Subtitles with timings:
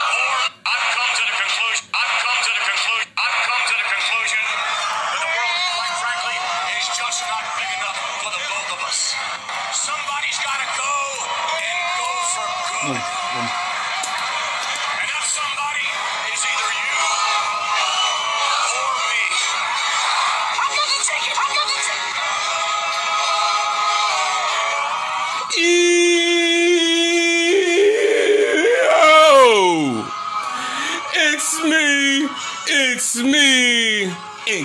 [0.00, 0.87] I've come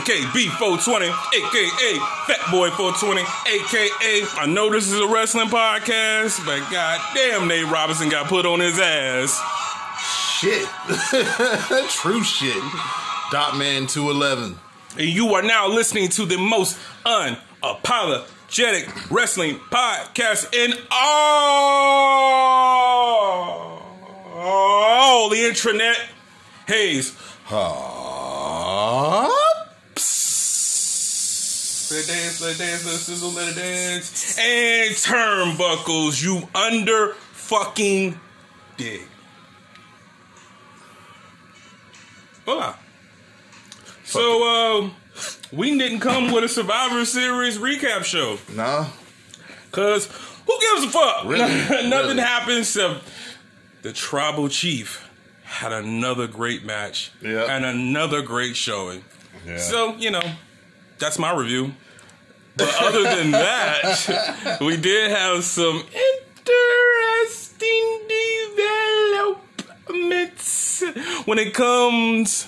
[0.04, 7.48] NKB420, aka Fat Boy 420, aka I know this is a wrestling podcast, but goddamn,
[7.48, 9.40] Nate Robinson got put on his ass.
[10.40, 10.68] Shit.
[11.90, 12.62] True shit.
[13.32, 14.60] Dot Man 211.
[14.98, 21.00] And you are now listening to the most unapologetic wrestling podcast in all,
[24.36, 25.96] all the intranet.
[26.68, 27.16] Hayes.
[27.46, 29.30] Huh?
[31.94, 34.38] Let it dance, let it dance, let it sizzle, let it dance.
[34.40, 38.20] And turnbuckles, you under fucking
[38.78, 39.02] dig.
[42.46, 42.76] Hola.
[44.06, 44.90] So, uh,
[45.52, 48.38] we didn't come with a Survivor Series recap show.
[48.54, 48.88] Nah.
[49.72, 50.08] Cause
[50.48, 51.26] who gives a fuck?
[51.26, 51.38] Really?
[51.90, 52.20] Nothing Really?
[52.22, 52.68] happens.
[52.70, 52.98] So
[53.84, 55.08] the tribal chief
[55.44, 57.46] had another great match Yeah.
[57.56, 59.04] and another great showing.
[59.46, 59.58] Yeah.
[59.58, 60.22] So you know,
[61.00, 61.74] that's my review.
[62.56, 65.90] But other than that, we did have some interesting
[69.88, 70.84] developments
[71.26, 72.48] when it comes.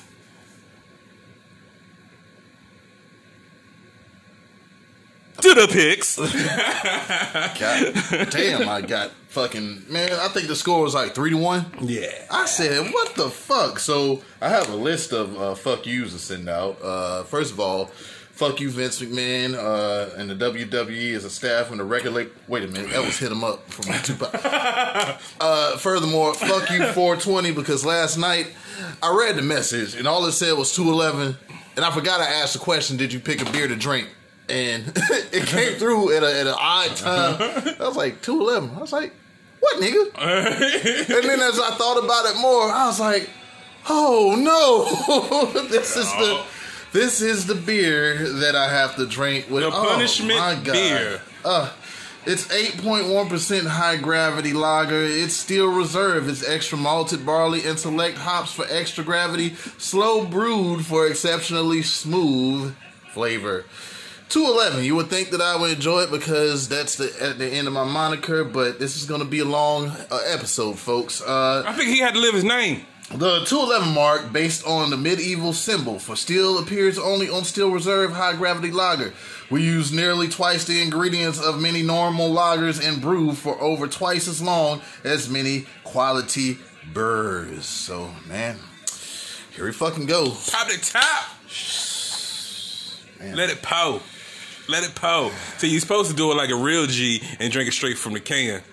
[5.41, 6.15] To the picks.
[7.59, 10.13] God damn, I got fucking man.
[10.13, 11.65] I think the score was like three to one.
[11.81, 12.09] Yeah.
[12.31, 13.79] I said, what the fuck?
[13.79, 16.81] So I have a list of uh, fuck yous to send out.
[16.81, 17.91] Uh, first of all,
[18.35, 22.31] fuck you, Vince McMahon, uh, and the WWE as a staff and the regulate.
[22.47, 24.31] Wait a minute, that was hit him up from Tupac.
[25.39, 28.53] uh, furthermore, fuck you, 420, because last night
[29.01, 31.37] I read the message and all it said was 211,
[31.77, 34.09] and I forgot I asked the question, did you pick a beer to drink?
[34.49, 34.83] And
[35.31, 37.35] it came through at, a, at an odd time.
[37.79, 38.77] I was like, 211.
[38.77, 39.13] I was like,
[39.61, 40.11] what, nigga?
[40.19, 43.27] And then as I thought about it more, I was like,
[43.89, 46.43] "Oh no, this is the
[46.95, 50.73] this is the beer that I have to drink with The oh, punishment my God.
[50.73, 51.21] beer.
[51.43, 51.69] Uh,
[52.25, 55.03] it's eight point one percent high gravity lager.
[55.03, 56.29] It's steel reserve.
[56.29, 59.55] It's extra malted barley and select hops for extra gravity.
[59.77, 62.73] Slow brewed for exceptionally smooth
[63.11, 63.65] flavor.
[64.29, 64.85] 211.
[64.85, 67.73] You would think that I would enjoy it because that's the at the end of
[67.73, 71.21] my moniker, but this is going to be a long uh, episode, folks.
[71.21, 72.85] Uh, I think he had to live his name.
[73.11, 78.11] The 211 mark, based on the medieval symbol for steel, appears only on Steel Reserve
[78.11, 79.13] High Gravity Lager.
[79.51, 84.27] We use nearly twice the ingredients of many normal lagers and brew for over twice
[84.27, 86.57] as long as many quality
[86.93, 87.65] burrs.
[87.65, 88.57] So, man,
[89.51, 90.31] here we fucking go.
[90.31, 91.25] Pop the top.
[93.19, 93.35] Man.
[93.35, 94.01] Let it pour.
[94.67, 95.31] Let it pour.
[95.59, 98.13] So you're supposed to do it like a real G and drink it straight from
[98.13, 98.63] the can.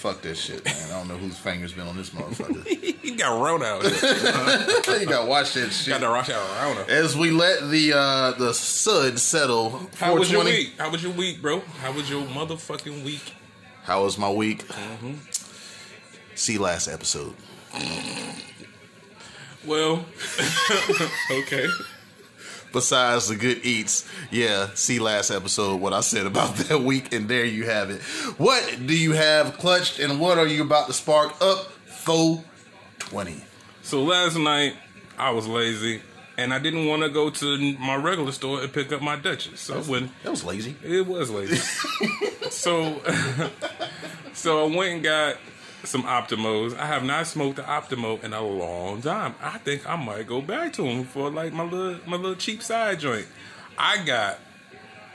[0.00, 0.74] Fuck this shit, man.
[0.90, 2.66] I don't know whose finger's been on this motherfucker.
[3.02, 3.84] he got Rona out
[4.98, 6.00] you gotta watch that shit.
[6.00, 6.86] got out Rona.
[6.88, 10.72] As we let the uh the sud settle, How was your week?
[10.78, 11.60] How was your week, bro?
[11.82, 13.34] How was your motherfucking week?
[13.82, 14.66] How was my week?
[14.68, 15.16] Mm-hmm.
[16.34, 17.34] See last episode.
[19.66, 20.06] Well,
[21.30, 21.66] okay.
[22.72, 27.28] Besides the good eats, yeah, see last episode what I said about that week, and
[27.28, 28.00] there you have it.
[28.38, 31.70] What do you have clutched, and what are you about to spark up?
[31.86, 33.44] 420.
[33.82, 34.74] So last night
[35.18, 36.00] I was lazy
[36.40, 39.60] and I didn't want to go to my regular store and pick up my Duchess.
[39.60, 40.10] So I went.
[40.22, 40.74] That was lazy.
[40.82, 41.56] It was lazy.
[42.50, 43.00] so,
[44.32, 45.36] so I went and got
[45.84, 46.76] some Optimos.
[46.76, 49.34] I have not smoked the Optimo in a long time.
[49.40, 52.62] I think I might go back to them for like my little my little cheap
[52.62, 53.26] side joint.
[53.78, 54.38] I got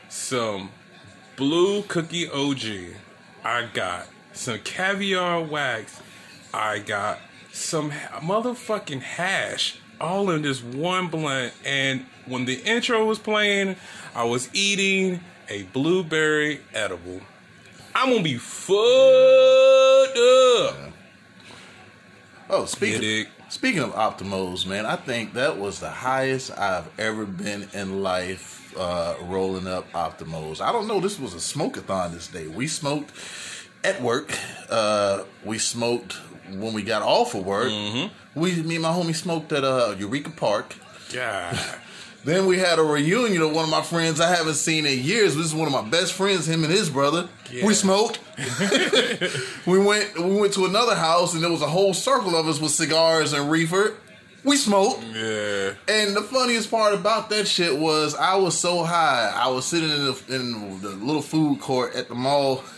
[0.09, 0.69] some
[1.35, 2.95] blue cookie OG.
[3.43, 6.01] I got some caviar wax.
[6.53, 7.19] I got
[7.51, 11.53] some motherfucking hash all in this one blunt.
[11.63, 13.75] And when the intro was playing,
[14.13, 17.21] I was eating a blueberry edible.
[17.95, 18.77] I'm gonna be fucked
[20.17, 20.75] up.
[22.49, 27.25] Oh, speaking Yeah, speaking of Optimos, man, I think that was the highest I've ever
[27.25, 30.61] been in life uh, rolling up Optimos.
[30.61, 30.99] I don't know.
[30.99, 32.47] This was a smokeathon this day.
[32.47, 33.11] We smoked
[33.83, 34.37] at work.
[34.69, 36.13] Uh, we smoked
[36.51, 38.39] when we got off of work, Mm-hmm.
[38.39, 40.75] we me and my homie smoked at uh, Eureka Park.
[41.11, 41.57] God.
[42.25, 45.35] Then we had a reunion of one of my friends I haven't seen in years.
[45.35, 47.29] This is one of my best friends, him and his brother.
[47.51, 47.67] Yeah.
[47.67, 48.19] We smoked.
[49.67, 52.59] we went we went to another house and there was a whole circle of us
[52.59, 53.93] with cigars and reefer.
[54.43, 55.03] We smoked.
[55.03, 55.73] Yeah.
[55.87, 59.31] And the funniest part about that shit was I was so high.
[59.31, 62.63] I was sitting in the, in the little food court at the mall.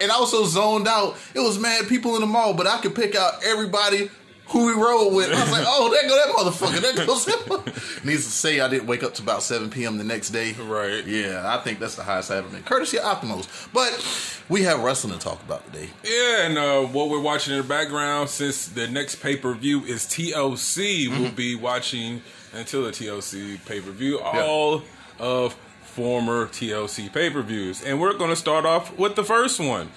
[0.00, 1.16] And I was so zoned out.
[1.34, 4.10] It was mad people in the mall, but I could pick out everybody
[4.48, 5.32] who we rode with.
[5.32, 6.80] I was like, oh, there go that motherfucker.
[6.80, 8.04] There goes.
[8.04, 9.98] Needs to say, I didn't wake up to about 7 p.m.
[9.98, 10.52] the next day.
[10.52, 11.04] Right.
[11.06, 12.62] Yeah, I think that's the highest I ever been.
[12.62, 13.68] Courtesy of Optimos.
[13.72, 14.04] But
[14.48, 15.88] we have wrestling to talk about today.
[16.04, 19.84] Yeah, and uh, what we're watching in the background, since the next pay per view
[19.84, 24.82] is TLC, we'll be watching until the TLC pay per view all
[25.18, 27.82] of former TLC pay per views.
[27.82, 29.90] And we're going to start off with the first one.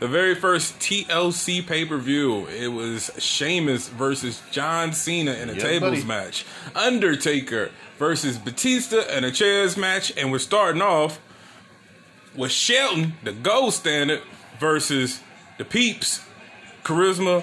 [0.00, 2.46] The very first TLC pay per view.
[2.46, 6.04] It was Sheamus versus John Cena in a Yeah, tables buddy.
[6.04, 6.44] match.
[6.74, 10.12] Undertaker versus Batista in a chairs match.
[10.16, 11.18] And we're starting off
[12.36, 14.22] with Shelton, the gold standard,
[14.60, 15.20] versus
[15.58, 16.20] the Peeps,
[16.84, 17.42] Charisma,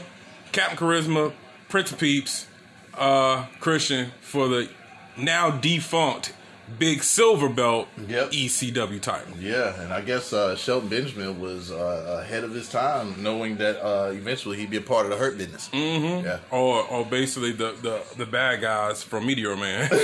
[0.53, 1.33] Captain Charisma,
[1.67, 2.47] Prince of Peeps,
[2.93, 4.69] uh, Christian for the
[5.17, 6.31] now defunct
[6.79, 8.31] Big Silver Belt Yep.
[8.31, 9.37] ECW title.
[9.39, 13.79] Yeah, and I guess uh, Shelton Benjamin was uh, ahead of his time, knowing that
[13.85, 15.69] uh, eventually he'd be a part of the Hurt Business.
[15.69, 16.25] Mm-hmm.
[16.25, 16.39] Yeah.
[16.51, 19.89] Or, or basically the, the, the bad guys from Meteor Man.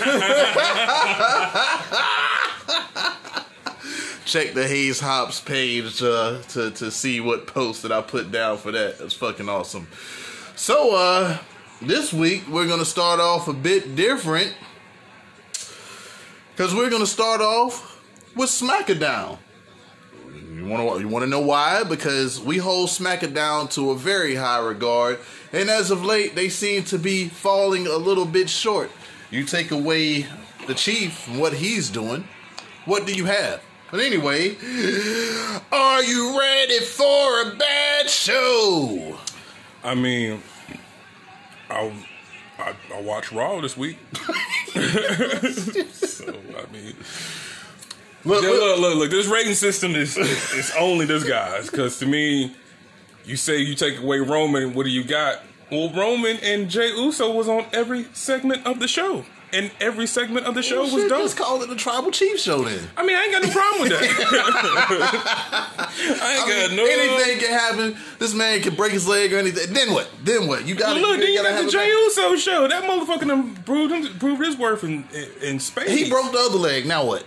[4.26, 8.58] Check the Hayes Hops page uh, to to see what post that I put down
[8.58, 9.00] for that.
[9.00, 9.88] That's fucking awesome.
[10.56, 11.38] So uh,
[11.82, 14.54] this week we're gonna start off a bit different
[16.62, 18.00] because we're gonna start off
[18.36, 19.40] with Smackadown.
[20.54, 21.84] You want to you want to know why?
[21.84, 25.18] Because we hold Smackadown to a very high regard,
[25.52, 28.92] and as of late, they seem to be falling a little bit short.
[29.32, 30.28] You take away
[30.68, 32.28] the chief and what he's doing,
[32.86, 33.64] what do you have?
[33.90, 34.56] But anyway,
[35.72, 39.18] are you ready for a bad show?
[39.84, 40.44] I mean,
[41.72, 41.92] I,
[42.60, 43.98] I, I watched Raw this week.
[44.74, 46.96] so, I mean,
[48.24, 49.10] Look, look, look, look, look.
[49.10, 51.70] This rating system is is only this guy's.
[51.70, 52.56] Because to me,
[53.26, 55.40] you say you take away Roman, what do you got?
[55.72, 60.46] Well, Roman and Jey Uso was on every segment of the show, and every segment
[60.46, 61.24] of the show was shit, dope.
[61.24, 62.88] Just call it the Tribal Chief Show then.
[62.96, 64.02] I mean, I ain't got no problem with that.
[66.22, 66.86] I ain't I got mean, no.
[66.86, 67.98] anything can happen.
[68.20, 69.74] This man can break his leg or anything.
[69.74, 70.10] Then what?
[70.24, 70.66] Then what?
[70.66, 72.68] You got to Look, then you got the a Jey Uso show.
[72.68, 75.90] That motherfucker done proved, him, proved his worth in, in, in space.
[75.90, 76.86] He broke the other leg.
[76.86, 77.26] Now what?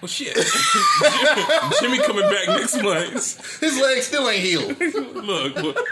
[0.00, 0.34] Well, shit.
[1.80, 3.60] Jimmy coming back next month.
[3.60, 4.78] His leg still ain't healed.
[5.14, 5.86] look, look,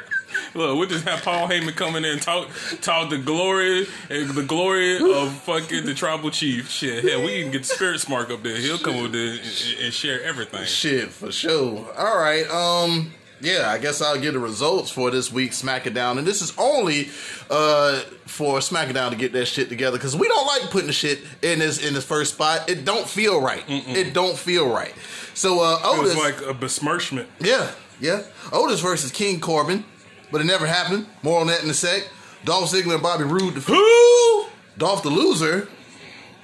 [0.54, 2.48] look, we just have Paul Heyman coming in and talk
[2.80, 6.70] talk the glory and the glory of fucking the tribal chief.
[6.70, 8.56] Shit, hell, we can get the spirit smart up there.
[8.56, 9.40] He'll come over there and,
[9.84, 10.64] and- share everything.
[10.64, 11.86] Shit, for sure.
[11.96, 12.48] All right.
[12.50, 13.12] Um.
[13.38, 17.10] Yeah, I guess I'll get the results for this week's SmackDown, and this is only
[17.50, 21.20] uh for SmackDown to get that shit together because we don't like putting the shit
[21.42, 22.70] in this in this first spot.
[22.70, 23.62] It don't feel right.
[23.68, 24.94] It don't feel right.
[25.34, 27.28] So uh, It was like a besmirchment.
[27.38, 27.70] yeah,
[28.00, 28.22] yeah,
[28.52, 29.84] Otis versus King Corbin,
[30.30, 31.06] but it never happened.
[31.22, 32.08] More on that in a sec.
[32.44, 34.46] Dolph Ziggler and Bobby Roode defeat Who?
[34.78, 35.68] Dolph the loser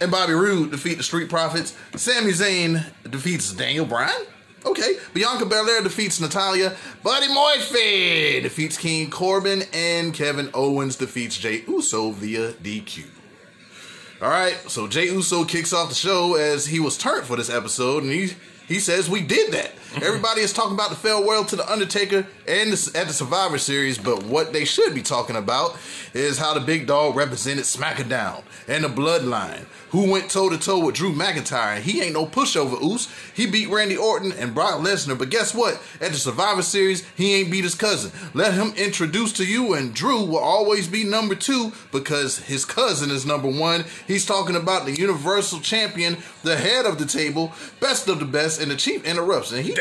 [0.02, 1.76] and Bobby Roode defeat the Street Profits.
[1.94, 4.26] Sami Zayn defeats Daniel Bryan.
[4.64, 4.96] Okay.
[5.14, 6.76] Bianca Belair defeats Natalya.
[7.02, 9.62] Buddy Murphy defeats King Corbin.
[9.72, 13.06] And Kevin Owens defeats Jey Uso via DQ.
[14.20, 14.56] All right.
[14.68, 18.02] So Jey Uso kicks off the show as he was turned for this episode.
[18.02, 18.32] And he,
[18.66, 19.72] he says, We did that.
[19.96, 23.99] Everybody is talking about the farewell to The Undertaker and the, at the Survivor Series,
[23.99, 25.76] but what they should be talking about
[26.14, 29.66] is how the big dog represented SmackDown and the Bloodline.
[29.90, 31.78] Who went toe to toe with Drew McIntyre?
[31.78, 33.12] He ain't no pushover, Oos.
[33.34, 35.75] He beat Randy Orton and Brock Lesnar, but guess what?
[36.00, 38.11] At the Survivor Series, he ain't beat his cousin.
[38.32, 43.11] Let him introduce to you, and Drew will always be number two because his cousin
[43.11, 43.84] is number one.
[44.06, 48.62] He's talking about the Universal Champion, the head of the table, best of the best,
[48.62, 49.52] and the chief interrupts.
[49.52, 49.75] And he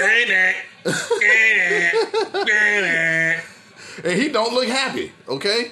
[4.03, 5.71] and he don't look happy, okay?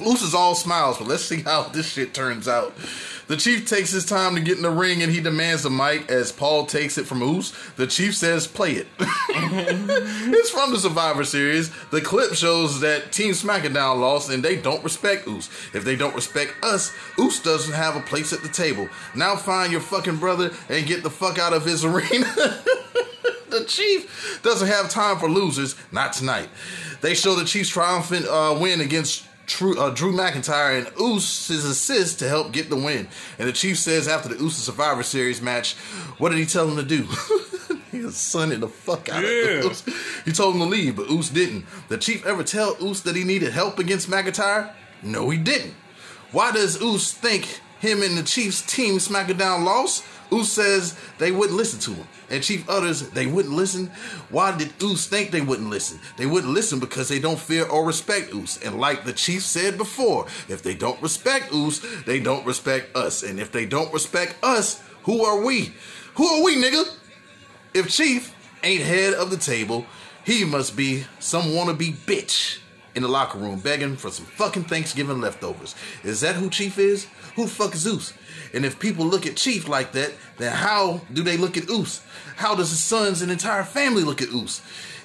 [0.00, 2.74] Moose is all smiles, but let's see how this shit turns out.
[3.28, 6.08] The Chief takes his time to get in the ring and he demands a mic
[6.10, 7.52] as Paul takes it from Moose.
[7.76, 8.86] The Chief says, play it.
[9.00, 11.72] it's from the Survivor Series.
[11.90, 15.50] The clip shows that Team SmackDown lost and they don't respect Oos.
[15.74, 18.88] If they don't respect us, Oos doesn't have a place at the table.
[19.16, 22.32] Now find your fucking brother and get the fuck out of his arena.
[23.58, 25.74] The Chief doesn't have time for losers.
[25.92, 26.48] Not tonight.
[27.00, 32.18] They show the Chiefs' triumphant uh, win against Drew, uh, Drew McIntyre and Oose's assist
[32.18, 33.06] to help get the win.
[33.38, 35.74] And the Chief says after the Oos Survivor Series match,
[36.18, 37.06] what did he tell him to do?
[37.92, 39.60] he was sunning the fuck out Yeah.
[39.60, 39.84] of Oos.
[40.24, 41.64] He told him to leave, but Oos didn't.
[41.88, 44.72] The Chief ever tell Oos that he needed help against McIntyre?
[45.02, 45.74] No, he didn't.
[46.32, 50.02] Why does Oos think him and the Chiefs team SmackDown lost?
[50.32, 52.06] Oos says they wouldn't listen to him.
[52.30, 53.88] And Chief utters they wouldn't listen.
[54.30, 56.00] Why did Oos think they wouldn't listen?
[56.16, 58.62] They wouldn't listen because they don't fear or respect Oos.
[58.64, 63.22] And like the Chief said before, if they don't respect Oos, they don't respect us.
[63.22, 65.74] And if they don't respect us, who are we?
[66.14, 66.96] Who are we, nigga?
[67.74, 69.86] If Chief ain't head of the table,
[70.24, 72.58] he must be some wannabe bitch
[72.96, 75.76] in the locker room begging for some fucking Thanksgiving leftovers.
[76.02, 77.06] Is that who Chief is?
[77.36, 78.14] Who the fuck is Oos?
[78.56, 82.00] And if people look at Chief like that, then how do they look at Oos?
[82.36, 84.62] How does his sons and entire family look at Oos?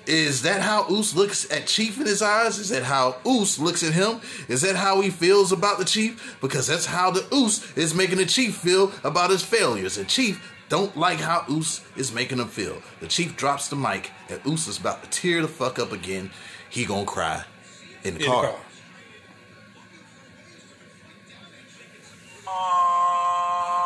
[0.08, 2.58] Is that how Oos looks at Chief in his eyes?
[2.60, 4.22] Is that how Oos looks at him?
[4.48, 6.38] Is that how he feels about the Chief?
[6.40, 9.98] Because that's how the Oos is making the Chief feel about his failures.
[9.98, 12.82] And Chief don't like how Oos is making him feel.
[13.02, 16.32] The Chief drops the mic, and Oos is about to tear the fuck up again.
[16.70, 17.44] He gonna cry
[18.06, 18.44] in the In the car.
[18.46, 18.56] car.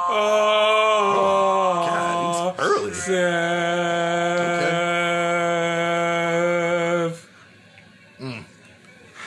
[0.07, 2.93] Oh, God, he's early.
[2.93, 3.25] Seth.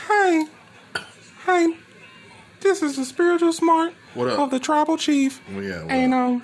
[0.09, 0.47] Hey,
[1.47, 1.77] hey,
[2.61, 5.41] this is the spiritual smart of the tribal chief.
[5.53, 6.43] Well, yeah, what and um,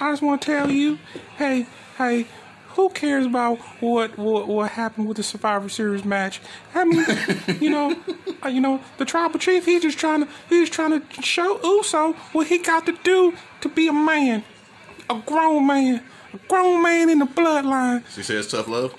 [0.00, 0.98] I just want to tell you,
[1.36, 1.66] hey,
[1.98, 2.26] hey,
[2.74, 6.40] who cares about what what what happened with the Survivor Series match?
[6.74, 7.04] I mean,
[7.60, 7.96] you know,
[8.44, 9.64] uh, you know, the tribal chief.
[9.64, 13.68] He's just trying to he's trying to show Uso what he got to do to
[13.68, 14.44] be a man,
[15.10, 16.02] a grown man,
[16.32, 18.04] a grown man in the bloodline.
[18.14, 18.94] She says tough love.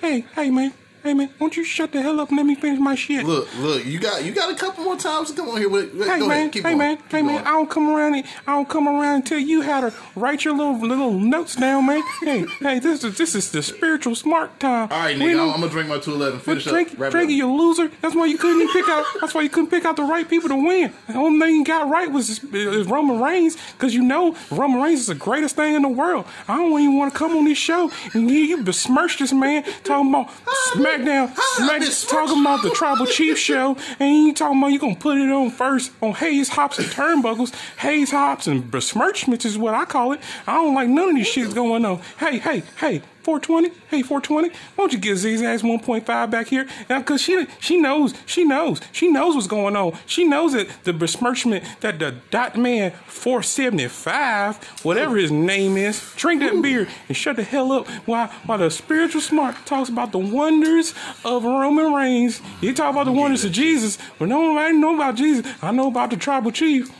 [0.00, 0.72] Hey, hey, man.
[1.06, 3.24] Hey, man, won't you shut the hell up and let me finish my shit?
[3.24, 6.18] Look, look, you got you got a couple more times to come on here Hey
[6.18, 7.46] man, ahead, hey going, man, hey man.
[7.46, 8.14] I don't come around.
[8.14, 11.86] and- I don't come around until you had to write your little little notes down,
[11.86, 12.02] man.
[12.22, 14.88] hey, hey, this is this is the spiritual smart time.
[14.90, 16.40] All right, nigga, I'm, I'm gonna drink my two eleven.
[16.40, 17.12] Finish drink, up.
[17.12, 17.88] Drink, you loser.
[18.02, 19.04] That's why you couldn't pick out.
[19.20, 20.92] That's why you couldn't pick out the right people to win.
[21.06, 25.02] The only thing you got right was, is Roman Reigns, because you know Roman Reigns
[25.02, 26.26] is the greatest thing in the world.
[26.48, 29.62] I don't even want to come on this show and hear you besmirch this man
[29.84, 34.68] talking about ah, SmackDown, Smack, talking about the Tribal Chief show, and you talking about
[34.68, 37.54] you gonna put it on first on Hayes Hops and Turnbuckles.
[37.78, 40.20] Hayes Hops and besmirchments is what I call it.
[40.46, 42.00] I don't like none of these shits going on.
[42.18, 43.02] Hey, hey, hey.
[43.26, 46.68] 420, hey 420, why don't you give Z's ass 1.5 back here?
[46.88, 49.98] Now, cause she she knows, she knows, she knows what's going on.
[50.06, 56.40] She knows that the besmirchment that the dot man 475, whatever his name is, drink
[56.40, 60.18] that beer and shut the hell up while while the spiritual smart talks about the
[60.18, 62.40] wonders of Roman Reigns.
[62.60, 65.52] You talk about the wonders of Jesus, but nobody know about Jesus.
[65.60, 66.92] I know about the tribal chief.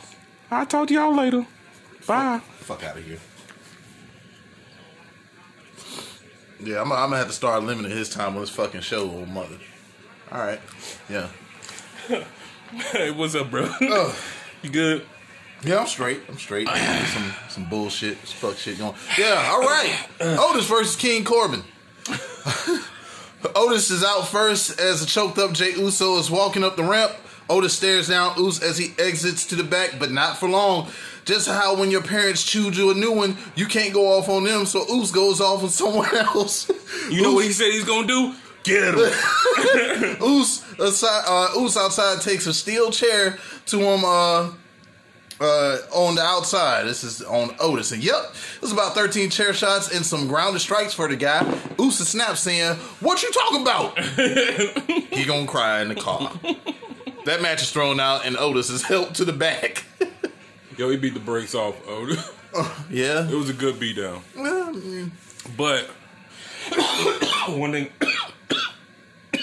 [0.51, 1.47] I'll talk to y'all later.
[2.05, 2.41] Bye.
[2.59, 3.19] Fuck out of here.
[6.63, 9.29] Yeah, I'm, I'm gonna have to start limiting his time on this fucking show, old
[9.29, 9.57] mother.
[10.31, 10.59] All right,
[11.09, 11.27] yeah,
[12.91, 13.69] Hey, what's up, bro?
[13.81, 14.19] Oh.
[14.61, 15.05] you good?
[15.63, 16.21] yeah, I'm straight.
[16.27, 16.67] I'm straight.
[16.67, 18.95] some some bullshit, some fuck shit going.
[19.17, 19.95] Yeah, all right.
[20.19, 21.63] Otis versus King Corbin.
[23.55, 27.13] Otis is out first as a choked up Jey Uso is walking up the ramp.
[27.49, 30.89] Otis stares down Us as he exits to the back, but not for long.
[31.27, 34.45] Just how when your parents choose you a new one, you can't go off on
[34.45, 36.71] them, so Us goes off on someone else.
[37.11, 38.33] You know what he said he's gonna do?
[38.63, 38.95] Get him.
[40.79, 44.51] Aside, uh, outside takes a steel chair to him uh,
[45.41, 46.85] uh, on the outside.
[46.85, 50.61] This is on Otis, and yep, it was about thirteen chair shots and some grounded
[50.61, 51.45] strikes for the guy.
[51.77, 53.99] Oos snaps saying, "What you talking about?"
[55.13, 56.31] he gonna cry in the car.
[57.25, 59.83] That match is thrown out, and Otis is helped to the back.
[60.77, 61.75] Yo, he beat the brakes off.
[61.87, 62.05] Oh,
[62.89, 64.21] yeah, it was a good beatdown.
[64.35, 65.09] Well, mm,
[65.57, 65.85] But
[67.57, 67.89] one thing,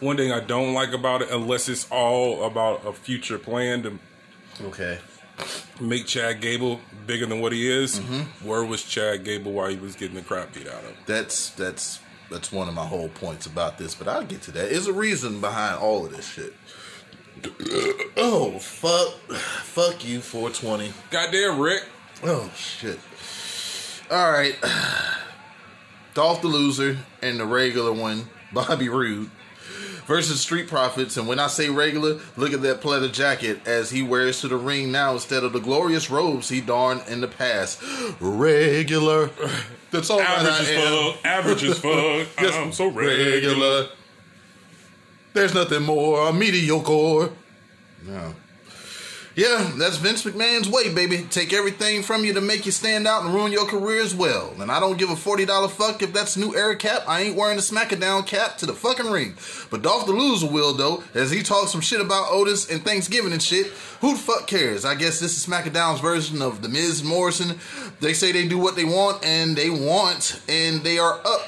[0.00, 3.98] one thing I don't like about it, unless it's all about a future plan to
[4.62, 4.98] okay.
[5.78, 7.98] make Chad Gable bigger than what he is.
[8.42, 10.96] Where was Chad Gable while he was getting the crap beat out of him?
[11.04, 12.00] That's that's
[12.30, 14.70] that's one of my whole points about this, but I'll get to that.
[14.70, 16.54] There's a reason behind all of this shit.
[18.16, 19.14] Oh fuck,
[19.62, 20.92] fuck you, 420.
[21.10, 21.84] Goddamn, Rick.
[22.22, 22.98] Oh shit.
[24.10, 24.54] All right,
[26.14, 29.30] Dolph the loser and the regular one, Bobby Roode,
[30.06, 31.16] versus Street Profits.
[31.16, 34.56] And when I say regular, look at that pleather jacket as he wears to the
[34.56, 37.82] ring now instead of the glorious robes he darned in the past.
[38.20, 39.30] Regular.
[39.90, 41.12] That's all Average I as am.
[41.12, 41.24] fuck.
[41.24, 42.36] Average as fuck.
[42.38, 43.88] Just I'm so regular.
[45.34, 47.32] There's nothing more mediocre.
[48.06, 48.34] No.
[49.36, 51.26] Yeah, that's Vince McMahon's way, baby.
[51.28, 54.54] Take everything from you to make you stand out and ruin your career as well.
[54.60, 57.02] And I don't give a $40 fuck if that's new era cap.
[57.08, 59.34] I ain't wearing the SmackDown cap to the fucking ring.
[59.72, 63.32] But Dolph the Loser will, though, as he talks some shit about Otis and Thanksgiving
[63.32, 63.66] and shit.
[64.02, 64.84] Who the fuck cares?
[64.84, 67.58] I guess this is SmackDown's version of The Miz Morrison.
[67.98, 71.42] They say they do what they want, and they want, and they are up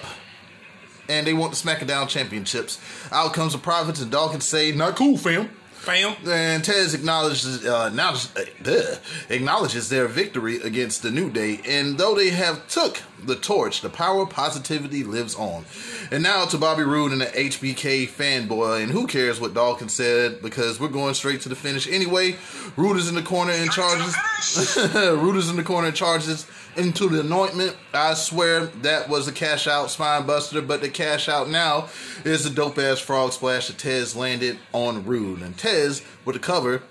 [1.08, 2.80] and they want the SmackDown championships.
[3.12, 6.16] Out comes the Profits, and Dawkins say, "Not cool, fam." Fam.
[6.26, 8.96] And Tez acknowledges uh, acknowledges, uh, duh,
[9.28, 13.90] acknowledges their victory against the New Day, and though they have took the torch, the
[13.90, 15.64] power of positivity lives on.
[16.10, 20.42] And now to Bobby Roode and the HBK fanboy, and who cares what Dawkins said
[20.42, 22.36] because we're going straight to the finish anyway.
[22.76, 24.16] Roode is in the corner and charges.
[24.94, 26.46] Roode is in the corner and charges
[26.76, 27.76] into the anointment.
[27.92, 31.88] I swear that was a cash out spine buster, but the cash out now
[32.24, 35.42] is the dope ass frog splash that Tez landed on Roode.
[35.42, 36.82] And Tez with the cover,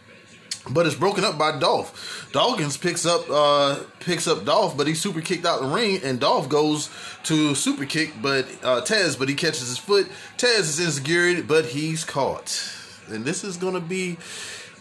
[0.70, 2.30] but it's broken up by Dolph.
[2.32, 6.20] Dawkins picks up uh picks up Dolph, but he's super kicked out the ring, and
[6.20, 6.90] Dolph goes
[7.24, 10.08] to super kick, but uh Tez, but he catches his foot.
[10.38, 12.72] Tez is insecure, but he's caught.
[13.08, 14.18] And this is gonna be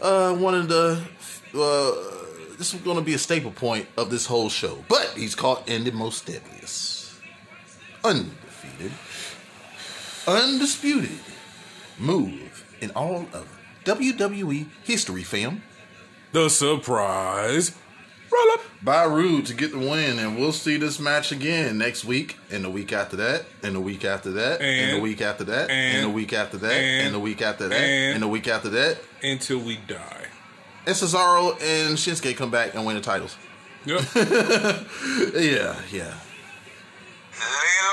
[0.01, 1.01] uh one of the
[1.55, 4.85] uh this is gonna be a staple point of this whole show.
[4.89, 7.13] But he's caught in the most deadliest.
[8.03, 8.93] Undefeated.
[10.27, 11.21] Undisputed
[11.99, 15.63] move in all of WWE history, fam.
[16.35, 17.71] The surprise.
[18.33, 18.61] Roll up.
[18.83, 22.65] by Roode to get the win, and we'll see this match again next week, and
[22.65, 25.99] the week after that, and the week after that, and, the week after that, and,
[25.99, 28.49] and- the week after that, and, and- the week after that, and- and the week
[28.49, 28.99] after that.
[29.23, 30.25] Until we die.
[30.87, 33.37] And Cesaro and Shinsuke come back and win the titles.
[33.85, 34.01] Yep.
[35.37, 36.15] Yeah, yeah.
[37.39, 37.85] Lay it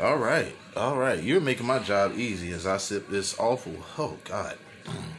[0.00, 1.22] All right, all right.
[1.22, 3.76] You're making my job easy as I sip this awful.
[3.98, 4.56] Oh God.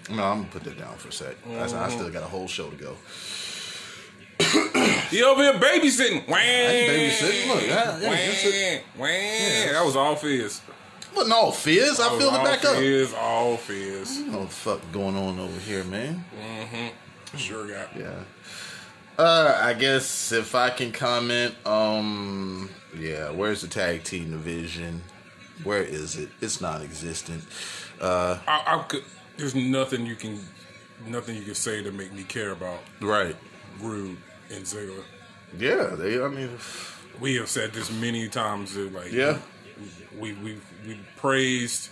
[0.09, 1.35] No, I'm gonna put that down for a sec.
[1.47, 2.97] I, I still got a whole show to go.
[5.11, 6.27] you over here babysitting.
[6.27, 7.47] Wah, ain't babysitting.
[7.47, 8.83] Look, yeah, yeah, that's it.
[8.97, 9.71] wah, wah.
[9.73, 10.61] That was all fizz.
[11.15, 12.75] But no fizz, I filled it back up.
[12.75, 14.23] Fizz, all fizz.
[14.31, 16.23] Oh the fuck going on over here, man?
[17.37, 17.95] Sure got.
[17.97, 18.23] Yeah.
[19.17, 25.01] Uh, I guess if I can comment, um, yeah, where's the tag team division?
[25.63, 26.29] Where is it?
[26.41, 27.43] It's non-existent.
[28.01, 29.03] Uh, I, I could.
[29.37, 30.39] There's nothing you can,
[31.07, 33.35] nothing you can say to make me care about right.
[33.81, 34.17] Roode
[34.53, 35.03] and Ziggler.
[35.57, 36.21] Yeah, they.
[36.23, 36.49] I mean,
[37.19, 38.73] We have said this many times.
[38.75, 39.37] That like, Yeah.
[40.17, 41.89] we we we praised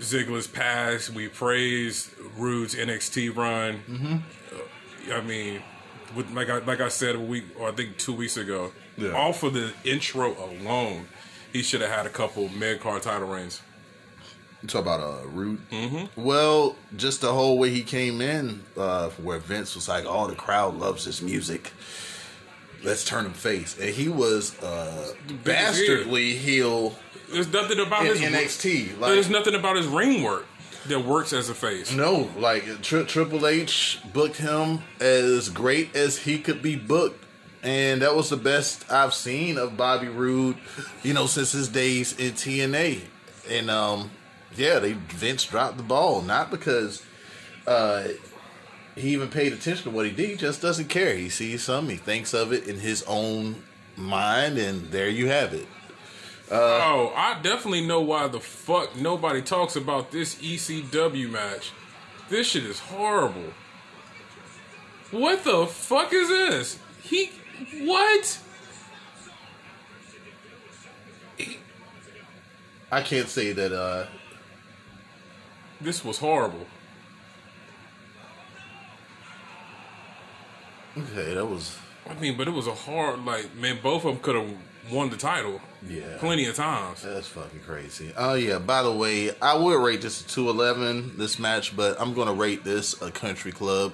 [0.00, 1.10] Ziggler's past.
[1.10, 3.80] We praised Roode's NXT run.
[3.88, 5.12] Mm-hmm.
[5.12, 5.62] I mean,
[6.16, 9.10] with like I like I said a week or I think two weeks ago, Yeah.
[9.12, 11.06] all for the intro alone,
[11.52, 13.60] he should have had a couple mid card title reigns.
[14.64, 15.60] You talk about uh, Roode.
[15.68, 16.22] Mm-hmm.
[16.24, 20.34] Well, just the whole way he came in, uh, where Vince was like, "Oh, the
[20.34, 21.70] crowd loves his music."
[22.82, 25.12] Let's turn him face, and he was uh,
[25.44, 26.94] bastardly heel
[27.30, 28.98] There's nothing about his NXT.
[28.98, 30.46] Like, There's nothing about his ring work
[30.86, 31.92] that works as a face.
[31.92, 37.22] No, like Tri- Triple H booked him as great as he could be booked,
[37.62, 40.56] and that was the best I've seen of Bobby Roode,
[41.02, 43.02] you know, since his days in TNA.
[43.50, 44.10] And um,
[44.56, 47.04] yeah, they Vince dropped the ball not because
[47.66, 48.08] uh,
[48.94, 50.30] he even paid attention to what he did.
[50.30, 51.14] He just doesn't care.
[51.16, 53.62] He sees something, he thinks of it in his own
[53.96, 55.66] mind, and there you have it.
[56.50, 61.72] Oh, I definitely know why the fuck nobody talks about this ECW match.
[62.28, 63.52] This shit is horrible.
[65.10, 66.78] What the fuck is this?
[67.02, 67.30] He
[67.82, 68.40] what?
[72.90, 73.72] I can't say that.
[73.72, 74.06] uh
[75.84, 76.66] This was horrible.
[80.96, 81.76] Okay, that was
[82.08, 83.78] I mean, but it was a hard like man.
[83.82, 84.50] Both of them could have
[84.90, 85.60] won the title.
[85.86, 86.16] Yeah.
[86.18, 87.02] plenty of times.
[87.02, 88.12] That's fucking crazy.
[88.16, 88.58] Oh yeah.
[88.58, 92.34] By the way, I would rate this a two eleven this match, but I'm gonna
[92.34, 93.92] rate this a country club.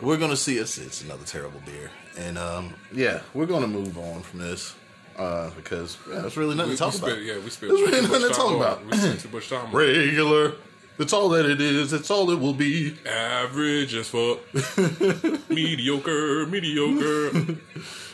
[0.00, 4.22] We're gonna see it's it's another terrible beer, and um yeah, we're gonna move on
[4.22, 4.74] from this
[5.18, 7.22] uh because yeah, there's really nothing We, to talk spent, about.
[7.24, 8.86] yeah, we spent really much nothing to time talk about.
[8.86, 9.70] We spent too much time.
[9.74, 10.54] Regular.
[11.00, 11.94] That's all that it is.
[11.94, 12.94] It's all it will be.
[13.06, 14.40] Average as fuck.
[15.48, 17.56] mediocre, mediocre.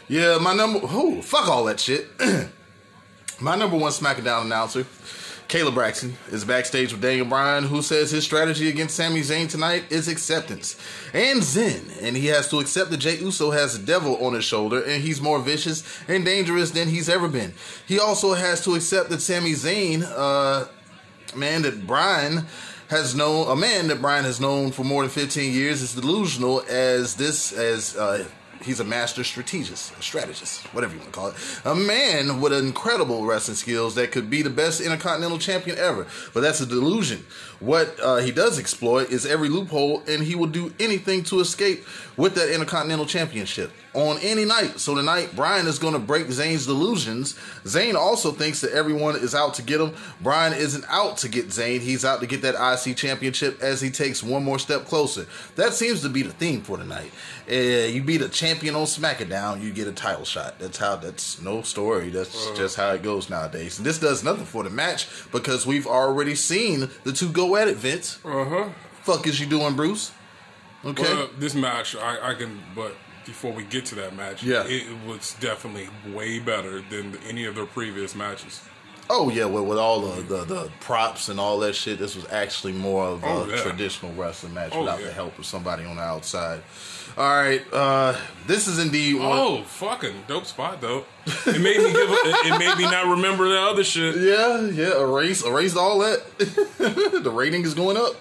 [0.06, 0.78] Yeah, my number.
[0.84, 2.06] Oh, fuck all that shit.
[3.40, 4.86] my number one SmackDown announcer
[5.48, 9.82] Kayla Braxton is backstage with Daniel Bryan, who says his strategy against Sami Zayn tonight
[9.90, 10.76] is acceptance
[11.12, 14.44] and Zen, and he has to accept that Jey Uso has a devil on his
[14.44, 17.52] shoulder, and he's more vicious and dangerous than he's ever been.
[17.84, 20.66] He also has to accept that Sami Zayn, uh,
[21.36, 22.46] man, that Bryan
[22.88, 26.62] has known a man that Bryan has known for more than 15 years is delusional
[26.68, 28.24] as this as uh,
[28.62, 31.36] he's a master strategist, a strategist, whatever you want to call it.
[31.64, 36.06] A man with incredible wrestling skills that could be the best intercontinental champion ever.
[36.34, 37.24] But that's a delusion.
[37.60, 41.84] What uh, he does exploit is every loophole, and he will do anything to escape
[42.16, 44.78] with that intercontinental championship on any night.
[44.78, 47.34] So tonight, Bryan is going to break Zayn's delusions.
[47.64, 49.94] Zayn also thinks that everyone is out to get him.
[50.20, 51.80] Bryan isn't out to get Zayn.
[51.80, 55.26] He's out to get that IC championship as he takes one more step closer.
[55.56, 57.10] That seems to be the theme for tonight.
[57.50, 60.58] Uh, you beat a champion on SmackDown, you get a title shot.
[60.58, 60.96] That's how.
[60.96, 62.10] That's no story.
[62.10, 63.78] That's just how it goes nowadays.
[63.78, 67.68] And this does nothing for the match because we've already seen the two go at
[67.68, 67.76] it.
[67.76, 68.68] Vince, Uh huh.
[69.02, 70.12] fuck is you doing, Bruce?
[70.84, 71.02] Okay.
[71.02, 74.64] Well, this match, I, I can, but before we get to that match, Yeah.
[74.66, 78.60] it, was definitely way better than any of their previous matches.
[79.08, 82.26] Oh yeah, with, with all the, the the props and all that shit, this was
[82.32, 83.56] actually more of a Oh, yeah.
[83.62, 85.06] traditional wrestling match Oh, without yeah.
[85.06, 86.60] the help of somebody on the outside.
[87.16, 88.14] All right, uh,
[88.46, 89.26] this is indeed one.
[89.32, 91.04] Oh, fucking dope spot though.
[91.46, 92.10] It made me give.
[92.10, 92.14] A,
[92.54, 94.16] it made me not remember the other shit.
[94.16, 96.22] Yeah, yeah, erase, erase all that.
[97.22, 98.14] the rating is going up.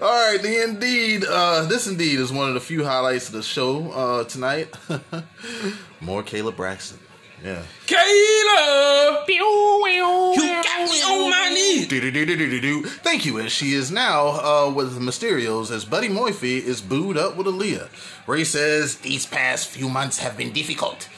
[0.00, 3.42] All right, the indeed, uh, this indeed is one of the few highlights of the
[3.42, 4.74] show uh, tonight.
[6.00, 6.98] More Kayla Braxton.
[7.44, 7.62] Yeah.
[7.86, 9.26] Kayla,
[10.34, 11.84] you got me on my knee.
[13.02, 17.18] Thank you, as she is now uh, with the Mysterios, as Buddy Moifi is booed
[17.18, 17.90] up with Aaliyah.
[18.26, 21.10] Rey says, These past few months have been difficult.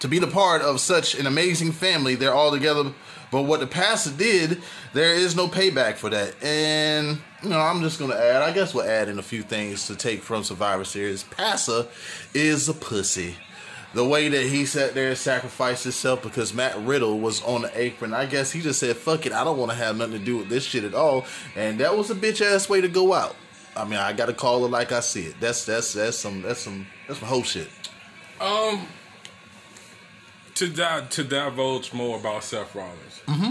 [0.00, 2.92] To be the part of such an amazing family, they're all together.
[3.30, 6.34] But what the pastor did, there is no payback for that.
[6.42, 9.42] And, you know, I'm just going to add, I guess we'll add in a few
[9.42, 11.22] things to take from Survivor Series.
[11.24, 11.86] Passer
[12.34, 13.36] is a pussy.
[13.94, 17.70] The way that he sat there and sacrificed himself because Matt Riddle was on the
[17.74, 20.24] apron, I guess he just said, fuck it, I don't want to have nothing to
[20.24, 21.24] do with this shit at all.
[21.56, 23.34] And that was a bitch ass way to go out.
[23.74, 25.36] I mean, I gotta call it like I see it.
[25.40, 27.68] That's that's that's some that's some that's some whole shit.
[28.40, 28.88] Um,
[30.56, 33.20] to di- to divulge more about Seth Rollins.
[33.26, 33.50] Mm-hmm.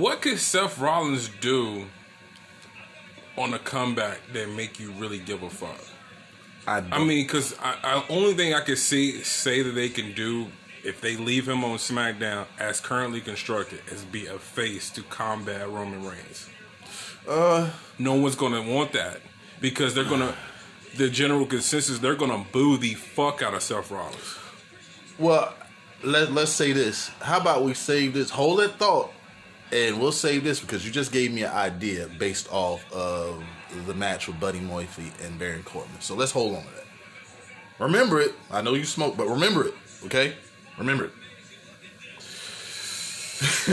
[0.00, 1.86] What could Seth Rollins do
[3.36, 5.80] on a comeback that make you really give a fuck?
[6.70, 10.12] I, I mean, because I, I only thing I could see say that they can
[10.12, 10.46] do
[10.84, 15.68] if they leave him on SmackDown as currently constructed is be a face to combat
[15.68, 16.48] Roman Reigns.
[17.28, 19.20] Uh, no one's gonna want that
[19.60, 20.34] because they're gonna.
[20.96, 24.38] The general consensus they're gonna boo the fuck out of Seth Rollins.
[25.18, 25.52] Well,
[26.04, 27.08] let, let's say this.
[27.20, 28.30] How about we save this?
[28.30, 29.12] Hold that thought.
[29.72, 33.42] And we'll save this because you just gave me an idea based off of
[33.86, 36.00] the match with Buddy Moifi and Baron Corbin.
[36.00, 36.86] So let's hold on to that.
[37.78, 38.34] Remember it.
[38.50, 39.74] I know you smoke, but remember it.
[40.04, 40.34] Okay?
[40.78, 41.12] Remember it.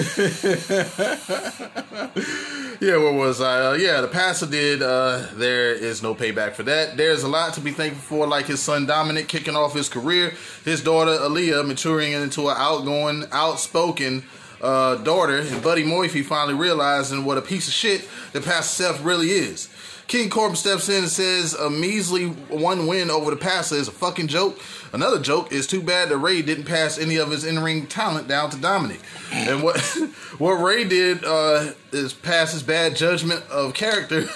[2.79, 3.65] yeah, where was I?
[3.65, 4.81] Uh, yeah, the pastor did.
[4.81, 6.95] Uh, there is no payback for that.
[6.95, 10.33] There's a lot to be thankful for, like his son Dominic kicking off his career,
[10.63, 14.23] his daughter Aaliyah maturing into an outgoing, outspoken
[14.61, 19.01] uh, daughter, and Buddy Moifi finally realizing what a piece of shit the Pastor Seth
[19.01, 19.69] really is.
[20.07, 23.91] King Corbin steps in and says a measly one win over the passer is a
[23.91, 24.57] fucking joke.
[24.93, 28.49] Another joke is too bad that Rey didn't pass any of his in-ring talent down
[28.51, 29.01] to Dominic.
[29.33, 29.81] And what
[30.37, 34.21] what Rey did uh, is pass his bad judgment of character.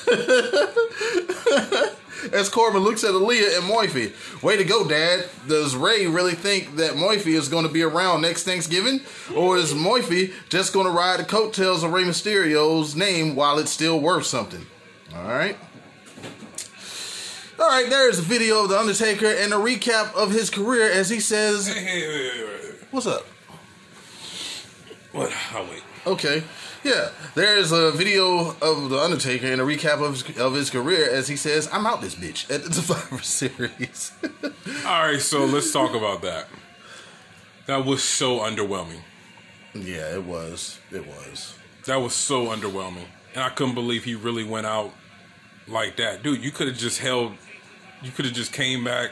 [2.33, 4.43] As Corbin looks at Aaliyah and Moifi.
[4.43, 5.27] Way to go, Dad.
[5.47, 9.01] Does Rey really think that Moifi is going to be around next Thanksgiving?
[9.35, 13.71] Or is Moifi just going to ride the coattails of Rey Mysterio's name while it's
[13.71, 14.67] still worth something?
[15.15, 15.57] All right.
[17.59, 20.89] All right, there is a video of The Undertaker and a recap of his career
[20.89, 22.75] as he says, Hey, hey, wait.
[22.91, 23.25] What's up?
[25.11, 25.31] What?
[25.53, 25.83] I'll wait.
[26.07, 26.43] Okay.
[26.83, 31.09] Yeah, there's a video of The Undertaker and a recap of his, of his career
[31.11, 34.13] as he says, I'm out this bitch at the Survivor Series.
[34.85, 36.47] All right, so let's talk about that.
[37.67, 39.01] That was so underwhelming.
[39.75, 40.79] yeah, it was.
[40.91, 41.55] It was.
[41.85, 43.05] That was so underwhelming.
[43.35, 44.93] And I couldn't believe he really went out
[45.67, 46.23] like that.
[46.23, 47.33] Dude, you could have just held
[48.01, 49.11] you could have just came back.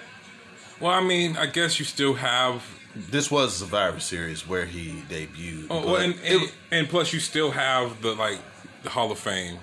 [0.79, 2.63] Well, I mean, I guess you still have
[2.95, 5.67] This was Survivor Series where he debuted.
[5.69, 8.39] oh, well, and, and, it- and plus you still have the like
[8.83, 9.59] the Hall of Fame.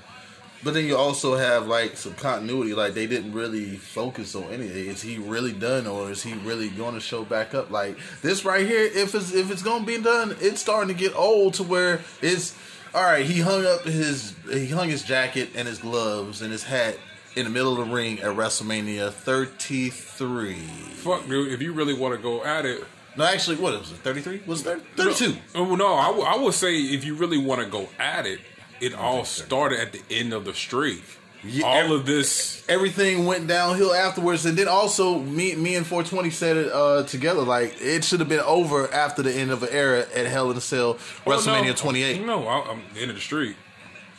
[0.64, 2.72] But then you also have like some continuity.
[2.74, 4.86] Like they didn't really focus on anything.
[4.86, 7.70] Is he really done, or is he really going to show back up?
[7.70, 10.98] Like this right here, if it's if it's going to be done, it's starting to
[11.00, 12.56] get old to where it's
[12.96, 13.24] all right.
[13.24, 16.96] He hung up his he hung his jacket and his gloves and his hat
[17.36, 20.54] in the middle of the ring at WrestleMania 33.
[20.54, 21.52] Fuck, dude.
[21.52, 22.82] If you really want to go at it,
[23.16, 23.96] No, actually, what was it?
[23.98, 24.42] 33?
[24.46, 25.36] Was it 32?
[25.54, 28.40] Oh no, I, w- I would say if you really want to go at it,
[28.80, 31.02] it all started at the end of the streak.
[31.48, 36.30] Yeah, all of this, everything went downhill afterwards, and then also me, me and 420
[36.30, 37.42] said it uh, together.
[37.42, 40.56] Like it should have been over after the end of an era at Hell in
[40.56, 42.24] a Cell, WrestleMania Well, no, 28.
[42.26, 43.56] No, I, I'm the end of the street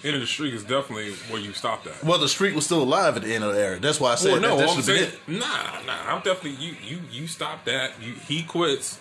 [0.04, 2.04] End of the street is definitely where you stopped at.
[2.04, 3.80] Well, the street was still alive at the end of the era.
[3.80, 5.40] That's why I said Well, no, that, that I'm should have saying, been it.
[5.40, 6.16] nah, nah.
[6.16, 6.76] I'm definitely you.
[6.86, 7.94] You you stop that.
[8.00, 9.00] You, he quits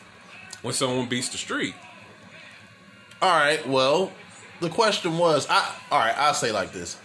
[0.63, 1.75] when someone beats the street
[3.21, 3.67] All right.
[3.69, 4.11] Well,
[4.61, 6.15] the question was, I all right.
[6.17, 6.97] I'll say like this.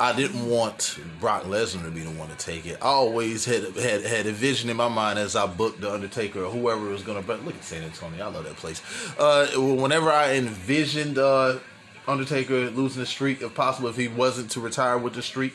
[0.00, 2.78] I didn't want Brock Lesnar to be the one to take it.
[2.80, 6.44] I always had had had a vision in my mind as I booked the Undertaker
[6.44, 7.22] or whoever was gonna.
[7.22, 8.80] But look at San Antonio, I love that place.
[9.18, 11.58] Uh, whenever I envisioned uh,
[12.06, 15.54] Undertaker losing the streak, if possible, if he wasn't to retire with the streak,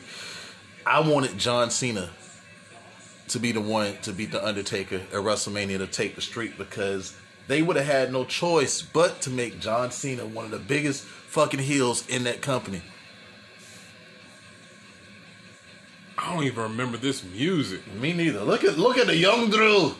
[0.86, 2.10] I wanted John Cena
[3.28, 7.16] to be the one to beat the Undertaker at WrestleMania to take the streak because
[7.48, 11.02] they would have had no choice but to make John Cena one of the biggest
[11.04, 12.82] fucking heels in that company.
[16.24, 17.80] I don't even remember this music.
[17.94, 18.40] Me neither.
[18.40, 19.94] Look at look at the young Drew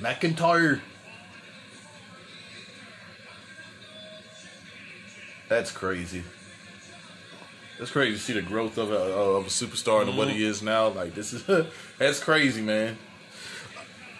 [0.00, 0.80] McIntyre.
[5.48, 6.22] That's crazy.
[7.78, 10.62] That's crazy to see the growth of a, of a superstar and what he is
[10.62, 10.88] now.
[10.88, 11.44] Like this is
[11.98, 12.96] that's crazy, man.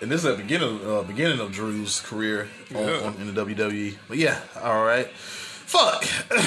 [0.01, 3.01] And this is the beginning uh, beginning of Drew's career on, Yeah.
[3.05, 3.95] on- in the WWE.
[4.09, 5.09] But yeah, all right.
[5.11, 6.05] Fuck.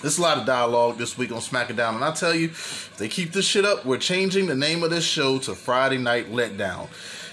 [0.00, 3.08] There's a lot of dialogue this week on SmackDown, and I tell you, if they
[3.08, 6.86] keep this shit up, we're changing the name of this show to Friday Night Letdown.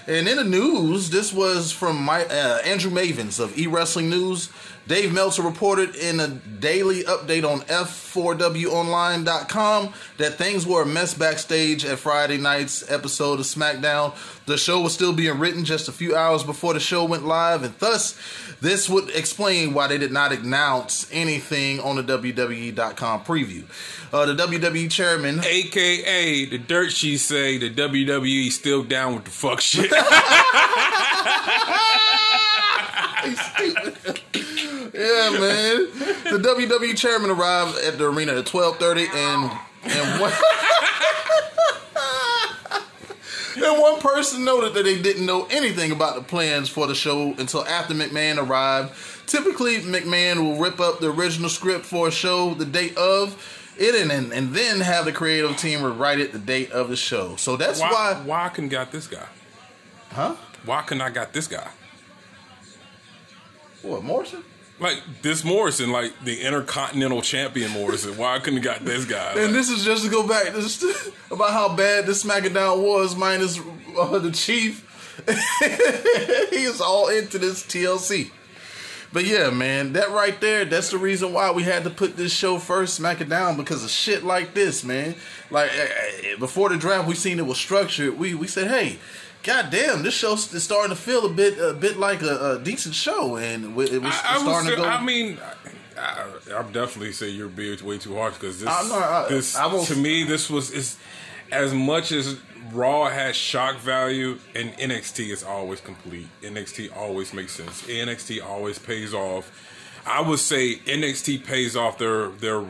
[0.08, 4.50] And in the news, this was from my uh, Andrew Ravens of E Wrestling News.
[4.86, 11.84] Dave Meltzer reported in a daily update on F4WOnline.com that things were a mess backstage
[11.84, 14.14] at Friday night's episode of SmackDown.
[14.46, 17.64] The show was still being written just a few hours before the show went live,
[17.64, 18.16] and thus,
[18.60, 23.64] this would explain why they did not announce anything on the WWE.com preview.
[24.12, 25.40] Uh, the WWE chairman.
[25.40, 29.90] AKA the dirt she say the WWE still down with the fuck shit.
[35.06, 35.76] Yeah, man.
[36.24, 39.50] The WWE chairman arrives at the arena at twelve thirty, and
[39.84, 40.32] and one,
[43.56, 47.34] and one person noted that they didn't know anything about the plans for the show
[47.38, 48.92] until after McMahon arrived.
[49.26, 53.36] Typically, McMahon will rip up the original script for a show the date of
[53.78, 56.96] it, and and, and then have the creative team rewrite it the date of the
[56.96, 57.36] show.
[57.36, 58.20] So that's why?
[58.24, 59.26] why, couldn't got this guy?
[60.10, 60.34] huh?
[60.64, 61.68] Why couldn't I got this guy?
[63.82, 64.42] What Morrison?
[64.78, 68.16] Like this Morrison, like the Intercontinental Champion Morrison.
[68.16, 69.32] Why I couldn't have got this guy?
[69.32, 70.48] And Like, this is just to go back
[71.30, 73.58] about how bad this SmackDown was, minus
[73.98, 74.82] uh, the Chief.
[76.50, 78.30] he is all into this TLC.
[79.12, 82.32] But yeah, man, that right there, that's the reason why we had to put this
[82.32, 85.14] show first, SmackDown, because of shit like this, man.
[85.50, 85.88] Like eh,
[86.22, 88.18] eh, before the draft, we seen it was structured.
[88.18, 88.98] We we said, hey.
[89.46, 92.58] God damn, this show is starting to feel a bit, a bit like a, a
[92.58, 94.84] decent show, and it was I, I, starting would to go.
[94.88, 95.38] I mean,
[95.96, 99.56] I, I'm definitely say you're being way too harsh because this, I'm not- I- this
[99.56, 100.98] I to me, this was is
[101.52, 102.36] as much as
[102.72, 106.26] Raw has shock value and NXT is always complete.
[106.42, 107.82] NXT always makes sense.
[107.82, 109.52] NXT always pays off.
[110.04, 112.64] I would say NXT pays off their their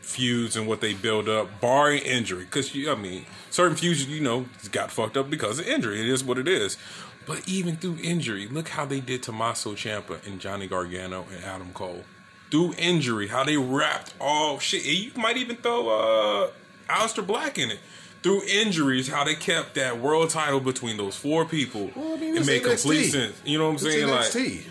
[0.00, 2.44] feuds and what they build up, barring injury.
[2.44, 6.00] Because I mean, certain feuds, you know, got fucked up because of injury.
[6.00, 6.78] It is what it is.
[7.26, 11.72] But even through injury, look how they did Tommaso Ciampa and Johnny Gargano and Adam
[11.72, 12.04] Cole.
[12.50, 14.84] Through injury, how they wrapped all shit.
[14.84, 16.50] You might even throw uh,
[16.88, 17.78] Aleister Black in it.
[18.22, 21.90] Through injuries, how they kept that world title between those four people.
[21.94, 23.40] Well, I mean, it made complete sense.
[23.46, 24.08] You know what I'm It's saying?
[24.08, 24.66] Like,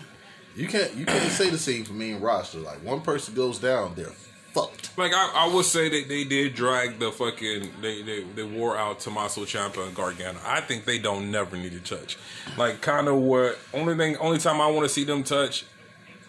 [0.54, 2.58] you can't you can't say the same for main roster.
[2.58, 4.12] Like one person goes down, they're
[4.52, 4.96] fucked.
[4.98, 8.76] Like I, I would say that they did drag the fucking they they, they wore
[8.76, 10.38] out Tommaso Ciampa and Gargano.
[10.44, 12.18] I think they don't never need to touch.
[12.56, 15.64] Like kind of what only thing only time I want to see them touch,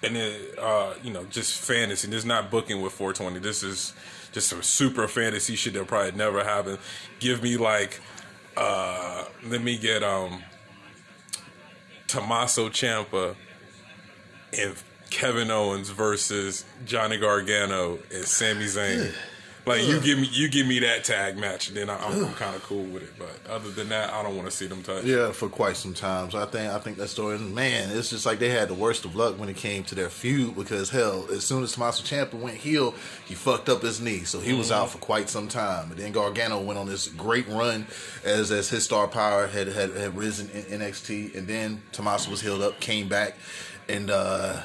[0.04, 2.08] and then uh you know just fantasy.
[2.08, 3.40] This is not booking with 420.
[3.40, 3.94] This is
[4.32, 6.78] just some super fantasy shit that probably never happen.
[7.20, 8.00] Give me like
[8.56, 10.44] uh let me get um
[12.08, 13.36] Tommaso Ciampa
[14.58, 14.76] and
[15.12, 19.14] Kevin Owens versus Johnny Gargano and Sami Zayn.
[19.64, 22.56] Like you give me you give me that tag match, then I, I'm, I'm kind
[22.56, 23.12] of cool with it.
[23.20, 25.04] But other than that, I don't want to see them touch.
[25.04, 26.34] Yeah, for quite some times.
[26.34, 27.38] I think I think that story.
[27.38, 30.10] Man, it's just like they had the worst of luck when it came to their
[30.10, 32.96] feud because hell, as soon as Tommaso Ciampa went heel,
[33.28, 35.92] he fucked up his knee, so he was out for quite some time.
[35.92, 37.86] And then Gargano went on this great run
[38.24, 42.42] as as his star power had had, had risen in NXT, and then Tommaso was
[42.42, 43.36] healed up, came back,
[43.88, 44.10] and.
[44.10, 44.62] uh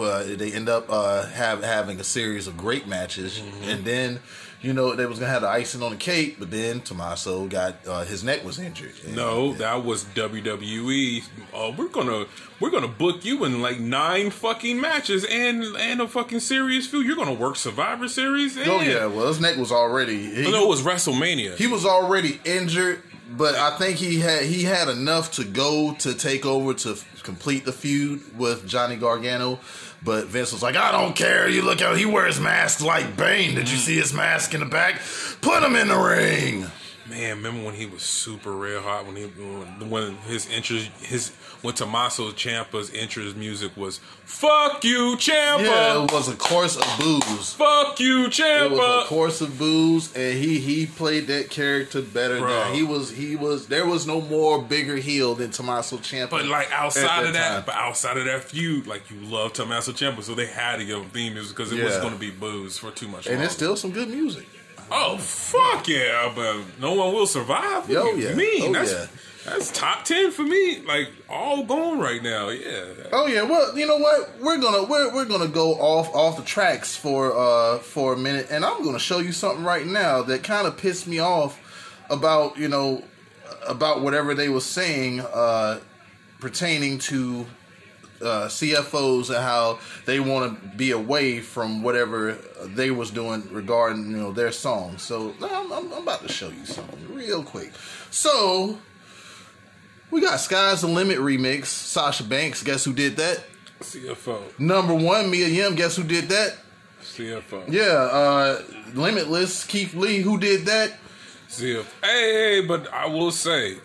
[0.00, 4.20] uh, they end up uh, have having a series of great matches, and then
[4.60, 7.76] you know they was gonna have the icing on the cake, but then Tommaso got
[7.86, 8.92] uh, his neck was injured.
[9.04, 11.22] And- No, that was WWE.
[11.54, 12.26] Uh, we're gonna
[12.60, 17.06] we're gonna book you in like nine fucking matches and and a fucking serious feud.
[17.06, 18.56] You're gonna work Survivor Series.
[18.56, 21.56] And, Oh yeah, well his neck was already he, no, it was WrestleMania.
[21.56, 23.02] he was already injured,
[23.36, 27.64] but I think he had he had enough to go to take over to complete
[27.64, 29.60] the feud with Johnny Gargano.
[30.04, 31.48] But Vince was like, I don't care.
[31.48, 33.54] You look out, he wears masks like Bane.
[33.54, 33.80] Did you mm.
[33.80, 35.00] see his mask in the back?
[35.40, 36.66] Put him in the ring.
[37.08, 41.30] Man, remember when he was super real hot when he when, when his interest his
[41.60, 46.84] when Tommaso Ciampa's interest music was "Fuck you, Ciampa." Yeah, it was a course of
[46.98, 47.54] booze.
[47.54, 52.38] Fuck you, It was a course of booze, and he he played that character better.
[52.38, 52.48] Bro.
[52.48, 56.30] Than, he was he was there was no more bigger heel than Tommaso Ciampa.
[56.30, 57.62] But like outside of that, time.
[57.66, 61.00] but outside of that feud, like you love Tommaso Ciampa, so they had to give
[61.00, 63.26] him theme music because it was going to be booze for too much.
[63.26, 63.46] and longer.
[63.46, 64.46] it's still some good music.
[64.94, 66.30] Oh fuck yeah!
[66.34, 67.88] But no one will survive.
[67.88, 68.34] What Yo, do you yeah.
[68.34, 68.76] mean?
[68.76, 69.06] Oh, that's yeah.
[69.44, 70.80] that's top ten for me.
[70.80, 72.50] Like all gone right now.
[72.50, 72.84] Yeah.
[73.10, 74.38] Oh yeah, well, you know what?
[74.40, 78.48] We're gonna we're, we're gonna go off off the tracks for uh for a minute,
[78.50, 81.58] and I'm gonna show you something right now that kind of pissed me off
[82.10, 83.02] about you know
[83.66, 85.80] about whatever they were saying uh
[86.38, 87.46] pertaining to
[88.22, 94.10] uh, CFOs and how they want to be away from whatever they was doing regarding
[94.10, 95.02] you know their songs.
[95.02, 97.72] So I'm, I'm, I'm about to show you something real quick.
[98.10, 98.78] So
[100.10, 101.66] we got "Sky's the Limit" remix.
[101.66, 103.44] Sasha Banks, guess who did that?
[103.80, 104.58] CFO.
[104.58, 106.56] Number one, Mia Yim, guess who did that?
[107.02, 107.64] CFO.
[107.70, 108.62] Yeah, uh,
[108.94, 110.92] Limitless, Keith Lee, who did that?
[111.48, 111.84] CFO.
[112.02, 113.78] Hey, hey, but I will say,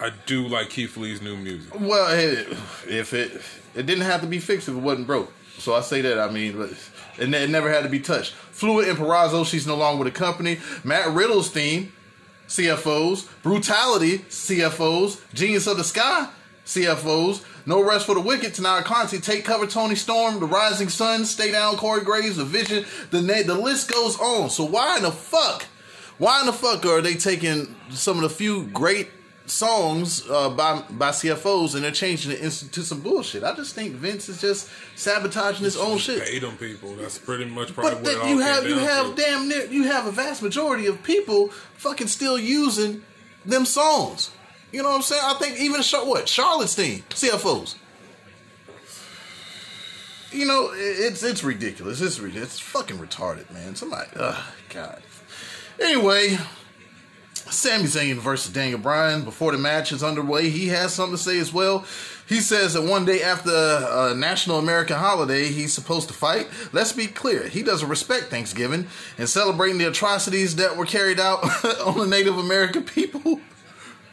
[0.00, 1.72] I do like Keith Lee's new music.
[1.78, 2.44] Well, hey,
[2.88, 3.40] if it
[3.74, 5.32] it didn't have to be fixed if it wasn't broke.
[5.58, 6.18] So I say that.
[6.18, 6.70] I mean, but
[7.18, 8.32] it, never had to be touched.
[8.32, 10.58] Fluid and Purrazzo, she's no longer with the company.
[10.82, 11.92] Matt Riddle's theme,
[12.48, 13.28] CFOs.
[13.42, 15.20] Brutality, CFOs.
[15.32, 16.28] Genius of the Sky,
[16.66, 17.44] CFOs.
[17.66, 21.50] No Rest for the Wicked, Taynara Conti, Take Cover, Toni Storm, The Rising Sun, Stay
[21.50, 22.84] Down, Corey Graves, The Vision.
[23.10, 24.50] The na- the list goes on.
[24.50, 25.64] So why in the fuck?
[26.18, 29.08] Why in the fuck are they taking some of the few great
[29.46, 33.44] songs uh, by by CFOs and they're changing it into some bullshit?
[33.44, 36.22] I just think Vince is just sabotaging his own shit.
[36.22, 36.94] Pay them people.
[36.96, 39.22] That's pretty much probably But what it that all you have you have to.
[39.22, 43.02] damn near you have a vast majority of people fucking still using
[43.44, 44.30] them songs.
[44.72, 45.22] You know what I'm saying?
[45.24, 47.76] I think even what Charlotte's theme CFOs.
[50.32, 52.00] You know it's it's ridiculous.
[52.00, 53.76] It's it's fucking retarded, man.
[53.76, 55.00] Somebody, ugh, God.
[55.80, 56.36] Anyway,
[57.54, 59.22] Sami Zayn versus Daniel Bryan.
[59.22, 61.84] Before the match is underway, he has something to say as well.
[62.26, 66.48] He says that one day after a national American holiday, he's supposed to fight.
[66.72, 68.86] Let's be clear, he doesn't respect Thanksgiving
[69.18, 71.44] and celebrating the atrocities that were carried out
[71.86, 73.40] on the Native American people.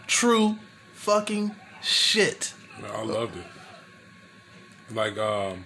[0.07, 0.57] True
[0.93, 2.53] fucking shit.
[2.93, 4.93] I loved it.
[4.93, 5.65] Like, um,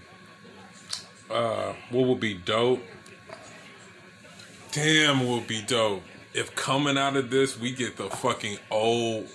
[1.30, 2.82] uh, what would be dope?
[4.72, 6.04] Damn, would be dope
[6.36, 9.28] if coming out of this we get the fucking old,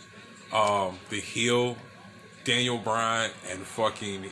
[0.53, 1.77] um, the heel
[2.45, 4.27] Daniel Bryan and fucking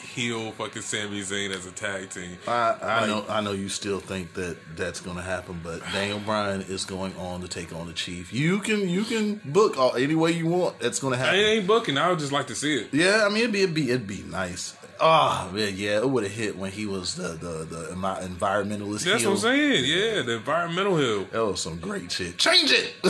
[0.00, 2.38] heel fucking Sami Zayn as a tag team.
[2.48, 5.80] I, I Like- know I know you still think that that's going to happen, but
[5.92, 8.32] Daniel Bryan is going on to take on the Chief.
[8.32, 10.80] You can you can book all, any way you want.
[10.80, 11.98] That's going to happen I ain't booking.
[11.98, 12.88] I would just like to see it.
[12.92, 14.74] Yeah, I mean it'd be it'd be it'd be nice.
[15.02, 19.04] Ah, man, yeah, it would have hit when he was the the the environmentalist.
[19.04, 19.30] That's heel.
[19.30, 19.84] what I'm saying.
[19.86, 21.24] Yeah, the environmental hill.
[21.32, 22.36] That was some great shit.
[22.36, 22.94] Change it.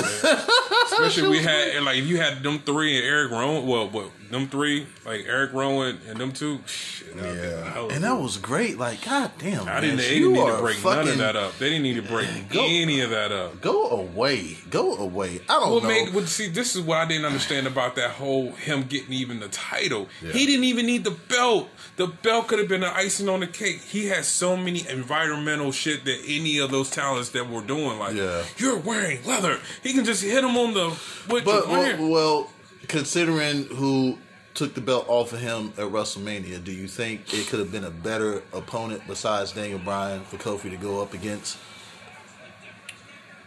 [0.92, 3.66] Especially we had like if you had them three and Eric Rowan.
[3.66, 6.60] Well, what them three like Eric Rowan and them two.
[6.66, 8.78] Shit, yeah, hell of and that was great.
[8.78, 9.96] Like, god damn, I didn't.
[9.98, 11.58] They didn't need to break none of that up.
[11.58, 13.60] They didn't need to break Go- any of that up.
[13.60, 15.40] Go away, go away.
[15.48, 15.88] I don't What know.
[15.88, 16.14] made?
[16.14, 19.48] What, see, this is what I didn't understand about that whole him getting even the
[19.48, 20.08] title.
[20.20, 21.68] He didn't even need the belt.
[21.96, 23.80] The belt could have been the icing on the cake.
[23.82, 28.14] He has so many environmental shit that any of those talents that were doing, like
[28.14, 28.44] Yeah.
[28.56, 29.58] you're wearing leather.
[29.82, 30.90] He can just hit him on the
[31.26, 32.50] what but well, well,
[32.88, 34.18] considering who
[34.54, 37.84] took the belt off of him at WrestleMania, do you think it could have been
[37.84, 41.56] a better opponent besides Daniel Bryan for Kofi to go up against?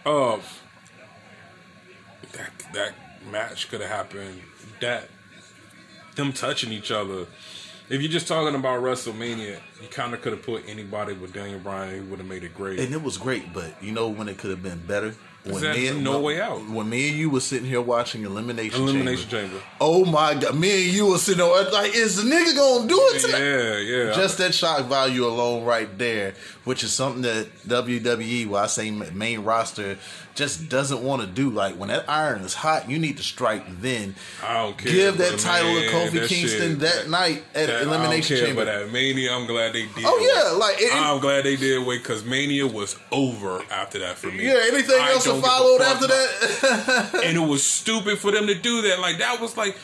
[0.06, 0.42] Um,
[2.34, 2.94] that that
[3.32, 4.42] match could have happened.
[4.82, 5.10] That
[6.16, 7.26] them touching each other.
[7.90, 11.60] If you're just talking about WrestleMania, you kind of could have put anybody with Daniel
[11.60, 11.96] Bryan.
[11.96, 12.80] He would have made it great.
[12.80, 15.16] And it was great, but you know when it could have been better?
[15.46, 16.70] When that and- No Way Out?
[16.70, 19.50] When me and you were sitting here watching Elimination, Elimination Chamber.
[19.58, 19.64] Chamber.
[19.82, 22.98] Oh my god, me and you were sitting there like, is the nigga gonna do
[23.14, 23.40] it tonight?
[23.40, 24.14] Yeah, yeah.
[24.14, 26.34] Just that shock value alone, right there,
[26.64, 29.98] which is something that WWE, well, I say main roster,
[30.36, 31.50] just doesn't want to do.
[31.50, 34.16] Like when that iron is hot, you need to strike then.
[34.44, 34.92] I don't care.
[34.92, 38.40] Give that title to Kofi that Kingston shit- that, night at that- Elimination I don't
[38.40, 38.66] care, Chamber.
[38.66, 40.04] But at Mania, I'm glad they did.
[40.06, 44.18] Oh, yeah, like, it- I'm glad they did wait because Mania was over after that
[44.18, 44.46] for me.
[44.46, 47.22] yeah, anything I else that don't give a followed after that?
[47.26, 49.00] and it was stupid for them to do that.
[49.00, 49.78] Like that was like,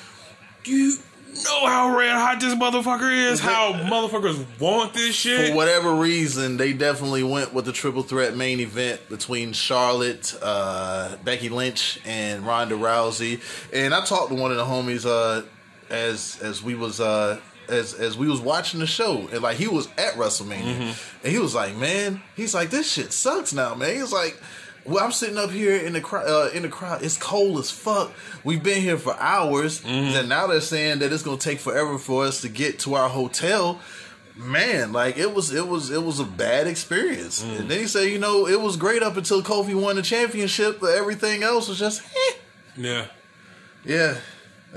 [0.66, 0.98] you
[1.44, 3.40] know how red hot this motherfucker is.
[3.40, 5.50] How motherfuckers want this shit.
[5.50, 11.16] For whatever reason, they definitely went with the triple threat main event between Charlotte, uh,
[11.24, 13.42] Becky Lynch, and Ronda Rousey.
[13.74, 15.46] And I talked to one of the homies uh,
[15.90, 19.68] as as we was uh, as as we was watching the show, and like he
[19.68, 23.96] was at WrestleMania, and he was like, "Man, he's like this shit sucks now, man."
[23.96, 24.40] He's like.
[24.90, 26.28] Well, I'm sitting up here in the crowd.
[26.28, 28.12] Uh, in the crowd, it's cold as fuck.
[28.44, 32.26] We've been here for hours, and now they're saying that it's gonna take forever for
[32.26, 33.80] us to get to our hotel
[34.40, 37.44] man, like it was it was it was a bad experience.
[37.44, 37.60] Mm.
[37.60, 40.80] And then he said, you know, it was great up until Kofi won the championship,
[40.80, 42.34] but everything else was just eh.
[42.78, 43.06] Yeah.
[43.84, 44.16] yeah.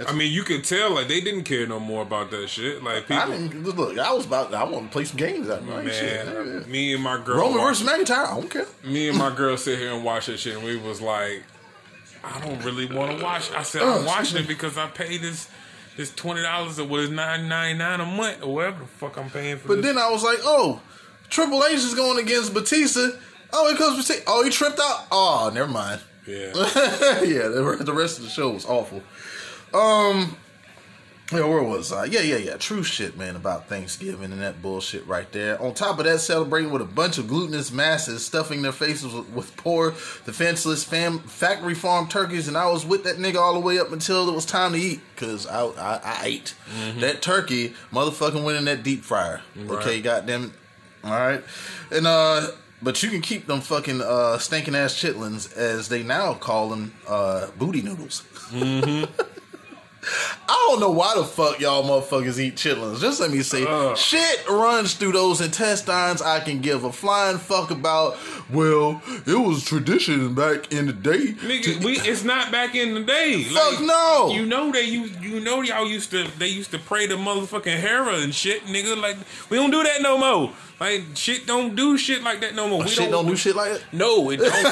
[0.08, 2.82] I mean, you could tell like they didn't care no more about that shit.
[2.82, 3.98] Like I didn't look.
[3.98, 4.54] I was about.
[4.54, 5.48] I want to play some games.
[5.48, 5.84] That night.
[5.84, 6.68] man, Shit.
[6.68, 8.26] me and my girl, Roman versus McIntyre.
[8.26, 8.66] I don't care.
[8.84, 11.42] me and my girl sit here and watch that shit, and we was like,
[12.24, 13.50] I don't really want to watch.
[13.52, 15.50] I said oh, I'm watching it because I paid this
[15.98, 19.18] this twenty dollars or what is nine ninety nine a month or whatever the fuck
[19.18, 19.68] I'm paying for.
[19.68, 19.84] But this.
[19.86, 20.80] then I was like, oh,
[21.28, 23.08] Triple H is going against Batista.
[23.52, 24.24] Oh, it comes Batista.
[24.26, 25.06] Oh, he tripped out.
[25.12, 26.00] Oh, never mind.
[26.26, 29.02] yeah, yeah, the rest of the show was awful.
[29.74, 30.36] Um,
[31.32, 32.04] yeah, where was I?
[32.06, 32.56] Yeah, yeah, yeah.
[32.58, 35.60] True shit, man, about Thanksgiving and that bullshit right there.
[35.62, 39.30] On top of that, celebrating with a bunch of glutinous masses stuffing their faces with,
[39.30, 39.92] with poor,
[40.26, 43.92] defenseless fam- factory farm turkeys, and I was with that nigga all the way up
[43.92, 46.54] until it was time to eat, because I, I, I ate.
[46.98, 49.40] That turkey, motherfucking went in that deep fryer.
[49.58, 50.02] Okay, Right.
[50.02, 50.50] goddamn it.
[51.04, 51.42] All right.
[51.90, 52.48] And, uh,
[52.82, 56.92] but you can keep them fucking uh, stinking ass chitlins, as they now call them,
[57.08, 58.22] uh, booty noodles.
[60.48, 63.00] I don't know why the fuck y'all motherfuckers eat chitlins.
[63.00, 63.96] Just let me say, Ugh.
[63.96, 66.20] shit runs through those intestines.
[66.20, 68.16] I can give a flying fuck about.
[68.50, 71.34] Well, it was tradition back in the day.
[71.34, 73.42] nigga, we it's not back in the day.
[73.52, 74.30] Fuck no.
[74.32, 77.78] You know they you you know y'all used to they used to pray to motherfucking
[77.80, 79.00] Hera and shit, nigga.
[79.00, 79.16] Like
[79.48, 80.52] we don't do that no more.
[80.82, 82.80] Like shit don't do shit like that no more.
[82.80, 83.82] Oh, we shit don't do shit like that.
[83.92, 84.52] No, it don't.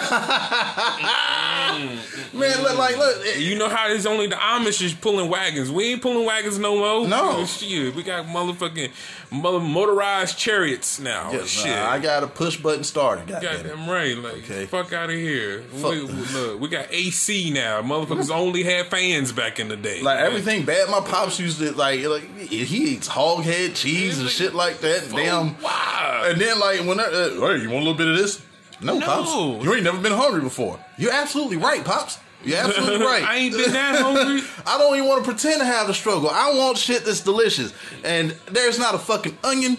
[1.70, 3.16] Mm, mm, man, look, like, look.
[3.24, 5.70] it- You know how it's only the Amish is pulling wagons.
[5.70, 7.08] We ain't pulling wagons no more.
[7.08, 7.36] No.
[7.38, 7.94] Oh, shit.
[7.94, 8.90] We got motherfucking
[9.30, 11.30] mother motorized chariots now.
[11.32, 11.66] Yes, shit.
[11.70, 13.22] nah, I got a push button starter.
[13.22, 13.28] It.
[13.40, 14.16] Goddamn right.
[14.18, 14.66] Like, Okay.
[14.66, 15.62] fuck out of here.
[15.76, 15.92] Fuck.
[15.92, 17.80] We, look, we got AC now.
[17.82, 20.02] Motherfuckers only had fans back in the day.
[20.02, 22.04] Like everything bad, my pops used to like.
[22.04, 22.56] Like he
[22.94, 25.08] eats hog head cheese and shit like that.
[25.14, 25.56] Damn.
[25.62, 25.99] Wow.
[26.30, 28.42] And then like when, uh, hey, you want a little bit of this?
[28.80, 29.06] No, No.
[29.06, 29.64] pops.
[29.64, 30.78] You ain't never been hungry before.
[30.96, 32.18] You're absolutely right, pops.
[32.44, 33.22] You're absolutely right.
[33.22, 34.42] I ain't been that hungry.
[34.66, 36.30] I don't even want to pretend to have the struggle.
[36.30, 37.74] I want shit that's delicious.
[38.04, 39.76] And there's not a fucking onion.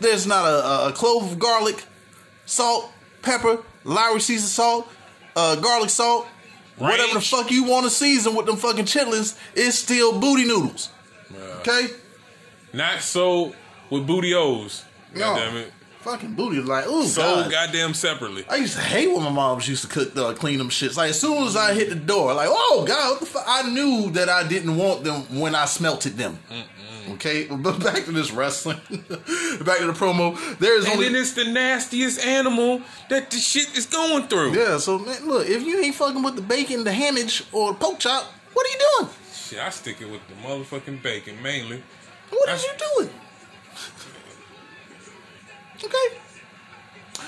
[0.00, 1.84] There's not a, a, clove of garlic,
[2.46, 2.90] salt,
[3.20, 4.88] pepper, Lawry seasoned salt,
[5.36, 6.26] uh, garlic salt,
[6.76, 9.38] whatever the fuck you want to season with them fucking chitlins.
[9.54, 10.90] It's still booty noodles.
[11.60, 11.88] Okay?
[12.72, 13.54] Not so
[13.90, 14.84] with booty O's.
[15.14, 15.20] No.
[15.20, 15.72] Goddamn it.
[16.00, 17.50] Fucking booty like ooh so God.
[17.52, 18.44] goddamn separately.
[18.50, 20.96] I used to hate when my moms used to cook, the clean them shits.
[20.96, 23.44] Like as soon as I hit the door, like oh god, what the fuck?
[23.46, 26.40] I knew that I didn't want them when I smelted them.
[27.12, 28.78] Okay, but back to this wrestling.
[28.88, 30.36] back to the promo.
[30.58, 34.54] There's And only then it's the nastiest animal that the shit is going through.
[34.54, 34.78] yeah.
[34.78, 38.00] So man, look, if you ain't fucking with the bacon, the hamage, or the pork
[38.00, 39.12] chop, what are you doing?
[39.32, 41.80] Shit, I stick it with the motherfucking bacon mainly.
[42.30, 43.10] What are you doing?
[45.84, 46.18] Okay.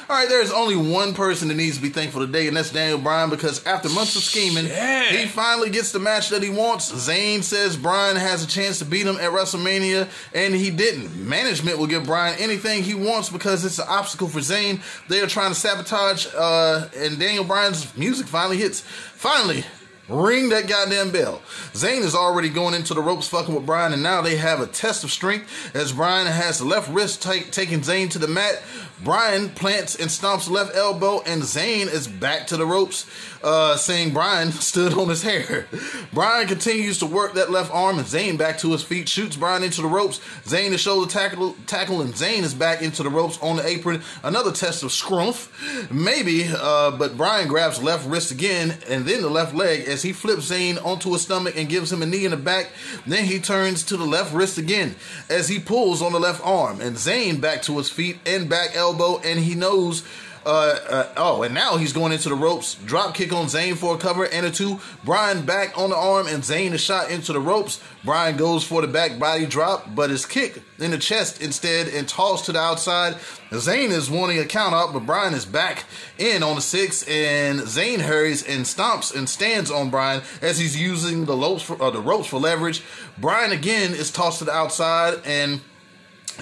[0.06, 2.98] All right, there's only one person that needs to be thankful today, and that's Daniel
[2.98, 6.92] Bryan, because after months of scheming, he finally gets the match that he wants.
[6.92, 11.16] Zayn says Bryan has a chance to beat him at WrestleMania, and he didn't.
[11.16, 14.82] Management will give Bryan anything he wants because it's an obstacle for Zayn.
[15.08, 18.82] They are trying to sabotage, uh, and Daniel Bryan's music finally hits.
[18.82, 19.64] Finally,
[20.08, 21.40] Ring that goddamn bell.
[21.72, 24.66] Zayn is already going into the ropes fucking with Bryan, and now they have a
[24.66, 28.62] test of strength as Bryan has the left wrist take, taking Zayn to the mat.
[29.02, 33.06] Bryan plants and stomps left elbow, and Zayn is back to the ropes,
[33.42, 35.66] uh, saying Bryan stood on his hair.
[36.12, 39.64] Bryan continues to work that left arm, and Zayn back to his feet, shoots Bryan
[39.64, 40.20] into the ropes.
[40.44, 44.02] Zayn is shoulder tackle, tackle, and Zayn is back into the ropes on the apron.
[44.22, 45.50] Another test of scrumph,
[45.90, 50.12] maybe, uh, but Bryan grabs left wrist again, and then the left leg as he
[50.12, 52.70] flips Zayn onto his stomach and gives him a knee in the back.
[53.06, 54.96] Then he turns to the left wrist again
[55.30, 58.74] as he pulls on the left arm, and Zayn back to his feet and back
[58.74, 60.02] elbow, and he knows.
[60.46, 62.74] Uh, uh, oh, and now he's going into the ropes.
[62.74, 64.78] Drop kick on Zayn for a cover and a two.
[65.02, 67.80] Bryan back on the arm, and Zayn is shot into the ropes.
[68.04, 72.06] Bryan goes for the back body drop, but is kicked in the chest instead and
[72.06, 73.14] tossed to the outside.
[73.50, 75.84] Zayn is wanting a count out, but Bryan is back
[76.18, 80.78] in on the six, and Zayn hurries and stomps and stands on Bryan as he's
[80.78, 82.82] using the ropes for, uh, the ropes for leverage.
[83.16, 85.62] Bryan again is tossed to the outside and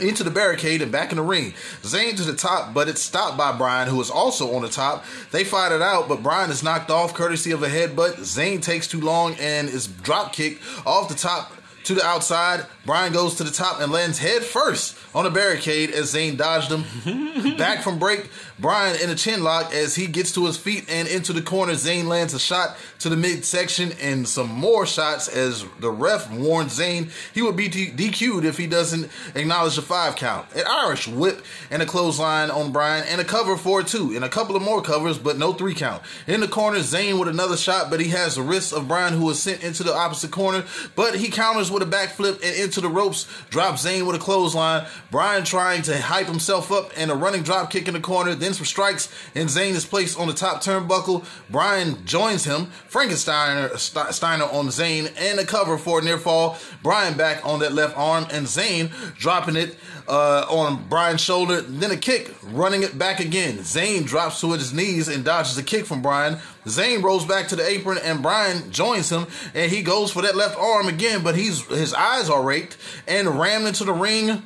[0.00, 1.54] into the barricade and back in the ring.
[1.82, 5.04] Zayn to the top, but it's stopped by Bryan, who is also on the top.
[5.30, 8.20] They fight it out, but Bryan is knocked off courtesy of a headbutt.
[8.20, 11.52] Zayn takes too long and is drop kicked off the top
[11.84, 12.66] to the outside.
[12.86, 16.70] Bryan goes to the top and lands head first on the barricade as Zayn dodged
[16.70, 17.56] him.
[17.56, 21.08] Back from break, Bryan in a chin lock as he gets to his feet and
[21.08, 21.72] into the corner.
[21.72, 26.78] Zayn lands a shot to the midsection and some more shots as the ref warns
[26.78, 30.46] Zayn he would be DQ'd if he doesn't acknowledge the five count.
[30.54, 34.28] An Irish whip and a clothesline on Bryan and a cover for two and a
[34.28, 36.02] couple of more covers, but no three count.
[36.26, 39.28] In the corner, Zayn with another shot, but he has the wrist of Bryan who
[39.30, 42.88] is sent into the opposite corner, but he counters with a backflip and into the
[42.88, 44.86] ropes, drops Zayn with a clothesline.
[45.10, 48.54] Bryan trying to hype himself up and a running drop kick in the corner, then
[48.54, 51.24] some strikes, and Zayn is placed on the top turnbuckle.
[51.50, 53.78] Bryan joins him, Frankensteiner
[54.12, 56.58] Steiner on Zayn and a cover for near fall.
[56.82, 61.90] Bryan back on that left arm, and Zayn dropping it uh, on Bryan's shoulder, then
[61.90, 63.58] a kick, running it back again.
[63.58, 66.36] Zayn drops to his knees and dodges a kick from Bryan.
[66.66, 70.36] Zayn rolls back to the apron, and Bryan joins him, and he goes for that
[70.36, 72.76] left arm again, but he's his eyes are raked
[73.08, 74.42] and rammed into the ring.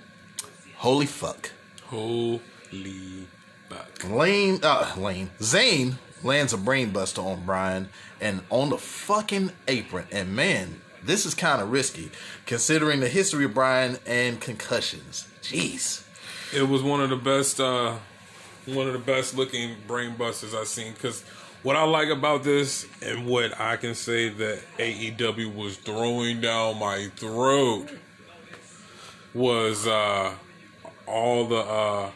[0.76, 1.50] Holy fuck!
[1.86, 2.40] Holy
[3.68, 4.08] fuck!
[4.08, 7.88] Lane, uh, Lane, Zayn lands a brainbuster on Bryan
[8.20, 12.10] and on the fucking apron, and man, this is kind of risky
[12.46, 15.28] considering the history of Bryan and concussions.
[15.42, 16.02] Jeez.
[16.54, 17.96] It was one of the best, uh,
[18.66, 20.92] one of the best looking brain busters I've seen.
[20.92, 21.22] Because
[21.62, 26.78] what I like about this, and what I can say that AEW was throwing down
[26.78, 27.90] my throat,
[29.34, 30.32] was uh,
[31.06, 32.10] all the uh,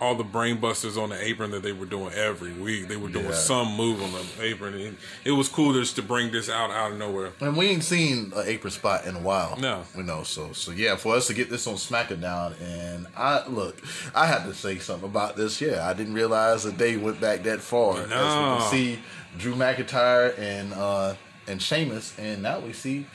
[0.00, 2.88] all the brainbusters on the apron that they were doing every week.
[2.88, 3.32] They were doing Yeah.
[3.34, 4.74] some move on the apron.
[4.74, 7.32] And it was cool just to bring this out out of nowhere.
[7.40, 9.56] And we ain't seen an apron spot in a while.
[9.58, 9.84] No.
[9.96, 10.22] we know.
[10.22, 13.80] So, so yeah, for us to get this on SmackDown, and I look,
[14.14, 15.60] I had to say something about this.
[15.60, 17.98] Yeah, I didn't realize that they went back that far.
[17.98, 18.98] As we can see,
[19.38, 21.14] Drew McIntyre and uh
[21.48, 23.06] and Sheamus, and now we see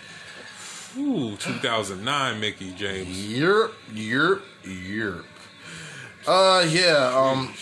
[0.97, 3.31] Ooh, 2009 Mickie James.
[3.33, 5.25] Europe, Europe, Europe.
[6.27, 7.11] Uh, yeah.
[7.15, 7.53] Um,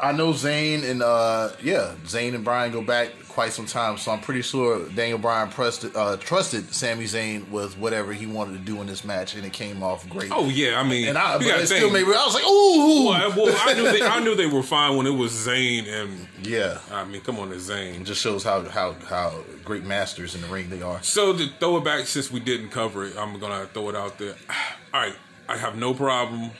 [0.00, 4.12] I know Zayn and uh, yeah, Zayn and Bryan go back quite some time, so
[4.12, 8.58] I'm pretty sure Daniel Bryan trusted uh, trusted Sami Zayn with whatever he wanted to
[8.58, 10.30] do in this match, and it came off great.
[10.32, 12.14] Oh yeah, I mean, and I, but it still made me.
[12.14, 15.06] I was like, ooh, Well, well, I knew they, I knew they were fine when
[15.06, 16.78] it was Zayn and yeah.
[16.92, 18.04] I mean, come on, it's It Zayn.
[18.04, 21.02] just shows how how how great masters in the ring they are.
[21.02, 24.18] So to throw it back, since we didn't cover it, I'm gonna throw it out
[24.18, 24.36] there.
[24.94, 25.16] All right,
[25.48, 26.50] I have no problem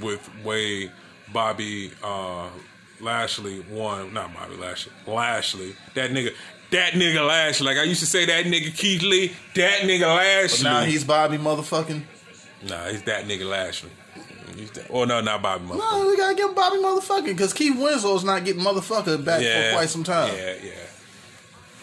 [0.00, 0.90] with way
[1.34, 2.48] Bobby uh,
[3.00, 5.74] Lashley won, not Bobby Lashley, Lashley.
[5.94, 6.32] That nigga,
[6.70, 7.66] that nigga Lashley.
[7.66, 10.64] Like I used to say, that nigga Keith Lee, that nigga Lashley.
[10.64, 12.02] But Now he's Bobby motherfucking.
[12.66, 13.90] nah, he's that nigga Lashley.
[14.88, 15.66] Oh no, not Bobby.
[15.66, 16.06] No, motherfucker.
[16.06, 20.04] we gotta give Bobby motherfucking because Keith Winslow's not getting motherfucker back for quite some
[20.04, 20.34] time.
[20.36, 20.70] Yeah, yeah.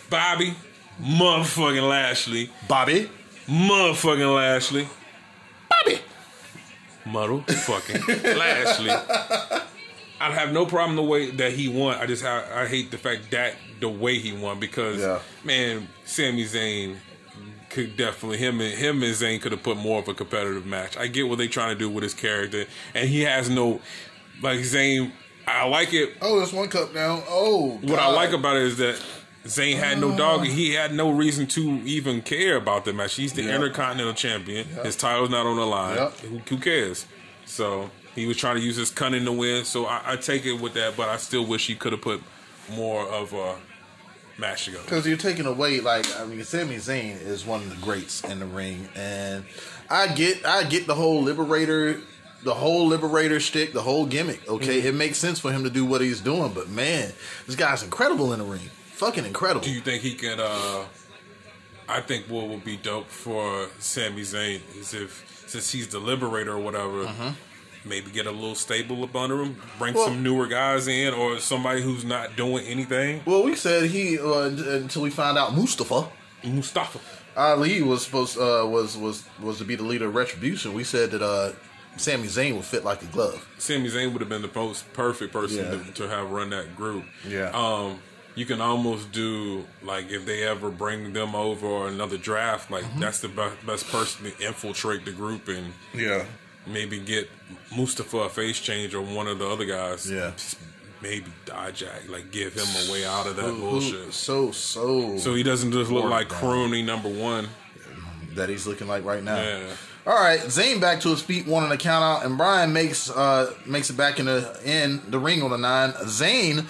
[0.09, 0.55] Bobby,
[1.01, 3.09] motherfucking Lashley, Bobby,
[3.47, 4.87] motherfucking Lashley.
[7.05, 8.89] Motherfucking Lashley.
[10.19, 11.97] I have no problem the way that he won.
[11.97, 15.19] I just I, I hate the fact that the way he won because Yeah.
[15.43, 16.97] man, Sami Zayn
[17.71, 20.97] could definitely him and him and Zayn could have put more of a competitive match.
[20.97, 23.81] I get what they're trying to do with his character, and he has no
[24.43, 25.11] like Zayn.
[25.47, 27.23] I like it Oh, there's one cup now.
[27.27, 29.01] Oh, what I like about it is that
[29.45, 30.45] Zayn had no dog.
[30.45, 33.15] He had no reason to even care about the match.
[33.15, 33.55] He's the Yeah.
[33.55, 34.67] Intercontinental Champion.
[34.83, 35.97] His title's not on the line.
[35.97, 36.13] Yep.
[36.19, 37.05] Who, who cares?
[37.45, 39.65] So he was trying to use his cunning to win.
[39.65, 42.21] So I, I take it with that, but I still wish he could have put
[42.71, 43.55] more of a
[44.37, 44.81] match to go.
[44.83, 48.39] Because you're taking away, like, I mean, Sami Zayn is one of the greats in
[48.39, 49.43] the ring, and
[49.89, 51.99] I get, I get the whole liberator,
[52.43, 54.47] the whole liberator shtick, the whole gimmick.
[54.47, 54.87] Okay, Mm-hmm.
[54.87, 57.11] it makes sense for him to do what he's doing, but man,
[57.47, 58.69] this guy's incredible in the ring,
[59.05, 59.65] fucking incredible.
[59.65, 60.39] Do you think he can?
[60.39, 60.85] uh
[61.89, 65.11] I think what would be dope for Sami Zayn is if,
[65.47, 67.01] since he's the liberator or whatever,
[67.83, 69.97] maybe get a little stable up under him, bring Mm-hmm.
[69.97, 73.21] Well- some newer guys in, or somebody who's not doing anything.
[73.25, 74.43] well, we said he uh,
[74.83, 76.07] until we found out Mustafa.
[76.43, 76.99] Mustafa.
[77.35, 80.73] Ali was supposed uh, was was was to be the leader of Retribution.
[80.73, 81.51] We said that uh,
[81.97, 83.45] Sami Zayn would fit like a glove.
[83.57, 85.71] Sami Zayn would have been the most perfect person Yeah.
[85.71, 87.03] to, to have run that group.
[87.27, 87.49] Yeah.
[87.53, 87.99] Um,
[88.35, 92.83] you can almost do like if they ever bring them over or another draft, like
[92.83, 92.99] Mm-hmm.
[92.99, 96.25] that's the be- best person to infiltrate the group and Yeah,
[96.65, 97.29] maybe get
[97.75, 100.09] Mustafa a face change or one of the other guys.
[100.09, 100.31] Yeah.
[101.01, 104.13] Maybe Dijak, like give him a way out of that bullshit.
[104.13, 106.39] so so So he doesn't just look like down.
[106.39, 107.49] crony number one.
[108.35, 109.35] that he's looking like right now.
[109.35, 109.63] Yeah.
[110.03, 113.53] All right, Zayn back to his feet, wanting to count out, and Bryan makes uh
[113.67, 115.91] makes it back in the in the ring on the nine.
[115.91, 116.65] Zayn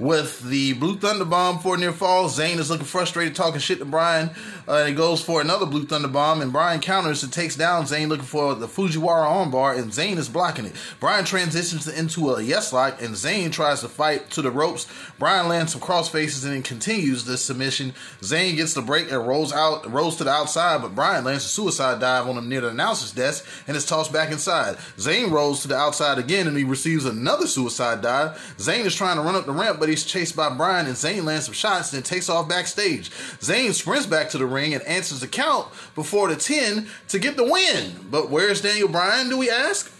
[0.00, 2.30] with the blue thunder bomb for near fall.
[2.30, 4.30] Zayn is looking frustrated, talking shit to Bryan.
[4.66, 7.84] Uh, and he goes for another blue thunder bomb, and Bryan counters and takes down
[7.84, 10.72] Zayn, looking for the Fujiwara armbar, and Zayn is blocking it.
[11.00, 14.86] Bryan transitions into a yes lock, and Zayn tries to fight to the ropes.
[15.18, 17.92] Bryan lands some cross faces and then continues the submission.
[18.22, 21.48] Zayn gets the break and rolls out, rolls to the outside, but Bryan lands a
[21.48, 24.76] suicide dive on him near the announcer's desk and is tossed back inside.
[24.96, 28.32] Zayn rolls to the outside again and he receives another suicide dive.
[28.58, 31.24] Zayn is trying to run up the ramp, but he's chased by Bryan and Zayn
[31.24, 33.10] lands some shots, then takes off backstage.
[33.40, 37.36] Zayn sprints back to the ring and answers the count before the 10 to get
[37.36, 38.06] the win.
[38.10, 39.92] But where's Daniel Bryan, do we ask?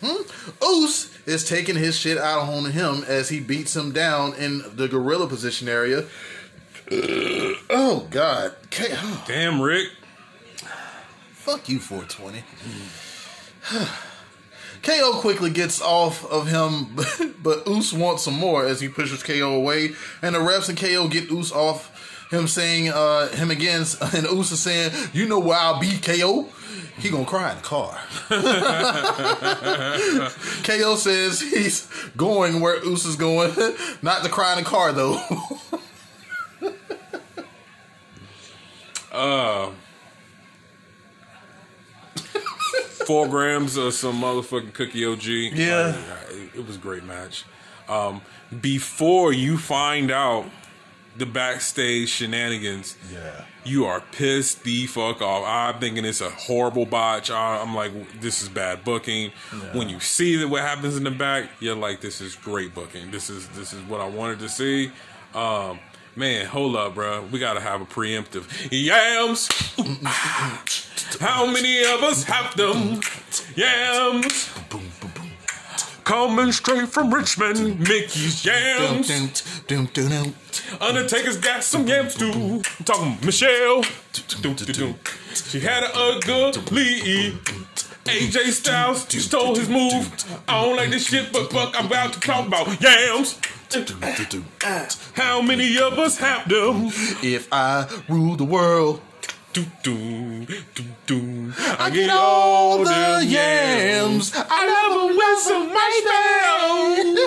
[0.00, 0.22] Hmm?
[0.62, 4.88] Oos is taking his shit out on him as he beats him down in the
[4.88, 6.04] gorilla position area.
[6.90, 8.54] oh God!
[9.26, 9.88] Damn, Rick.
[11.44, 12.42] Fuck you, 420.
[14.82, 16.96] KO quickly gets off of him,
[17.42, 19.90] but Oos wants some more as he pushes KO away,
[20.22, 21.90] and the refs and KO get Oos off
[22.30, 23.84] him, saying uh, him again,
[24.14, 26.48] and Oos is saying, "You know where I'll be, KO."
[26.96, 27.98] He gonna cry in the car.
[30.62, 33.52] KO says he's going where Oos is going,
[34.00, 35.20] not to cry in the car though.
[43.06, 45.24] Four grams of some motherfucking cookie OG.
[45.24, 45.96] Yeah.
[46.28, 47.44] Like, it, was a great match.
[47.88, 48.22] Um,
[48.60, 50.46] before you find out
[51.16, 53.44] the backstage shenanigans, yeah.
[53.64, 55.44] you are pissed the fuck off.
[55.46, 57.30] I'm thinking it's a horrible botch.
[57.30, 59.32] I'm like, this is bad booking.
[59.72, 63.10] When you see that what happens in the back, you're like, this is great booking.
[63.10, 64.90] This is this is what I wanted to see.
[65.34, 65.78] Um,
[66.16, 67.22] man, hold up, bro.
[67.30, 69.48] We gotta have a preemptive yams.
[71.20, 73.00] How many of us have them?
[73.56, 74.50] Yams.
[76.04, 79.08] Coming straight from Richmond, Mickey's yams.
[80.80, 82.30] Undertaker's got some yams too.
[82.30, 83.82] I'm talking Michelle.
[85.34, 87.32] She had an ugly.
[88.04, 90.12] AJ Styles stole his move.
[90.46, 93.38] I don't like this shit, but fuck, I'm about to talk about yams.
[95.14, 96.86] How many of us have them?
[97.22, 99.00] If I rule the world.
[99.56, 99.66] I
[101.92, 104.32] get all the yams.
[104.34, 107.18] I love them with some marshmallows.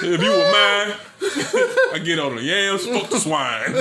[0.00, 0.94] If you were mine,
[1.94, 2.86] I get all the yams.
[2.86, 3.74] Fuck the swine.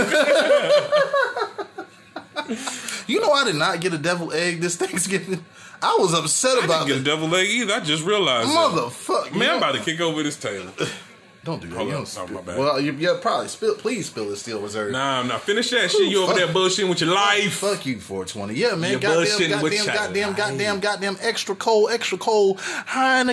[3.08, 5.46] You know, I did not get a devil egg this Thanksgiving.
[5.82, 7.04] I was upset I didn't get a it.
[7.04, 7.74] devil leg either.
[7.74, 8.50] I just realized.
[8.50, 9.34] Motherfucker.
[9.36, 10.72] Man, I'm about to kick over this table.
[11.44, 11.78] Don't do that.
[11.78, 12.04] Hold You on.
[12.04, 12.58] don't my spill- bad.
[12.60, 13.76] Well, you, yeah, probably spill.
[13.76, 14.36] Please spill it.
[14.36, 14.92] Steel reserve.
[14.92, 15.38] Nah, nah.
[15.38, 16.10] Finish that shit.
[16.12, 17.54] You over there bullshitting with your life.
[17.54, 18.54] Fuck you, 420.
[18.54, 18.92] Yeah, man.
[18.92, 22.58] You're goddamn, bullshitting with goddamn, your goddamn, goddamn, goddamn, extra cold, extra cold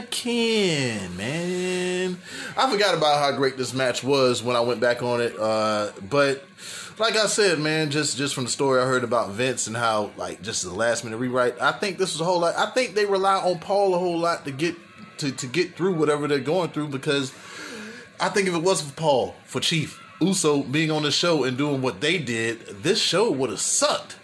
[0.04, 2.16] Heineken, man.
[2.56, 5.36] I forgot about how great this match was when I went back on it.
[5.38, 6.44] Uh, but
[6.98, 10.10] like I said, man, just just from the story I heard about Vince and how
[10.16, 12.56] like just the last minute rewrite, I think this was a whole lot.
[12.56, 14.76] I think they rely on Paul a whole lot to get
[15.18, 17.32] to to get through whatever they're going through because.
[18.20, 21.58] I think if it wasn't for Paul, for Chief Uso being on the show and
[21.58, 24.16] doing what they did, this show would have sucked.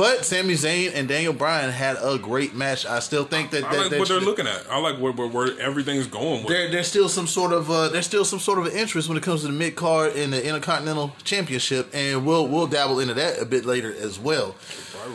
[0.00, 2.86] But Sami Zayn and Daniel Bryan had a great match.
[2.86, 4.64] I still think that, I like that- what they're looking at.
[4.70, 6.48] I like where, where, where everything's going with.
[6.48, 9.22] there, there's still some sort of uh, there's still some sort of interest when it
[9.22, 13.42] comes to the mid card and the Intercontinental Championship, and we'll we'll dabble into that
[13.42, 14.56] a bit later as well.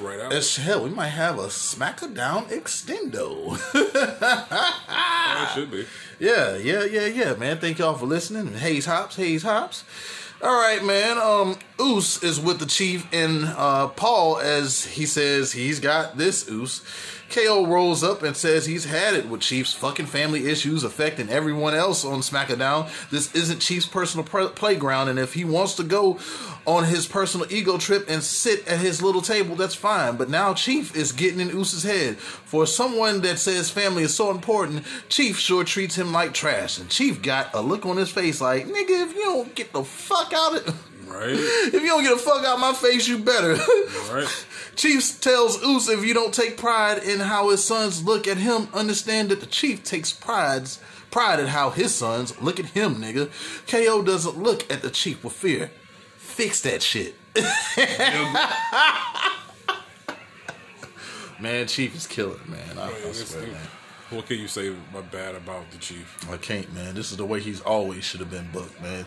[0.03, 0.31] Right out.
[0.31, 3.57] As hell, we might have a SmackDown extendo.
[3.73, 5.87] That should be.
[6.17, 7.57] Yeah, yeah, yeah, yeah, man.
[7.57, 8.53] Thank y'all for listening.
[8.53, 9.83] Hayes Hops, Hayes Hops.
[10.41, 11.17] All right, man.
[11.17, 16.49] Um, Oos is with the chief and uh, Paul as he says he's got this
[16.49, 16.83] Oos.
[17.29, 21.73] KO rolls up and says he's had it with Chief's fucking family issues affecting everyone
[21.73, 22.89] else on SmackDown.
[23.09, 26.19] This isn't Chief's personal pr- playground, and if he wants to go
[26.65, 30.17] on his personal ego trip and sit at his little table, that's fine.
[30.17, 32.17] But now Chief is getting in Oose's head.
[32.17, 36.79] For someone that says family is so important, Chief sure treats him like trash.
[36.79, 39.83] And Chief got a look on his face like, nigga, if you don't get the
[39.83, 41.29] fuck out of Right.
[41.29, 43.55] if you don't get the fuck out my face, you better.
[44.11, 44.45] Right.
[44.75, 48.67] Chief tells Oos if you don't take pride in how his sons look at him,
[48.73, 50.79] understand that the chief takes prides
[51.11, 53.29] pride in how his sons look at him, nigga.
[53.67, 55.71] KO doesn't look at the chief with fear.
[56.35, 57.15] Fix that shit.
[61.39, 62.77] man, Chief is killing, man.
[62.77, 63.55] I, I swear, man.
[64.09, 66.29] What can you say about bad about the chief?
[66.29, 66.93] I can't, man.
[66.93, 69.05] This is the way he's always should have been booked, man.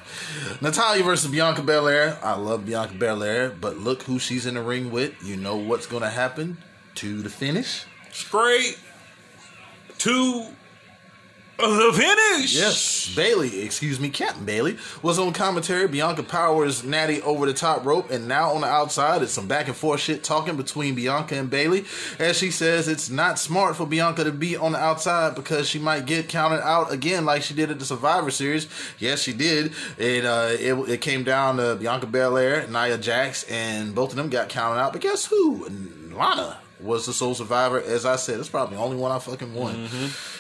[0.63, 2.19] Natalya versus Bianca Belair.
[2.23, 5.13] I love Bianca Belair, but look who she's in the ring with.
[5.23, 6.57] You know what's going to happen
[6.95, 7.85] to the finish?
[8.11, 8.79] Straight
[9.99, 10.47] to
[11.67, 12.55] the finish.
[12.55, 15.89] Yes, Bayley, excuse me, Captain Bayley was on commentary.
[15.89, 19.67] Bianca powers Natty over the top rope, and now on the outside, it's some back
[19.67, 21.85] and forth shit talking between Bianca and Bayley.
[22.19, 25.79] As she says, it's not smart for Bianca to be on the outside because she
[25.79, 28.69] might get counted out again, like she did at the Survivor Series.
[28.99, 29.73] Yes, she did.
[29.99, 34.29] It uh, it, it came down to Bianca Belair, Nia Jax, and both of them
[34.29, 34.93] got counted out.
[34.93, 35.67] But guess who?
[36.13, 37.81] Lana was the sole survivor.
[37.81, 39.89] As I said, it's probably the only one I fucking won.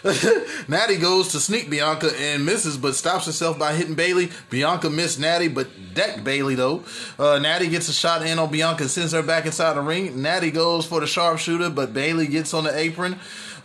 [0.68, 4.30] Natty goes to sneak Bianca and misses, but stops herself by hitting Bayley.
[4.50, 6.84] Bianca missed Natty, but decked Bayley though.
[7.18, 10.22] Uh, Natty gets a shot in on Bianca sends her back inside the ring.
[10.22, 13.18] Natty goes for the sharpshooter, but Bayley gets on the apron.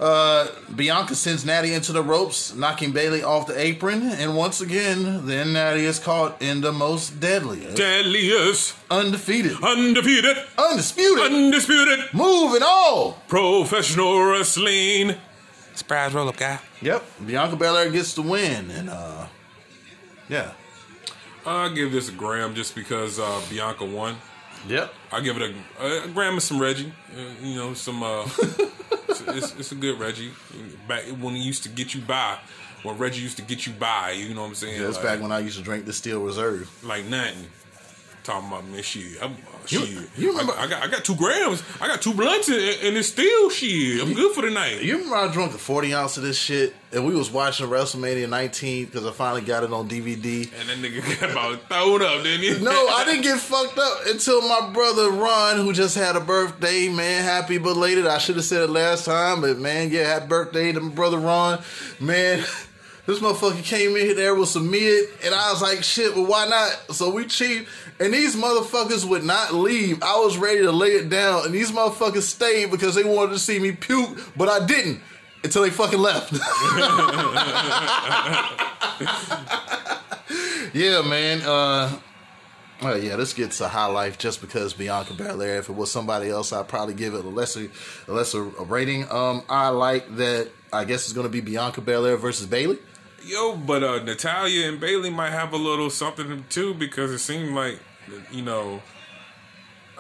[0.04, 5.26] Uh, Bianca sends Natty into the ropes, knocking Bayley off the apron, and once again,
[5.28, 12.66] then Natty is caught in the most deadliest, Deadliest, undefeated, undefeated, undisputed, undisputed, move and
[12.66, 13.14] all.
[13.30, 15.16] professional wrestling.
[15.74, 16.60] Surprise roll up, guy.
[16.82, 19.28] Yep, Bianca Belair gets the win, and uh,
[20.28, 20.52] yeah,
[21.46, 24.18] I'll give this a gram just because uh, Bianca won.
[24.68, 24.94] yep.
[25.14, 26.92] I'll give it a, a gram of some Reggie.
[27.16, 28.04] Uh, you know, some.
[28.04, 28.28] Uh,
[29.08, 30.32] it's, it's, it's a good Reggie.
[30.88, 32.38] Back when he used to get you by,
[32.84, 34.80] when Reggie used to get you by, you know what I'm saying?
[34.80, 36.70] Yeah, that's like, back when I used to drink the Steel Reserve.
[36.84, 37.48] like nothing.
[38.24, 39.22] Talking about man, shit.
[39.22, 39.36] I'm, uh,
[39.68, 40.10] You- shit.
[40.18, 41.62] you remember- I, I got I got two grams.
[41.82, 44.02] I got two blunts and, and it's still shit.
[44.02, 44.82] I'm good for the night.
[44.82, 48.30] You remember I drunk the 40 ounce of this shit, and we was watching WrestleMania
[48.30, 50.50] 19 because I finally got it on DVD.
[50.60, 52.64] And that nigga got about thrown up, didn't he?
[52.64, 56.88] No, I didn't get fucked up until my brother Ron, who just had a birthday,
[56.88, 58.08] man, happy belated.
[58.08, 61.18] I should have said it last time, but man, yeah, happy birthday to my brother
[61.18, 61.62] Ron.
[62.00, 62.44] Man,
[63.06, 66.48] this motherfucker came in there with some mid, and I was like, shit, but why
[66.48, 66.96] not?
[66.96, 67.68] So we cheap,
[68.00, 70.02] and these motherfuckers would not leave.
[70.02, 73.40] I was ready to lay it down, and these motherfuckers stayed because they wanted to
[73.40, 75.02] see me puke, but I didn't
[75.44, 76.32] until they fucking left.
[80.74, 81.42] yeah, man.
[81.42, 82.00] Uh,
[82.86, 85.60] Oh yeah, this gets a high life just because Bianca Belair.
[85.60, 87.70] If it was somebody else, I'd probably give it a lesser,
[88.10, 89.10] a lesser rating.
[89.10, 90.50] Um, I like that.
[90.74, 92.80] I guess it's going to be Bianca Belair versus Bayley.
[93.26, 97.56] Yo, but uh, Natalya and Bayley might have a little something too because it seemed
[97.56, 97.80] like
[98.32, 98.82] you know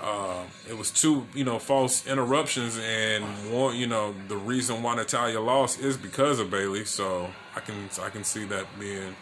[0.02, 4.96] uh, it was two you know false interruptions and one you know the reason why
[4.96, 6.84] Natalya lost is because of Bayley.
[6.86, 9.16] So I can I can see that being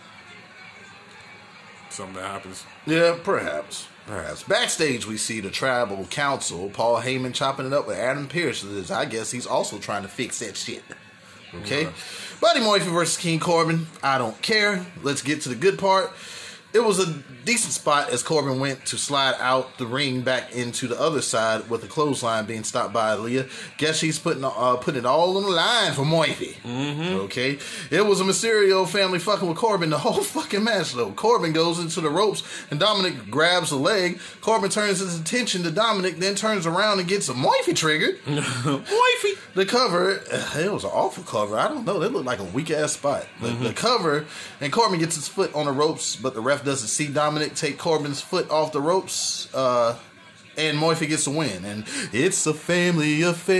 [1.89, 2.65] something that happens.
[2.85, 3.87] Yeah, perhaps.
[4.07, 4.43] Perhaps.
[4.43, 8.89] Backstage, we see the tribal council, Paul Heyman chopping it up with Adam Pearce.
[8.89, 10.83] I guess he's also trying to fix that shit.
[11.53, 11.87] Okay?
[12.41, 13.85] Buddy Murphy versus King Corbin.
[14.01, 14.83] I don't care.
[15.03, 16.11] Let's get to the good part.
[16.74, 17.13] It was a
[17.43, 21.69] decent spot as Corbin went to slide out the ring back into the other side
[21.69, 23.49] with the clothesline being stopped by Aalyah.
[23.78, 26.57] Guess she's putting uh, putting it all on the line for Murphy.
[26.63, 27.19] Mm-hmm.
[27.26, 27.57] Okay,
[27.89, 31.11] it was a Mysterio family fucking with Corbin the whole fucking match though.
[31.11, 34.19] Corbin goes into the ropes and Dominic grabs the leg.
[34.39, 38.19] Corbin turns his attention to Dominic, then turns around and gets a Murphy triggered.
[38.26, 39.34] Wifey.
[39.53, 41.57] The cover, uh, it was an awful cover.
[41.57, 41.99] I don't know.
[41.99, 43.28] They looked like a weak ass spot.
[43.41, 44.26] The, the cover,
[44.61, 47.78] and Corbin gets his foot on the ropes, but the ref doesn't see Dominic take
[47.78, 49.53] Corbin's foot off the ropes.
[49.53, 49.97] Uh,
[50.57, 51.64] and Murphy gets the win.
[51.66, 53.57] And it's a family affair.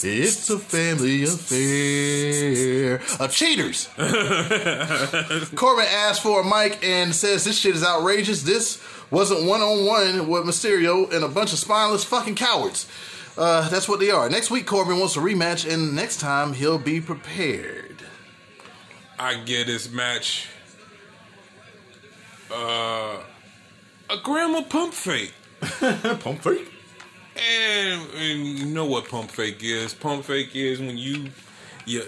[0.00, 2.96] It's a family affair.
[3.20, 3.88] Of cheaters.
[5.54, 8.42] Corbin asks for a mic and says this shit is outrageous.
[8.42, 8.80] This
[9.10, 12.86] wasn't one on one with Mysterio and a bunch of spineless fucking cowards.
[13.36, 14.28] uh, that's what they are.
[14.28, 17.97] Next week, Corbin wants a rematch, and next time he'll be prepared.
[19.18, 20.48] I get this match.
[22.52, 23.18] Uh,
[24.10, 25.32] a grandma pump fake.
[25.60, 26.72] Pump fake.
[27.36, 29.92] And, and you know what pump fake is?
[29.92, 31.28] Pump fake is when you
[31.84, 32.02] you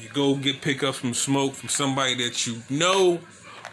[0.00, 3.20] you go get pick up some smoke from somebody that you know,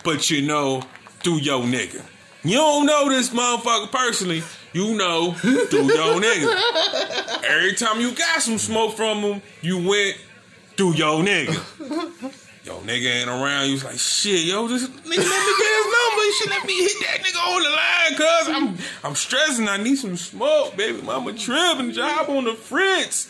[0.04, 0.82] but you know
[1.22, 2.04] through your nigga.
[2.44, 4.44] You don't know this motherfucker personally.
[4.74, 7.44] You know through your nigga.
[7.44, 10.18] Every time you got some smoke from him, you went
[10.76, 12.34] through your nigga.
[12.64, 13.66] Yo, nigga ain't around.
[13.68, 16.24] You was like, shit, yo, this nigga let me get his number.
[16.24, 18.78] You should let me hit that nigga on the line, cuz I'm
[19.10, 19.68] I'm stressing.
[19.68, 21.02] I need some smoke, baby.
[21.02, 23.30] Mama tripping, job on the fritz.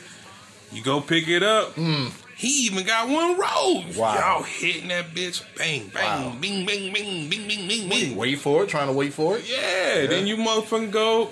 [0.72, 1.76] You go pick it up.
[1.76, 2.12] Mm.
[2.36, 3.96] He even got one rose.
[3.98, 4.16] Wow.
[4.16, 5.44] Y'all hitting that bitch.
[5.58, 6.36] Bang, bang, Wow.
[6.42, 8.16] bing, bing, bing, bing, bing, bing, bing.
[8.16, 8.70] Wait for it.
[8.70, 9.50] Trying to wait for it.
[9.50, 11.30] Yeah, then you motherfucking go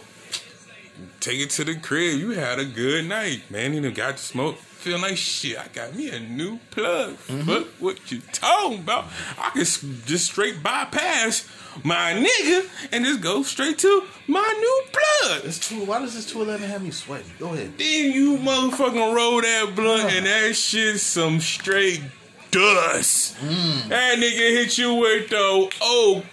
[1.19, 2.19] take it to the crib.
[2.19, 3.73] You had a good night, man.
[3.73, 4.57] You done got to smoke.
[4.81, 5.59] Feel like shit.
[5.59, 7.15] I got me a new plug.
[7.27, 7.41] Mm-hmm.
[7.41, 9.05] Fuck what you talking about?
[9.37, 11.47] I can just straight bypass
[11.83, 15.45] my nigga and just go straight to my new plug.
[15.45, 15.85] It's two.
[15.85, 17.31] Why does this two eleven have me sweating?
[17.37, 17.77] Go ahead.
[17.77, 22.01] Then you motherfucking roll that blunt and that shit some straight
[22.49, 23.37] dust.
[23.37, 23.87] Mm.
[23.89, 26.23] That nigga hit you with the oh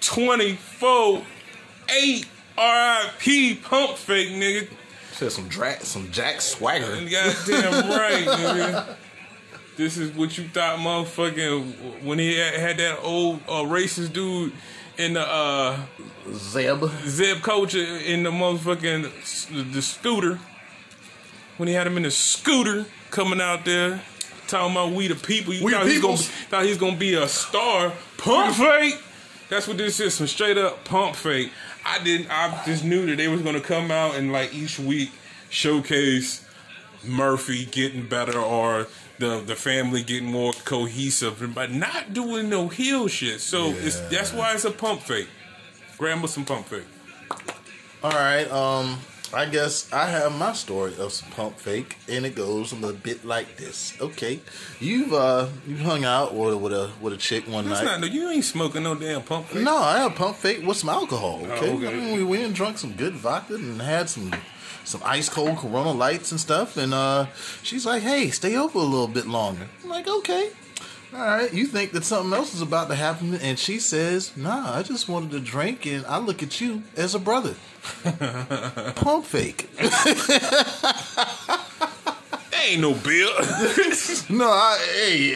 [0.00, 1.22] 24
[1.90, 4.68] 8 RIP pump fake nigga.
[5.18, 6.86] Said some Drac, some Jack Swagger.
[6.86, 7.10] Goddamn
[7.90, 8.94] right, nigga.
[9.76, 14.52] This is what you thought, motherfucking, when he had, had that old uh, racist dude
[14.96, 15.76] in the uh,
[16.32, 16.84] Zeb.
[17.04, 20.38] Zeb Colter in the motherfucking the scooter.
[21.56, 24.00] When he had him in the scooter coming out there
[24.46, 25.52] talking about we the people.
[25.52, 27.92] You We thought, he's gonna, thought he's gonna be a star.
[28.18, 29.02] Pump fake.
[29.48, 30.14] That's what this is.
[30.14, 31.50] Some straight up pump fake.
[31.88, 32.30] I didn't.
[32.30, 35.10] I just knew that they was gonna come out and like each week
[35.50, 36.44] showcase
[37.04, 38.86] Murphy getting better or
[39.18, 43.40] the the family getting more cohesive, but not doing no heel shit.
[43.40, 45.28] So it's that's why it's a pump fake.
[45.96, 46.84] Grandma some pump fake.
[48.02, 48.50] All right.
[48.50, 48.98] Um,
[49.32, 52.96] I guess I have my story of some pump fake, and it goes a little
[52.96, 53.94] bit like this.
[54.00, 54.40] Okay,
[54.80, 57.90] you've uh you hung out with, with a with a chick one That's night.
[57.92, 58.06] not no.
[58.06, 59.62] You ain't smoking no damn pump fake.
[59.62, 61.40] No, I have pump fake with some alcohol.
[61.44, 61.88] Okay, Oh, okay.
[61.88, 64.32] I mean, we went and drunk some good vodka and had some
[64.84, 66.76] some ice cold Corona lights and stuff.
[66.78, 67.26] And uh,
[67.62, 70.50] she's like, "Hey, stay over a little bit longer." I'm like, "Okay."
[71.14, 74.74] All right, you think that something else is about to happen, and she says, "Nah,
[74.78, 77.54] I just wanted to drink, and I look at you as a brother."
[78.94, 79.68] Pump fake.
[82.64, 83.30] Ain't no bill.
[84.30, 85.30] No, I, hey,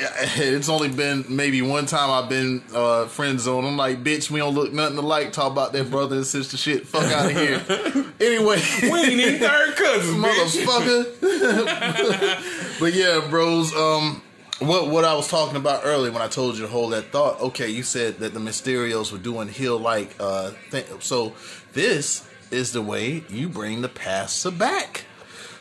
[0.48, 3.64] it's only been maybe one time I've been uh, friend zone.
[3.64, 5.32] I'm like, bitch, we don't look nothing alike.
[5.32, 6.86] Talk about that brother and sister shit.
[6.86, 7.62] Fuck out of here.
[8.20, 11.06] anyway, we ain't even third cousins, motherfucker.
[12.80, 13.74] but yeah, bros.
[13.74, 14.20] Um,
[14.58, 17.40] what what I was talking about earlier when I told you to hold that thought.
[17.40, 20.84] Okay, you said that the Mysterios were doing heel like uh thing.
[21.00, 21.32] So
[21.72, 25.04] this is the way you bring the pastor back.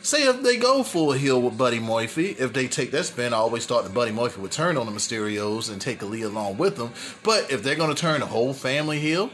[0.02, 3.36] Say if they go full heel with Buddy Murphy, if they take that spin, I
[3.36, 6.76] always thought that Buddy Murphy would turn on the Mysterios and take Ali along with
[6.76, 6.92] them.
[7.22, 9.30] But if they're going to turn the whole family heel,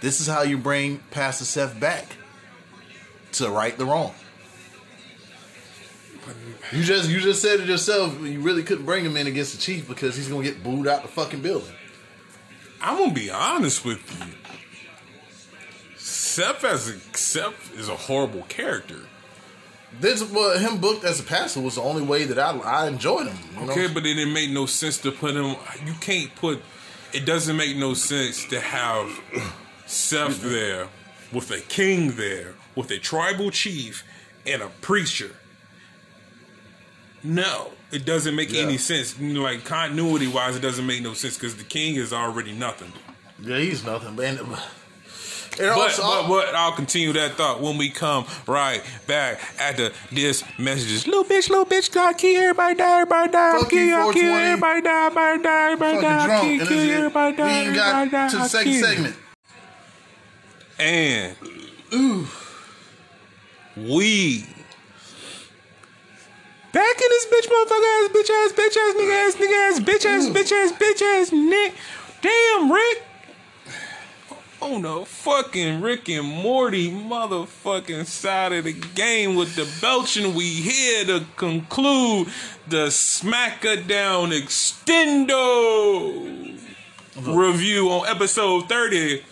[0.00, 2.16] this is how you bring Pastor Seth back
[3.32, 4.14] to right the wrong.
[6.72, 8.18] You just you just said it yourself.
[8.20, 11.02] You really couldn't bring him in against the Chief because he's gonna get booed out
[11.02, 11.74] the fucking building.
[12.80, 14.32] I'm gonna be honest with you.
[16.30, 19.00] Seth as a Seth is a horrible character.
[20.00, 23.26] This well, him booked as a pastor was the only way that I I enjoyed
[23.26, 23.36] him.
[23.60, 23.72] you know?
[23.72, 25.56] Okay, but it didn't make no sense to put him.
[25.84, 26.62] You can't put.
[27.12, 29.10] It doesn't make no sense to have
[29.86, 30.86] Seth there
[31.32, 34.04] with a king there with a tribal chief
[34.46, 35.34] and a preacher.
[37.24, 38.62] No, it doesn't make Yeah.
[38.62, 39.18] any sense.
[39.20, 42.92] Like continuity wise, it doesn't make no sense because the king is already nothing.
[43.42, 44.38] yeah, he's nothing, man.
[45.60, 50.42] But, also, but, but I'll continue that thought when we come right back after this
[50.58, 51.06] messages.
[51.06, 54.80] Little bitch, little bitch, God, kill everybody, die, everybody, die, Fuck kill, you, kill everybody,
[54.82, 58.28] die, everybody, die, everybody, die, kill, And kill, this is- everybody, die, everybody, got die,
[58.30, 59.16] to the second segment.
[60.78, 61.36] And
[63.76, 64.46] we
[66.72, 70.06] back in this bitch, motherfucker ass, bitch ass, bitch ass, nigga ass, nigga ass, bitch
[70.06, 71.74] ass, bitch ass, bitch ass, Nick.
[72.22, 73.02] Damn, Rick.
[74.60, 80.44] On the fucking Rick and Morty motherfucking side of the game with the belching, we
[80.44, 82.28] here to conclude
[82.68, 85.40] the Smacker Down Extendo
[87.22, 89.22] review on episode 32.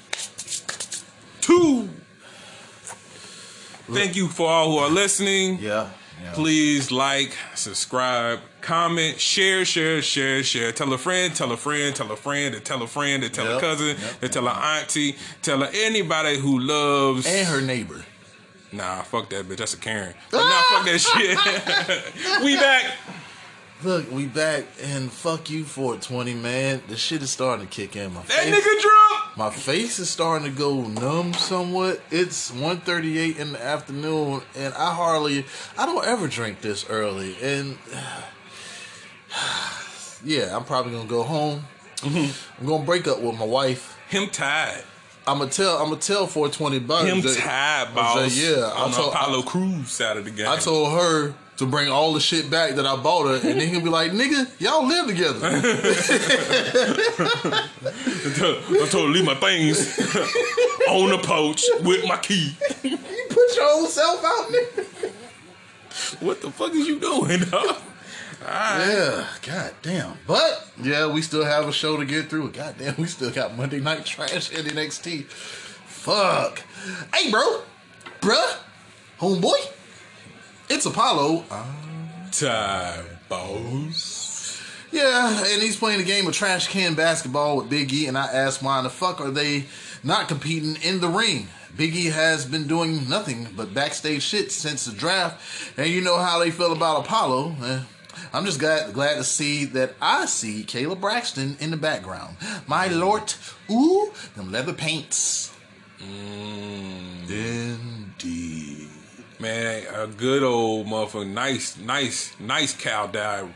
[3.90, 5.58] Thank you for all who are listening.
[5.60, 5.90] Yeah.
[6.22, 6.32] Yeah.
[6.34, 10.72] Please like, subscribe, comment, share, share, share, share.
[10.72, 13.46] Tell a friend, tell a friend, tell a friend, and tell a friend, and tell
[13.46, 17.26] a Yep, cousin, yep, tell a auntie, tell a anybody who loves.
[17.26, 18.04] And her neighbor.
[18.72, 19.56] Nah, fuck that bitch.
[19.58, 20.14] That's a Karen.
[20.30, 22.42] But nah, fuck that shit.
[22.44, 22.84] we back.
[23.84, 26.82] Look, we back and fuck you for 20, man.
[26.88, 28.12] The shit is starting to kick in.
[28.12, 29.36] My That face, nigga drunk.
[29.36, 32.00] my face is starting to go numb somewhat.
[32.10, 35.44] It's 1.38 in the afternoon, and I hardly,
[35.78, 37.36] I don't ever drink this early.
[37.40, 37.78] And
[40.24, 41.62] yeah, I'm probably gonna go home.
[41.98, 42.60] Mm-hmm.
[42.60, 43.96] I'm gonna break up with my wife.
[44.08, 44.82] Him tired.
[45.24, 45.76] I'm gonna tell.
[45.78, 47.22] I'm gonna tell 420 about Him it.
[47.22, 48.36] That- tired, I boss.
[48.36, 50.48] yeah, I on the told- Apollo Crews side of the game.
[50.48, 53.68] I told her to bring all the shit back that I bought her, and then
[53.68, 55.40] he'll be like, "Nigga, y'all live together."
[57.84, 59.98] I told her to leave my things
[60.88, 62.56] on the porch with my key.
[62.82, 62.96] you
[63.28, 65.10] put your own self out, nigga.
[66.20, 67.76] What the fuck is you doing, dog?
[68.40, 70.16] Yeah, god damn.
[70.26, 72.52] But yeah, we still have a show to get through.
[72.52, 75.24] God damn, we still got Monday Night Trash and NXT.
[75.26, 76.62] Fuck.
[77.12, 77.62] Hey, bro,
[78.20, 78.56] bruh,
[79.20, 79.52] homeboy,
[80.70, 81.44] it's Apollo.
[82.32, 84.60] Time, boss.
[84.90, 88.26] Yeah, and he's playing a game of trash can basketball with Big E, and I
[88.26, 89.66] asked why in the fuck are they
[90.02, 91.48] not competing in the ring?
[91.76, 96.18] Big E has been doing nothing but backstage shit since the draft, and you know
[96.18, 97.54] how they feel about Apollo.
[97.62, 97.80] Eh,
[98.32, 102.36] I'm just glad glad to see that I see Kayla Braxton in the background.
[102.66, 103.34] My lord,
[103.70, 105.54] ooh, them leather paints.
[106.00, 107.68] Indeed.
[109.40, 113.52] Man, a good old motherfucker, nice, nice, nice cow died,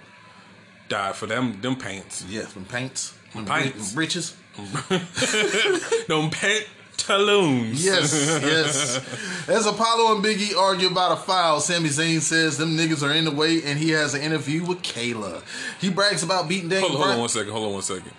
[0.88, 3.14] died for them, them pants, Yeah, them paints.
[3.34, 3.92] Them Paints.
[3.94, 4.36] Britches.
[6.06, 7.84] them pantaloons.
[7.84, 8.12] Yes,
[8.42, 9.48] yes.
[9.48, 13.24] As Apollo and Biggie argue about a foul, Sami Zayn says them niggas are in
[13.24, 15.42] the way, and he has an interview with Kayla.
[15.80, 17.52] He brags about beating Daniel Hold on, hold on one second.
[17.52, 18.12] Hold on one second.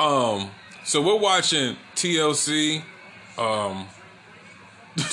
[0.00, 0.50] Um,
[0.84, 2.82] so we're watching TLC,
[3.38, 3.86] um,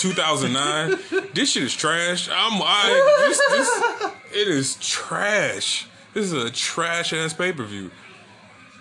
[0.04, 1.30] 2009.
[1.34, 2.28] this shit is trash.
[2.30, 5.88] I'm, I, this, this, it is trash.
[6.14, 7.90] This is a trash ass pay per view.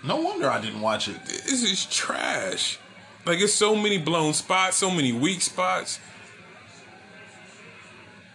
[0.04, 1.24] No wonder I didn't watch it.
[1.24, 2.78] This is trash.
[3.24, 6.00] Like it's so many blown spots, so many weak spots.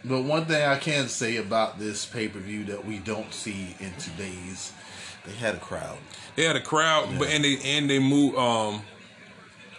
[0.06, 3.76] But one thing I can say about this pay per view that we don't see
[3.82, 4.72] in today's,
[5.26, 5.98] they had a crowd.
[6.38, 8.82] They had a crowd, but and they and they move um,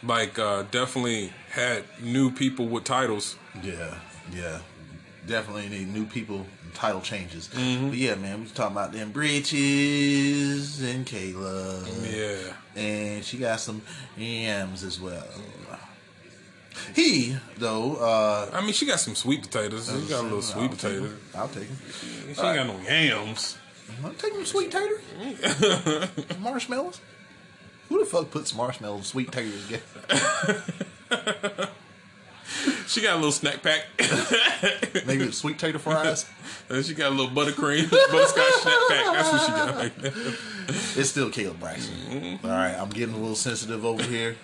[0.03, 3.37] like uh, definitely had new people with titles.
[3.63, 3.95] Yeah,
[4.35, 4.61] yeah.
[5.27, 7.49] Definitely need new people and title changes.
[7.49, 7.89] Mm-hmm.
[7.91, 11.87] But yeah, man, we was talking about them britches and Kayla.
[12.11, 12.53] Yeah.
[12.81, 13.83] and she got some
[14.17, 15.27] yams as well.
[16.95, 19.87] He though, uh, I mean, she got some sweet potatoes.
[19.93, 21.11] She got a little I'll sweet take potatoes.
[21.11, 21.21] 'em.
[21.35, 21.79] I'll take them.
[22.35, 23.59] She ain't got no yams.
[24.05, 25.01] I'm taking sweet taters,
[26.41, 27.01] marshmallows.
[27.89, 30.63] Who the fuck puts marshmallows, sweet taters together?
[32.87, 33.85] She got a little snack pack.
[35.07, 36.25] Maybe sweet tater fries.
[36.71, 39.05] and she got a little buttercream, butterscotch snack pack.
[39.13, 40.13] That's what she got right there.
[40.97, 42.41] It's still Kayla Braxton.
[42.43, 44.37] All right, I'm getting a little sensitive over here.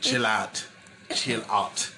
[0.00, 0.66] Chill out.
[1.14, 1.92] Chill out.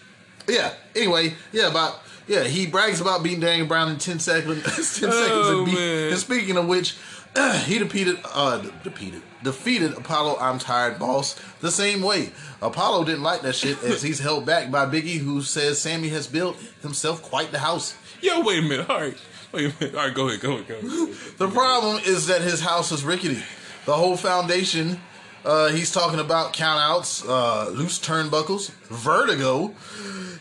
[0.49, 0.73] Yeah.
[0.97, 4.65] Anyway, yeah, about yeah, he brags about beating Daniel Bryan in ten seconds.
[4.65, 5.13] ten seconds.
[5.13, 6.09] Oh, and, man.
[6.09, 6.97] and speaking of which,
[7.65, 10.37] he defeated uh defeated defeated Apollo.
[10.41, 11.41] I'm tired, boss.
[11.61, 12.31] The same way.
[12.63, 16.27] Apollo didn't like that shit as he's held back by Biggie, who says Sami has
[16.27, 17.95] built himself quite the house.
[18.21, 18.89] Yo, wait a minute.
[18.91, 19.17] All right.
[19.53, 19.97] Wait a minute.
[19.97, 20.41] All right, go ahead.
[20.41, 20.69] Go ahead.
[20.69, 21.15] Go ahead.
[21.39, 23.43] The problem is that his house is rickety.
[23.87, 25.01] The whole foundation,
[25.45, 29.75] uh, he's talking about countouts, uh, loose turnbuckles, vertigo.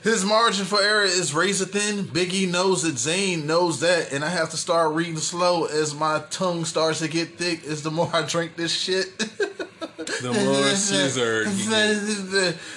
[0.04, 2.06] His margin for error is razor thin.
[2.06, 6.24] Biggie knows that Zayn knows that, and I have to start reading slow as my
[6.30, 9.08] tongue starts to get thick as the more I drink this shit.
[10.22, 10.64] The more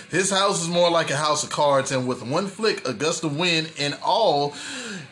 [0.09, 0.17] he.
[0.17, 3.25] His house is more like a house of cards, and with one flick, a gust
[3.25, 4.55] of wind, and all,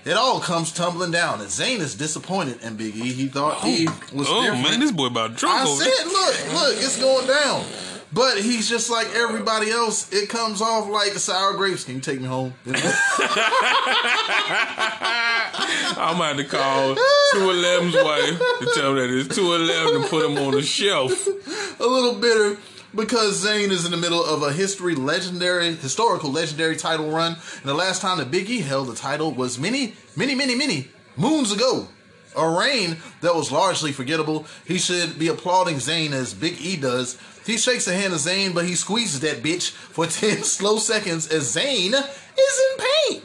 [0.04, 1.40] it all comes tumbling down.
[1.40, 3.12] And Zayn is disappointed in Big E.
[3.12, 4.62] He thought he oh, was Oh different.
[4.62, 7.64] man, this boy about drunk I over said, look, look, it's going down.
[8.12, 10.12] But he's just like everybody else.
[10.12, 11.84] It comes off like sour grapes.
[11.84, 12.54] Can you take me home?
[15.96, 16.96] I'm about to call
[17.34, 21.26] 211's wife to tell him that it's 211 and put him on the shelf.
[21.80, 22.58] a little bitter
[22.94, 27.32] because Zayn is in the middle of a history legendary, historical legendary title run.
[27.32, 30.88] And the last time that Big E held the title was many, many, many, many
[31.16, 31.88] moons ago.
[32.36, 34.46] A reign that was largely forgettable.
[34.64, 37.18] He should be applauding Zayn as Big E does.
[37.44, 41.26] He shakes the hand of Zayn, but he squeezes that bitch for 10 slow seconds
[41.28, 43.22] as Zayn is in pain.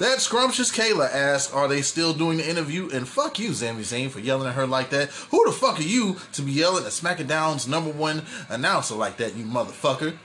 [0.00, 4.10] That scrumptious Kayla asks, "Are they still doing the interview?" And fuck you, Sami Zayn,
[4.10, 5.10] for yelling at her like that.
[5.30, 9.36] Who the fuck are you to be yelling at SmackDown's number one announcer like that,
[9.36, 10.16] you motherfucker?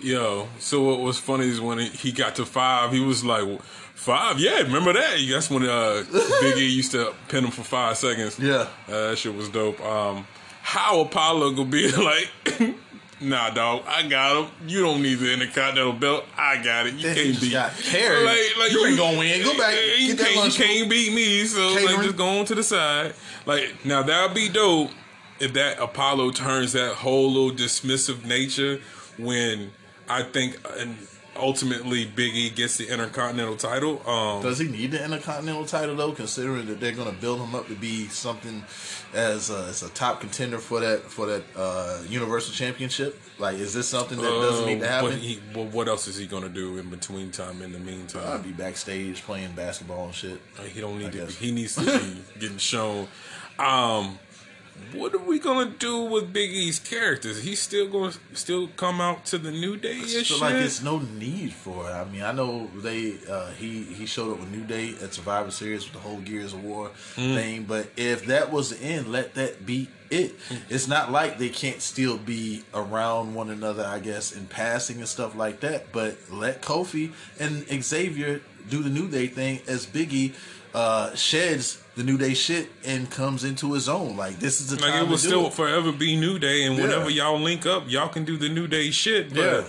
[0.00, 3.62] Yo, so what was funny is when he got to five, he was like,
[3.94, 4.40] five?
[4.40, 5.26] Yeah, remember that?
[5.30, 6.02] That's when uh,
[6.40, 8.36] Big E used to pin him for five seconds.
[8.38, 8.66] Yeah.
[8.88, 9.80] Uh, that shit was dope.
[9.80, 10.26] Um,
[10.62, 12.30] how Apollo gonna be like,
[13.20, 14.68] nah, dog, I got him.
[14.68, 16.24] You don't need the Intercontinental belt.
[16.36, 16.94] I got it.
[16.94, 18.40] You Then can't beat got carried.
[18.70, 19.42] You ain't gonna win.
[19.42, 19.74] Go back.
[19.98, 21.44] You, can't, you can't beat me.
[21.44, 23.14] So like, just go on to the side.
[23.46, 24.90] Like now, that'll be dope
[25.40, 28.80] if that Apollo turns that whole little dismissive nature
[29.18, 29.72] when
[30.08, 30.96] I think and
[31.38, 34.06] ultimately Big E gets the Intercontinental title.
[34.08, 36.12] Um, Does he need the Intercontinental title though?
[36.12, 38.64] Considering that they're going to build him up to be something
[39.14, 43.20] as a, as a top contender for that for that uh, Universal Championship.
[43.38, 45.10] Like, is this something that doesn't need to uh, happen?
[45.10, 47.62] What, he, well, what else is he gonna do in between time?
[47.62, 50.40] In the meantime, I'd be backstage playing basketball and shit.
[50.58, 51.18] Like, He don't need to.
[51.18, 51.36] guess.
[51.36, 53.08] He needs to be getting shown.
[53.58, 54.18] Um,
[54.94, 57.42] what are we gonna do with Big E's characters?
[57.42, 60.40] He's still gonna still come out to the New Day I feel shit.
[60.40, 61.92] like it's no need for it.
[61.92, 65.50] I mean, I know they uh, he he showed up with New Day at Survivor
[65.50, 67.34] Series with the whole Gears of War Mm.
[67.34, 70.38] thing, but if that was the end, let that be it.
[70.48, 70.58] Mm.
[70.70, 75.08] It's not like they can't still be around one another, I guess, in passing and
[75.08, 75.92] stuff like that.
[75.92, 80.32] But let Kofi and Xavier do the New Day thing as Biggie
[80.74, 84.16] uh, sheds the New Day shit and comes into his own.
[84.16, 85.52] Like this is the like time it will to do still it.
[85.54, 86.82] forever be New Day, and Yeah.
[86.84, 89.30] whenever y'all link up, y'all can do the New Day shit.
[89.34, 89.64] But Yeah.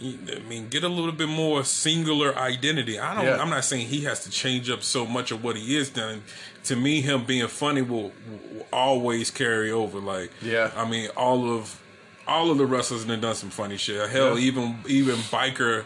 [0.00, 3.00] I mean, get a little bit more singular identity.
[3.00, 3.24] I don't.
[3.24, 3.38] Yeah.
[3.42, 6.22] I'm not saying he has to change up so much of what he is done.
[6.64, 8.12] To me, him being funny will,
[8.54, 9.98] will always carry over.
[9.98, 10.70] Like, Yeah.
[10.76, 11.80] I mean, all of
[12.28, 14.08] all of the wrestlers have done some funny shit.
[14.10, 14.46] Hell, Yeah.
[14.46, 15.84] even even biker.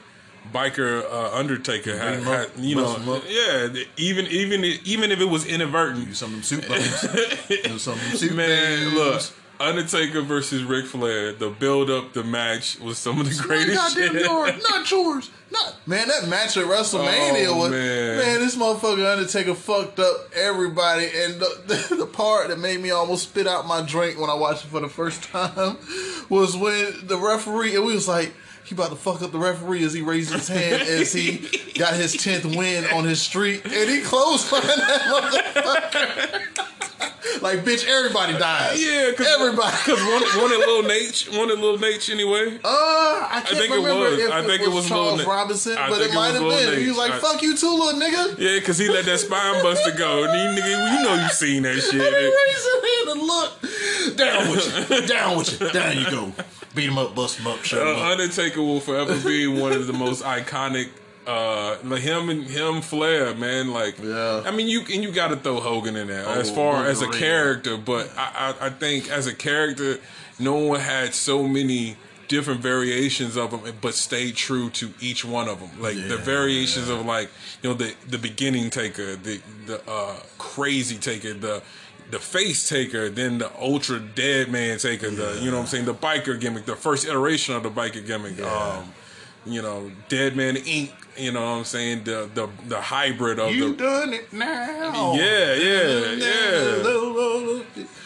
[0.52, 6.14] Biker uh, Undertaker had, had you know yeah even even even if it was inadvertent
[6.16, 7.00] some of them soup bones.
[7.48, 8.94] do some of them soup Man, bones.
[8.94, 9.22] look,
[9.60, 14.12] Undertaker versus Ric Flair, the build up, the match was some of the greatest shit.
[14.12, 15.30] yours, not yours.
[15.52, 18.18] Not man, that match at WrestleMania Oh, was man.
[18.18, 18.40] man.
[18.40, 23.24] This motherfucker Undertaker fucked up everybody, and the, the, the part that made me almost
[23.28, 25.76] spit out my drink when I watched it for the first time
[26.28, 28.34] was when the referee and we was like.
[28.72, 31.46] About to fuck up the referee as he raised his hand as he
[31.78, 36.40] got his tenth win on his streak, and he closed that motherfucker.
[37.42, 38.82] like, bitch, everybody dies.
[38.82, 39.76] Yeah, cause, everybody.
[39.84, 42.58] Because one, one Lil Nate, one Lil Nate anyway.
[42.62, 44.18] Uh, I can't think it was.
[44.18, 46.32] if I think it it was, was Lil Charles Robinson, I but it it might
[46.34, 46.78] have been.
[46.80, 49.62] He was like, I- "Fuck you too, little nigga." Yeah, because he let that spine
[49.62, 50.24] buster go.
[50.24, 52.00] And he, nigga, you know you seen that And he shit.
[52.00, 53.50] raised his hand and look
[54.16, 56.32] down with you, down with you, down you go.
[56.74, 58.06] Beat him up, bust him up, shut him Uh, up.
[58.18, 60.88] Undertaker will forever be one of the most iconic.
[61.24, 63.72] Uh, like him and him Flair, man.
[63.72, 64.42] Like, Yeah.
[64.44, 67.00] I mean, you and you got to throw Hogan in there as Oh, far as
[67.00, 70.00] a character, but I, I, I think as a character,
[70.40, 71.96] no one had so many
[72.26, 75.70] different variations of him, but stayed true to each one of them.
[75.80, 77.28] Like the Yeah, variations of like
[77.62, 81.62] you know the the beginning taker, the the uh, crazy taker, the
[82.12, 85.86] the face taker, then the ultra dead man taker, the you know what I'm saying,
[85.86, 88.40] the biker gimmick, the first iteration of the biker gimmick.
[88.40, 88.92] Um,
[89.44, 90.92] you know, Dead Man Inc.
[91.16, 92.04] You know what I'm saying?
[92.04, 95.14] The the the hybrid of You the done it now.
[95.14, 97.62] yeah yeah yeah.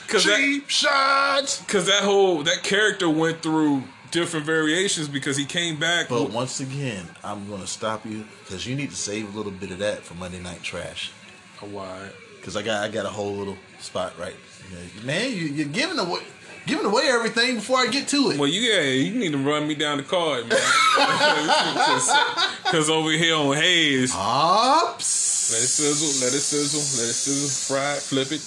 [0.08, 1.60] Cause that- Cheap shots.
[1.60, 3.82] Because that whole that character went through
[4.12, 6.08] different variations because he came back.
[6.08, 9.70] But once again, I'm gonna stop you because you need to save a little bit
[9.72, 11.12] of that for Monday Night Trash.
[11.60, 12.08] Why?
[12.36, 14.34] Because I got I got a whole little spot right.
[15.04, 16.20] Man, you, you're giving away
[16.66, 18.38] giving away everything before I get to it.
[18.38, 20.58] Well, you yeah, you need to run me down the card, man.
[22.64, 25.52] Because over here on Hayes, Ops.
[25.52, 28.42] let it sizzle, let it sizzle, let it sizzle, fry it, flip it.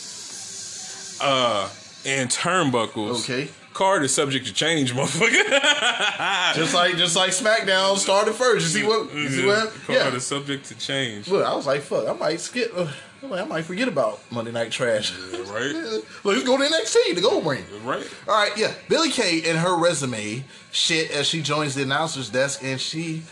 [1.22, 1.70] Uh,
[2.06, 3.24] and turnbuckles.
[3.24, 3.50] Okay.
[3.74, 6.56] Card is subject to change, motherfucker.
[6.56, 8.76] Just like just like SmackDown started first.
[8.76, 9.14] You see what?
[9.14, 9.72] You see what?
[9.86, 10.14] Card Yeah.
[10.16, 11.30] is subject to change.
[11.30, 12.74] Look, I was like, fuck, I might skip.
[13.22, 15.12] Like, I might forget about Monday Night Trash.
[15.18, 15.74] Right?
[16.24, 17.66] Let's go to NXT, the Gold Ring.
[17.84, 18.08] Right?
[18.28, 18.72] All right, yeah.
[18.88, 23.24] Billie Kay and her resume shit as she joins the announcer's desk, and she,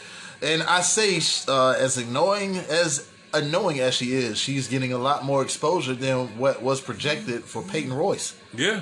[0.42, 5.24] and I say, uh, as annoying as annoying as she is, she's getting a lot
[5.24, 8.36] more exposure than what was projected for Peyton Royce.
[8.54, 8.82] Yeah.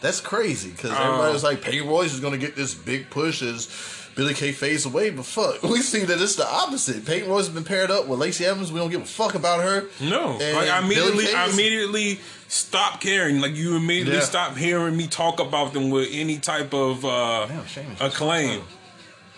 [0.00, 3.08] That's crazy because Uh, everybody was like, Peyton Royce is going to get this big
[3.08, 3.66] push as
[4.14, 7.04] Billie Kay fades away, but fuck, we see that it's the opposite.
[7.04, 8.72] Peyton Royce has been paired up with Lacey Evans.
[8.72, 9.84] We don't give a fuck about her.
[10.00, 13.40] No, And like I immediately, Kay I immediately stopped caring.
[13.40, 14.20] Like you immediately Yeah.
[14.20, 18.62] stopped hearing me talk about them with any type of uh, Damn, acclaim.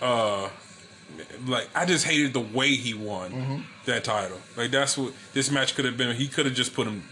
[0.00, 0.48] Uh,
[1.46, 3.56] like I just hated the way he won Mm-hmm.
[3.86, 4.38] that title.
[4.56, 6.14] Like that's what this match could have been.
[6.16, 7.02] He could have just put him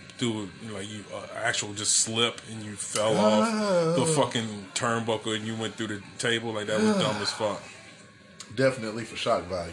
[0.71, 3.51] like you uh, actual just slip and you fell off
[3.97, 4.05] the Oh.
[4.07, 6.53] fucking turnbuckle and you went through the table.
[6.53, 7.63] Like that was dumb as fuck.
[8.55, 9.73] Definitely for shock value.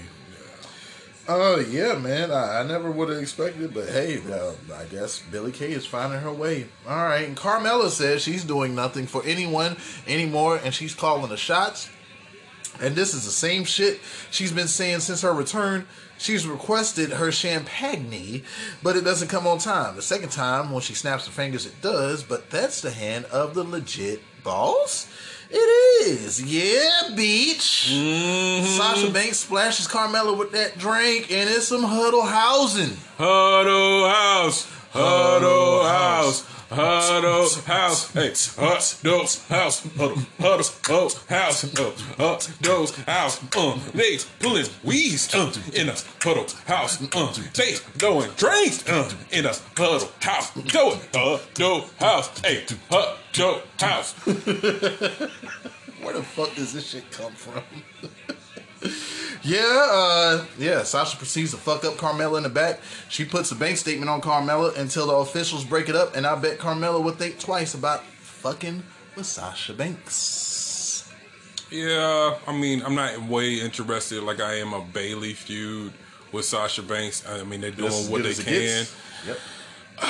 [1.28, 2.32] Oh yeah, man.
[2.32, 6.20] I, I never would have expected, but hey, uh, I guess Billie Kay is finding
[6.20, 6.68] her way.
[6.88, 11.38] All right, and Carmella says she's doing nothing for anyone anymore, and she's calling the
[11.38, 11.90] shots.
[12.82, 14.00] And this is the same shit
[14.32, 15.86] she's been saying since her return.
[16.22, 18.44] She's requested her champagne,
[18.84, 19.96] but it doesn't come on time.
[19.96, 23.56] The second time, when she snaps her fingers, it does, but that's the hand of
[23.56, 25.08] the legit boss.
[25.50, 26.40] It is.
[26.44, 27.90] Yeah, beach.
[27.92, 28.66] Mm-hmm.
[28.66, 32.96] Sasha Banks splashes Carmella with that drink, and it's some huddle housing.
[33.18, 42.88] Huddle house, huddle house, huddle house, hey, huddle house, huddle, huddle, huddle house, uh, huddle
[43.06, 49.12] house, uh, they pulling weeds, uh, in a huddle house, uh, they throwing drinks, uh,
[49.32, 50.72] in a huddle house, it,
[51.14, 54.14] huddle house, hey, huddle house.
[56.02, 57.64] Where the fuck does this shit come from?
[59.44, 60.84] yeah, uh, yeah.
[60.84, 62.80] Sasha proceeds to fuck up Carmella in the back.
[63.10, 66.36] She puts a bank statement on Carmella until the officials break it up, and I
[66.36, 68.84] bet Carmella would think twice about fucking
[69.16, 71.12] with Sasha Banks.
[71.70, 75.94] Yeah, I mean, I'm not way interested like I am a Bayley feud
[76.32, 77.28] with Sasha Banks.
[77.28, 78.86] I mean, they're doing what they can.
[79.26, 79.38] Yep.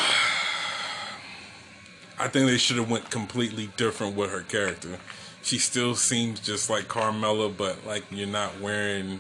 [2.20, 4.98] I think they should have went completely different with her character.
[5.44, 9.20] She still seems just like Carmella, but like you're not wearing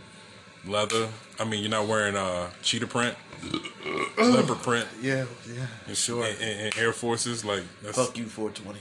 [0.66, 1.10] leather.
[1.40, 3.16] I mean, you're not wearing uh cheetah print,
[4.18, 5.66] leopard print, Yeah, yeah.
[5.88, 6.24] and, Sure.
[6.24, 7.44] and, and, and Air Forces.
[7.44, 8.80] Like that's Fuck you, 420.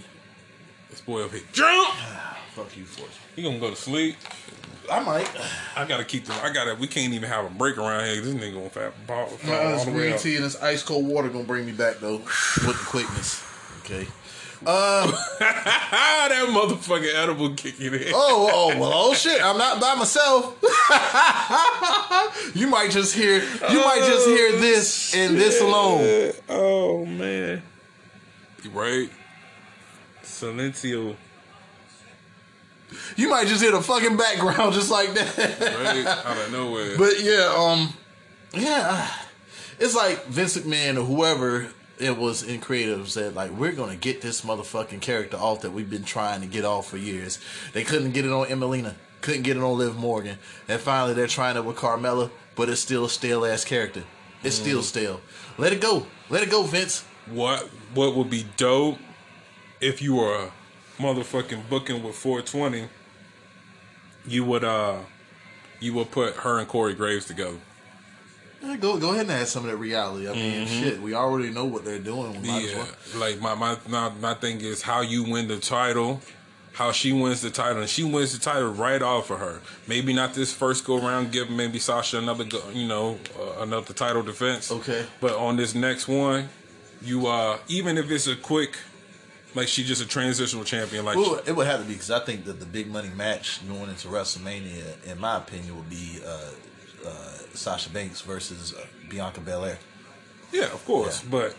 [0.91, 1.41] this boy up here.
[1.53, 1.95] Jump!
[2.55, 3.11] Fuck you, 420.
[3.37, 4.17] You gonna go to sleep.
[4.91, 5.31] I might.
[5.77, 6.35] I gotta keep the.
[6.35, 6.75] I gotta.
[6.75, 8.21] We can't even have a break around here.
[8.21, 10.83] This nigga gonna fat ball, fall all this the way green tea and this ice
[10.83, 13.43] cold water gonna bring me back though with the quickness.
[13.85, 14.07] Okay.
[14.66, 18.12] Uh, that motherfucking edible kicking in.
[18.12, 19.43] Oh, oh, well, oh shit!
[19.43, 20.57] I'm not by myself.
[22.55, 26.32] you might just hear, you might just hear this and this alone.
[26.49, 27.62] Oh man.
[28.62, 29.11] You right?
[30.23, 31.16] Silencio.
[33.16, 35.39] You might just hear the fucking background just like that.
[35.39, 36.07] Right?
[36.27, 36.99] Out of nowhere.
[36.99, 37.95] But yeah, um,
[38.53, 39.11] yeah,
[39.78, 41.69] it's like Vince McMahon or whoever
[42.01, 45.90] it was in creative said like we're gonna get this motherfucking character off that we've
[45.90, 47.39] been trying to get off for years.
[47.72, 51.27] They couldn't get it on Emelina, couldn't get it on Liv Morgan, and finally they're
[51.27, 54.05] trying it with Carmella, but it's still a stale ass character.
[54.43, 55.20] It's still stale.
[55.59, 56.06] Let it go.
[56.31, 57.05] Let it go, Vince.
[57.27, 58.98] what what would be dope
[59.81, 60.52] if you were a
[61.01, 62.89] motherfucking booking with 420,
[64.27, 64.98] you would uh
[65.81, 67.56] you would put her and Corey Graves together.
[68.62, 70.28] Yeah, Go go ahead and add some of that reality.
[70.28, 72.41] I mean, shit, we already know what they're doing.
[72.43, 72.89] We might as Yeah, well.
[73.16, 76.20] like my, my my my thing is how you win the title,
[76.74, 79.61] how she wins the title, and she wins the title right off of her.
[79.87, 83.95] Maybe not this first go around, give maybe Sasha another go, you know uh, another
[83.95, 84.70] title defense.
[84.70, 85.07] Okay.
[85.20, 86.51] but on this next one,
[87.03, 88.77] you uh even if it's a quick,
[89.55, 92.20] like she's just a transitional champion, like Well, it would have to be because I
[92.20, 96.51] think that the big money match going into WrestleMania, in my opinion, would be uh,
[97.06, 97.10] uh,
[97.55, 99.78] Sasha Banks versus uh, Bianca Belair.
[100.52, 101.22] Yeah, of course.
[101.22, 101.28] Yeah.
[101.31, 101.56] But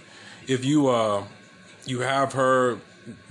[0.48, 1.24] if you uh
[1.86, 2.78] you have her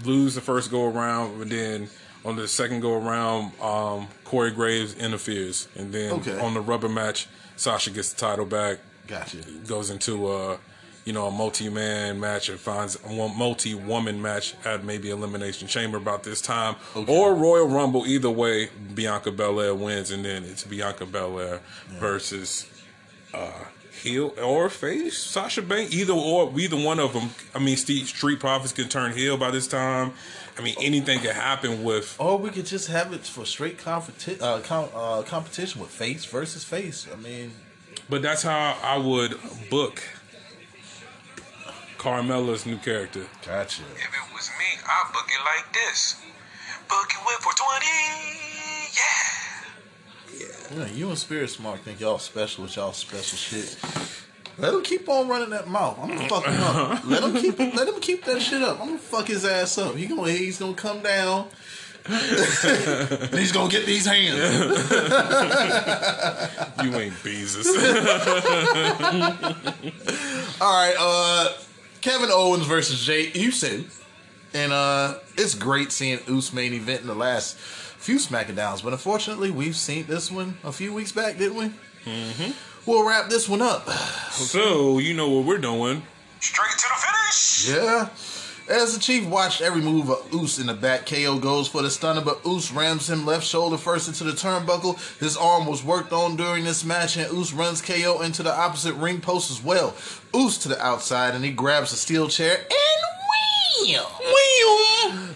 [0.05, 1.89] lose the first go around, but then
[2.25, 6.39] on the second go around, um, Corey Graves interferes, and then Okay.
[6.39, 9.39] on the rubber match, Sasha gets the title back, Gotcha.
[9.67, 10.59] goes into a
[11.05, 16.23] you know a multi-man match and finds a multi-woman match at maybe Elimination Chamber about
[16.23, 17.13] this time, Okay.
[17.13, 18.07] or Royal Rumble.
[18.07, 21.61] Either way, Bianca Belair wins, and then it's Bianca Belair
[21.99, 22.67] versus
[23.33, 23.65] uh,
[24.03, 25.95] heel or face Sasha Banks.
[25.95, 27.31] Either or, either one of them.
[27.55, 30.13] I mean, Steve, Street Profits can turn heel by this time.
[30.59, 32.17] I mean, anything can happen with.
[32.19, 36.25] Or we could just have it for straight competi- uh, com- uh, competition with face
[36.27, 37.07] versus face.
[37.11, 37.53] I mean,
[38.11, 39.39] But that's how I would
[39.71, 40.03] book
[42.01, 43.27] Carmella's new character.
[43.47, 43.83] gotcha.
[43.95, 46.17] If it was me, I'd book it like this.
[46.89, 47.87] Book it with 420.
[50.33, 50.47] Yeah.
[50.71, 53.77] You know, you and Spirit Smart think y'all special with y'all special shit.
[54.57, 55.99] Let him keep on running that mouth.
[56.01, 57.05] I'm gonna fuck him up.
[57.05, 58.81] Let him keep let him keep that shit up.
[58.81, 59.95] I'm gonna fuck his ass up.
[59.95, 61.49] He gonna he's gonna come down.
[62.09, 64.41] he's gonna get these hands.
[66.83, 67.67] You ain't Beezus.
[70.63, 71.53] All right, uh
[72.01, 73.85] Kevin Owens versus Jey Uso.
[74.55, 79.51] And uh it's great seeing Uso main event in the last few SmackDowns, but unfortunately
[79.51, 81.71] we've seen this one a few weeks back, didn't we?
[82.07, 82.51] Mm-hmm.
[82.87, 83.89] We'll wrap this one up.
[83.91, 86.03] So you know what we're doing.
[86.41, 87.69] Straight to the finish.
[87.69, 88.09] Yeah.
[88.71, 91.91] As the Chief watched every move of Oos in the back, KO goes for the
[91.91, 94.97] stunner, but Oos rams him left shoulder first into the turnbuckle.
[95.19, 98.95] His arm was worked on during this match, and Oos runs KO into the opposite
[98.95, 99.97] ring post as well.
[100.37, 103.20] Oos to the outside, and he grabs a steel chair and!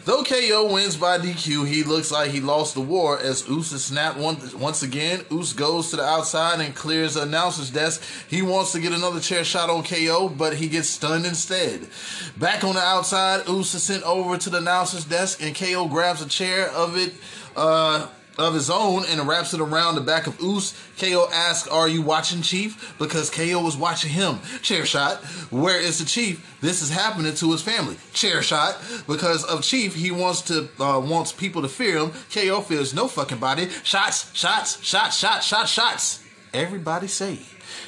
[0.05, 3.86] Though KO wins by DQ, he looks like he lost the war as Oos is
[3.86, 5.24] snapped once again.
[5.32, 8.02] Oos goes to the outside and clears the announcer's desk.
[8.28, 11.88] He wants to get another chair shot on KO, but he gets stunned instead.
[12.36, 16.20] Back on the outside, Oos is sent over to the announcer's desk, and KO grabs
[16.20, 17.14] a chair of it.
[17.56, 18.06] Uh,
[18.39, 20.74] of his own and wraps it around the back of Oos.
[20.98, 22.94] KO asks, Are you watching, Chief?
[22.98, 24.40] Because KO was watching him.
[24.62, 25.24] Chair shot.
[25.51, 26.59] Where is the Chief?
[26.61, 27.97] This is happening to his family.
[28.12, 28.77] Chair shot.
[29.06, 32.12] Because of Chief, he wants to uh, wants people to fear him.
[32.32, 33.69] KO fears no fucking body.
[33.82, 36.24] Shots, shots, shots, shots, shots, shots.
[36.52, 37.40] Everybody say.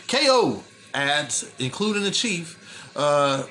[0.09, 0.63] KO
[0.95, 3.45] adds, including the Chief, uh,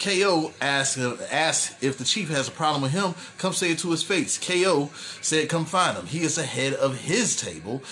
[0.00, 0.98] KO asked
[1.30, 3.14] asked if the chief has a problem with him.
[3.38, 4.38] Come say it to his face.
[4.38, 4.90] KO
[5.20, 6.06] said, "Come find him.
[6.06, 7.82] He is ahead of his table."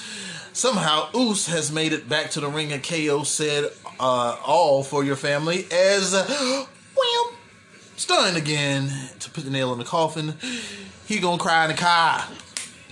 [0.53, 3.71] Somehow, Oos has made it back to the ring, and KO said,
[4.01, 6.13] uh, "All for your family." As
[6.97, 7.33] well,
[7.97, 10.35] stunned again to put the nail in the coffin.
[11.07, 12.25] He gonna cry in the car.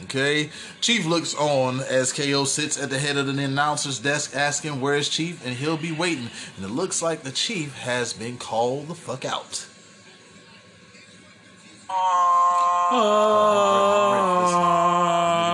[0.04, 0.50] Okay.
[0.80, 4.94] Chief looks on as KO sits at the head of the announcer's desk asking where
[4.94, 6.30] is Chief and he'll be waiting.
[6.56, 9.66] And it looks like the Chief has been called the fuck out.
[12.92, 12.98] You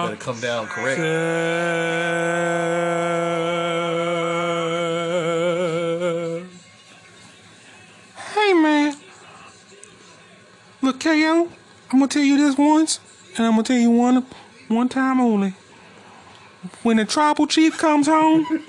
[0.09, 0.99] better come down correct.
[8.35, 8.97] Hey man,
[10.83, 11.49] look KO,
[11.91, 12.99] I'm gonna tell you this once,
[13.37, 14.27] and I'm gonna tell you one
[14.69, 15.55] one time only.
[16.83, 18.45] When the tribal chief comes home,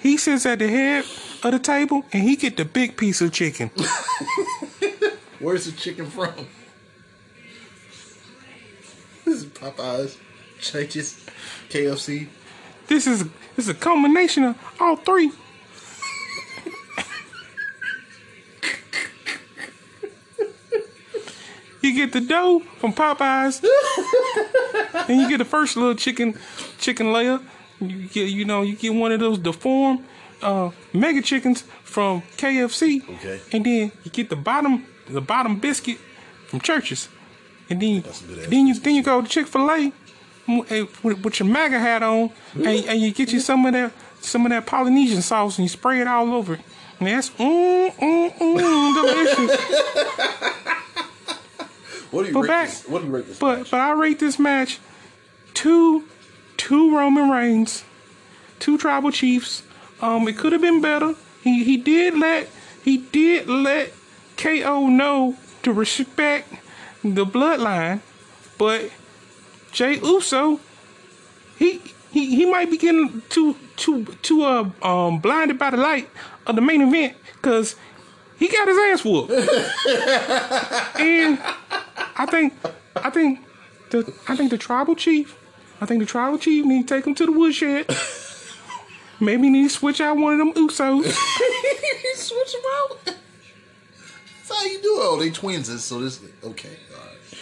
[0.00, 1.04] he sits at the head
[1.42, 3.70] of the table and he get the big piece of chicken.
[5.38, 6.32] Where's the chicken from?
[9.24, 10.16] This is Popeyes,
[10.60, 11.26] Church's,
[11.68, 12.28] KFC.
[12.86, 13.24] This is
[13.54, 15.30] this is a combination of all three.
[21.80, 23.62] you get the dough from Popeyes,
[25.08, 26.36] and you get the first little chicken
[26.78, 27.40] chicken layer.
[27.80, 30.04] You get you know you get one of those deformed
[30.42, 33.40] uh, mega chickens from KFC, Okay.
[33.52, 35.98] and then you get the bottom the bottom biscuit
[36.48, 37.08] from Church's,
[37.70, 39.92] and then That's some good ass then you then you go to Chick Fil A
[41.02, 44.44] with, with your MAGA hat on, and, and you get you some of that some
[44.46, 46.58] of that Polynesian sauce, and you spray it all over.
[46.98, 48.94] And that's mm mm mm
[49.36, 49.56] delicious.
[52.10, 52.88] What do you But rate back, this?
[52.88, 53.38] What do you rate this?
[53.38, 53.70] but match?
[53.70, 54.80] but I rate this match
[55.54, 56.04] two
[56.56, 57.84] two Roman Reigns,
[58.58, 59.62] two tribal chiefs.
[60.00, 61.14] Um, it could have been better.
[61.42, 62.48] He he did let
[62.84, 63.92] he did let
[64.36, 66.52] KO know to respect
[67.02, 68.00] the bloodline,
[68.56, 68.90] but
[69.72, 70.60] Jey Uso,
[71.58, 71.80] he
[72.10, 76.08] he he might be getting too too too uh um blinded by the light
[76.46, 77.76] of the main event because
[78.38, 79.30] he got his ass whooped,
[81.00, 81.38] and
[82.16, 82.54] I think
[82.96, 83.40] I think
[83.90, 85.36] the I think the tribal chief,
[85.80, 87.86] I think the tribal chief need to take him to the woodshed.
[89.20, 91.02] Maybe need to switch out one of them Usos.
[92.14, 92.98] Switch them out.
[93.04, 95.00] That's how you do it.
[95.02, 96.76] Oh, they twins, so this okay.
[96.94, 97.40] All right.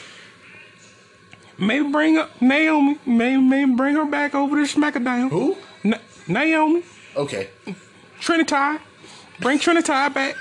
[1.58, 2.98] Maybe bring up Naomi.
[3.04, 5.28] Maybe maybe bring her back over to SmackDown.
[5.30, 5.56] Who?
[5.84, 6.82] Na- Naomi.
[7.14, 7.50] Okay.
[8.20, 8.78] Trinity.
[9.40, 10.34] Bring Trinity back.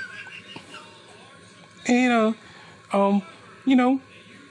[1.86, 2.32] And uh
[2.92, 3.22] um,
[3.64, 4.00] you know,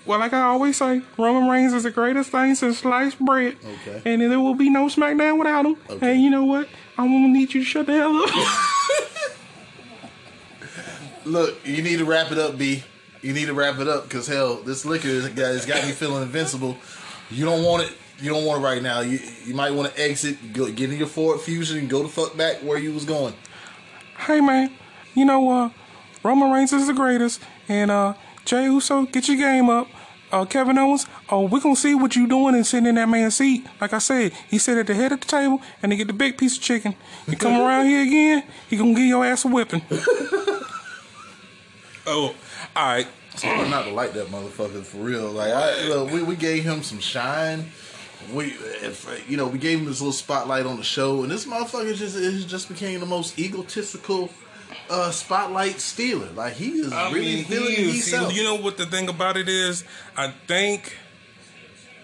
[0.06, 3.58] well like I always say, Roman Reigns is the greatest thing since sliced bread.
[3.64, 4.02] Okay.
[4.06, 5.78] And there will be no SmackDown without him.
[5.90, 6.14] Okay.
[6.14, 6.68] And you know what?
[6.98, 8.30] I'm gonna need you to shut the hell up.
[11.26, 12.84] Look, you need to wrap it up, B.
[13.22, 16.78] You need to wrap it up because hell, this liquor has got, me feeling invincible.
[17.32, 17.92] You don't want it.
[18.22, 19.00] You don't want it right now.
[19.00, 22.10] You you might want to exit, go, get in your Ford Fusion, and go the
[22.10, 23.34] fuck back where you was going.
[24.20, 24.72] hey man,
[25.16, 25.70] you know uh
[26.26, 28.16] Roman Reigns is the greatest and uh
[28.46, 29.88] Jey Uso, get your game up.
[30.32, 33.36] Uh, Kevin Owens, oh, we're gonna see what you doing and sitting in that man's
[33.36, 33.66] seat.
[33.80, 36.14] Like I said, he sit at the head of the table and they get the
[36.14, 36.96] big piece of chicken.
[37.28, 39.84] You come around here again, he gonna give your ass a whipping.
[42.08, 42.36] oh,
[42.76, 43.08] all right.
[43.32, 45.30] It's hard not to like that motherfucker for real.
[45.30, 47.70] Like I, look, we we gave him some shine.
[48.34, 48.46] We,
[48.82, 51.94] if, you know, we gave him this little spotlight on the show, and this motherfucker
[51.94, 54.32] just it just became the most egotistical
[54.90, 56.30] uh, spotlight stealer.
[56.32, 57.94] Like he is I really mean, he it is.
[58.08, 58.34] himself.
[58.36, 59.84] You know what the thing about it is?
[60.18, 60.98] I think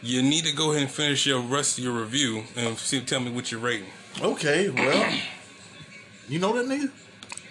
[0.02, 3.20] you need to go ahead and finish your rest of your review and see, tell
[3.20, 3.88] me what you're rating.
[4.22, 5.14] Okay, well,
[6.28, 6.92] you know that nigga.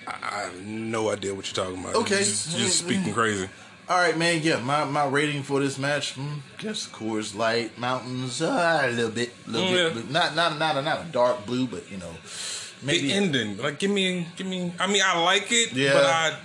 [0.07, 1.95] I have no idea what you're talking about.
[1.95, 2.17] Okay.
[2.17, 3.49] You're just, just speaking crazy.
[3.89, 4.41] All right, man.
[4.43, 9.11] Yeah, my, my rating for this match, mm, guess Coors Light, Mountains, uh, a little
[9.11, 12.13] bit, little Mm, bit, not not not a, not a dark blue, but you know,
[12.83, 13.09] maybe.
[13.09, 14.73] The ending, like, give me, give me.
[14.79, 15.93] I mean, I like it, Yeah.
[15.95, 16.37] but I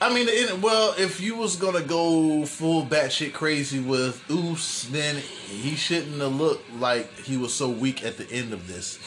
[0.00, 4.86] I mean, the end, well, if you was gonna go full batshit crazy with Oos,
[4.92, 8.98] then he shouldn't have looked like he was so weak at the end of this.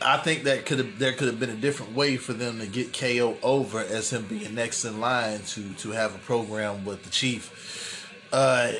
[0.00, 2.66] I think that could have there could have been a different way for them to
[2.66, 7.02] get KO over as him being next in line to to have a program with
[7.02, 8.08] the Chief.
[8.32, 8.72] Uh,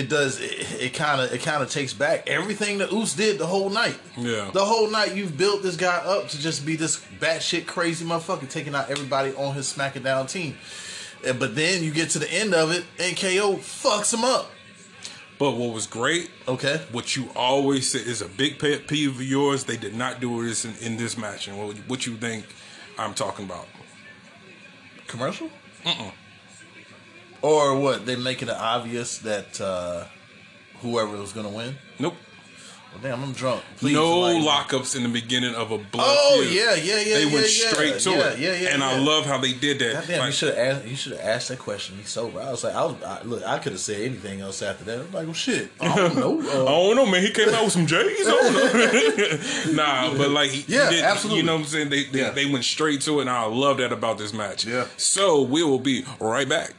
[0.00, 3.46] it does it kind of it kind of takes back everything that Oos did the
[3.46, 3.98] whole night.
[4.16, 4.50] Yeah.
[4.52, 8.48] the whole night you've built this guy up to just be this batshit crazy motherfucker
[8.48, 10.56] taking out everybody on his SmackDown team.
[11.22, 14.50] But then you get to the end of it and KO fucks him up.
[15.38, 16.80] But what was great, Okay.
[16.92, 19.64] what you always say is a big pet peeve of yours.
[19.64, 22.44] They did not do this in, in this match, and what, what you think
[22.98, 23.66] I'm talking about?
[25.06, 25.48] Commercial?
[25.86, 26.10] Uh-uh.
[27.42, 28.06] Or what?
[28.06, 30.04] They making it obvious that uh,
[30.80, 31.76] whoever was going to win?
[31.98, 32.14] Nope.
[32.92, 33.62] Well, damn, I'm drunk.
[33.76, 36.06] Please, no like- lockups in the beginning of a blood.
[36.10, 36.52] Oh, feud.
[36.52, 37.68] yeah, yeah, yeah, They yeah, went yeah.
[37.70, 38.38] straight to Yeah, it.
[38.40, 40.08] yeah, yeah, and I love how they did that.
[40.08, 40.86] You Like, should have asked.
[40.88, 41.98] You should have asked that question.
[41.98, 42.40] He's sober.
[42.40, 43.44] I was like, I was I, look.
[43.44, 44.98] I could have said anything else after that.
[44.98, 45.70] I'm like, well, shit.
[45.80, 46.40] I don't know.
[46.42, 47.22] I Uh, don't know, man.
[47.22, 48.26] He came out with some J's.
[48.26, 49.72] I don't know.
[49.74, 51.42] nah, but like, he, he Yeah, did- absolutely.
[51.42, 51.90] You know what I'm saying?
[51.90, 52.30] They they, Yeah.
[52.30, 54.64] they went straight to it, and I love that about this match.
[54.64, 54.88] Yeah.
[54.96, 56.74] So we will be right back.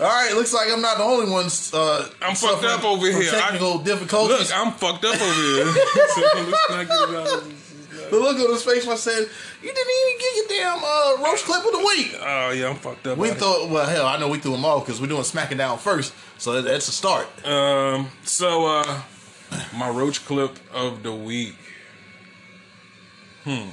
[0.00, 1.46] All right, looks like I'm not the only one.
[1.72, 3.30] Uh, I'm fucked up over here.
[3.34, 4.50] I- Technical difficulties.
[4.50, 5.66] Look, I'm fucked up over here.
[6.14, 6.20] so
[6.50, 7.10] let's not get
[7.48, 7.54] it
[8.10, 8.86] the look on his face.
[8.86, 9.28] when I said,
[9.62, 12.76] "You didn't even get your damn uh, roast clip of the week." Oh yeah, I'm
[12.76, 13.18] fucked up.
[13.18, 15.78] We thought, well, hell, I know we threw them all because we're doing Smacking Down
[15.78, 17.26] first, so that- that's a start.
[17.46, 18.08] Um.
[18.24, 19.02] So, uh,
[19.76, 21.54] my roach clip of the week.
[23.44, 23.68] Hmm.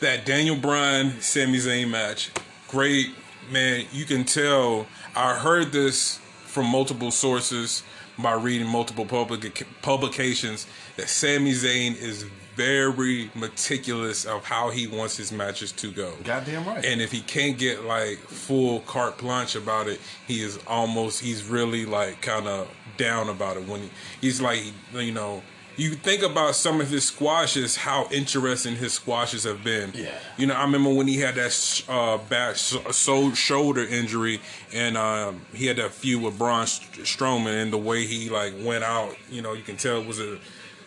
[0.00, 2.30] That Daniel Bryan Sami Zayn match,
[2.68, 3.08] great
[3.50, 3.84] man.
[3.92, 4.86] You can tell.
[5.14, 7.82] I heard this from multiple sources
[8.18, 10.66] by reading multiple public publications
[10.96, 12.24] that Sami Zayn is
[12.56, 16.12] very meticulous of how he wants his matches to go.
[16.24, 16.84] Goddamn right.
[16.84, 21.44] And if he can't get like full carte blanche about it, he is almost he's
[21.44, 23.90] really like kind of down about it when he,
[24.20, 24.62] he's like
[24.92, 25.42] you know
[25.80, 29.92] you think about some of his squashes, how interesting his squashes have been.
[29.94, 30.10] Yeah.
[30.36, 34.40] You know, I remember when he had that uh, so, so shoulder injury,
[34.74, 38.84] and um, he had that feud with Braun Strowman, and the way he like went
[38.84, 40.38] out, you know, you can tell it was a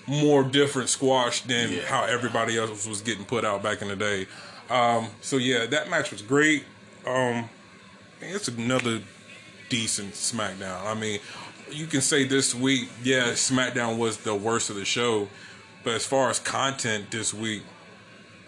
[0.06, 1.86] more different squash than Yeah.
[1.86, 4.28] how everybody else was getting put out back in the day.
[4.70, 6.65] Um, so yeah, that match was great.
[7.07, 7.49] Um,
[8.22, 9.02] it's another
[9.70, 10.86] decent SmackDown.
[10.86, 11.20] I mean,
[11.74, 15.28] you can say this week, yeah, SmackDown was the worst of the show,
[15.84, 17.64] but as far as content this week,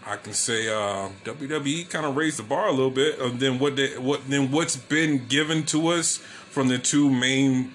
[0.05, 3.19] I can say uh, WWE kind of raised the bar a little bit.
[3.19, 7.73] And then what they, what then what's been given to us from the two main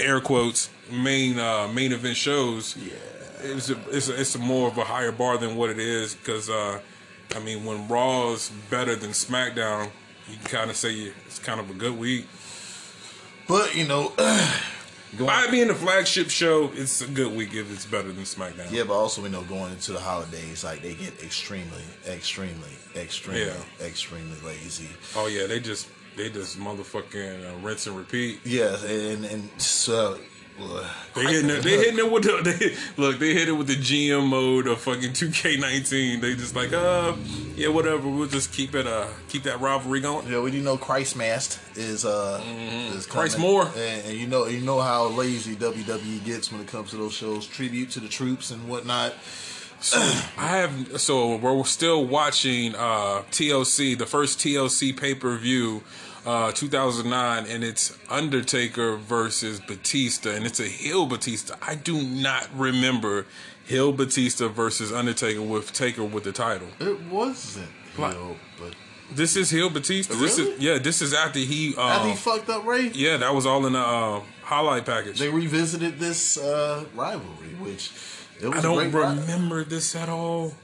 [0.00, 2.76] air quotes main uh, main event shows.
[2.76, 2.94] Yeah,
[3.42, 6.14] it's a, it's a, it's a more of a higher bar than what it is
[6.14, 6.80] because uh,
[7.34, 9.90] I mean when Raw's better than SmackDown,
[10.28, 12.26] you can kind of say it's kind of a good week.
[13.48, 14.12] But you know,
[15.16, 18.70] going, By being the flagship show, it's a good week if it's better than SmackDown.
[18.70, 23.46] yeah, but also we know going into the holidays, like they get extremely, extremely, extremely,
[23.46, 23.86] Yeah.
[23.86, 24.88] extremely lazy.
[25.14, 28.40] Oh yeah, they just they just motherfucking uh, rinse and repeat.
[28.44, 30.18] Yeah, and and so.
[31.14, 31.62] They hitting it.
[31.62, 32.42] They hitting it with the.
[32.42, 36.20] They, look, they hit it with the GM mode of fucking 2K19.
[36.20, 37.14] They just like, uh,
[37.54, 38.08] yeah, whatever.
[38.08, 38.86] We'll just keep it.
[38.86, 40.28] Uh, keep that rivalry going.
[40.28, 42.42] Yeah, we do know Christ Masked is uh
[42.94, 43.38] is Christ.
[43.38, 43.70] Moore.
[43.76, 47.12] and, and you know you know how lazy WWE gets when it comes to those
[47.12, 49.14] shows, tribute to the troops and whatnot.
[49.94, 51.00] I have.
[51.00, 55.82] So we're still watching uh, TLC, the first TLC pay per view.
[56.26, 61.54] Uh, 2009, and it's Undertaker versus Batista, and it's a Hill Batista.
[61.62, 63.26] I do not remember
[63.64, 66.66] Hill Batista versus Undertaker with Taker with the title.
[66.80, 68.74] It wasn't Hill, but
[69.12, 70.14] This is Hill Batista.
[70.14, 70.50] This Really?
[70.54, 70.78] is yeah.
[70.78, 71.76] This is after he.
[71.76, 75.20] Um, after he fucked up Ray, yeah, that was all in the uh, highlight package.
[75.20, 77.92] they revisited this uh, rivalry, which
[78.40, 80.54] it was I don't remember this at all.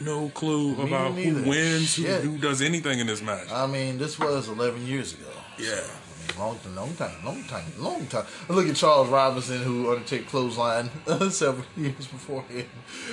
[0.00, 1.40] No clue about neither.
[1.40, 3.50] who wins, who, who does anything in this match.
[3.52, 5.30] I mean, this was 11 years ago.
[5.58, 5.84] yeah, man.
[6.38, 8.24] Long time, long time, long time, long time.
[8.48, 10.90] Look at Charles Robinson, who undertook clothesline
[11.30, 12.64] several years beforehand.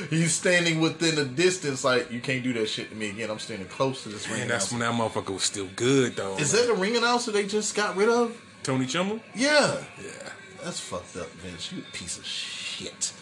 [0.10, 3.30] He's standing within a distance, like you can't do that shit to me again.
[3.30, 4.40] I'm standing close to this ring.
[4.40, 4.90] Man, that's announcer.
[4.98, 6.36] when that motherfucker was still good though.
[6.38, 8.42] Is that the ring announcer they just got rid of?
[8.64, 9.22] Tony Chimel?
[9.36, 9.84] Yeah.
[10.04, 10.30] Yeah.
[10.64, 11.72] That's fucked up, Vince.
[11.72, 13.14] You piece of shit.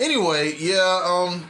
[0.00, 1.48] Anyway, yeah, um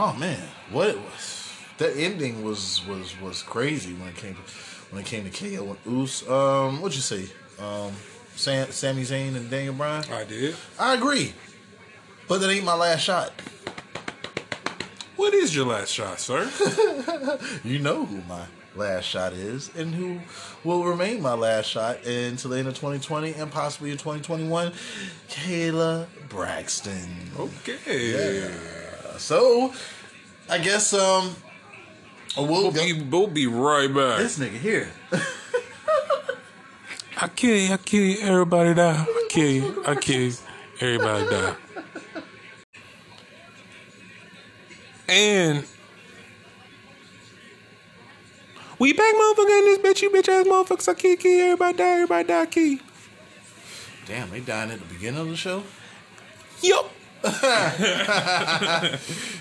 [0.00, 4.40] Oh man, what it was that ending was was was crazy when it came to
[4.90, 6.22] when it came to KO and Oos.
[6.28, 7.28] Um what'd you say?
[7.58, 7.92] Um
[8.36, 10.04] Sam, Sami Zayn and Daniel Bryan?
[10.12, 10.54] I did.
[10.78, 11.34] I agree.
[12.28, 13.32] But that ain't my last shot.
[15.16, 16.48] What is your last shot, sir?
[17.64, 18.44] You know who my
[18.76, 20.20] last shot is and who
[20.62, 24.72] will remain my last shot until the end of 2020 and possibly in 2021.
[25.28, 27.32] Kayla Braxton.
[27.36, 28.77] okay.
[29.18, 29.72] So,
[30.48, 31.34] I guess um,
[32.36, 32.82] we'll We'll go.
[32.84, 34.18] be, we'll be right back.
[34.18, 34.88] This nigga here.
[37.20, 39.04] I kill you, I kill you, everybody die.
[39.08, 40.32] I kill you, I kill you,
[40.80, 41.54] everybody die.
[45.08, 45.64] And
[48.78, 50.88] we back motherfucker in this bitch, you bitch ass motherfuckers.
[50.88, 52.78] I kill, kill, everybody die, everybody die, kill.
[54.06, 55.64] Damn, they dying at the beginning of the show.
[56.62, 56.92] Yup.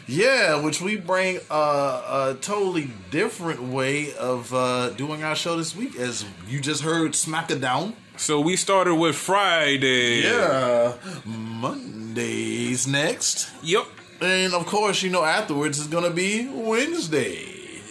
[0.07, 5.75] Yeah, which we bring a, a totally different way of uh, doing our show this
[5.75, 7.13] week, as you just heard.
[7.13, 7.93] Smack it down.
[8.15, 10.21] So we started with Friday.
[10.23, 10.93] Yeah,
[11.25, 13.49] Mondays next.
[13.63, 13.85] Yep.
[14.21, 17.81] And of course, you know, afterwards is gonna be Wednesday.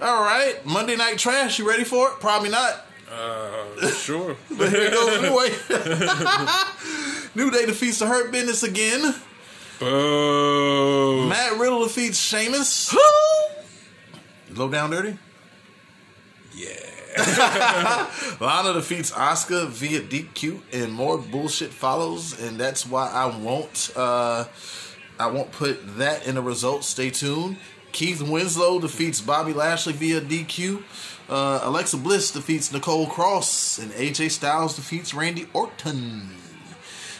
[0.00, 1.58] All right, Monday Night Trash.
[1.58, 2.20] You ready for it?
[2.20, 2.86] Probably not.
[3.10, 4.36] Uh, sure.
[4.56, 5.50] But here it goes anyway.
[7.38, 9.14] New Day defeats the Hurt Business again.
[9.80, 11.24] Oh.
[11.28, 12.90] Matt Riddle defeats Sheamus.
[12.90, 12.98] Who?
[14.56, 15.16] Low down dirty.
[16.52, 16.74] Yeah.
[18.40, 22.40] Lana defeats Oscar via DQ, and more bullshit follows.
[22.40, 23.92] And that's why I won't.
[23.94, 24.46] Uh,
[25.20, 26.88] I won't put that in the results.
[26.88, 27.56] Stay tuned.
[27.92, 30.82] Keith Winslow defeats Bobby Lashley via DQ.
[31.28, 36.37] Uh, Alexa Bliss defeats Nicole Cross, and AJ Styles defeats Randy Orton.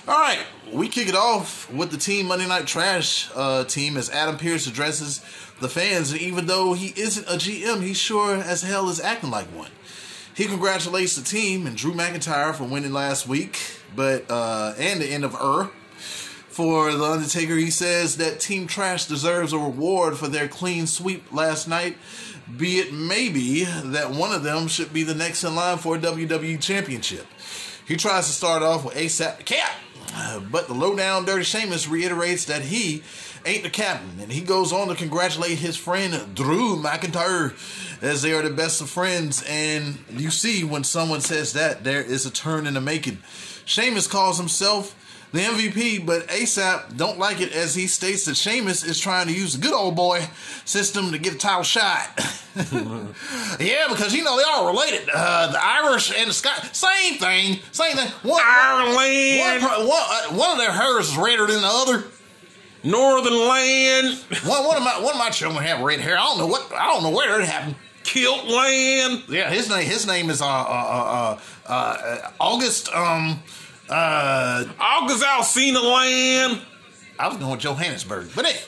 [0.08, 0.38] All right,
[0.72, 4.66] we kick it off with the Team Monday Night Trash uh, team as Adam Pearce
[4.66, 5.18] addresses
[5.60, 6.12] the fans.
[6.12, 9.70] And even though he isn't a GM, he sure as hell is acting like one.
[10.34, 13.58] He congratulates the team and Drew McIntyre for winning last week,
[13.94, 15.70] but uh, and the end of Ur.
[15.98, 21.30] For the Undertaker, he says that Team Trash deserves a reward for their clean sweep
[21.34, 21.98] last night.
[22.56, 25.98] Be it maybe that one of them should be the next in line for a
[25.98, 27.26] WWE Championship.
[27.88, 29.70] He tries to start off with ASAP Cap,
[30.50, 33.02] but the lowdown dirty Sheamus reiterates that he
[33.46, 37.54] ain't the captain, and he goes on to congratulate his friend Drew McIntyre
[38.02, 39.44] as they are the best of friends.
[39.48, 43.18] And you see, when someone says that, there is a turn in the making.
[43.64, 44.94] Sheamus calls himself
[45.32, 49.32] the MVP, but ASAP don't like it as he states that Sheamus is trying to
[49.32, 50.26] use the good old boy
[50.64, 52.08] system to get a title shot.
[53.60, 55.08] yeah, because you know they all related.
[55.14, 58.08] Uh, the Irish and the Scot, same thing, same thing.
[58.22, 59.62] One, Ireland.
[59.62, 62.04] one, one, uh, one of their hairs is redder than the other.
[62.84, 64.18] Northern Land.
[64.44, 66.16] One, one of my one of my children have red hair.
[66.16, 67.74] I don't know what I don't know where it happened.
[68.04, 69.24] Kilt Land.
[69.28, 73.42] Yeah, his name his name is uh uh uh, uh, uh August um
[73.90, 76.60] uh August Alsina Land.
[77.18, 78.60] I was going with Johannesburg, but hey,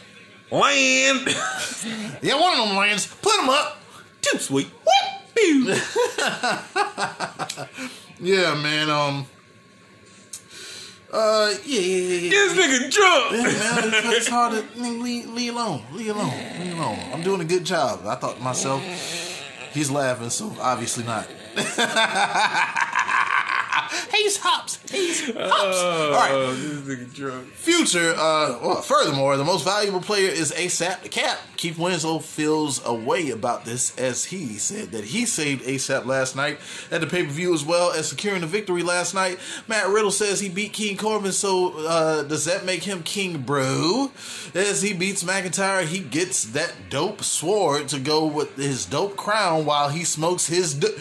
[0.51, 1.26] Land.
[2.22, 3.06] yeah, one of them lands.
[3.06, 3.78] Put them up.
[4.20, 4.66] Too sweet.
[4.66, 4.94] What?
[8.22, 8.90] Yeah, man.
[8.90, 9.24] Um.
[11.10, 11.55] Uh.
[11.64, 11.80] Yeah.
[11.80, 11.82] Yeah.
[11.97, 12.20] Yeah.
[12.20, 12.30] yeah.
[12.30, 13.32] This nigga drunk.
[13.32, 15.82] Yeah, man, it's, it's hard to leave, leave alone.
[15.92, 16.34] Leave alone.
[16.60, 16.98] Leave alone.
[17.14, 18.05] I'm doing a good job.
[18.06, 18.82] I thought to myself,
[19.72, 21.26] he's laughing, so obviously not.
[24.14, 24.78] he's hops.
[24.90, 25.78] He's hops.
[25.78, 26.30] All right.
[26.32, 27.47] Oh, this nigga drunk.
[27.48, 31.38] Future, uh, well, furthermore, the most valuable player is ASAP the Cap.
[31.56, 36.34] Keith Winslow feels a way about this as he said that he saved ASAP last
[36.34, 36.59] night
[36.90, 39.38] at the pay per view as well as securing the victory last night.
[39.68, 44.10] Matt Riddle says he beat King Corbin, so uh, does that make him King Bro?
[44.55, 49.64] As he beats McIntyre, he gets that dope sword to go with his dope crown
[49.64, 50.74] while he smokes his.
[50.74, 50.97] Do-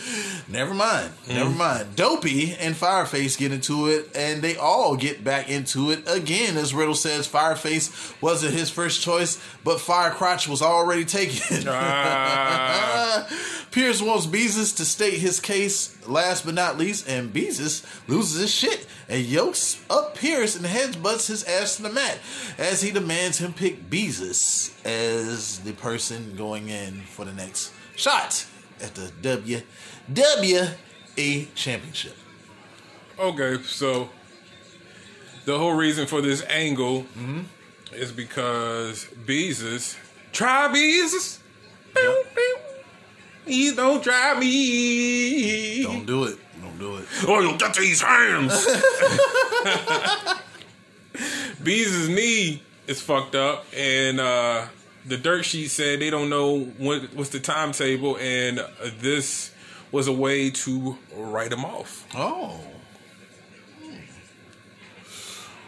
[0.47, 1.95] never mind, never mind.
[1.95, 6.57] Dopey and Fireface get into it, and they all get back into it again.
[6.57, 11.67] As Riddle says, Fireface wasn't his first choice, but Firecrotch was already taken.
[11.67, 13.27] Ah.
[13.71, 18.53] Pearce wants Beezus to state his case last but not least, and Beezus loses his
[18.53, 22.17] shit and yokes up Pearce and headbutts his ass to the mat
[22.57, 28.45] as he demands him pick Beezus as the person going in for the next shot
[28.81, 32.15] at the WWE championship.
[33.19, 34.09] Okay, so
[35.45, 37.41] the whole reason for this angle Mm-hmm.
[37.93, 39.97] is because Beezus,
[40.31, 41.39] try Beezus.
[41.93, 42.23] Pew.
[43.45, 45.83] He don't try me.
[45.83, 46.37] Don't do it.
[46.61, 47.05] Don't do it.
[47.27, 48.53] Oh, you'll get these hands.
[51.63, 54.65] Beezus' knee is fucked up, and uh,
[55.05, 58.67] the dirt sheet said they don't know what what's the timetable, and uh,
[58.99, 59.51] this
[59.91, 62.05] was a way to write him off.
[62.15, 62.59] Oh.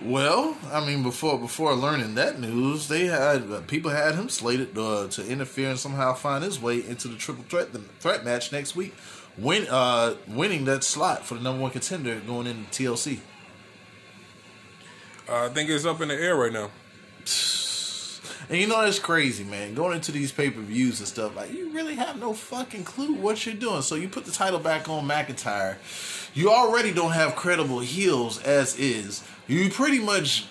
[0.04, 4.76] Well, I mean, before before learning that news, they had uh, people had him slated
[4.76, 8.52] uh, to interfere and somehow find his way into the triple threat the threat match
[8.52, 8.96] next week,
[9.38, 13.20] win uh, winning that slot for the number one contender going into TLC.
[15.30, 16.70] Uh, I think it's up in the air right now.
[18.50, 19.76] And you know that's crazy, man.
[19.76, 23.14] Going into these pay per views and stuff, like you really have no fucking clue
[23.14, 23.82] what you're doing.
[23.82, 25.78] So you put the title back on McIntyre.
[26.34, 29.24] You already don't have credible heels as is.
[29.48, 30.46] You pretty much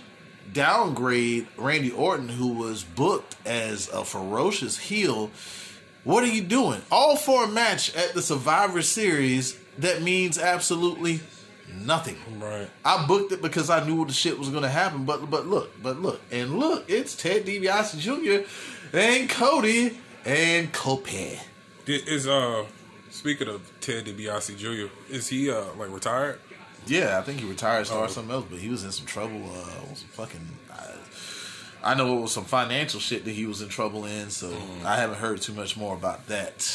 [0.53, 5.31] downgrade Randy Orton, who was booked as a ferocious heel.
[6.05, 6.83] What are you doing?
[6.91, 11.21] All for a match at the Survivor Series that means absolutely
[11.83, 12.17] nothing.
[12.39, 12.69] Right.
[12.85, 15.05] I booked it because I knew what the shit was gonna happen.
[15.05, 18.49] But but look, but look, and look, it's Ted DiBiase Jr.
[18.97, 20.73] and Cody and.
[21.87, 22.67] This is uh
[23.11, 26.41] speaking of Ted DiBiase Jr., is he uh like retired?
[26.87, 28.15] Yeah, I think he retired, started Oh.
[28.15, 29.51] something else, but he was in some trouble.
[29.55, 30.47] Uh, some fucking.
[30.73, 34.51] I, I know it was some financial shit that he was in trouble in, so
[34.85, 36.69] I haven't heard too much more about that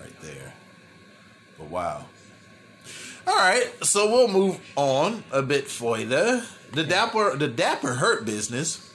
[0.00, 0.54] right there.
[1.58, 2.06] But wow.
[3.26, 6.44] All right, so we'll move on a bit further.
[6.72, 8.92] The dapper, the dapper hurt business.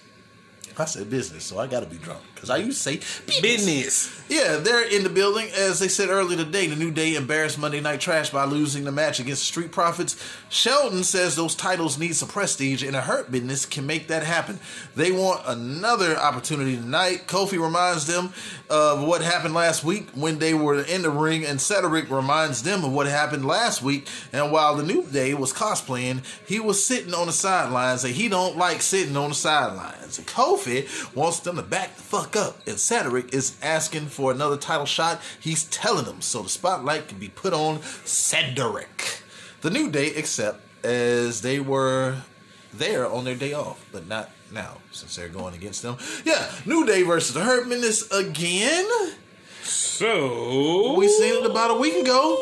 [0.77, 4.15] I said business, so I got to be drunk because I used to say Business.
[4.29, 5.49] Yeah, they're in the building.
[5.57, 8.91] As they said earlier today, the New Day embarrassed Monday Night Trash by losing the
[8.91, 10.15] match against the Street Profits.
[10.49, 14.59] Shelton says those titles need some prestige, and a hurt business can make that happen.
[14.95, 17.23] They want another opportunity tonight.
[17.25, 18.31] Kofi reminds them
[18.69, 22.85] of what happened last week when they were in the ring, and Cedric reminds them
[22.85, 24.07] of what happened last week.
[24.31, 28.29] And while the New Day was cosplaying, he was sitting on the sidelines, and he
[28.29, 30.19] don't like sitting on the sidelines.
[30.19, 34.57] And Kofi wants them to back the fuck up, and Cedric is asking for another
[34.57, 35.21] title shot.
[35.39, 39.23] He's telling them so the spotlight can be put on Cedric.
[39.61, 42.17] The New Day accept as they were
[42.73, 45.97] there on their day off, but not now since they're going against them.
[46.23, 48.87] Yeah, New Day versus the Hurt Business again.
[49.63, 52.35] So We seen it about a week ago.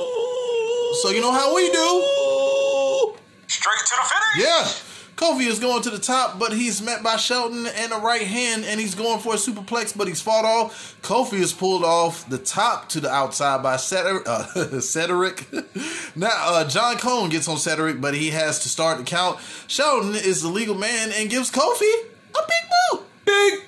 [1.02, 3.16] So you know how we do.
[3.48, 4.48] Straight to the finish.
[4.48, 4.87] Yeah.
[5.18, 8.64] Kofi is going to the top, but he's met by Shelton and a right hand,
[8.66, 10.96] and he's going for a superplex, but he's fought off.
[11.02, 14.28] Kofi is pulled off the top to the outside by Cedric.
[14.28, 15.48] Uh, Cedric.
[16.16, 19.40] now, uh, John Cone gets on Cedric, but he has to start the count.
[19.68, 23.04] Shelton is the legal man and gives Kofi a big boo.
[23.26, 23.60] big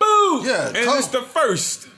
[0.00, 0.42] boo.
[0.44, 1.88] Yeah, and come- it's the first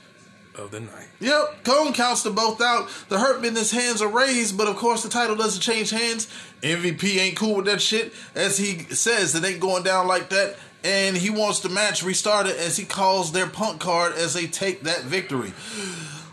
[0.55, 1.07] of the night.
[1.19, 2.89] Yep, Cone counts them both out.
[3.09, 6.27] The Hurt Business hands are raised, but of course the title doesn't change hands.
[6.61, 10.55] MVP ain't cool with that shit, as he says it ain't going down like that,
[10.83, 14.83] and he wants the match restarted as he calls their punk card as they take
[14.83, 15.53] that victory.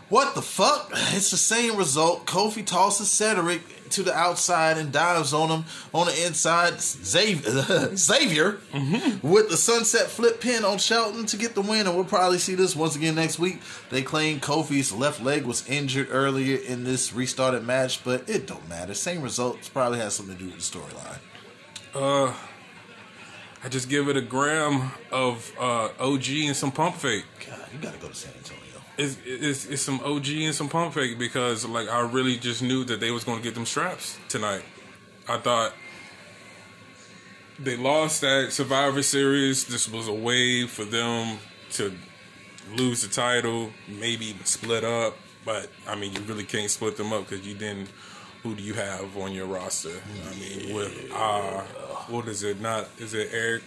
[0.09, 0.89] What the fuck?
[1.13, 2.25] It's the same result.
[2.25, 3.61] Kofi tosses Cedric
[3.91, 6.79] to the outside and dives on him on the inside.
[6.81, 8.59] Xavier, Xavier
[9.21, 12.55] with the sunset flip pin on Shelton to get the win, and we'll probably see
[12.55, 13.59] this once again next week.
[13.89, 18.67] They claim Kofi's left leg was injured earlier in this restarted match, but it don't
[18.67, 18.93] matter.
[18.93, 21.19] Same results probably has something to do with the storyline.
[21.93, 22.33] Uh,
[23.63, 27.25] I just give it a gram of uh, OG and some pump fake.
[27.47, 28.31] God, you gotta go to San.
[28.97, 32.83] It's, it's, it's some OG and some pump fake because like I really just knew
[32.85, 34.63] that they was going to get them straps tonight.
[35.27, 35.73] I thought
[37.59, 39.65] they lost that Survivor Series.
[39.65, 41.37] This was a way for them
[41.73, 41.93] to
[42.75, 45.15] lose the title, maybe even split up.
[45.45, 47.89] But I mean, you really can't split them up because you didn't.
[48.43, 49.91] Who do you have on your roster?
[50.31, 51.61] I mean, with uh,
[52.09, 52.59] what is it?
[52.59, 53.61] Not is it Eric?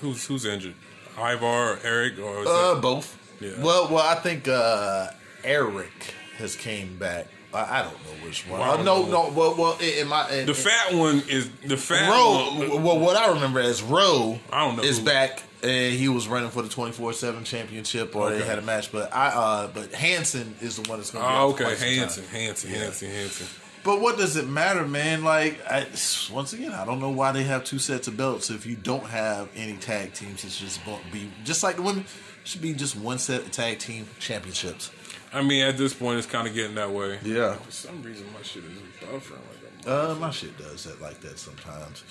[0.00, 0.74] Who's who's injured?
[1.18, 3.16] Ivar, Eric, or is Uh, it, both.
[3.40, 3.50] Yeah.
[3.62, 5.08] Well, well, I think uh,
[5.44, 7.26] Eric has came back.
[7.54, 8.60] I, I don't know which one.
[8.60, 9.10] Well, Uh, no, know.
[9.10, 9.30] no.
[9.30, 12.56] Well, well, in, in my in, the fat one is the fat Roe.
[12.58, 12.82] one.
[12.82, 16.28] Well, what I remember as Roe I don't know is who- back, and he was
[16.28, 18.92] running for the twenty four seven championship, or they had a match.
[18.92, 21.30] But I, uh, but Hanson is the one that's going to.
[21.30, 21.96] be Oh, okay, quite some time.
[21.98, 23.46] Hanson, Hanson, Hanson, Hanson.
[23.84, 25.22] But what does it matter, man?
[25.22, 25.86] Like, I,
[26.32, 29.06] once again, I don't know why they have two sets of belts if you don't
[29.06, 30.44] have any tag teams.
[30.44, 30.80] It's just
[31.12, 32.04] be just like the women.
[32.46, 34.92] It should be just one set of tag team championships.
[35.32, 37.18] I mean, at this point, it's kind of getting that way.
[37.24, 37.54] Yeah.
[37.56, 38.70] For some reason, my shit is
[39.00, 42.04] buffering like a Uh, my shit does that like that sometimes.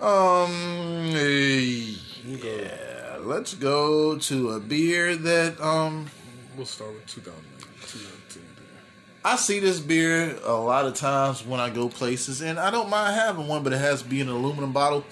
[0.00, 1.08] Um,
[2.24, 3.18] yeah.
[3.18, 6.06] Let's go to a beer that um
[6.56, 7.42] We'll start with 2009.
[7.80, 8.42] 2010.
[9.24, 12.90] I see this beer a lot of times when I go places, and I don't
[12.90, 15.04] mind having one, but it has to be an aluminum bottle.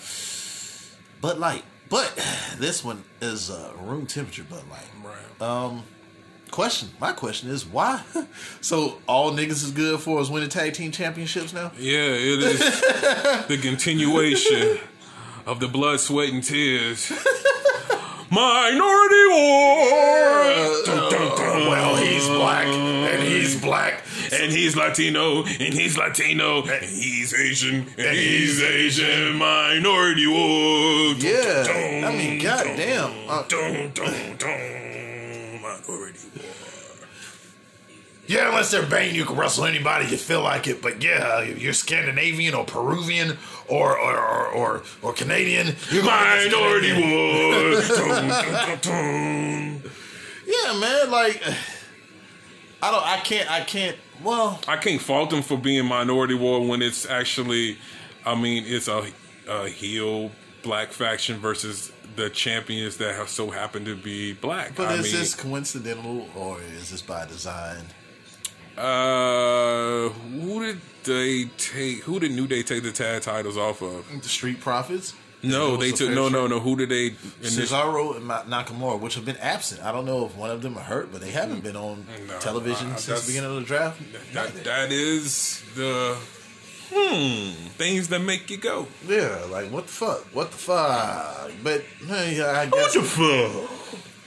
[1.21, 2.15] Bud Light, but
[2.59, 4.87] this one is uh, room temperature Bud Light.
[5.03, 5.43] Right.
[5.43, 5.83] Um,
[6.51, 6.91] question.
[7.01, 8.03] My question is why?
[8.61, 11.73] so all niggas is good for is winning tag team championships now.
[11.79, 12.59] Yeah, it is
[13.49, 14.79] the continuation
[15.47, 17.11] of the blood, sweat, and tears.
[18.31, 20.85] Minority War.
[20.85, 21.69] Dun, dun, dun.
[21.69, 24.03] Well, he's black, and he's black.
[24.33, 29.37] And he's Latino, and he's Latino, and he's Asian, and he's Asian.
[29.37, 30.25] Minority.
[30.25, 33.13] Dun, Yeah, dun, I mean, goddamn.
[33.29, 35.63] Uh, Dun, dun, dun.
[35.63, 36.19] Minority
[38.27, 40.83] Yeah, unless they're banging, you can wrestle anybody you feel like it.
[40.83, 43.39] But yeah, if you're Scandinavian or Peruvian
[43.69, 47.81] or or or, or, or Canadian, you're Minority War.
[47.81, 49.83] Dun, dun, dun, dun.
[50.49, 51.11] Yeah, man.
[51.11, 51.43] Like,
[52.83, 53.05] I don't.
[53.07, 53.51] I can't.
[53.51, 53.97] I can't.
[54.23, 57.79] Well, I can't fault them for being minority war when it's actually,
[58.27, 59.07] I mean, it's a,
[59.49, 60.31] a heel
[60.63, 64.75] black faction versus the champions that have so happen to be black.
[64.75, 67.85] but I is mean, this coincidental or is this by design?
[68.77, 72.03] uh, who did they take?
[72.05, 74.07] Who did New Day take the tag titles off of?
[74.23, 75.15] The Street Profits.
[75.43, 76.59] No, they took no, no, no.
[76.59, 77.11] Who did they?
[77.43, 79.85] Cesaro and Nakamura, which have been absent.
[79.85, 82.39] I don't know if one of them are hurt, but they haven't been on No,
[82.41, 84.01] television uh, since the beginning of the draft.
[84.33, 86.17] That, that is the
[86.91, 88.89] hmm things that make you go.
[89.07, 90.25] Yeah, like what the fuck?
[90.35, 91.51] What the fuck?
[91.63, 93.78] But hey, I guess what the fuck?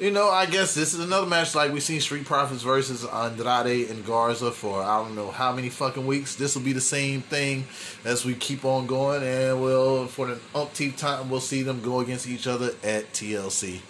[0.01, 3.89] You know, I guess this is another match like we've seen Street Profits versus Andrade
[3.91, 6.35] and Garza for I don't know how many fucking weeks.
[6.35, 7.65] This will be the same thing
[8.03, 11.99] as we keep on going, and we'll for the umpteenth time we'll see them go
[11.99, 13.81] against each other at TLC.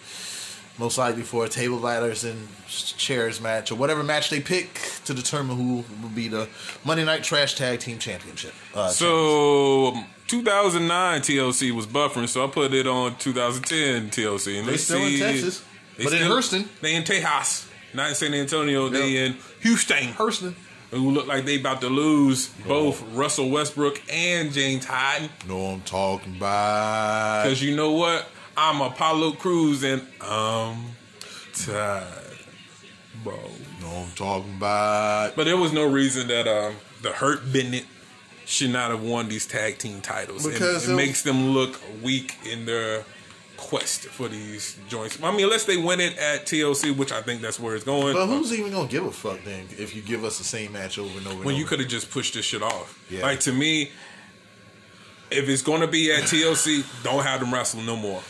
[0.77, 4.73] Most likely for a table ladders and chairs match or whatever match they pick
[5.05, 6.49] to determine who will be the
[6.83, 8.53] Monday Night Trash Tag Team Championship.
[8.73, 9.93] Uh, So
[10.27, 14.59] 2009 TLC was buffering, so I put it on 2010 TLC.
[14.59, 15.63] And They still in Texas,
[15.97, 16.69] they but in still- Houston.
[16.81, 18.89] They in Tejas, not in San Antonio.
[18.89, 19.25] They Yeah.
[19.25, 20.13] in Houston.
[20.13, 20.53] Hurston.
[20.91, 25.29] Who look like they about to lose both Russell Westbrook and James Harden.
[25.47, 27.43] Know I'm talking about.
[27.43, 28.27] Because you know what?
[28.57, 30.87] I'm Apollo Crews and I'm
[31.53, 32.39] tired,
[33.23, 33.37] bro.
[33.81, 35.35] Know I'm talking about.
[35.37, 37.85] But there was no reason that um, the Hurt Bennett
[38.45, 40.43] should not have won these tag team titles.
[40.45, 43.05] And Because it it- makes them look weak in their
[43.61, 45.17] quest for these joints.
[45.23, 48.13] I mean, unless they win it at TLC, which I think that's where it's going.
[48.13, 50.73] But uh, who's even gonna give a fuck then if you give us the same
[50.73, 51.35] match over and over?
[51.37, 52.99] and when you could have just pushed this shit off.
[53.09, 53.21] Yeah.
[53.23, 53.91] Like to me,
[55.29, 58.21] if it's going to be at TLC, don't have them wrestle no more.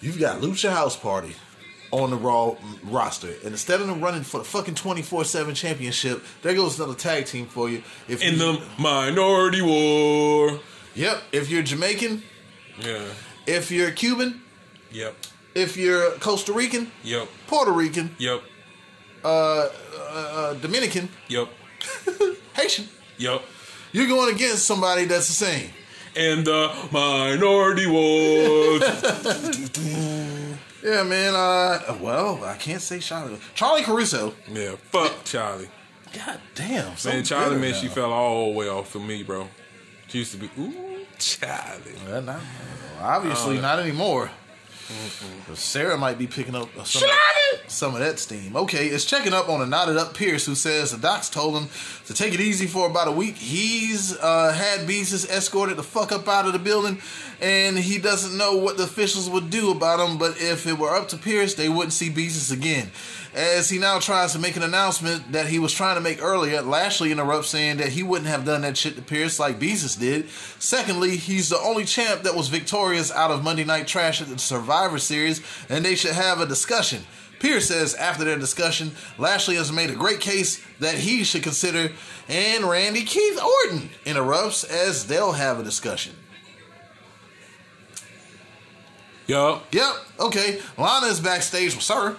[0.00, 1.34] you've got Lucha House Party
[1.90, 2.54] on the Raw
[2.84, 6.78] roster, and instead of them running for the fucking twenty four seven championship, there goes
[6.78, 7.82] another tag team for you.
[8.08, 10.60] If In you, the Minority War.
[10.94, 12.22] yep, if you're Jamaican,
[12.80, 13.02] Yeah.
[13.46, 14.41] if you're Cuban,
[14.92, 15.14] Yep.
[15.54, 17.28] if you're Costa Rican, Yep.
[17.46, 18.42] Puerto Rican, Yep.
[19.24, 19.68] uh,
[20.10, 21.48] uh, Dominican, Yep.
[22.54, 22.88] Haitian,
[23.18, 23.42] Yep.
[23.92, 25.70] you're going against somebody that's the same.
[26.14, 28.78] And the Minority War.
[30.84, 31.34] Yeah, man.
[31.36, 33.38] Uh, well, I can't say Charly.
[33.54, 34.34] Charly Caruso.
[34.52, 34.74] yeah.
[34.90, 35.68] Fuck Charly.
[36.12, 37.76] God damn, Man, Charly, man, now.
[37.76, 39.48] she fell all the way off for me, bro.
[40.08, 41.94] She used to be, ooh, Charly.
[42.04, 42.40] Well, not,
[43.00, 44.30] obviously Uh, not anymore.
[45.48, 47.08] But Sarah might be picking up some,
[47.66, 48.56] some of that steam.
[48.56, 51.68] Okay, it's checking up on a knotted up Pearce who says the docs told him
[52.06, 53.36] to take it easy for about a week.
[53.36, 57.00] He's uh, had Beezus escorted the fuck up out of the building,
[57.40, 60.18] and he doesn't know what the officials would do about him.
[60.18, 62.90] But if it were up to Pearce, they wouldn't see Beezus again.
[63.34, 66.60] As he now tries to make an announcement that he was trying to make earlier,
[66.60, 70.28] Lashley interrupts saying that he wouldn't have done that shit to Pearce like Beezus did.
[70.58, 74.38] Secondly, he's the only champ that was victorious out of Monday Night Trash at the
[74.38, 75.40] Survivor Series,
[75.70, 77.04] and they should have a discussion.
[77.38, 81.90] Pearce says after their discussion, Lashley has made a great case that he should consider,
[82.28, 86.14] and Randy Keith Orton interrupts as they'll have a discussion.
[89.26, 89.64] Yup.
[89.72, 90.60] Yep, okay.
[90.76, 92.18] Lana is backstage with Sir.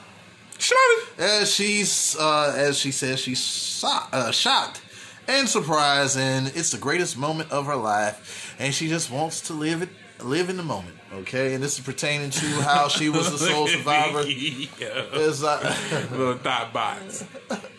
[1.18, 4.82] As she's uh, as she says she's uh, shocked
[5.28, 9.54] and surprised and it's the greatest moment of her life and she just wants to
[9.54, 9.90] live it
[10.22, 13.68] live in the moment okay and this is pertaining to how she was the sole
[13.78, 15.06] survivor yeah.
[15.14, 17.26] It's uh, like- Little thought box.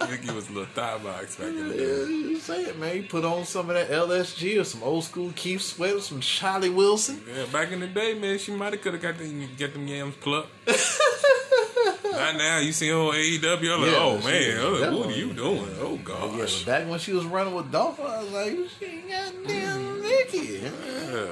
[0.00, 1.80] Vickie was a little thigh box back in the day.
[1.80, 2.96] Yeah, you say it, man.
[2.96, 6.20] You put on some of that LSG or some old school Keith Sweat or some
[6.20, 7.22] Charlie Wilson.
[7.34, 9.86] Yeah, back in the day, man, she might have could have got them get them
[9.86, 10.48] yams plucked.
[12.04, 12.58] Not now.
[12.58, 13.74] You see on AEW.
[13.74, 15.68] I'm like, Yeah, oh man, oh, that what are you doing?
[15.80, 19.08] Oh, oh Yeah, back when she was running with Dolph, I was like, she ain't
[19.08, 20.62] goddamn Vickie.
[20.62, 21.26] Yeah,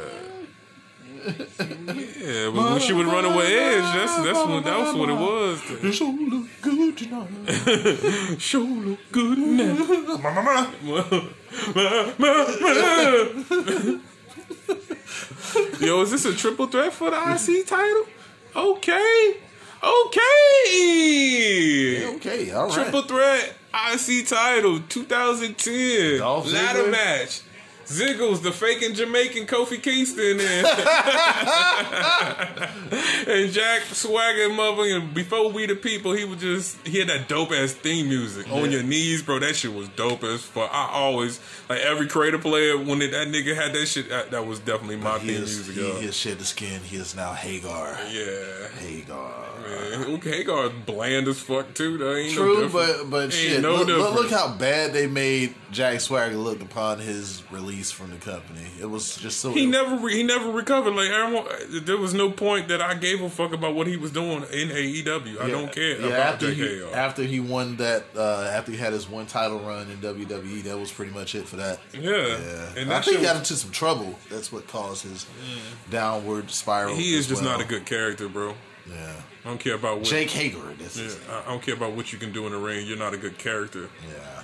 [1.23, 5.61] but when she would run away Edge, that's that's what that was what it was.
[5.83, 8.39] It's all look good tonight.
[8.41, 9.73] Show look good now.
[15.81, 18.07] Yo, is this a triple threat for the IC title?
[18.55, 19.37] Okay.
[19.83, 20.21] Okay.
[22.15, 22.75] okay, all right.
[22.75, 27.41] Triple threat IC title 2010 Dolph ladder match.
[27.93, 30.67] Ziggles, the faking Jamaican Kofi Kingston, and,
[33.29, 37.53] and Jack Swagger, and Before we the people, he was just he had that dope
[37.53, 39.39] ass theme music on your knees, bro.
[39.39, 40.71] That shit was dope as fuck.
[40.73, 44.09] I always like every creator player when it, that nigga had that shit.
[44.09, 45.85] That, that was definitely my he, theme is, music.
[45.85, 46.81] he, he has shed the skin.
[46.81, 47.69] He is now Hager.
[47.69, 48.69] Yeah.
[48.81, 49.15] Hager.
[49.63, 51.99] Man, okay, Hager bland as fuck too.
[51.99, 52.73] Though ain't True, difference.
[53.01, 53.63] but but Ain't shit.
[53.63, 58.17] no look, look how bad they made Jack Swagger looked upon his release from the
[58.19, 58.67] company.
[58.81, 59.51] It was just so.
[59.53, 60.93] He never re- he never recovered.
[60.95, 61.47] Like everyone,
[61.85, 64.69] there was no point that I gave a fuck about what he was doing in
[64.69, 65.41] AEW.
[65.41, 68.93] I don't care Yeah, about after he after he won that uh, after he had
[68.93, 71.81] his one title run in WWE, that was pretty much it for that.
[71.93, 74.19] yeah, Yeah, and I think he got into some trouble.
[74.31, 75.27] That's what caused his
[75.91, 76.95] downward spiral.
[76.95, 77.53] he is just well.
[77.53, 78.55] not a good character, bro.
[78.91, 80.07] Yeah, I don't care about what.
[80.07, 80.59] Jake Hager.
[80.79, 82.87] This Yeah, is I don't care about what you can do in the ring.
[82.87, 83.89] You're not a good character.
[84.09, 84.42] yeah.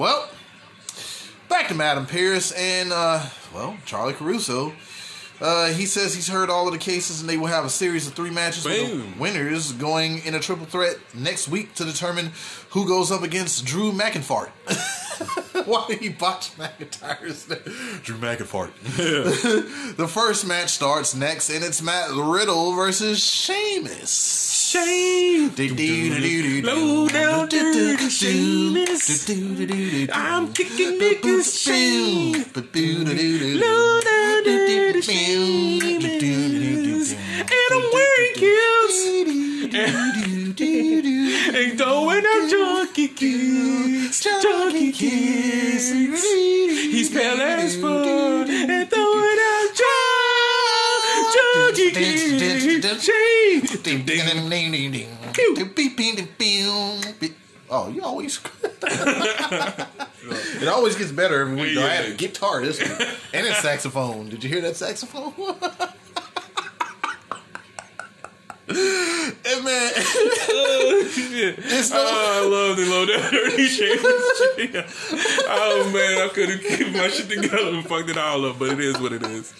[0.00, 0.30] Well,
[1.50, 3.22] back to Madam Pearce and uh,
[3.52, 4.72] well Charly Caruso.
[5.38, 8.06] Uh, he says he's heard all of the cases and they will have a series
[8.06, 9.12] of three matches with Boom.
[9.12, 12.32] the winners going in a triple threat next week to determine
[12.70, 14.48] who goes up against Drew McIntyre.
[15.66, 18.00] Why did he botch McIntyre's name?
[18.02, 18.70] Drew McIntyre.
[19.96, 24.59] the first match starts next and it's Matt Riddle versus Sheamus.
[24.70, 25.50] Shame.
[26.62, 29.28] Low down dirty Sheamus.
[30.12, 32.44] I'm kicking niggas' shame.
[33.58, 37.14] Low down dirty Sheamus.
[37.50, 38.96] And I'm wearing kills.
[41.52, 44.22] And throwing out junkie kiss.
[44.22, 45.90] Junkie kiss.
[45.90, 48.48] He's pale as fuck.
[48.48, 49.50] And throwing out junkie kiss.
[49.50, 49.59] Shame.
[57.72, 58.40] Oh, you always.
[58.82, 61.74] it always gets better every week.
[61.76, 61.84] though.
[61.84, 64.28] I had a guitar this week and a saxophone.
[64.28, 65.32] Did you hear that saxophone?
[68.68, 68.76] and
[69.64, 74.02] man, it's no, Oh, I love the low down dirty Sheamus.
[75.48, 78.70] oh man, I could have kept my shit together and fucked it all up, but
[78.70, 79.52] it is what it is.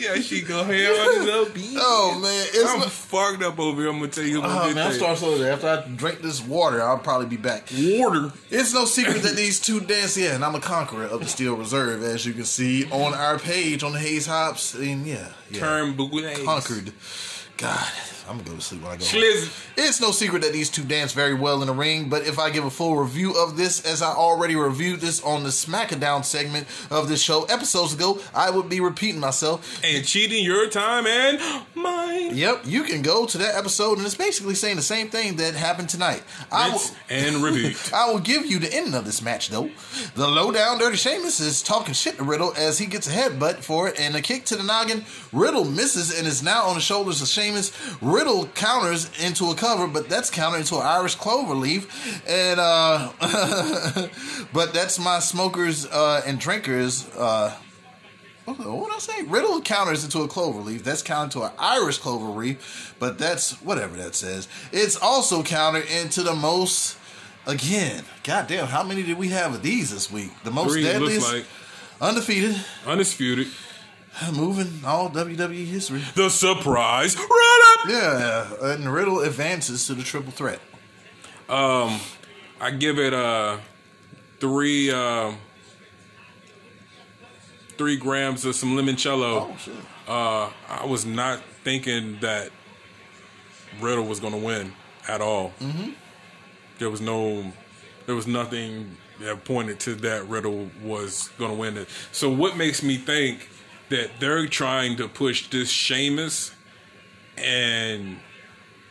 [0.06, 1.76] Yeah, she go here on his own beat.
[1.80, 3.90] oh man, it's I'm no, fucked up over here.
[3.90, 6.82] I'm gonna tell you oh man, I'm this starting so after I drink this water,
[6.82, 7.68] I'll probably be back.
[7.72, 8.32] water.
[8.50, 11.56] It's no secret that these two dance, yeah, and I'm a conqueror of the Steel
[11.56, 15.60] Reserve, as you can see on our page on the Hayes Hops, and yeah, yeah.
[15.60, 16.42] Turn bootlegs.
[16.44, 16.92] conquered.
[17.56, 17.88] God,
[18.28, 19.04] I'm gonna go to sleep when I go.
[19.04, 19.50] Schlizzy.
[19.76, 22.50] It's no secret that these two dance very well in the ring, but if I
[22.50, 26.66] give a full review of this, as I already reviewed this on the SmackDown segment
[26.90, 29.80] of this show episodes ago, I would be repeating myself.
[29.84, 32.36] And cheating your time and mine.
[32.36, 35.54] Yep, you can go to that episode, and it's basically saying the same thing that
[35.54, 36.22] happened tonight.
[36.50, 37.92] I will, and repeat.
[37.94, 39.70] I will give you the ending of this match, though.
[40.14, 43.58] The low down dirty Sheamus is talking shit to Riddle as he gets a headbutt
[43.58, 45.04] for it and a kick to the noggin.
[45.32, 47.72] Riddle misses and is now on the shoulders of Sheamus.
[48.00, 48.15] Riddle
[48.54, 52.22] counters into a cover, but that's countered into an Irish clover leaf.
[52.28, 53.12] And uh
[54.52, 57.54] but that's my smokers uh and drinkers uh
[58.44, 59.22] what what did I say?
[59.22, 60.84] Riddle counters into a clover leaf.
[60.84, 64.48] That's countered to an Irish clover leaf, but that's whatever that says.
[64.72, 66.98] It's also countered into the most.
[67.48, 70.32] Again, goddamn, how many did we have of these this week?
[70.42, 71.44] The most Three, deadliest, like.
[72.00, 73.46] undefeated, Undisputed.
[74.32, 76.02] Moving all WWE history.
[76.14, 77.88] The surprise run up.
[77.88, 80.60] Yeah, and Riddle advances to the triple threat.
[81.48, 82.00] Um,
[82.60, 83.58] I give it uh
[84.40, 85.32] three uh,
[87.76, 89.50] three grams of some limoncello.
[89.50, 89.74] Oh, shit.
[90.08, 92.50] Uh, I was not thinking that
[93.80, 94.72] Riddle was going to win
[95.08, 95.52] at all.
[95.60, 95.90] Mm-hmm.
[96.78, 97.52] There was no,
[98.06, 101.88] there was nothing that pointed to that Riddle was going to win it.
[102.12, 103.48] So what makes me think
[103.88, 106.52] that they're trying to push this Sheamus
[107.36, 108.18] and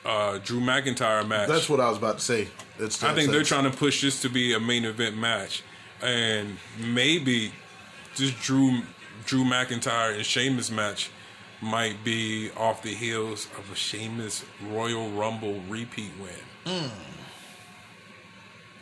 [0.05, 1.47] uh, Drew McIntyre match.
[1.47, 2.47] That's what I was about to say.
[2.79, 5.63] It's I think they're trying to push this to be a main event match,
[6.01, 7.51] and maybe
[8.15, 8.81] this Drew
[9.25, 11.09] Drew McIntyre and Sheamus match
[11.61, 16.91] might be off the heels of a Sheamus Royal Rumble repeat win.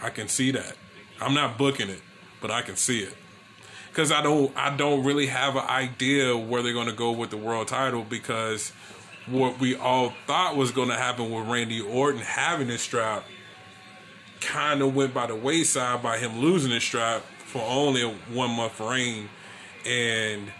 [0.01, 0.75] I can see that.
[1.21, 2.01] I'm not booking it,
[2.41, 3.15] but I can see it
[3.93, 7.29] because I don't I don't really have an idea where they're going to go with
[7.29, 8.71] the world title because
[9.27, 13.23] what we all thought was going to happen with Randy Orton having this strap
[14.41, 18.49] kind of went by the wayside by him losing his strap for only a one
[18.49, 19.29] month reign
[19.85, 20.51] and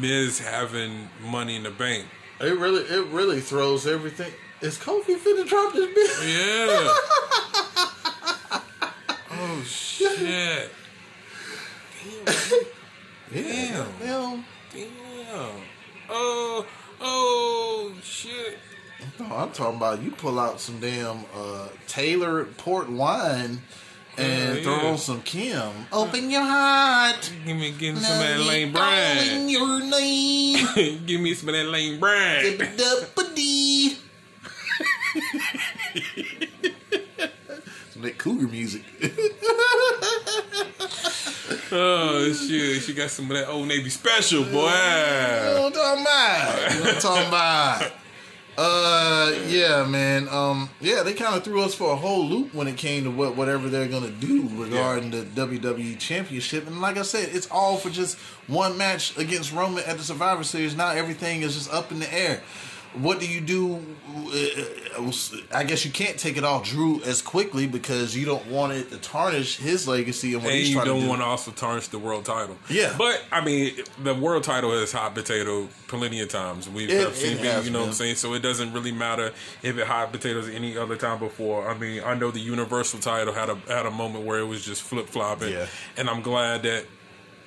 [0.00, 2.06] Miz having money in the bank.
[2.40, 4.32] It really, it really throws everything.
[4.60, 6.26] Is Kofi finna drop this bitch?
[6.26, 6.88] Yeah.
[9.30, 10.72] oh shit.
[13.32, 13.32] Yeah.
[13.32, 14.44] Damn.
[14.72, 15.50] Damn.
[16.08, 16.66] Oh,
[17.00, 18.58] oh shit.
[19.18, 23.60] No, I'm talking about you pull out some damn uh, Taylor port wine
[24.18, 24.88] and Yeah, throw yeah.
[24.90, 25.70] on some Kim.
[25.92, 27.30] Open your heart.
[27.46, 29.50] Give me give me some of that Now Lane you calling Brand.
[29.50, 31.02] your name.
[31.06, 32.42] give me some of that Lane Brand.
[32.58, 33.96] Dip-a-dip-a-dee.
[37.92, 38.82] Some that cougar music.
[41.72, 42.82] Oh shit.
[42.82, 44.50] She got some of that old Navy special, boy.
[44.60, 46.80] What I'm talking about?
[46.80, 47.92] What I'm talking about?
[48.58, 50.28] Uh, yeah, man.
[50.28, 53.10] Um, yeah, they kind of threw us for a whole loop when it came to
[53.10, 56.66] what whatever they're gonna do regarding the WWE Championship.
[56.66, 58.18] And like I said, it's all for just
[58.48, 60.76] one match against Roman at the Survivor Series.
[60.76, 62.42] Now everything is just up in the air.
[62.94, 63.76] What do you do?
[64.08, 65.10] Uh,
[65.54, 68.90] I guess you can't take it off Drew as quickly because you don't want it
[68.90, 71.08] to tarnish his legacy and what And he's you trying to don't do.
[71.08, 72.56] want to also tarnish the world title.
[72.68, 72.94] Yeah.
[72.98, 76.68] But, I mean, the world title is hot potato plenty of times.
[76.68, 78.16] We've It- seen it it, has you know what I'm saying?
[78.16, 81.68] So it doesn't really matter if it hot potatoes any other time before.
[81.70, 84.64] I mean, I know the Universal title had a had a moment where it was
[84.64, 85.52] just flip flopping.
[85.52, 85.66] Yeah.
[85.96, 86.86] And I'm glad that,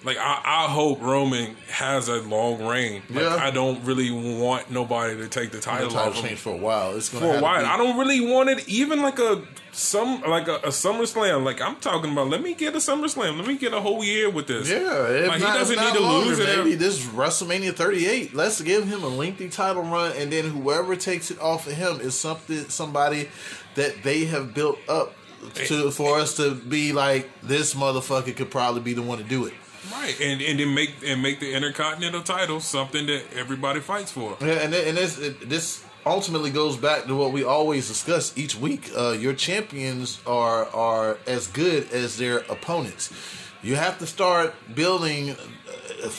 [0.03, 3.03] like, I, I hope Roman has a long reign.
[3.09, 3.35] Like, Yeah.
[3.35, 6.53] I don't really want nobody to take the The title title off of change for
[6.53, 6.95] a while.
[6.95, 7.61] It's for a while.
[7.61, 11.43] be- I don't really want it even like a some like a, a SummerSlam.
[11.43, 12.27] Like I'm talking about.
[12.27, 13.37] Let me get a SummerSlam.
[13.37, 14.69] Let me get a whole year with this.
[14.69, 14.79] Yeah,
[15.27, 16.57] like, not, he doesn't need to longer, lose it.
[16.57, 18.33] Maybe this WrestleMania 38.
[18.33, 21.99] Let's give him a lengthy title run, and then whoever takes it off of him
[22.01, 23.29] is something somebody
[23.75, 25.15] that they have built up
[25.55, 29.45] to for us to be like this motherfucker could probably be the one to do
[29.45, 29.53] it.
[29.93, 34.37] Right, and and then make and make the Intercontinental title something that everybody fights for.
[34.41, 38.55] Yeah, and and this it, this ultimately goes back to what we always discuss each
[38.55, 38.91] week.
[38.97, 43.13] Uh, your champions are are as good as their opponents.
[43.61, 45.31] You have to start building.
[45.31, 46.09] Uh,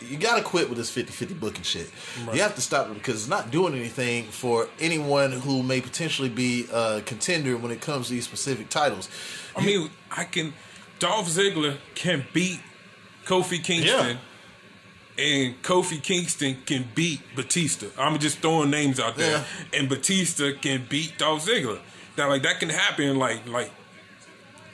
[0.00, 1.90] you got to quit with this 50-50 booking shit.
[2.32, 6.28] You have to stop it because it's not doing anything for anyone who may potentially
[6.28, 9.08] be a contender when it comes to these specific titles.
[9.56, 10.54] I mean, I can.
[11.00, 12.60] Dolph Ziggler can beat
[13.28, 14.18] Kofi Kingston.
[15.18, 17.86] And Kofi Kingston can beat Batista.
[17.98, 19.44] I'm just throwing names out there.
[19.74, 21.80] And Batista can beat Dolph Ziggler.
[22.16, 23.18] Now, like that can happen.
[23.18, 23.70] Like, like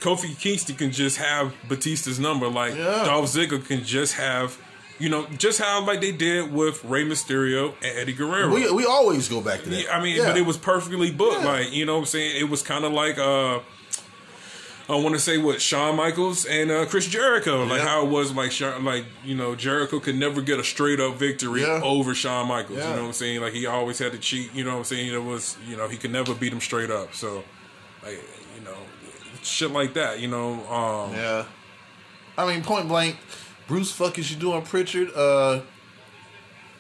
[0.00, 2.46] Kofi Kingston can just have Batista's number.
[2.48, 3.04] Like Yeah.
[3.04, 4.58] Dolph Ziggler can just have,
[4.98, 8.52] you know, just how like they did with Rey Mysterio and Eddie Guerrero.
[8.52, 9.82] We, we always go back to that.
[9.84, 10.26] Yeah, I mean, Yeah.
[10.26, 11.40] but it was perfectly booked.
[11.40, 11.46] Yeah.
[11.52, 12.36] Like, you know what I'm saying?
[12.38, 13.60] It was kind of like, uh,
[14.86, 17.88] I want to say what Shawn Michaels and uh, Chris Jericho, like Yeah.
[17.88, 21.14] how it was like, Shawn, like you know, Jericho could never get a straight up
[21.16, 21.80] victory Yeah.
[21.82, 22.78] over Shawn Michaels.
[22.78, 22.90] Yeah.
[22.90, 23.40] You know what I'm saying?
[23.40, 24.52] Like he always had to cheat.
[24.54, 25.12] You know what I'm saying?
[25.12, 27.14] It was, you know, he could never beat him straight up.
[27.14, 27.44] So,
[28.02, 28.20] like,
[28.58, 28.76] you know,
[29.42, 30.20] shit like that.
[30.20, 31.44] You know, um, Yeah.
[32.36, 33.16] I mean, point blank,
[33.66, 35.10] Bruce, fuck is you doing, Prichard?
[35.14, 35.60] Uh,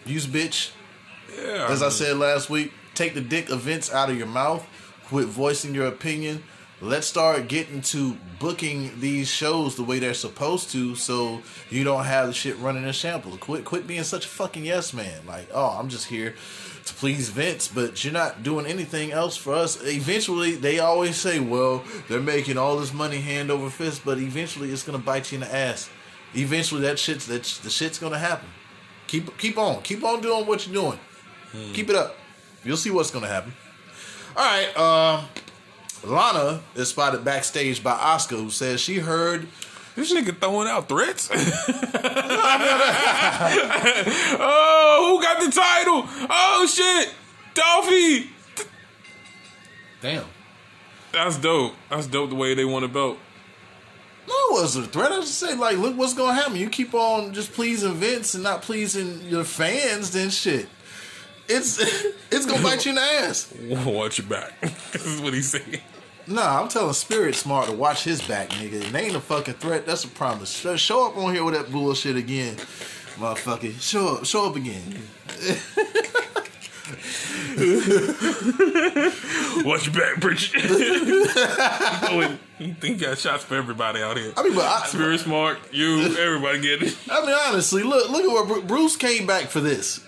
[0.04, 0.72] use bitch.
[1.36, 1.68] yeah.
[1.70, 4.66] As I mean, said last week, take the dick events out of your mouth.
[5.06, 6.42] Quit voicing your opinion.
[6.84, 11.40] Let's start getting to booking these shows the way they're supposed to, so
[11.70, 13.38] you don't have the shit running in shambles.
[13.38, 15.26] Quit, quit being such a fucking yes man.
[15.26, 16.34] Like, oh, I'm just here
[16.84, 19.82] to please Vince, but you're not doing anything else for us.
[19.82, 24.70] Eventually, they always say, well, they're making all this money hand over fist, but eventually,
[24.70, 25.88] it's gonna bite you in the ass.
[26.34, 28.48] Eventually, that shit's that the shit's gonna happen.
[29.06, 31.00] Keep keep on, keep on doing what you're doing.
[31.72, 32.14] Keep it up.
[32.62, 33.54] You'll see what's gonna happen.
[34.36, 34.76] All right.
[34.76, 35.24] Um,
[36.06, 39.46] Lana is spotted backstage by Asuka, who says she heard.
[39.96, 41.30] This nigga throwing out threats.
[44.40, 46.04] oh, who got the title?
[46.28, 47.14] Oh shit,
[47.54, 48.28] Dolphy.
[50.02, 50.24] Damn.
[51.12, 51.74] That's dope.
[51.88, 52.30] That's dope.
[52.30, 53.18] The way they want a belt.
[54.26, 55.12] No, it wasn't a threat.
[55.12, 56.56] I was just saying, like, look what's gonna happen.
[56.56, 60.68] You keep on just pleasing Vince and not pleasing your fans, then shit.
[61.48, 61.78] it's
[62.30, 63.52] it's gonna bite you in the ass.
[63.86, 64.60] Watch your back.
[64.60, 65.80] this is what he's saying.
[66.26, 68.82] Nah, I'm telling Spirit Smart to watch his back, nigga.
[68.82, 69.84] It ain't a fucking threat.
[69.84, 70.50] That's a promise.
[70.50, 72.56] Show, show up on here with that bullshit again,
[73.16, 73.78] motherfucker.
[73.80, 74.82] Show up, show up again.
[79.64, 80.58] Watch your back, preacher.
[82.58, 84.32] you think you got shots for everybody out here.
[84.36, 86.96] I mean, but I, Spirit smart, you, everybody get it.
[87.10, 90.04] I mean, honestly, look, look at where Bruce came back for this.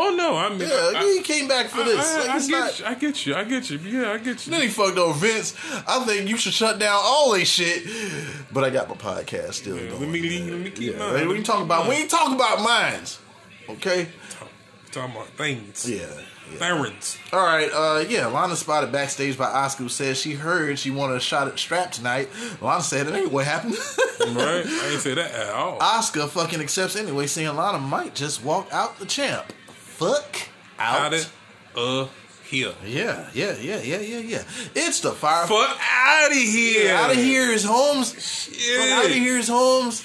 [0.00, 1.98] Oh no, I mean, Yeah, I, he came back for I, this.
[1.98, 3.78] I, Like, I get not- you, I get you, I get you.
[3.78, 4.52] Yeah, I get you.
[4.52, 5.54] Then he fucked over Vince.
[5.86, 7.84] I think you should shut down all this shit.
[8.52, 10.00] But I got my podcast still Yeah, going.
[10.02, 11.28] let me let me keep Yeah, mine.
[11.28, 13.18] we talking about we ain't talking about mines.
[13.68, 14.08] Okay.
[14.92, 15.88] talking about things.
[15.88, 16.06] Yeah.
[16.52, 16.58] yeah.
[16.58, 17.18] Tyrants.
[17.32, 17.68] All right.
[17.72, 18.26] Uh, yeah.
[18.26, 21.92] Lana spotted backstage by Asuka who says she heard she wanted a shot at strap
[21.92, 22.28] tonight.
[22.62, 23.76] Lana said it ain't what happened.
[24.20, 24.64] Right?
[24.66, 25.78] I ain't say that at all.
[25.78, 29.52] Asuka fucking accepts anyway, saying Lana might just walk out the champ.
[29.98, 30.48] Fuck
[30.78, 31.12] out.
[31.12, 31.30] Out
[31.76, 32.06] uh
[32.44, 32.72] here.
[32.86, 34.42] Yeah, yeah, yeah, yeah, yeah, yeah.
[34.76, 35.48] It's the fire.
[35.48, 36.94] Fuck out of here.
[36.94, 38.14] Out of here is Holmes.
[38.22, 38.92] Shit.
[38.92, 40.04] Out of here is Holmes.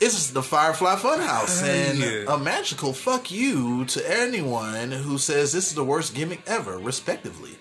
[0.00, 2.34] It's the Firefly Funhouse, and yeah.
[2.34, 7.56] a magical fuck you to anyone who says this is the worst gimmick ever, respectively.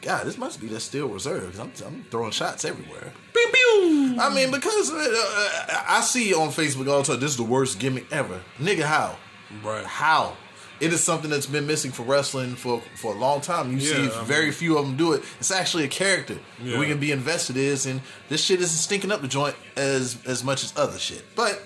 [0.00, 3.12] God, this must be the steel reserve I'm, I'm throwing shots everywhere.
[3.32, 4.16] Pew, pew.
[4.20, 7.44] I mean, because uh, uh, I see on Facebook all the time, this is the
[7.44, 8.42] worst gimmick ever.
[8.58, 9.16] Nigga, how?
[9.64, 9.84] Right.
[9.84, 10.36] How?
[10.80, 13.72] It is something that's been missing for wrestling for, for a long time.
[13.72, 15.22] You see I very mean- few of them do it.
[15.38, 19.12] It's actually a character that we can be invested in, and this shit isn't stinking
[19.12, 21.24] up the joint as as much as other shit.
[21.36, 21.62] But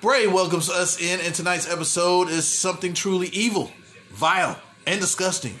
[0.00, 3.70] Bray welcomes us in, and tonight's episode is something truly evil,
[4.10, 5.58] vile, and disgusting.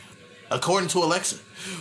[0.50, 1.38] According to Alexa,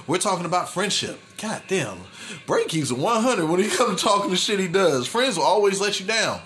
[0.08, 1.20] we're talking about friendship.
[1.42, 2.00] God damn.
[2.46, 5.08] Bray keeps it 100 when he comes to talking the shit he does.
[5.08, 6.40] Friends will always let you down.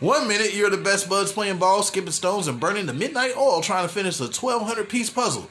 [0.00, 3.62] One minute you're the best buds playing ball, skipping stones, and burning the midnight oil
[3.62, 5.48] trying to finish a 1200 piece puzzle.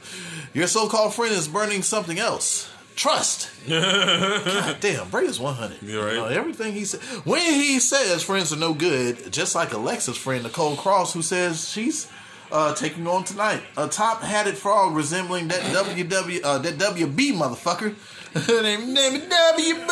[0.54, 2.70] Your so called friend is burning something else.
[2.94, 3.50] Trust.
[3.68, 5.82] God damn, Bray is 100.
[5.82, 6.14] You're right.
[6.14, 7.00] You know, everything he said.
[7.26, 11.68] When he says friends are no good, just like Alexa's friend Nikki Cross, who says
[11.68, 12.10] she's
[12.50, 17.94] uh, taking on tonight a top hatted frog resembling that WW uh, that WB motherfucker.
[18.62, 19.86] name name it WB.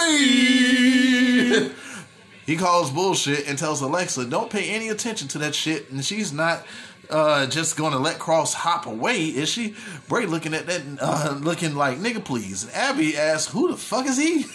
[2.47, 6.33] He calls bullshit and tells Alexa, "Don't pay any attention to that shit." And she's
[6.33, 6.65] not
[7.11, 9.75] uh, just to let Cross hop away, is she?
[10.09, 12.65] Bray looking at that, uh, looking like nigga, please.
[12.65, 14.47] And Abby asks, "Who the fuck is he?"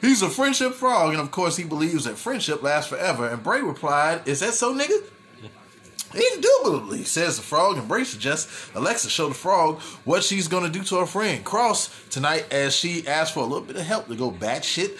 [0.00, 3.26] He's a friendship frog, and of course, he believes that friendship lasts forever.
[3.26, 5.02] And Bray replied, "Is that so, nigga?"
[6.14, 10.84] Indubitably, says the frog, and Bray suggests Alexa show the frog what she's gonna do
[10.84, 14.14] to her friend Cross tonight as she asks for a little bit of help to
[14.14, 14.96] go batshit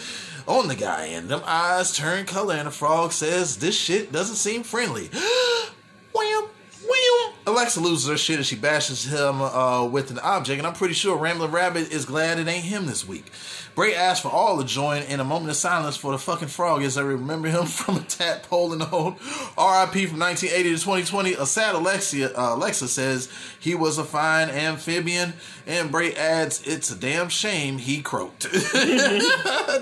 [0.47, 1.07] on the guy.
[1.07, 5.09] And them eyes turn color, and the frog says, This shit doesn't seem friendly.
[6.15, 6.45] Wham!
[6.89, 7.33] Wham!
[7.47, 10.95] Alexa loses her shit as she bashes him uh, with an object, and I'm pretty
[10.95, 13.27] sure Ramblin' Rabbit is glad it ain't him this week.
[13.75, 16.83] Bray asks for all to join in a moment of silence for the fucking frog
[16.83, 21.33] as I remember him from a tadpole in the old RIP from 1980 to 2020.
[21.35, 23.29] A sad Alexia, uh, Alexa says
[23.59, 25.35] he was a fine amphibian,
[25.67, 28.51] and Bray adds, It's a damn shame he croaked.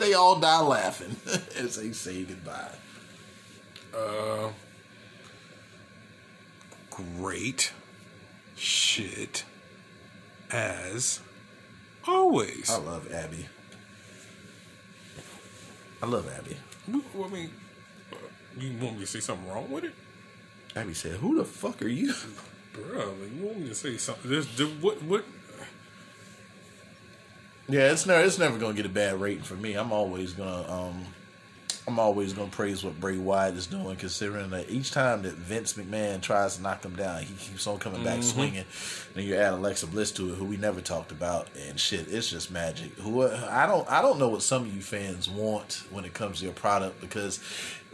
[0.00, 1.16] they all die laughing
[1.56, 2.72] as they say goodbye.
[3.94, 4.50] Uh,
[6.90, 7.72] Great
[8.56, 9.44] shit
[10.50, 11.20] as
[12.06, 12.70] always.
[12.70, 13.46] I love Abby.
[16.02, 16.56] I love Abby.
[17.14, 17.50] Well, I mean,
[18.58, 19.94] you want me to say something wrong with it?
[20.74, 22.12] Abby said, Who the fuck are you?
[22.72, 24.30] Bro, like, you want me to say something?
[24.30, 25.24] There's, there, what, what?
[27.68, 29.74] Yeah, it's never it's never gonna get a bad rating for me.
[29.74, 31.06] I'm always gonna um
[31.86, 35.72] I'm always gonna praise what Bray Wyatt is doing, considering that each time that Vince
[35.74, 38.22] McMahon tries to knock him down, he keeps on coming back mm-hmm.
[38.22, 38.64] swinging.
[39.14, 42.30] Then you add Alexa Bliss to it, who we never talked about, and shit, it's
[42.30, 42.94] just magic.
[42.98, 46.38] Who I don't I don't know what some of you fans want when it comes
[46.38, 47.40] to your product because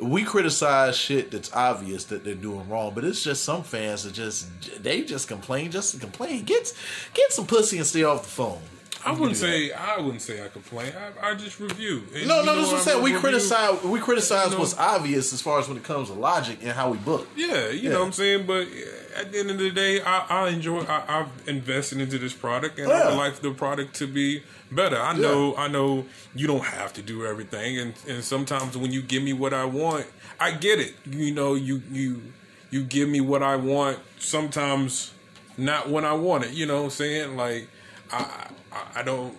[0.01, 4.13] we criticize shit that's obvious that they're doing wrong, but it's just some fans that
[4.13, 6.45] just they just complain just to complain.
[6.45, 6.75] Get
[7.15, 8.61] get some pussy and stay off the phone.
[9.09, 10.93] I wouldn't say I wouldn't say I complain.
[11.23, 12.03] I, I just review.
[12.15, 13.03] And No, no, that's what I'm I'm saying.
[13.03, 16.09] We review- criticize we criticize You know- what's obvious as far as when it comes
[16.09, 17.27] to logic and how we book.
[17.37, 17.91] Yeah, you Yeah.
[17.91, 18.47] know what I'm saying.
[18.47, 18.69] But
[19.17, 20.81] at the end of the day, I, I enjoy.
[20.83, 24.97] I, I've invested into this product, and I would like the product to be better.
[25.01, 25.57] I know.
[25.57, 26.05] I know
[26.35, 29.65] you don't have to do everything, and and sometimes when you give me what I
[29.65, 30.07] want,
[30.39, 30.95] I get it.
[31.11, 32.23] You know, you you
[32.71, 33.99] you give me what I want.
[34.19, 35.13] Sometimes
[35.57, 36.53] not when I want it.
[36.53, 37.37] You know what I'm saying?
[37.37, 37.69] Like
[38.13, 38.49] I
[38.95, 39.37] I, I don't.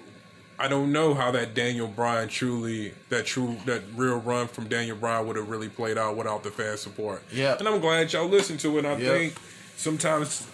[0.61, 4.97] I don't know how that Daniel Bryan truly, that true, that real run from Daniel
[4.97, 7.23] Bryan would have really played out without the fan support.
[7.31, 7.55] Yeah.
[7.57, 8.85] and I'm glad y'all listened to it.
[8.85, 9.09] I Yeah.
[9.09, 9.35] think
[9.77, 10.45] sometimes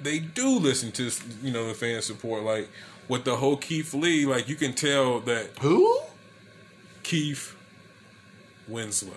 [0.00, 1.10] they do listen to
[1.42, 2.44] you know the fan support.
[2.44, 2.68] Like
[3.08, 5.98] with the whole Keith Lee, like you can tell that Who?
[7.02, 7.56] Keith
[8.68, 9.10] Winslow.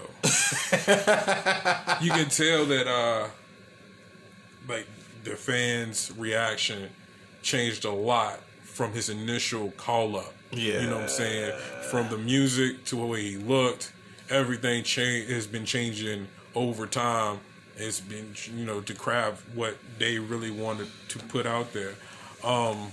[2.02, 3.28] you can tell that uh
[4.68, 4.88] like
[5.24, 6.90] the fans' reaction
[7.44, 8.40] changed a lot
[8.74, 10.34] from his initial call up.
[10.52, 11.58] You know what I'm saying?
[11.90, 13.94] From the music to the way he looked,
[14.30, 17.40] everything change has been changing over time.
[17.78, 21.94] It's been you know to craft what they really wanted to put out there.
[22.44, 22.92] Um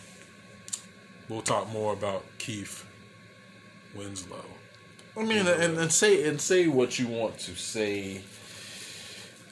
[1.28, 2.86] we'll talk more about Keith
[3.94, 4.44] Winslow.
[5.16, 8.22] I mean, and, and say and say what you want to say.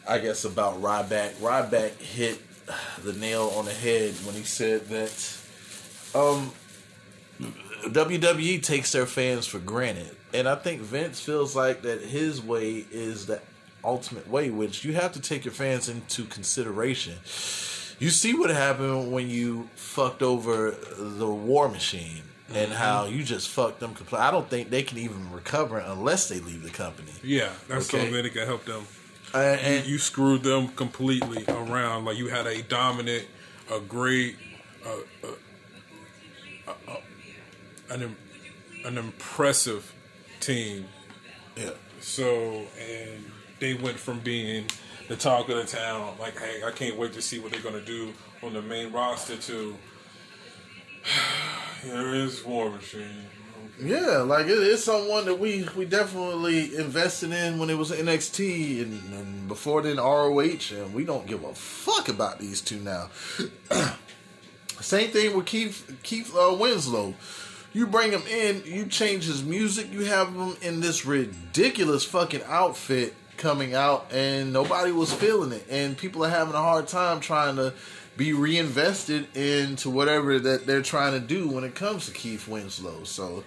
[0.09, 1.33] I guess about Ryback.
[1.35, 2.41] Ryback hit
[3.03, 5.38] the nail on the head when he said that
[6.15, 6.51] um,
[7.87, 12.85] WWE takes their fans for granted, and I think Vince feels like that his way
[12.91, 13.41] is the
[13.85, 17.15] ultimate way, which you have to take your fans into consideration.
[18.01, 22.23] You see what happened when you fucked over the War Machine
[22.55, 24.25] and how you just fucked them completely.
[24.27, 27.11] I don't think they can even recover unless they leave the company.
[27.23, 28.05] Yeah, that's Okay.
[28.05, 28.85] something that can help them.
[29.35, 32.05] Uh, and you screwed them completely around.
[32.05, 33.27] Like you had a dominant,
[33.71, 34.37] a great,
[34.87, 35.29] uh,
[37.91, 38.17] an
[38.85, 39.93] an impressive
[40.41, 40.87] team.
[41.57, 41.71] yeah.
[42.01, 43.25] So and
[43.59, 44.67] they went from being
[45.09, 47.81] the talk of the town, like hey, I can't wait to see what they're gonna
[47.81, 48.13] do
[48.43, 49.37] on the main roster.
[49.37, 49.77] To
[51.85, 53.25] there is War Machine.
[53.81, 58.83] Yeah, like it is someone that we we definitely invested in when it was NXT
[58.83, 63.11] and, and before then ROH, and we don't give a fuck about these two now.
[64.81, 67.15] Same thing with Keith Keith uh, Winslow.
[67.73, 72.43] You bring him in, you change his music, you have him in this ridiculous fucking
[72.47, 77.21] outfit coming out, and nobody was feeling it, and people are having a hard time
[77.21, 77.73] trying to
[78.17, 83.05] be reinvested into whatever that they're trying to do when it comes to Keith Winslow.
[83.05, 83.45] So,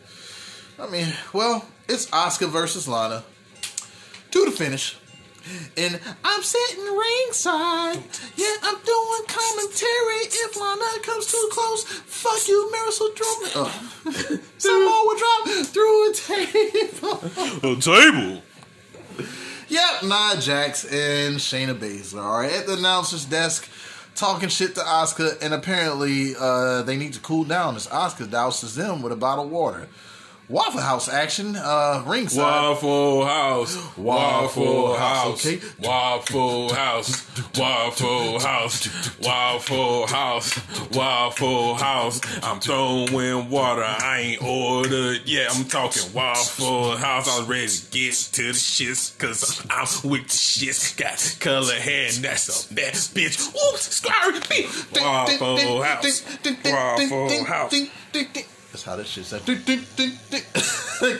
[0.79, 3.23] I mean, well, it's Asuka versus Lana
[4.31, 4.97] to the finish.
[5.75, 7.97] And I'm sitting ringside.
[8.37, 9.25] Yeah, I'm doing.
[12.91, 14.41] Fuck you, Marisol Drummond.
[14.57, 17.23] Someone will drop through a table.
[17.63, 18.41] A table.
[19.69, 23.69] Yep, Nia Jax and Shayna Baszler are at the announcer's desk
[24.15, 28.75] talking shit to Asuka, and apparently uh, they need to cool down as Asuka douses
[28.75, 29.87] them with a bottle of water.
[30.51, 32.41] Waffle House action, uh, ringside.
[32.41, 35.61] Waffle House, Waffle House, Okay.
[35.79, 37.25] Waffle House,
[37.57, 40.59] Waffle House, Waffle House,
[40.93, 42.19] Waffle House.
[42.43, 45.55] I'm throwing water, I ain't ordered yet.
[45.55, 47.29] I'm talking Waffle House.
[47.29, 50.97] I was ready to get to the shits, cause I'm with the shits.
[50.97, 53.55] Got color hair, and that's a bad bitch.
[53.55, 55.01] Ooh, scary bitch.
[55.01, 56.23] Waffle House,
[56.65, 57.73] Waffle House.
[58.71, 59.45] That's how that shit sounds.
[59.45, 61.17] Ding, ding, ding, ding.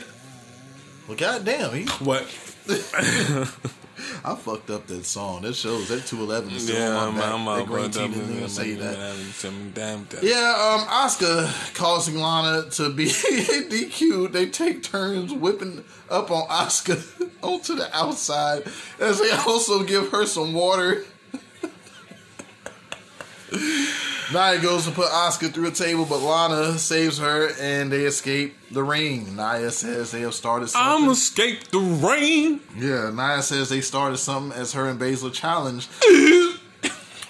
[1.07, 2.23] well, goddamn, he, What?
[4.23, 5.41] I fucked up that song.
[5.43, 7.21] That shows that 211 Yeah, on I'm.
[7.21, 9.73] I'm, that I'm, green I'm, didn't say that.
[9.73, 14.31] Damn, Yeah, um, Asuka causing Lana to be DQ'd.
[14.31, 18.63] They take turns whipping up on Asuka onto the outside
[18.99, 21.03] as they also give her some water.
[24.33, 28.55] Nia goes to put Asuka through a table, but Lana saves her and they escape
[28.71, 29.35] the ring.
[29.35, 31.05] Nia says they have started something.
[31.05, 32.61] I'm escape the rain.
[32.77, 35.87] Yeah, Nia says they started something as her and Baszler challenge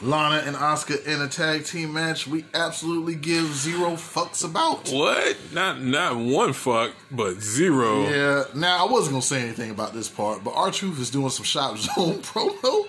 [0.01, 2.25] Lana and Asuka in a tag team match.
[2.27, 4.89] We absolutely give zero fucks about.
[4.89, 5.37] What?
[5.53, 8.03] Not not one fuck, but zero.
[8.09, 11.29] Yeah, now I wasn't gonna say anything about this part, but R Truth is doing
[11.29, 12.87] some Shop Zone promo,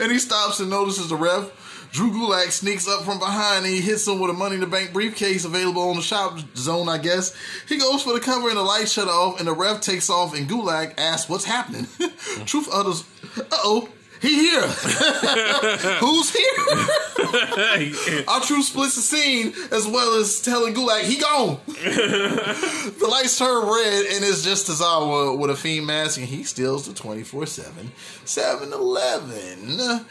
[0.00, 1.50] and he stops and notices the ref.
[1.92, 4.66] Drew Gulak sneaks up from behind and he hits him with a Money in the
[4.66, 7.34] Bank briefcase available on the Shop Zone, I guess.
[7.68, 10.34] He goes for the cover and the lights shut off, and the ref takes off,
[10.36, 11.86] and Gulak asks, "What's happening?"
[12.46, 13.04] Truth utters,
[13.38, 13.88] "Uh oh."
[14.20, 14.62] He here.
[16.00, 18.24] Who's here?
[18.28, 21.60] Our truth splits the scene as well as telling Gulak he gone.
[21.68, 26.88] the lights turn red and it's just Tozawa with a fiend mask and he steals
[26.88, 27.90] the 24-7
[28.24, 30.04] 7-Eleven.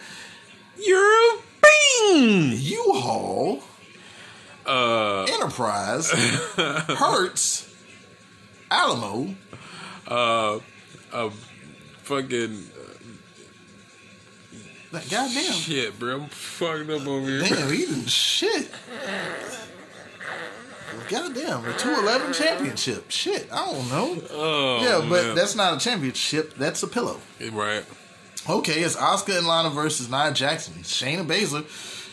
[0.79, 1.37] You're a
[1.67, 2.51] bean.
[2.57, 3.63] U-Haul
[4.65, 6.11] Uh, Enterprise
[6.55, 7.73] Hertz
[8.71, 9.33] Alamo
[10.07, 10.59] uh,
[11.13, 11.29] uh,
[12.03, 12.63] fucking
[14.91, 15.53] Like, Goddamn.
[15.53, 16.15] shit, bro.
[16.21, 17.41] I'm fucked up over here.
[17.41, 18.69] Damn, he didn't shit.
[21.09, 23.09] Goddamn, the 211 championship.
[23.11, 24.21] Shit, I don't know.
[24.31, 25.35] Oh, yeah, but man.
[25.35, 26.55] that's not a championship.
[26.55, 27.19] That's a pillow.
[27.51, 27.85] right.
[28.49, 31.65] Okay, it's Asuka and Lana versus Nia Jackson, Shayna Baszler.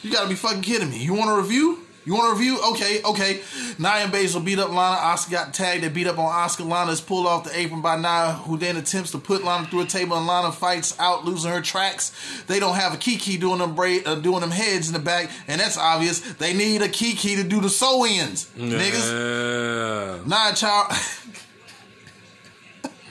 [0.02, 0.98] You gotta be fucking kidding me.
[0.98, 1.86] You want a review?
[2.04, 2.60] You want a review?
[2.72, 3.40] Okay, okay.
[3.78, 4.96] Nia and Baszler beat up Lana.
[4.96, 5.84] Asuka got tagged.
[5.84, 6.68] They beat up on Asuka.
[6.68, 9.82] Lana is pulled off the apron by Nia, who then attempts to put Lana through
[9.82, 12.12] a table, and Lana fights out, losing her tracks.
[12.48, 15.30] They don't have a Kiki doing them braid, uh, doing them heads in the back,
[15.46, 16.18] and that's obvious.
[16.34, 19.12] They need a Kiki to do the sew ins, niggas.
[19.12, 20.18] Yeah.
[20.26, 20.92] Nia Child.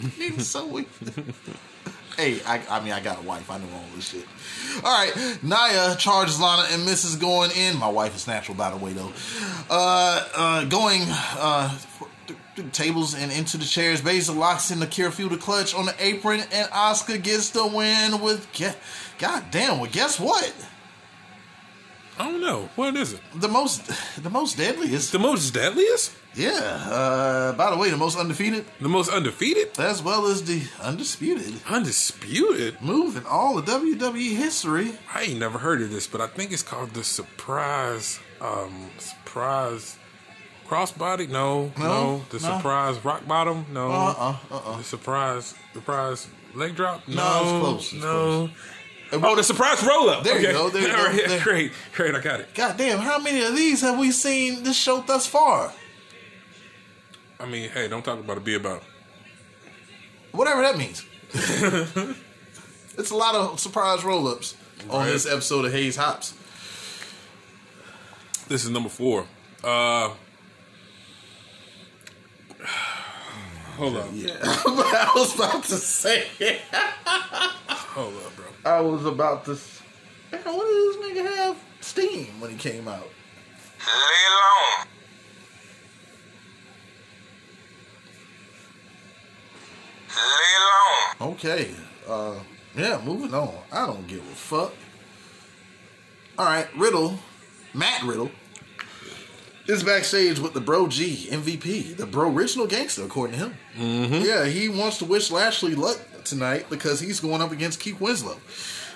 [0.20, 0.88] need sew ins.
[2.18, 3.50] Hey, I, I mean, I got a wife.
[3.50, 4.26] I know all this shit.
[4.84, 7.78] All right, Nia charges Lana and misses going in.
[7.78, 9.12] My wife is natural, by the way, though.
[9.70, 11.76] Uh, uh, going uh,
[12.56, 14.02] the tables and into the chairs.
[14.02, 18.52] Baszler locks in the Kirifuda clutch on the apron, and Asuka gets the win with.
[18.54, 18.76] Ge-
[19.18, 19.80] God damn!
[19.80, 20.54] Well, guess what?
[22.20, 22.70] I don't know.
[22.76, 23.22] What is it?
[23.36, 23.90] The most,
[24.22, 25.12] the most deadliest.
[25.12, 26.12] The most deadliest?
[26.36, 26.52] Yeah.
[26.90, 29.78] Uh, by the way, the most undefeated, The most undefeated?
[29.80, 32.82] as well as the undisputed Undisputed?
[32.82, 34.94] move in all of WWE history.
[35.14, 39.98] I ain't never heard of this, but I think it's called the surprise um surprise
[40.68, 41.30] crossbody.
[41.30, 42.56] No, no, No, the no.
[42.58, 43.66] surprise rock bottom.
[43.72, 44.78] No, Uh-uh, uh-uh.
[44.78, 47.08] the surprise surprise leg drop.
[47.08, 48.50] No, No, it's close, no.
[49.12, 50.24] Oh, the surprise roll up.
[50.24, 51.42] There you go, there you All go, right, there.
[51.44, 52.16] Great, great.
[52.16, 52.56] I got it.
[52.56, 55.72] God damn, how many of these have we seen this show thus far?
[57.44, 58.46] I mean, hey, don't talk about it.
[58.46, 58.78] Be about.
[58.78, 58.84] it.
[60.32, 61.06] Whatever that means.
[62.98, 64.56] it's a lot of surprise roll ups
[64.90, 66.34] on this episode of Hayes Hops.
[68.48, 69.26] This is number four.
[69.62, 70.14] Uh,
[73.76, 74.38] hold up, Yeah.
[74.42, 76.28] I was about to say
[77.68, 78.46] hold up, bro.
[78.66, 79.52] I was about to.
[80.32, 81.58] Man, what did this nigga have?
[81.82, 83.10] Steam when he came out.
[83.86, 84.88] Lay long.
[90.16, 91.34] Lay long.
[91.34, 91.72] Okay.
[92.08, 92.36] Uh,
[92.76, 93.54] yeah, moving on.
[93.72, 94.74] I don't give a fuck.
[96.38, 97.20] All right, Riddle,
[97.74, 98.32] Matt Riddle,
[99.68, 103.58] is backstage with the Bro G MVP, the Bro Original Gangster, according to him.
[103.78, 104.26] Mm-hmm.
[104.26, 108.38] Yeah, he wants to wish Lashley luck tonight because he's going up against Keith Winslow.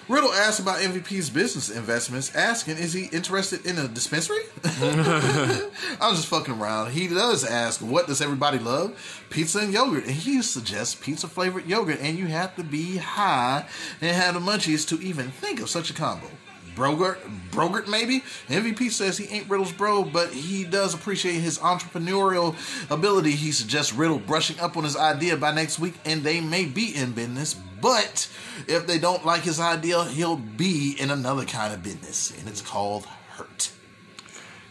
[0.10, 4.40] Riddle asked about MVP's business investments, asking, is he interested in a dispensary?
[4.64, 6.92] I'm just fucking around.
[6.92, 8.98] He does ask, what does everybody love?
[9.30, 10.06] Pizza and yogurt.
[10.06, 13.66] And he suggests pizza flavored yogurt, and you have to be high
[14.00, 16.28] and have the munchies to even think of such a combo.
[16.74, 17.18] Brogert,
[17.52, 18.22] Brogert maybe?
[18.48, 22.56] MVP says he ain't Riddle's bro, but he does appreciate his entrepreneurial
[22.92, 23.32] ability.
[23.32, 26.96] He suggests Riddle brushing up on his idea by next week, and they may be
[26.96, 27.56] in business.
[27.82, 28.30] But
[28.68, 32.62] if they don't like his idea, he'll be in another kind of business, and it's
[32.62, 33.72] called hurt.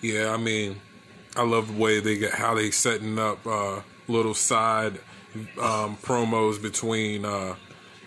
[0.00, 0.80] Yeah, I mean,
[1.36, 5.00] I love the way they get how they setting up uh, little side
[5.60, 7.54] um, promos between uh,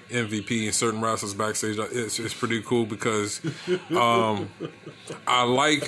[0.10, 1.78] MVP and certain wrestlers backstage.
[1.78, 3.42] It's, it's pretty cool because
[3.92, 4.50] um,
[5.28, 5.88] I like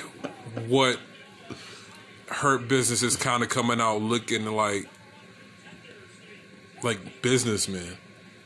[0.67, 0.99] what
[2.27, 4.87] Hurt Business is kind of coming out looking like
[6.83, 7.97] like businessmen.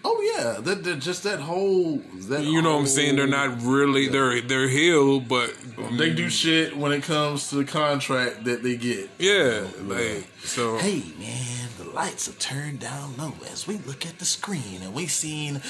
[0.07, 1.97] Oh yeah, that, that just that whole
[2.29, 3.15] that You know what I'm saying?
[3.15, 5.51] They're not really they're they're heel, but
[5.97, 6.15] They mm.
[6.15, 9.09] do shit when it comes to the contract that they get.
[9.17, 10.77] yeah, like so.
[10.77, 14.93] Hey man, the lights are turned down low as we look at the screen, and
[14.93, 15.63] we seen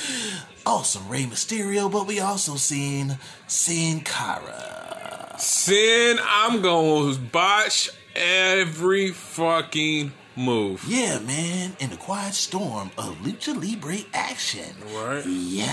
[0.65, 3.17] awesome Rey Mysterio, but we also seen
[3.47, 5.35] Sin Cara.
[5.39, 10.83] Sin, I'm gonna botch every fucking move.
[10.87, 14.75] Yeah, man, in the quiet storm of lucha libre action.
[14.93, 15.25] Right?
[15.25, 15.65] Yeah.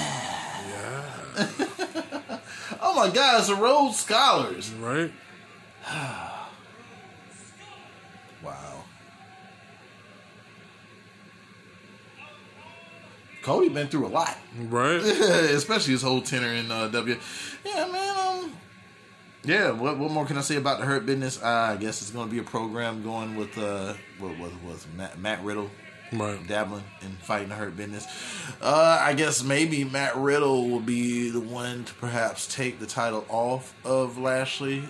[0.69, 1.49] Yeah.
[2.85, 4.73] Oh my God, it's the Rhodes Scholars.
[4.73, 5.13] Right?
[8.43, 8.83] Wow.
[13.43, 14.37] Cody been through a lot.
[14.59, 14.97] Right?
[15.01, 17.17] especially his whole tenor in uh, W.
[17.65, 18.19] Yeah, man.
[18.19, 18.53] Um,
[19.45, 19.71] yeah.
[19.71, 21.43] What what more can I say about the Hurt Business?
[21.43, 24.87] Uh, I guess it's going to be a program going with uh, what was was
[24.97, 25.71] Matt, Matt Riddle
[26.13, 26.47] Right.
[26.47, 28.07] dabbling in fighting the Hurt Business.
[28.61, 33.25] Uh, I guess maybe Matt Riddle will be the one to perhaps take the title
[33.31, 34.83] off of Lashley.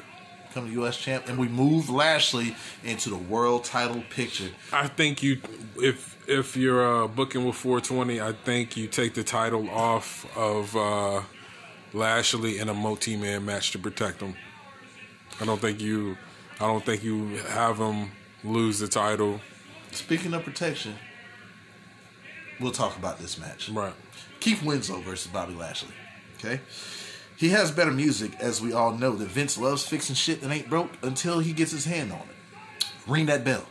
[0.48, 0.98] Become the U.S.
[0.98, 2.54] champ, and we move Lashley
[2.84, 4.50] into the world title picture.
[4.72, 5.40] I think you,
[5.76, 10.76] if if you're uh, booking with 420, I think you take the title off of
[10.76, 11.22] uh,
[11.94, 14.34] Lashley in a multi-man match to protect him.
[15.40, 16.16] I don't think you,
[16.60, 18.10] I don't think you have him
[18.44, 19.40] lose the title.
[19.90, 20.94] Speaking of protection,
[22.60, 23.68] we'll talk about this match.
[23.68, 23.92] Right.
[24.40, 25.94] Keith Winslow versus Bobby Lashley.
[26.38, 26.60] Okay?
[27.36, 30.70] He has better music, as we all know that Vince loves fixing shit that ain't
[30.70, 32.86] broke until he gets his hand on it.
[33.06, 33.66] Ring that bell.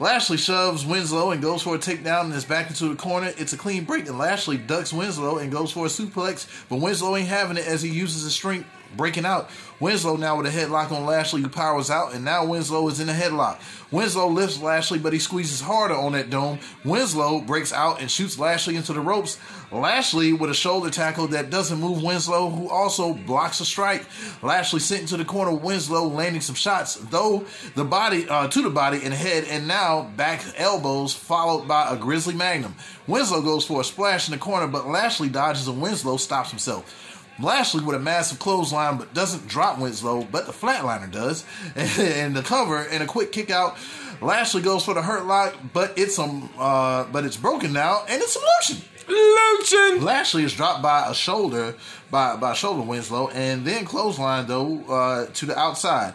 [0.00, 3.34] Lashley shoves Winslow and goes for a takedown and is back into the corner.
[3.36, 7.16] It's a clean break, and Lashley ducks Winslow and goes for a suplex, but Winslow
[7.16, 8.66] ain't having it as he uses his strength,
[8.96, 9.50] breaking out.
[9.80, 13.08] Winslow now with a headlock on Lashley, who powers out, and now Winslow is in
[13.08, 13.58] a headlock.
[13.90, 16.58] Winslow lifts Lashley, but he squeezes harder on that dome.
[16.84, 19.38] Winslow breaks out and shoots Lashley into the ropes.
[19.72, 24.04] Lashley with a shoulder tackle that doesn't move Winslow, who also blocks a strike.
[24.42, 28.70] Lashley sent into the corner Winslow, landing some shots, though the body uh, to the
[28.70, 32.74] body and head, and now back elbows, followed by a Grizzly Magnum.
[33.06, 37.09] Winslow goes for a splash in the corner, but Lashley dodges and Winslow stops himself.
[37.42, 41.44] Lashley with a massive clothesline, but doesn't drop Winslow, but the flatliner does.
[41.76, 43.76] And the cover and a quick kick out.
[44.20, 48.20] Lashley goes for the hurt lock, but it's um uh but it's broken now, and
[48.20, 48.84] it's some lotion.
[49.08, 50.04] Lotion.
[50.04, 51.74] Lashley is dropped by a shoulder
[52.10, 56.14] by by shoulder Winslow, and then clothesline though uh, to the outside.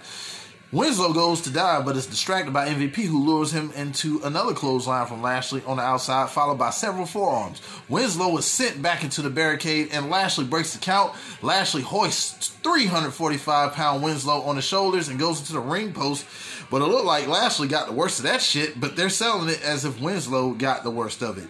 [0.75, 5.07] Winslow goes to dive, but is distracted by MVP, who lures him into another clothesline
[5.07, 7.61] from Lashley on the outside, followed by several forearms.
[7.87, 11.13] Winslow is sent back into the barricade, and Lashley breaks the count.
[11.41, 16.25] Lashley hoists 345 pound Winslow on the shoulders and goes into the ring post,
[16.69, 19.63] but it looked like Lashley got the worst of that shit, but they're selling it
[19.63, 21.49] as if Winslow got the worst of it.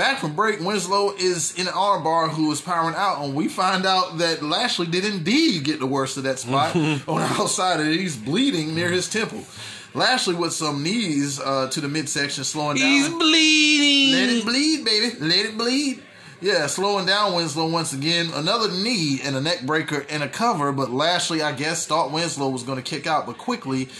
[0.00, 3.84] Back from break, Winslow is in an armbar who is powering out, and we find
[3.84, 6.74] out that Lashley did indeed get the worst of that spot
[7.06, 9.44] on the outside, and he's bleeding near his temple.
[9.92, 12.86] Lashley with some knees uh, to the midsection, slowing down.
[12.86, 14.14] He's bleeding.
[14.14, 15.16] Let it bleed, baby.
[15.20, 16.02] Let it bleed.
[16.40, 18.30] Yeah, slowing down Winslow once again.
[18.32, 22.48] Another knee and a neck breaker and a cover, but Lashley, I guess, thought Winslow
[22.48, 23.90] was going to kick out, but quickly,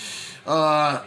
[0.47, 1.03] uh,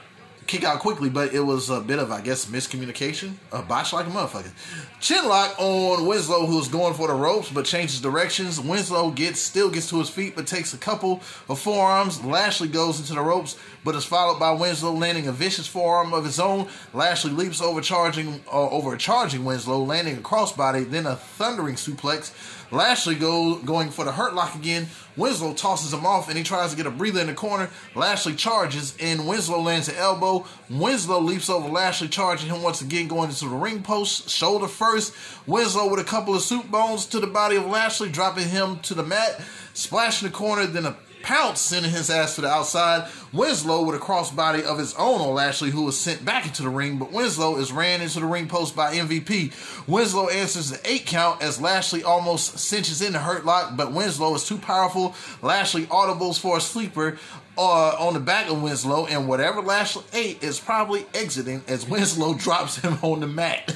[0.48, 3.34] kick out quickly, but it was a bit of, I guess, miscommunication.
[3.52, 4.52] A botch like a motherfucker.
[5.00, 8.60] Chinlock on Winslow, who's going for the ropes, but changes directions.
[8.60, 12.24] Winslow gets still gets to his feet, but takes a couple of forearms.
[12.24, 16.26] Lashley goes into the ropes, but is followed by Winslow landing a vicious forearm of
[16.26, 16.68] his own.
[16.94, 22.32] Lashley leaps over overcharging, uh, overcharging Winslow, landing a crossbody, then a thundering suplex.
[22.74, 24.88] Lashley go, going for the hurt lock again.
[25.16, 27.70] Winslow tosses him off and he tries to get a breather in the corner.
[27.94, 30.46] Lashley charges and Winslow lands an elbow.
[30.72, 35.14] Winslow leaps over Lashley, charging him once again, going into the ring post, shoulder first.
[35.46, 38.96] Winslow with a couple of soup bones to the body of Lashley, dropping him to
[38.96, 39.40] the mat.
[39.76, 43.10] Splash in the corner, then a pounce, sending his ass to the outside.
[43.32, 46.70] Winslow with a crossbody of his own on Lashley, who was sent back into the
[46.70, 49.88] ring, but Winslow is ran into the ring post by MVP.
[49.88, 54.36] Winslow answers the eight count as Lashley almost cinches in the hurt lock, but Winslow
[54.36, 55.16] is too powerful.
[55.42, 57.18] Lashley audibles for a sleeper
[57.58, 62.34] uh, on the back of Winslow, and whatever Lashley ate is probably exiting as Winslow
[62.38, 63.76] drops him on the mat.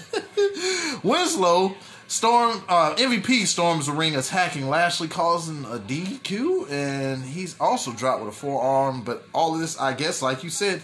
[1.04, 1.76] Winslow
[2.08, 8.24] Storm uh, MVP storms the ring, attacking Lashley, causing a DQ, and he's also dropped
[8.24, 9.02] with a forearm.
[9.02, 10.82] But all of this, I guess, like you said,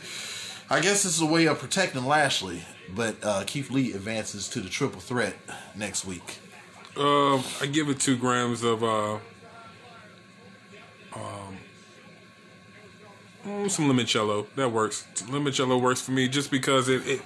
[0.70, 2.66] I guess this is a way of protecting Lashley.
[2.94, 5.36] But uh, Keith Lee advances to the triple threat
[5.76, 6.40] next week.
[6.98, 9.14] Um, I give it two grams of uh,
[11.14, 11.58] um,
[13.45, 14.45] mm, some limoncello.
[14.56, 15.08] That works.
[15.16, 17.08] Limoncello works for me just because it.
[17.08, 17.22] it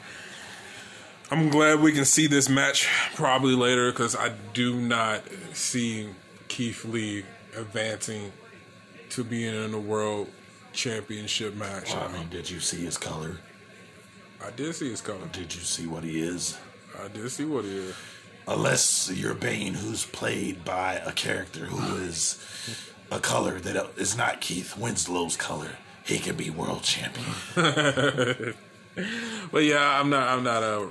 [1.29, 5.23] I'm glad we can see this match probably later because I do not
[5.53, 6.09] see
[6.47, 7.25] Keith Lee
[7.55, 8.31] advancing
[9.09, 10.29] to being in a world
[10.71, 11.93] championship match.
[11.93, 13.39] I mean, did you see his color?
[14.45, 15.27] I did see his color.
[15.33, 16.57] Did you see what he is?
[17.03, 17.95] I did see what he is.
[18.47, 22.41] Unless you're Bane, who's played by a character who is
[23.11, 25.71] a color that is not Keith Winslow's color,
[26.05, 28.55] he can be world champion.
[29.51, 30.27] But yeah, I'm not.
[30.27, 30.89] I'm not a.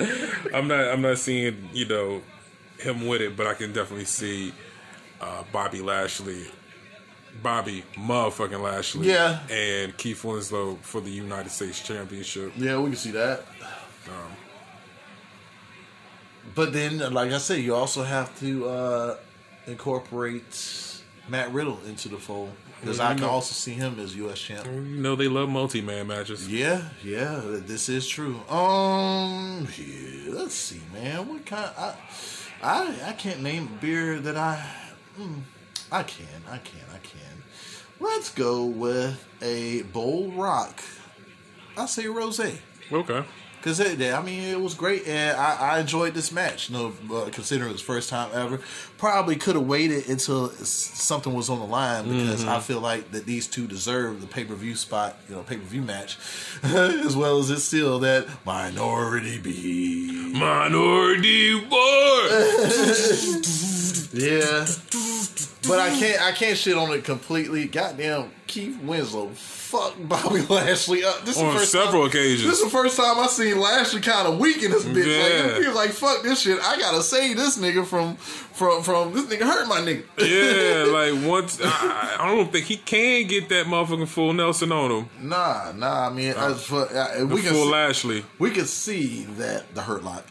[0.00, 0.80] I'm, I'm not.
[0.88, 2.22] I'm not seeing you know
[2.80, 4.52] him with it, but I can definitely see
[5.20, 6.46] uh, Bobby Lashley,
[7.40, 9.38] Bobby motherfucking Lashley, Yeah.
[9.48, 12.52] and Keith Winslow for the United States Championship.
[12.56, 13.44] Yeah, we can see that.
[16.54, 19.16] but then, like I said, you also have to uh,
[19.68, 22.50] incorporate Matt Riddle into the fold
[22.82, 24.38] because I can also see him as U.S.
[24.40, 24.66] champ.
[24.66, 26.48] You know they love multi-man matches.
[26.48, 28.40] Yeah, yeah, this is true.
[28.50, 31.28] Um, yeah, let's see, man.
[31.28, 31.70] What kind?
[31.78, 31.94] I,
[32.60, 34.64] I, I can't name a beer that I.
[35.18, 35.42] Mm,
[35.92, 37.42] I can, I can, I can.
[38.00, 40.82] Let's go with a Bold Rock.
[41.76, 42.58] I say rosé.
[42.90, 43.22] Okay.
[43.62, 46.68] Cause it, I mean, it was great, and I, I enjoyed this match.
[46.68, 48.58] You know, uh, considering it was first time ever,
[49.02, 52.62] probably could have waited until something was on the line because I mm-hmm.
[52.62, 55.64] feel like that these two deserve the pay per view spot, you know, pay per
[55.64, 56.18] view match,
[56.62, 60.32] as well as it's still that minority B.
[60.32, 62.28] Minority War.
[64.14, 64.66] Yeah,
[65.66, 66.20] but I can't.
[66.20, 67.66] I can't shit on it completely.
[67.66, 71.24] Goddamn, Keith Winslow, fuck Bobby Lashley up.
[71.24, 72.42] This On first several time, occasions.
[72.42, 75.06] This is the first time I seen Lashley kind of weak in this bitch.
[75.06, 75.46] Yeah.
[75.46, 76.58] Like he was like, "Fuck this shit.
[76.62, 78.16] I gotta save this nigga from
[78.54, 82.76] from from this nigga hurt my nigga." Yeah, like once I, I don't think he
[82.76, 85.08] can get that motherfucking full Nelson on him.
[85.20, 86.08] nah, nah.
[86.08, 88.24] I mean, as for, uh, we can full see- Lashley.
[88.38, 90.24] we can see that the hurt lock.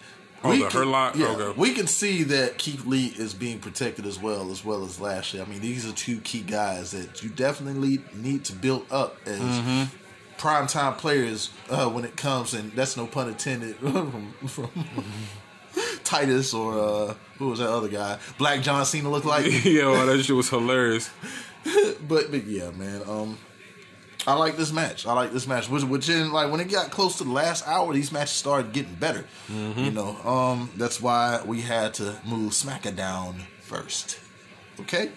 [0.44, 1.16] Oh, we the can, Hurt Lock?
[1.16, 1.54] Yeah, Okay.
[1.60, 5.40] we can see that Keith Lee is being protected as well, as well as Lashley.
[5.40, 9.40] I mean, these are two key guys that you definitely need to build up as
[9.40, 9.84] Mm-hmm.
[10.40, 14.70] prime time players uh, when it comes, and that's no pun intended from, from
[16.12, 18.20] Titus or uh, who was that other guy?
[18.38, 19.46] Black John Cena look like.
[19.64, 21.10] yeah, well, that shit was hilarious.
[22.08, 23.02] but, but yeah, man.
[23.08, 23.38] Um,
[24.28, 25.08] I like this match.
[25.08, 25.70] I like this match.
[25.70, 28.74] Which, which in like when it got close to the last hour, these matches started
[28.74, 29.26] getting better.
[29.50, 34.20] You know, um, that's why we had to move SmackDown first.
[34.82, 35.12] Okay,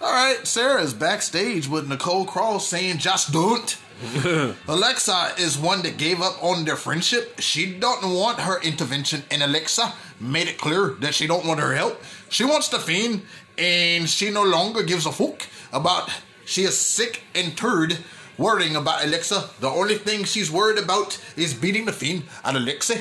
[0.00, 0.46] all right.
[0.46, 3.76] Sarah is backstage with Nicole Cross saying, "Just don't."
[4.68, 7.40] Alexa is one that gave up on their friendship.
[7.40, 11.74] She don't want her intervention, and Alexa made it clear that she don't want her
[11.74, 12.02] help.
[12.28, 13.22] She wants the fiend,
[13.56, 15.42] and she no longer gives a fuck
[15.72, 16.10] about.
[16.44, 17.98] She is sick and turd
[18.38, 19.50] worrying about Alexa.
[19.60, 23.00] The only thing she's worried about is beating the fiend at Alexa.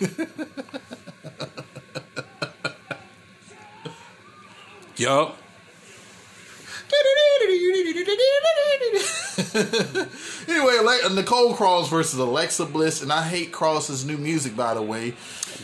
[4.96, 5.36] Yup.
[10.48, 15.14] anyway, Nicole Cross versus Alexa Bliss, and I hate Cross's new music, by the way.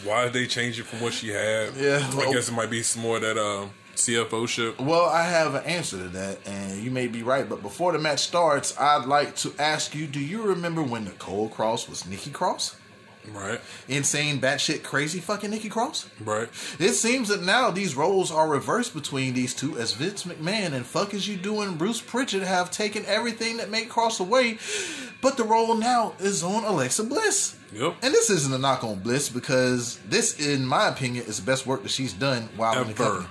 [0.04, 1.74] Why did they change it from what she had?
[1.76, 4.80] Yeah, I guess it might be some more of that um, CFO shit.
[4.80, 7.48] Well, I have an answer to that, and you may be right.
[7.48, 11.48] But before the match starts, I'd like to ask you: Do you remember when Nicole
[11.48, 12.76] Cross was Nikki Cross?
[13.32, 16.08] Right, Insane, batshit, crazy, fucking Nikki Cross.
[16.24, 16.48] right.
[16.80, 20.84] It seems that now these roles are reversed between these two, as Vince McMahon and
[20.84, 24.58] fuck is you doing Bruce Prichard have taken everything that made Cross away,
[25.20, 27.56] but the role now is on Alexa Bliss.
[27.72, 27.94] Yep.
[28.02, 31.64] And this isn't a knock on Bliss because this, in my opinion, is the best
[31.64, 33.04] work that she's done while in the Ever.
[33.04, 33.28] company.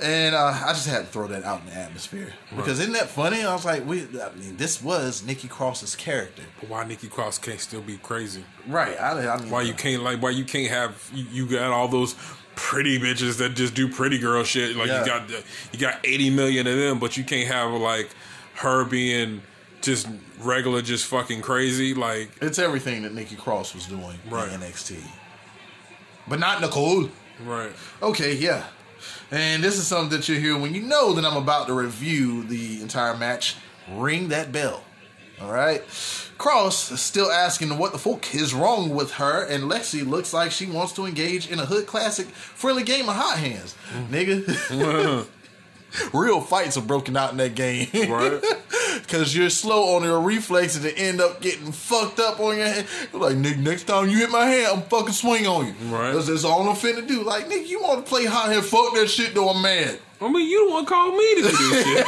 [0.00, 3.08] And uh, I just had to throw that out in the atmosphere because isn't that
[3.08, 3.42] funny?
[3.42, 7.38] I was like, we, I mean, this was Nikki Cross's character, But why Nikki Cross
[7.38, 8.44] can't still be crazy?
[8.68, 8.96] right?
[9.00, 10.22] I, I mean, Why you can't like?
[10.22, 11.10] Why you can't have?
[11.12, 12.14] You, you got all those
[12.54, 14.76] pretty bitches that just do pretty girl shit.
[14.76, 15.00] Like Yeah.
[15.00, 15.30] you got
[15.72, 18.08] you got eighty million of them, but you can't have like
[18.54, 19.42] her being
[19.80, 20.06] just
[20.40, 21.94] regular, just fucking crazy.
[21.94, 24.52] Like It's everything that Nikki Cross was doing Right.
[24.52, 24.96] in NXT,
[26.28, 27.08] but not Nicole.
[27.44, 27.72] right.
[28.02, 28.64] Okay, yeah.
[29.30, 32.44] And this is something that you hear when you know that I'm about to review
[32.44, 33.56] the entire match.
[33.90, 34.82] Ring that bell.
[35.40, 35.82] All right.
[36.38, 40.50] Cross is still asking what the fuck is wrong with her, and Lexi looks like
[40.50, 43.74] she wants to engage in a hood classic friendly game of hot hands.
[43.92, 44.08] Mm.
[44.08, 45.26] Nigga.
[46.12, 47.88] Real fights are broken out in that game.
[48.10, 48.42] Right.
[49.08, 52.86] Cause you're slow on your reflexes and end up getting fucked up on your head.
[53.12, 55.72] You're like, nigga, next time you hit my hand, I'm fucking swing on you.
[55.88, 56.12] Right.
[56.12, 57.22] That's, that's all I'm finna do.
[57.22, 58.64] Like, nigga, you want to play hot head?
[58.64, 59.98] Fuck that shit though, I'm mad.
[60.20, 62.06] I mean, you don't want to call me to do this shit.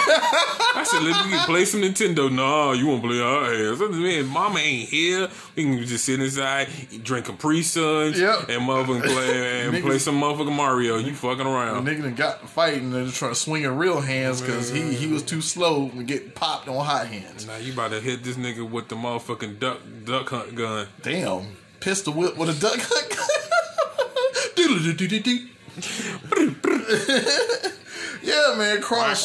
[0.74, 2.31] I said, let me play some Nintendo.
[2.31, 3.81] Nah, you won't play our hands.
[3.81, 5.28] I said, man, mama ain't here.
[5.55, 6.69] We can just sit inside,
[7.05, 8.49] drink Capri Suns, Yep.
[8.49, 10.97] and motherfucking play and Niggas- play some motherfucking Mario.
[10.99, 11.85] You fucking around.
[11.85, 15.07] The nigga done got fighting and trying to swing in real hands because he, he
[15.07, 17.47] was too slow and get popped on hot hands.
[17.47, 20.89] Now you about to hit this nigga with the motherfucking duck duck hunt gun.
[21.03, 21.57] Damn.
[21.78, 24.57] Pistol whip with a duck hunt.
[24.57, 25.47] Doodle-doo-doo-doo-doo.
[28.22, 28.80] yeah, man.
[28.80, 29.24] Cross.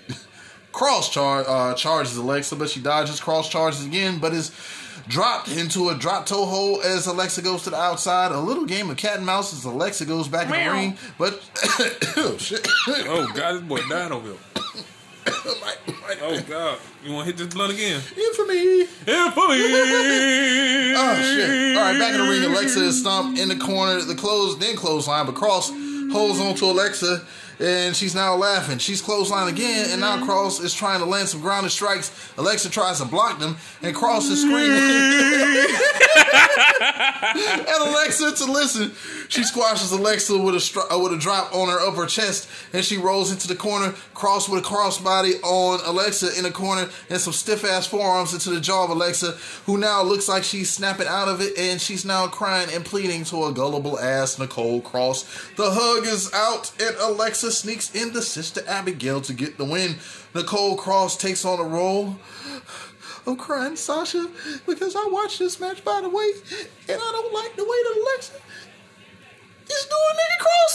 [0.72, 3.18] Cross char- uh, charges Alexa, but she dodges.
[3.20, 4.52] Cross charges again, but is
[5.08, 8.30] dropped into a drop toe hole as Alexa goes to the outside.
[8.32, 11.40] A little game of cat and mouse as Alexa goes back in the ring, but
[12.18, 12.66] oh shit!
[12.88, 14.36] Oh god, this boy died over here.
[15.26, 18.00] My- my- Oh god, you want to hit this blunt again?
[18.16, 18.80] Infamy.
[19.06, 19.56] Yeah, for me.
[20.98, 21.76] Oh shit!
[21.76, 24.00] All right, back in the ring, Alexa is stomped in the corner.
[24.02, 25.70] The close, then clothesline, but Cross
[26.12, 27.24] holds on to Alexa,
[27.58, 28.78] and she's now laughing.
[28.78, 30.26] She's clothesline again, and now mm-hmm.
[30.26, 32.10] Cross is trying to land some grounded strikes.
[32.36, 34.76] Alexa tries to block them, and Cross is screaming.
[34.76, 35.96] Mm-hmm.
[37.68, 38.92] and Alexa to listen.
[39.28, 42.96] She squashes Alexa with a uh, with a drop on her upper chest, and she
[42.96, 43.92] rolls into the corner.
[44.14, 48.50] Cross with a crossbody on Alexa in the corner, and some stiff ass forearms into
[48.50, 49.32] the jaw of Alexa,
[49.66, 53.24] who now looks like she's snapping out of it, and she's now crying and pleading
[53.24, 55.24] to a gullible ass Nicole Cross.
[55.56, 59.96] The hug is out, and Alexa sneaks into Sister Abigail to get the win.
[60.34, 62.16] Nicole Cross takes on a role.
[63.26, 64.28] I'm crying, Sasha,
[64.68, 66.30] because I watched this match, by the way,
[66.88, 68.45] and I don't like the way that Alexa
[69.70, 70.74] is doing Nikki Cross.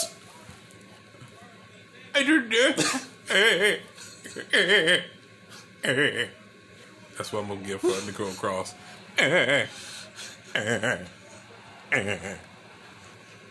[7.17, 8.75] That's what I'm gonna give for Nicole Cross.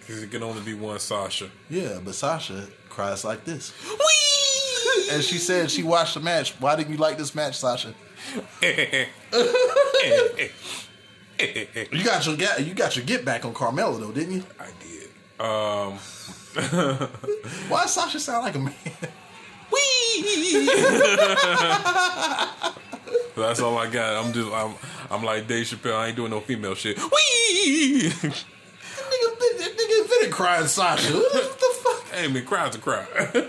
[0.00, 1.50] Because it can only be one Sasha.
[1.68, 3.72] Yeah, but Sasha cries like this.
[5.12, 6.54] And she said she watched the match.
[6.60, 7.94] Why didn't you like this match, Sasha?
[11.90, 14.44] You got your get you got your get back on Carmella though, didn't you?
[14.58, 14.74] I did.
[15.40, 15.94] Um,
[17.68, 18.74] Why does Sasha sound like a man?
[19.72, 20.66] Wee.
[23.36, 24.22] that's all I got.
[24.22, 24.74] I'm just, I'm,
[25.10, 25.96] I'm like Dave Chappelle.
[25.96, 26.98] I ain't doing no female shit.
[26.98, 28.10] Wee!
[28.10, 31.14] nigga, nigga, nigga finna crying Sasha.
[31.14, 32.06] What the fuck?
[32.12, 33.06] hey man, crowd's a crowd.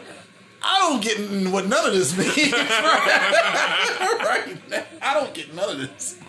[0.63, 1.17] I don't get
[1.51, 4.83] what none of this means right, right now.
[5.01, 6.19] I don't get none of this.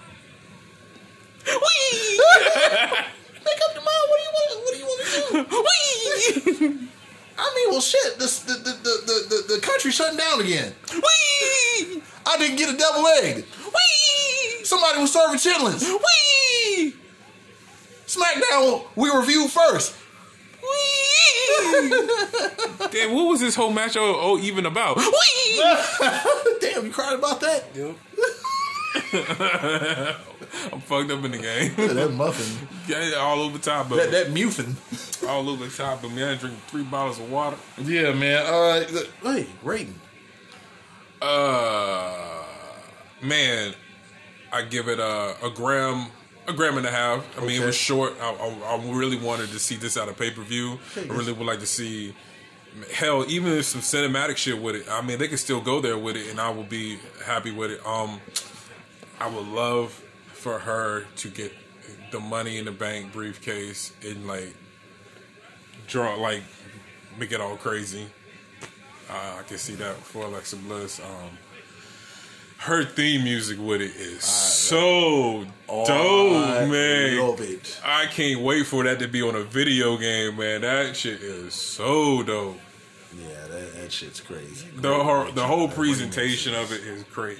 [3.45, 4.05] Make up your mind.
[4.09, 4.63] What do you want?
[4.63, 6.79] What do you want to do?
[7.39, 8.19] I mean, well, shit.
[8.19, 10.75] This the the, the, the, the, the country shutting down again.
[10.95, 12.03] Wee!
[12.27, 13.37] I didn't get a double egg.
[13.37, 14.65] Wee!
[14.65, 15.89] Somebody was serving chitlins.
[15.89, 16.95] Wee!
[18.07, 19.95] SmackDown, we review first.
[22.93, 24.97] Damn, what was this whole match oh, oh even about?
[26.61, 27.65] Damn, you cried about that?
[28.95, 31.75] I'm fucked up in the game.
[31.95, 32.69] that muffin.
[32.89, 34.13] Yeah, all over top of That me.
[34.13, 35.29] that muffin.
[35.29, 36.23] All over the top of me.
[36.23, 37.57] I drank three bottles of water.
[37.83, 38.45] Yeah, man.
[38.45, 38.85] Uh,
[39.23, 39.99] hey, rating.
[41.21, 42.45] Uh,
[43.23, 43.75] man,
[44.53, 46.07] I give it a, a gram,
[46.49, 47.25] a gram and a half.
[47.39, 48.15] I mean, it was short.
[48.21, 50.79] I, I, I really wanted to see this out of pay per view.
[50.97, 52.15] I really would like to see.
[52.95, 55.99] Hell, even if some cinematic shit with it, I mean, they could still go there
[55.99, 57.87] with it, and I will be happy with it.
[57.87, 58.19] Um,
[59.23, 59.93] I would love
[60.33, 61.53] for her to get
[62.11, 64.53] the money in the bank briefcase and like
[65.87, 66.43] draw, like
[67.21, 68.09] make it all crazy.
[69.09, 70.99] Uh, I can see that for Alexa Bliss.
[70.99, 71.39] Um,
[72.59, 77.19] her theme music with it is so dope, I man.
[77.21, 77.81] love it.
[77.85, 80.63] I can't wait for that to be on a video game, man.
[80.63, 82.59] That shit is so dope.
[83.17, 84.67] Yeah, that, that shit's crazy.
[84.75, 87.39] The whole, the whole presentation of it is great.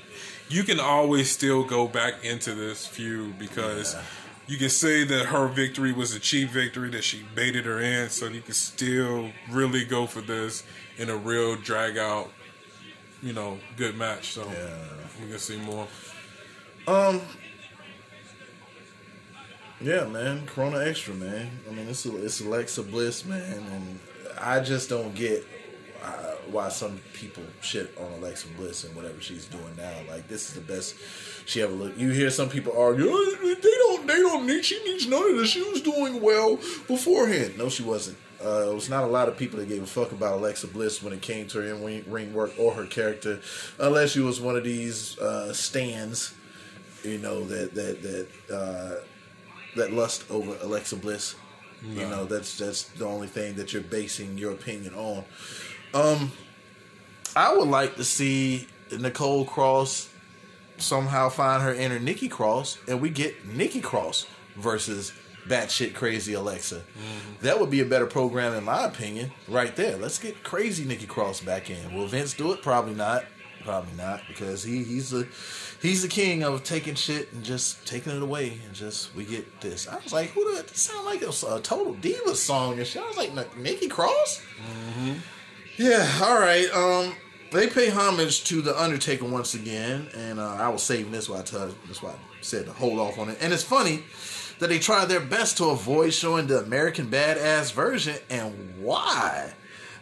[0.49, 3.97] You can always still go back into this feud because
[4.47, 8.11] you can say that her victory was a cheap victory that she baited her in,
[8.11, 10.63] so you can still really go for this
[10.99, 12.31] in a real drag out,
[13.23, 14.33] you know, good match.
[14.33, 14.75] So Yeah.
[15.25, 15.87] we can see more.
[16.87, 17.23] Um.
[19.81, 20.47] Yeah, man.
[20.47, 21.51] Corona Extra, man.
[21.69, 23.99] I mean, it's it's Alexa Bliss, man, and
[24.41, 25.45] I just don't get
[26.51, 29.93] why some people shit on Alexa Bliss and whatever she's doing now.
[30.09, 30.97] Like, this is the best
[31.47, 31.99] she ever looked.
[31.99, 34.65] You hear some people argue, "Oh, they don't, they don't need.
[34.65, 35.51] She needs none of this.
[35.51, 36.57] She was doing well
[36.87, 37.59] beforehand.
[37.59, 38.19] No, she wasn't.
[38.45, 41.01] Uh, it was not a lot of people that gave a fuck about Alexa Bliss
[41.03, 43.41] when it came to her in ring work or her character,
[43.79, 46.35] unless you was one of these uh, stands
[47.05, 49.01] you know that that that uh,
[49.77, 51.35] that lust over Alexa Bliss.
[51.85, 55.25] You know that's that's the only thing that you're basing your opinion on.
[55.95, 56.33] Um,
[57.37, 58.67] I would like to see
[58.99, 60.09] Nicole Cross
[60.79, 65.13] somehow find her inner Nikki Cross, and we get Nikki Cross versus
[65.47, 66.83] batshit crazy Alexa.
[67.41, 69.97] That would be a better program, in my opinion, right there.
[69.97, 71.95] Let's get crazy Nikki Cross back in.
[71.95, 72.63] Will Vince do it?
[72.63, 73.25] Probably not.
[73.65, 75.29] Probably not because he he's the
[75.81, 79.61] he's the king of taking shit and just taking it away and just we get
[79.61, 79.87] this.
[79.87, 80.67] I was like, who the?
[80.75, 83.03] Sound like a, a total diva song and shit.
[83.03, 84.43] I was like, Nikki Cross.
[85.83, 86.71] Yeah, all right.
[86.73, 87.17] Um,
[87.51, 91.41] they pay homage to the Undertaker once again, and uh, I was saving this why
[91.41, 93.39] I tell that's why I said to hold off on it.
[93.41, 94.05] And it's funny
[94.61, 99.55] that they tried their best to avoid showing the American Badass version, and why?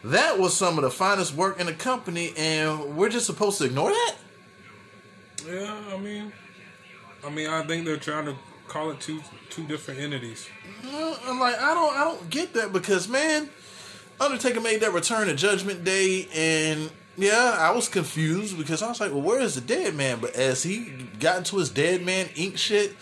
[0.05, 3.65] That was some of the finest work in the company, and we're just supposed to
[3.65, 4.17] ignore that.
[5.47, 6.31] Yeah, I mean,
[7.25, 8.37] I mean, I think they're trying to
[8.69, 10.47] call it two two different entities.
[10.85, 13.49] I'm like, I don't, I don't get that because man,
[14.21, 19.01] Undertaker made that return to Judgment Day, and yeah, I was confused because I was
[19.01, 20.21] like, well, where is the dead man?
[20.21, 22.95] But as he got into his dead man ink shit,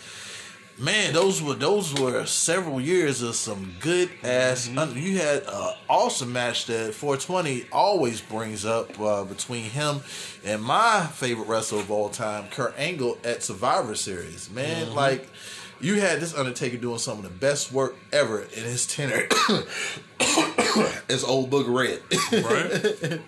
[0.77, 4.67] man, those were those were several years of some good ass.
[4.67, 4.77] Mm-hmm.
[4.77, 9.99] un- you had an awesome match that 420 always brings up uh, between him
[10.45, 14.49] and my favorite wrestler of all time, Kurt Angle at Survivor Series.
[14.49, 14.95] Man, mm-hmm.
[14.95, 15.29] like.
[15.81, 19.27] You had this Undertaker doing some of the best work ever in his tenure
[21.09, 22.01] as Old book Red.
[22.31, 23.21] Right?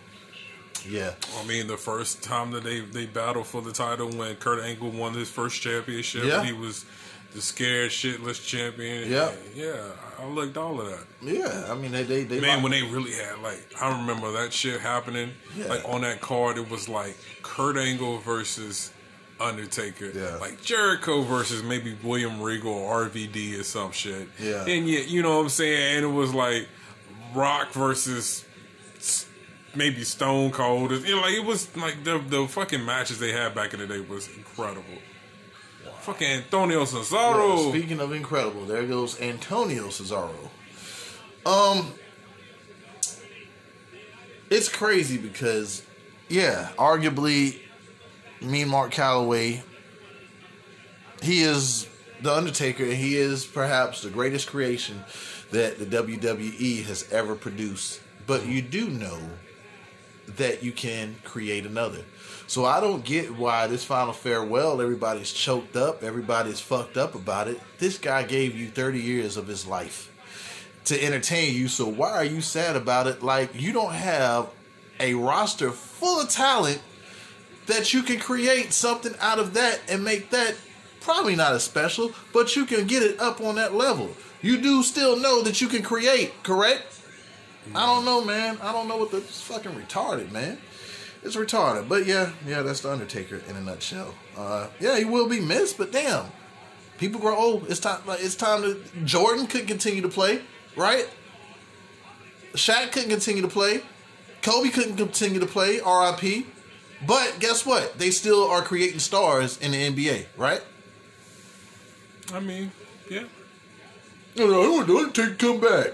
[0.87, 1.13] yeah.
[1.39, 4.89] I mean, the first time that they they battled for the title when Kurt Angle
[4.91, 6.43] won his first championship, Yeah.
[6.43, 6.85] he was
[7.33, 9.09] the scared shitless champion.
[9.09, 9.31] Yeah.
[9.55, 9.91] yeah.
[10.19, 11.05] I liked all of that.
[11.21, 14.31] Yeah, I mean they they, they Man, like- when they really had like, I remember
[14.33, 15.31] that shit happening.
[15.57, 15.67] Yeah.
[15.67, 18.91] Like on that card, it was like Kurt Angle versus
[19.41, 20.11] Undertaker.
[20.13, 20.37] Yeah.
[20.37, 24.27] Like Jericho versus maybe William Regal or RVD or some shit.
[24.39, 24.65] Yeah.
[24.65, 25.97] And yet, you know what I'm saying?
[25.97, 26.67] And it was like
[27.33, 28.45] Rock versus
[29.75, 30.91] maybe Stone Cold.
[30.91, 33.87] You know, like it was like the the fucking matches they had back in the
[33.87, 34.83] day was incredible.
[36.01, 37.69] Fucking Antonio Cesaro.
[37.69, 40.49] speaking of incredible, there goes Antonio Cesaro.
[41.45, 41.93] Um,
[44.49, 45.83] it's crazy because,
[46.27, 47.59] yeah, arguably,
[48.41, 49.61] me and Mark Calaway,
[51.21, 51.87] he is
[52.21, 55.03] the Undertaker, and he is perhaps the greatest creation
[55.51, 58.01] that the WWE has ever produced.
[58.27, 59.19] But you do know
[60.37, 62.03] that you can create another.
[62.47, 67.47] So I don't get why this final farewell, everybody's choked up, everybody's fucked up about
[67.47, 67.59] it.
[67.79, 70.11] This guy gave you 30 years of his life
[70.85, 71.67] to entertain you.
[71.67, 73.23] So why are you sad about it?
[73.23, 74.49] Like you don't have
[74.99, 76.81] a roster full of talent
[77.71, 80.55] that you can create something out of that and make that
[80.99, 84.11] probably not as special, but you can get it up on that level.
[84.41, 86.99] You do still know that you can create, correct?
[87.73, 88.57] I don't know, man.
[88.61, 90.57] I don't know what the it's fucking retarded, man.
[91.23, 94.15] It's retarded, but yeah, yeah, that's the Undertaker in a nutshell.
[94.35, 96.25] Uh, yeah, he will be missed, but damn,
[96.97, 97.69] people grow old.
[97.69, 98.01] It's time.
[98.05, 98.81] Like it's time to.
[99.05, 100.41] Jordan couldn't continue to play,
[100.75, 101.07] right?
[102.53, 103.81] Shaq couldn't continue to play.
[104.41, 105.79] Kobe couldn't continue to play.
[105.79, 106.47] R.I.P.
[107.05, 107.97] But guess what?
[107.97, 110.61] They still are creating stars in the NBA, right?
[112.33, 112.71] I mean,
[113.09, 113.23] yeah.
[114.37, 115.93] No, no, I want the Undertaker to come back.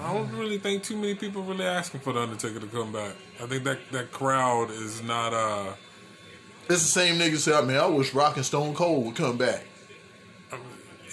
[0.00, 3.14] I don't really think too many people really asking for the Undertaker to come back.
[3.42, 5.32] I think that that crowd is not.
[5.32, 5.72] uh
[6.68, 9.64] It's the same nigga say, man, I wish Rock and Stone Cold would come back.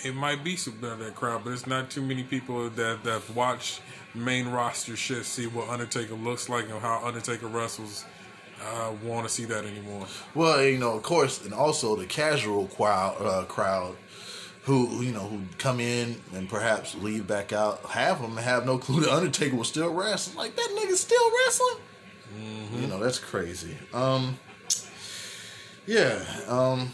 [0.03, 3.29] It might be some of that crowd, but it's not too many people that that
[3.35, 3.81] watch
[4.13, 8.05] main roster shit see what Undertaker looks like and how Undertaker wrestles.
[8.63, 10.05] Uh, want to see that anymore?
[10.35, 13.95] Well, you know, of course, and also the casual crowd, uh, crowd
[14.63, 17.83] who you know who come in and perhaps leave back out.
[17.89, 20.37] Half of them have no clue the Undertaker was still wrestling.
[20.37, 21.77] Like that nigga still wrestling.
[22.79, 23.75] You know, that's crazy.
[23.93, 24.39] Um,
[25.85, 26.23] yeah.
[26.47, 26.91] Um,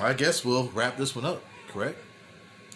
[0.00, 1.42] I guess we'll wrap this one up.
[1.68, 1.98] Correct.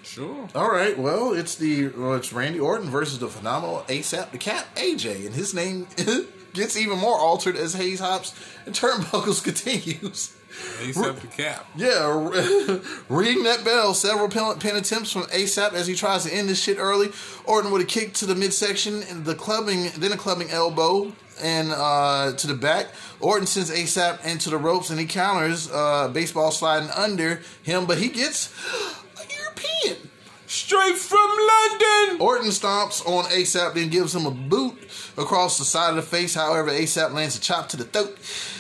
[0.03, 0.49] Sure.
[0.55, 0.99] All right.
[0.99, 5.35] Well, it's the well, it's Randy Orton versus the phenomenal ASAP the Cat AJ, and
[5.35, 5.87] his name
[6.53, 8.35] gets even more altered as Hayes Hops
[8.67, 10.37] and Turnbuckles continues.
[10.81, 11.67] ASAP the cap.
[11.77, 13.95] Yeah, ringing that bell.
[13.95, 17.11] Several pin, pin attempts from ASAP as he tries to end this shit early.
[17.45, 21.70] Orton with a kick to the midsection, and the clubbing, then a clubbing elbow, and
[21.73, 22.89] uh, to the back.
[23.20, 27.99] Orton sends ASAP into the ropes, and he counters uh, baseball sliding under him, but
[27.99, 28.53] he gets
[30.51, 32.21] Straight from London.
[32.21, 34.77] Orton stomps on ASAP, then gives him a boot
[35.17, 36.35] across the side of the face.
[36.35, 38.19] However, ASAP lands a chop to the throat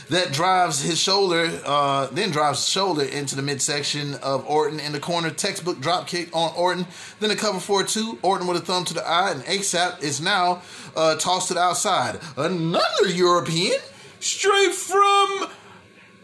[0.08, 4.92] that drives his shoulder, uh, then drives his shoulder into the midsection of Orton in
[4.92, 5.30] the corner.
[5.30, 6.86] Textbook drop kick on Orton.
[7.18, 8.20] Then a cover for two.
[8.22, 10.62] Orton with a thumb to the eye, and ASAP is now
[10.94, 12.20] uh, tossed to the outside.
[12.36, 13.80] Another European.
[14.20, 15.48] Straight from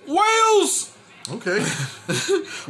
[0.07, 0.95] Wales.
[1.29, 1.59] Okay.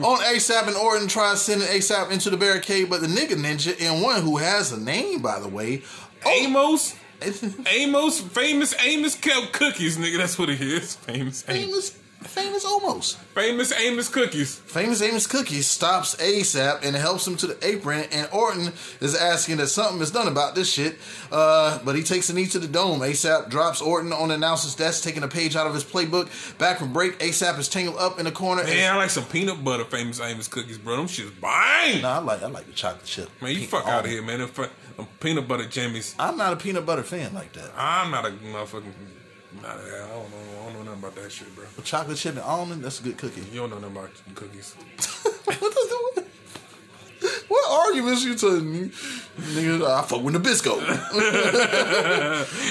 [0.02, 4.02] On ASAP and Orton tries sending ASAP into the barricade, but the nigga ninja and
[4.02, 5.82] one who has a name, by the way,
[6.24, 6.30] oh.
[6.30, 6.94] Amos.
[7.70, 10.18] Amos, famous Amos kept cookies, nigga.
[10.18, 10.96] That's what it is.
[10.96, 11.64] Famous Amos.
[11.64, 13.18] famous, famous almost.
[13.34, 14.56] Famous Amos cookies.
[14.56, 19.58] Famous Amos Cookies stops ASAP and helps him to the apron, and Orton is asking
[19.58, 20.96] that something is done about this shit.
[21.30, 23.00] Uh, but he takes a knee to the dome.
[23.00, 26.28] ASAP drops Orton on the announcer's desk, taking a page out of his playbook.
[26.58, 28.62] Back from break, ASAP is tangled up in the corner.
[28.62, 30.96] and- Man, I like some peanut butter famous Amos cookies, bro.
[30.96, 32.02] Them shit's bang.
[32.02, 33.28] Nah, I like I like the chocolate chip.
[33.42, 34.40] Man, you fuck out of here, man.
[34.40, 34.68] If, uh,
[35.20, 36.14] peanut butter jammies.
[36.18, 37.70] I'm not a peanut butter fan like that.
[37.76, 38.92] I'm not a motherfucking.
[39.64, 40.36] I don't know.
[40.60, 41.64] I don't know nothing about that shit, bro.
[41.84, 43.42] Chocolate chip and almond, that's a good cookie.
[43.52, 44.74] You don't know nothing about cookies.
[45.44, 46.24] what, the,
[47.48, 48.88] what arguments you telling me?
[48.88, 50.78] Nigga, I fuck with Nabisco.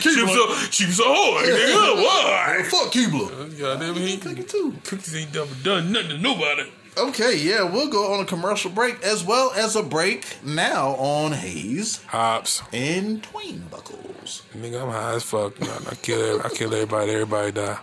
[0.01, 1.95] Chips are, chips ahoy, nigga.
[2.03, 2.63] Why?
[2.69, 3.31] fuck Keebler.
[3.31, 4.73] Uh, Goddamn, he Cookie too.
[4.83, 6.69] cookies ain't never done nothing to nobody.
[6.97, 11.33] Okay, yeah, we'll go on a commercial break as well as a break now on
[11.33, 12.61] Hayes Hops.
[12.71, 14.43] and Tween Buckles.
[14.55, 15.59] Nigga, I'm high as fuck.
[15.59, 15.69] Man.
[15.91, 17.11] I kill I kill everybody.
[17.11, 17.79] Everybody die.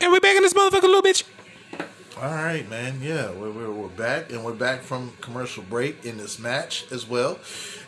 [0.00, 1.22] And we're back in this motherfucker, little bitch.
[2.22, 3.00] All right, man.
[3.02, 7.04] Yeah, we're, we're, we're back, and we're back from commercial break in this match as
[7.04, 7.34] well.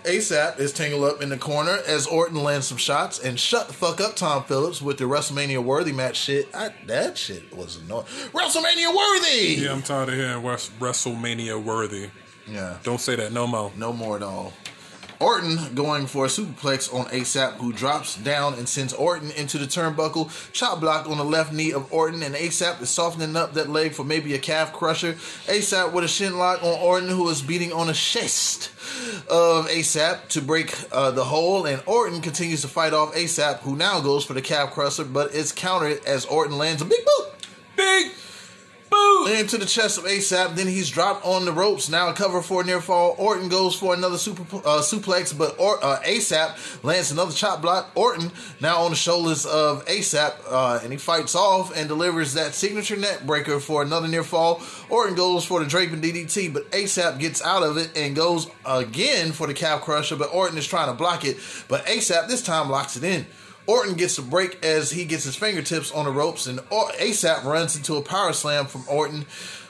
[0.02, 3.74] ASAP is tangled up in the corner as Orton lands some shots and shut the
[3.74, 6.48] fuck up Tom Phillips with the WrestleMania worthy match shit.
[6.52, 8.06] I, that shit was annoying.
[8.32, 9.54] WrestleMania worthy!
[9.62, 12.10] Yeah, I'm tired of hearing West- WrestleMania worthy.
[12.48, 12.78] Yeah.
[12.82, 13.70] Don't say that no more.
[13.76, 14.52] No more at all.
[15.24, 19.64] Orton going for a superplex on ASAP, who drops down and sends Orton into the
[19.64, 20.30] turnbuckle.
[20.52, 23.92] Chop block on the left knee of Orton, and ASAP is softening up that leg
[23.92, 25.14] for maybe a calf crusher.
[25.46, 28.68] ASAP with a shin lock on Orton, who is beating on the chest
[29.30, 33.76] of ASAP to break uh, the hole, and Orton continues to fight off ASAP, who
[33.76, 37.32] now goes for the calf crusher, but it's countered as Orton lands a big boot
[37.76, 38.12] Big
[38.94, 39.26] boo.
[39.34, 40.54] into the chest of ASAP.
[40.54, 41.88] Then he's dropped on the ropes.
[41.88, 43.14] Now a cover for a near fall.
[43.18, 47.90] Orton goes for another super uh, suplex, but or, uh, ASAP lands another chop block.
[47.94, 52.54] Orton now on the shoulders of ASAP, uh, and he fights off and delivers that
[52.54, 54.62] signature neck breaker for another near fall.
[54.88, 59.32] Orton goes for the draping DDT, but ASAP gets out of it and goes again
[59.32, 60.16] for the calf crusher.
[60.16, 63.26] But Orton is trying to block it, but ASAP this time locks it in.
[63.66, 67.76] Orton gets a break as he gets his fingertips on the ropes, and ASAP runs
[67.76, 69.26] into a power slam from Orton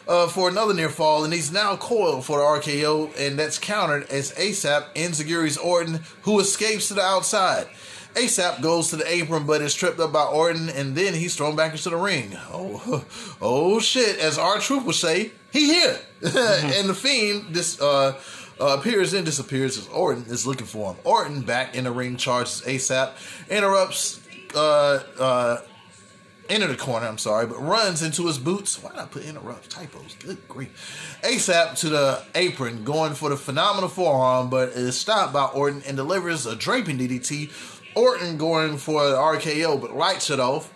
[0.09, 4.05] uh, for another near fall, and he's now coiled for the RKO, and that's countered
[4.11, 7.69] as ASAP enziguri's Orton, who escapes to the outside.
[8.15, 11.57] ASAP goes to the apron, but is tripped up by Orton, and then he's thrown
[11.57, 12.37] back into the ring.
[12.53, 13.05] Oh,
[13.43, 14.19] oh shit!
[14.19, 18.13] As R-Truth would say, he here, and the Fiend this uh,
[18.65, 21.01] uh, appears and disappears as Orton is looking for him.
[21.05, 23.13] Orton back in the ring charges ASAP,
[23.51, 25.61] interrupts, uh, uh,
[26.49, 28.83] enter the corner, I'm sorry, but runs into his boots.
[28.83, 30.17] Why did I put interrupt typos?
[30.19, 31.19] Good grief.
[31.23, 35.97] ASAP to the apron, going for the phenomenal forearm, but is stopped by Orton and
[35.97, 37.51] delivers a draping DDT.
[37.95, 40.71] Orton going for the RKO, but lights it off.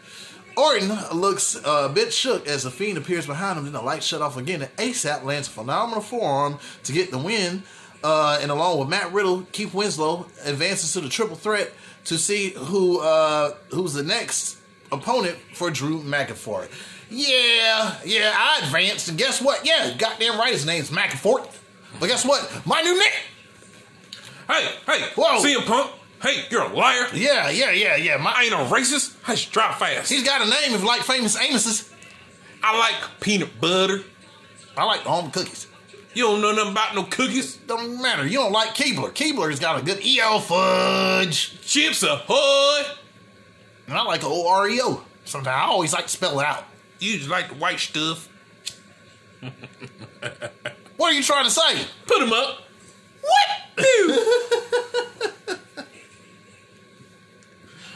[0.58, 4.02] Orton looks uh, a bit shook as the Fiend appears behind him, then the light
[4.02, 7.62] shut off again, and ASAP lands a phenomenal forearm to get the win.
[8.02, 11.72] Uh, and along with Matt Riddle, Keith Winslow advances to the triple threat
[12.04, 14.58] to see who uh, who's the next
[14.92, 16.68] opponent for Drew McIntyre.
[17.10, 19.66] Yeah, yeah, I advanced, and guess what?
[19.66, 21.48] Yeah, goddamn right, his name's McIntyre.
[21.98, 22.66] But guess what?
[22.66, 23.12] My new nick.
[24.48, 25.42] Hey, hey, Whoa.
[25.42, 25.92] CM Punk.
[26.22, 27.06] Hey, you're a liar.
[27.14, 28.16] Yeah, yeah, yeah, yeah.
[28.16, 29.16] My, I ain't a racist.
[29.26, 30.10] I just drop fast.
[30.10, 31.92] he's got a name of like famous Amos's.
[32.62, 34.00] I like peanut butter.
[34.76, 35.67] I like almond cookies.
[36.18, 37.58] You don't know nothing about no cookies.
[37.58, 38.26] Don't matter.
[38.26, 39.12] You don't like Keebler.
[39.12, 41.60] Keebler's got a good EL fudge.
[41.60, 42.82] Chips ahoy.
[43.86, 45.04] And I like old REO.
[45.24, 46.64] Sometimes I always like to spell it out.
[46.98, 48.28] You just like the white stuff.
[50.96, 51.86] What are you trying to say?
[52.06, 52.62] Put them up.
[53.22, 53.86] What?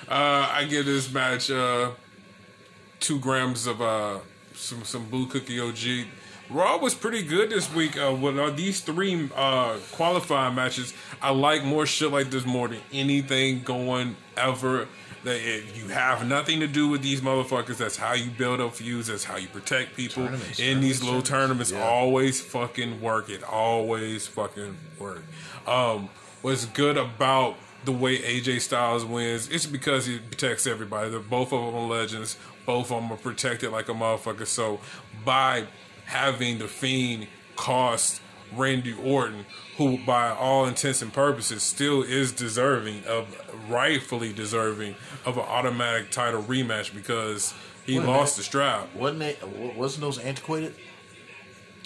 [0.09, 1.93] Uh, I give this match uh,
[3.01, 4.19] two grams of uh,
[4.55, 6.07] some some Boo Cookie OG.
[6.53, 7.99] Raw was pretty good this week.
[7.99, 12.69] Uh, with uh, these three uh, qualifying matches, I like more shit like this more
[12.69, 14.89] than anything going ever.
[15.25, 18.75] That if you have nothing to do with these motherfuckers, that's how you build up
[18.75, 19.07] feuds.
[19.07, 21.71] That's how you protect people Tournaments, in these tournaments, little tournaments.
[21.71, 21.85] Yeah.
[21.85, 23.45] Always fucking work it.
[23.45, 25.23] Always fucking work.
[25.67, 26.09] Um,
[26.43, 29.49] what's good about the way AJ Styles wins?
[29.49, 31.11] It's because he protects everybody.
[31.11, 32.37] They're both of them are legends.
[32.67, 34.47] Both of them are protected like a motherfucker.
[34.47, 34.81] So
[35.25, 35.67] by
[36.13, 37.27] having the Fiend
[37.57, 38.21] cost
[38.55, 39.47] Randy Orton,
[39.79, 43.35] who by all intents and purposes still is deserving of
[43.69, 47.55] rightfully deserving of an automatic title rematch because
[47.87, 48.37] he a lost minute.
[48.37, 48.95] the strap.
[48.95, 49.37] Wasn't they?
[49.77, 50.75] Wasn't those antiquated?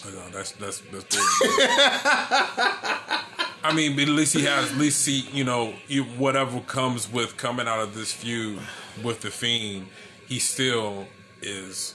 [0.04, 1.16] Oh, No, that's that's that's.
[3.62, 4.70] I mean, but at least he has.
[4.72, 5.72] At least he, you know,
[6.16, 8.60] whatever comes with coming out of this feud
[9.02, 9.88] with the Fiend,
[10.28, 11.06] he still
[11.42, 11.94] is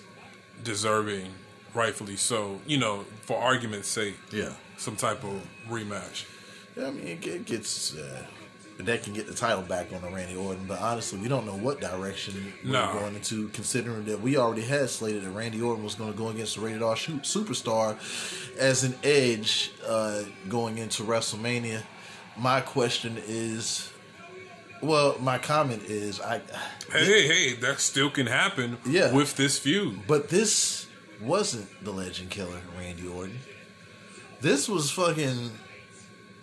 [0.64, 1.28] deserving,
[1.74, 2.60] rightfully so.
[2.66, 4.54] You know, for argument's sake, Yeah.
[4.78, 6.26] some type of rematch.
[6.78, 8.24] Yeah, I mean, it get- gets uh,
[8.80, 11.56] that can get the title back on the Randy Orton, but honestly, we don't know
[11.58, 12.94] what direction we're No.
[12.94, 16.30] going into, considering that we already had slated that Randy Orton was going to go
[16.30, 17.96] against the Rated R shoot superstar
[18.58, 21.84] as an edge uh, going into WrestleMania.
[22.38, 23.92] My question is,
[24.82, 26.42] well, my comment is, I,
[26.92, 28.78] Hey, hey, hey, that still can happen.
[28.86, 29.14] Yeah.
[29.14, 30.08] with this feud.
[30.08, 30.88] but this
[31.22, 33.40] wasn't the Legend Killer Randy Orton.
[34.42, 35.52] This was fucking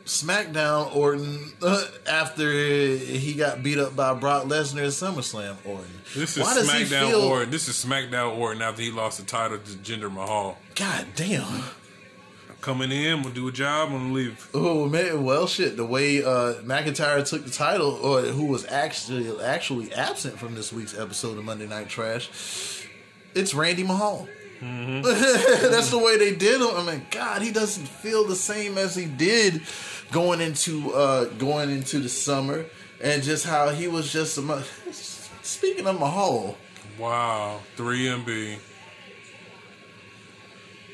[0.05, 5.91] SmackDown Orton uh, after he got beat up by Brock Lesnar at SummerSlam Orton.
[6.15, 7.51] This is Why does he SmackDown feel- Orton.
[7.51, 10.57] This is SmackDown Orton after he lost the title to Jinder Mahal.
[10.75, 11.43] God damn.
[11.45, 14.49] I'm coming in, we'll do a job, and leave.
[14.55, 15.77] Oh man, well shit.
[15.77, 20.73] The way uh, McIntyre took the title, or who was actually actually absent from this
[20.73, 22.87] week's episode of Monday Night Trash,
[23.35, 24.27] it's Randy Mahal.
[24.61, 26.69] That's the way they did him.
[26.75, 29.63] I mean, God, he doesn't feel the same as he did
[30.11, 32.65] going into uh going into the summer,
[33.03, 34.65] and just how he was just a.
[35.43, 36.57] Speaking of Mahal,
[36.99, 38.59] Wow, 3MB.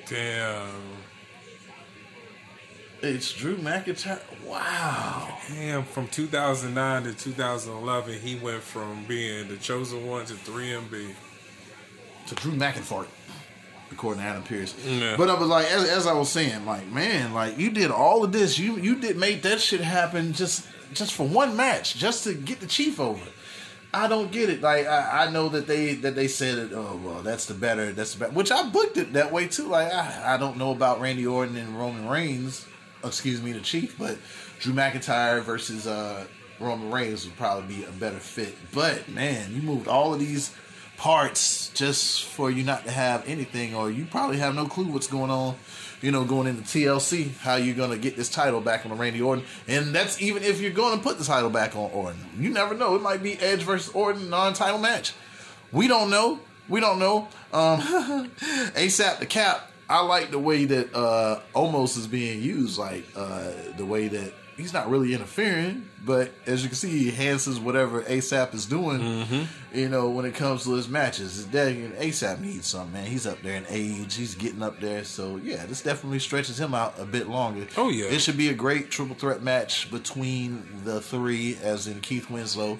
[0.06, 0.68] Damn.
[3.00, 4.20] it's Drew McIntyre.
[4.44, 5.38] Wow.
[5.48, 11.14] Damn, from 2009 to 2011, he went from being the chosen one to 3MB.
[12.26, 13.06] to Drew McIntyre,
[13.90, 14.74] according to Adam Pearce.
[14.84, 15.16] Yeah.
[15.16, 18.24] But I was like, as, as I was saying, like, man, like you did all
[18.24, 18.58] of this.
[18.58, 22.60] You you did make that shit happen just just for one match, just to get
[22.60, 23.22] the chief over.
[23.92, 24.60] I don't get it.
[24.60, 26.72] Like I, I know that they that they said it.
[26.74, 27.92] Oh well, that's the better.
[27.92, 28.32] That's the better.
[28.32, 29.68] Which I booked it that way too.
[29.68, 32.66] Like I, I don't know about Randy Orton and Roman Reigns.
[33.04, 34.16] Excuse me, the Chief, but
[34.60, 36.24] Drew McIntyre versus uh,
[36.58, 38.56] Roman Reigns would probably be a better fit.
[38.72, 40.54] But man, you moved all of these
[41.04, 45.06] parts just for you not to have anything, or you probably have no clue what's
[45.06, 45.54] going on.
[46.00, 49.44] You know, going into TLC, how you're gonna get this title back on Randy Orton,
[49.68, 52.18] and that's even if you're gonna put the title back on Orton.
[52.38, 55.12] You never know; it might be Edge versus Orton non-title match.
[55.72, 56.40] We don't know.
[56.70, 57.28] We don't know.
[57.52, 57.80] Um,
[58.74, 59.70] ASAP the Cap.
[59.90, 62.78] I like the way that uh, Omos is being used.
[62.78, 67.08] Like uh, the way that he's not really interfering, but as you can see, he
[67.08, 69.00] enhances whatever ASAP is doing.
[69.00, 69.78] Mm-hmm.
[69.78, 73.06] You know, when it comes to his matches, Dang, ASAP needs something, man.
[73.06, 74.14] He's up there in age.
[74.14, 77.66] He's getting up there, so yeah, this definitely stretches him out a bit longer.
[77.76, 78.06] Oh, yeah.
[78.06, 82.78] it should be a great triple threat match between the three, as in Keith Winslow,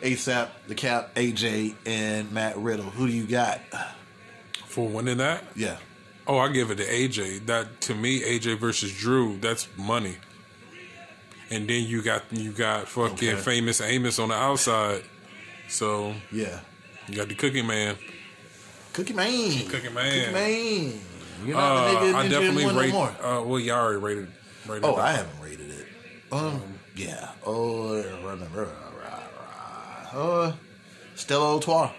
[0.00, 2.86] ASAP, the Cap, AJ, and Matt Riddle.
[2.86, 3.60] Who do you got?
[4.66, 5.44] For winning that?
[5.54, 5.76] Yeah.
[6.26, 7.46] Oh, I give it to AJ.
[7.46, 10.16] That to me, AJ versus Drew, that's money.
[11.52, 13.40] And then you got you got fucking Okay.
[13.40, 15.02] famous Amos on the outside.
[15.68, 16.60] So Yeah.
[17.08, 17.96] you got the Cookie Man.
[18.94, 19.66] Cookie Man.
[19.68, 20.20] Cookie Man.
[20.20, 21.00] Cookie Man.
[21.44, 22.92] You're not Uh, the nigga I definitely no rate.
[22.92, 23.08] more.
[23.22, 24.28] Uh, well, y'all already rated.
[24.66, 25.00] rated Oh, it.
[25.00, 25.86] I haven't rated it.
[26.30, 26.62] Um,
[26.96, 27.30] yeah.
[27.44, 27.96] Oh,
[30.14, 30.52] uh,
[31.14, 31.90] Stella Artois.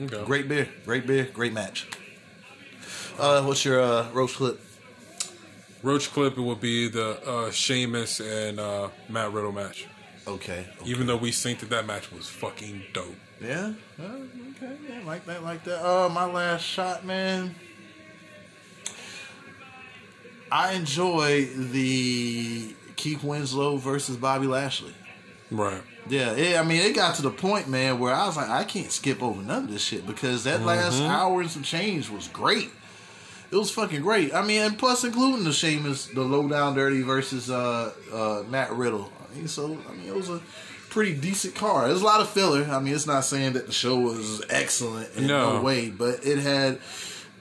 [0.00, 0.24] Okay.
[0.24, 0.68] Great beer.
[0.86, 1.28] Great beer.
[1.32, 1.86] Great match.
[3.18, 4.60] Uh, what's your uh, roast clip?
[5.82, 6.38] Roach clip.
[6.38, 9.86] It would be the uh, Sheamus and uh, Matt Riddle match.
[10.26, 10.66] Okay.
[10.84, 13.16] Even though we synced that that match was fucking dope.
[13.40, 13.72] Yeah.
[14.00, 14.76] Uh, okay.
[14.88, 15.42] Yeah, like that.
[15.42, 15.84] Like that.
[15.84, 17.54] Uh, my last shot, man.
[20.50, 24.94] I enjoy the Keith Winslow versus Bobby Lashley.
[25.50, 25.82] Right.
[26.08, 28.64] Yeah, it, I mean, it got to the point, man, where I was like, I
[28.64, 32.28] can't skip over none of this shit because that last hour and some change was
[32.28, 32.70] great.
[33.52, 34.32] It was fucking great.
[34.34, 38.72] I mean, and plus including the Sheamus, the low down dirty versus uh, uh, Matt
[38.72, 39.12] Riddle.
[39.30, 40.40] I mean, so I mean, it was a
[40.88, 41.90] pretty decent card.
[41.90, 42.64] There's a lot of filler.
[42.64, 45.62] I mean, it's not saying that the show was excellent in no, No.
[45.62, 46.80] way, but it had,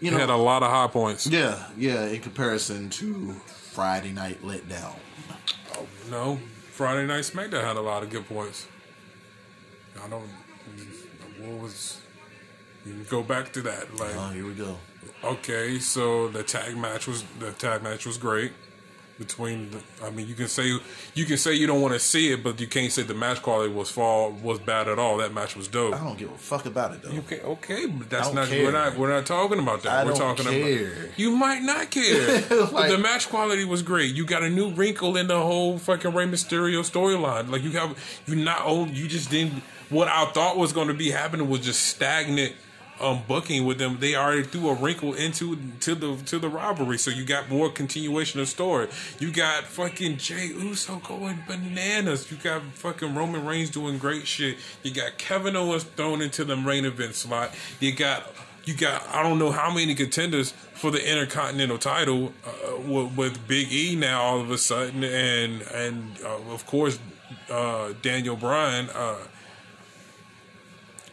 [0.01, 1.27] you It know, had a lot of high points.
[1.27, 3.31] yeah, yeah, in comparison to
[3.71, 4.95] Friday Night Letdown.
[6.09, 6.39] No,
[6.71, 8.67] Friday Night SmackDown had a lot of good points.
[10.03, 10.27] I don't.
[11.39, 12.01] What was?
[12.85, 13.95] You can go back to that.
[13.97, 14.77] Like, Oh, here we go.
[15.23, 18.51] Okay, so the tag match was the tag match was great.
[19.19, 20.79] Between, the, I mean, you can say
[21.13, 23.43] you can say you don't want to see it, but you can't say the match
[23.43, 25.17] quality was fall was bad at all.
[25.17, 25.93] That match was dope.
[25.93, 27.11] I don't give a fuck about it though.
[27.19, 28.65] Okay, okay, but that's don't care.
[28.65, 29.91] we're not we're not talking about that.
[29.91, 30.93] I we're don't talking care.
[30.93, 32.41] about you might not care.
[32.49, 34.15] but the match quality was great.
[34.15, 37.51] You got a new wrinkle in the whole fucking Rey Mysterio storyline.
[37.51, 40.95] Like you have you not own you just didn't what I thought was going to
[40.95, 42.55] be happening was just stagnant
[43.01, 43.97] um booking with them.
[43.99, 47.69] They already threw a wrinkle into to the to the robbery, so you got more
[47.69, 48.87] continuation of story.
[49.19, 52.31] You got fucking Jey Uso going bananas.
[52.31, 54.57] You got fucking Roman Reigns doing great shit.
[54.83, 57.53] You got Kevin Owens thrown into the main event slot.
[57.79, 58.29] You got
[58.65, 63.47] you got I don't know how many contenders for the Intercontinental title uh, with, with
[63.47, 66.99] Big E now all of a sudden, and and uh, of course
[67.49, 68.89] uh, Daniel Bryan.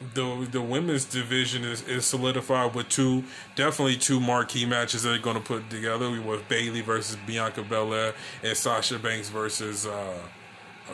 [0.01, 3.25] Uh, the the women's division is, is solidified with two
[3.57, 8.15] definitely two marquee matches that they're going to put together with Bayley versus Bianca Belair
[8.43, 10.18] and Sasha Banks versus uh,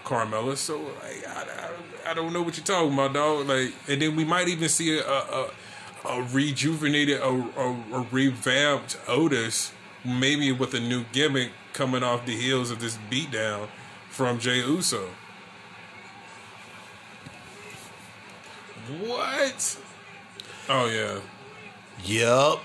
[0.05, 0.57] Carmella.
[0.57, 3.49] So like I, I, I don't know what you're talking about, dog.
[3.49, 5.51] Like and then we might even see a a,
[6.07, 9.73] a rejuvenated a, a, a revamped Otis,
[10.05, 13.69] maybe with a new gimmick coming off the heels of this beatdown
[14.09, 15.09] from Jey Uso.
[19.07, 19.79] What?
[20.69, 21.21] Oh yeah.
[22.05, 22.61] Yep.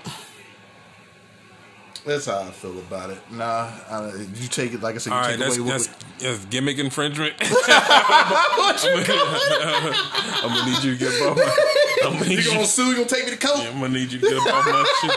[2.04, 3.18] That's how I feel about it.
[3.30, 5.10] Nah, I, you take it like I said.
[5.10, 5.86] You All take that's away that's,
[6.18, 7.34] that's gimmick infringement.
[7.40, 8.90] what you
[10.42, 11.56] I'm gonna need you to get above my.
[12.04, 12.86] I'm gonna You gonna sue?
[12.86, 13.66] You gonna take me to court?
[13.66, 15.10] I'm gonna need you to get above my shit.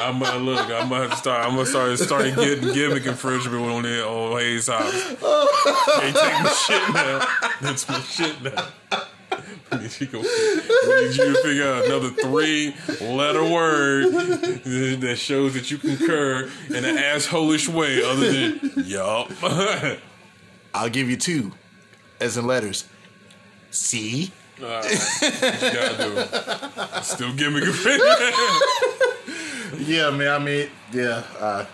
[0.00, 0.70] I'm gonna look.
[0.70, 1.46] I'm gonna have to start.
[1.46, 4.92] I'm gonna start starting getting gimmick infringement on the old Hayes house.
[4.92, 7.26] Can't take my shit now.
[7.60, 9.04] That's my shit now.
[9.72, 14.12] We need you to- need you to figure out another three-letter word
[15.00, 19.30] that shows that you concur in an assholish way, other than yup.
[20.74, 21.52] I'll give you two,
[22.20, 22.86] as in letters.
[23.70, 24.32] C.
[24.60, 24.88] Gotta
[26.94, 27.02] do.
[27.02, 28.34] Still gimmick infringement.
[29.78, 30.28] Yeah, man.
[30.28, 31.24] I mean, yeah.
[31.40, 31.66] Uh,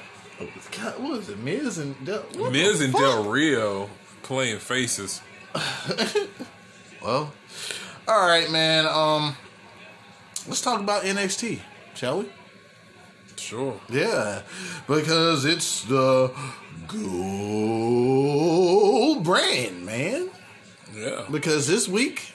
[0.81, 1.39] God, what was it?
[1.39, 3.03] Miz and Del, Miz and fuck?
[3.03, 3.91] Del Rio
[4.23, 5.21] playing faces.
[7.03, 7.31] Well,
[8.11, 8.87] all right, man.
[8.87, 9.37] Um,
[10.49, 11.61] let's talk about NXT,
[11.95, 12.29] shall we?
[13.37, 13.81] Sure.
[13.89, 14.43] Yeah,
[14.87, 16.33] because it's the
[16.89, 17.05] gold
[19.25, 20.31] brand, man.
[20.95, 21.25] Yeah.
[21.31, 22.33] Because this week,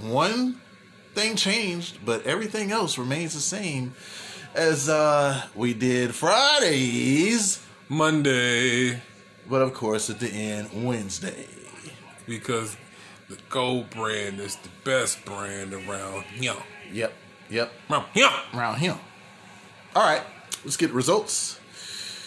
[0.00, 0.60] one
[1.14, 3.94] thing changed, but everything else remains the same
[4.54, 9.00] as uh we did Fridays, Monday
[9.48, 11.46] but of course at the end Wednesday.
[12.26, 12.76] because
[13.28, 16.56] the gold brand is the best brand around here.
[16.92, 17.12] Yep,
[17.50, 17.72] yep.
[17.90, 18.30] Around here.
[18.54, 18.96] Around him.
[19.94, 20.22] All right,
[20.64, 21.58] let's get results.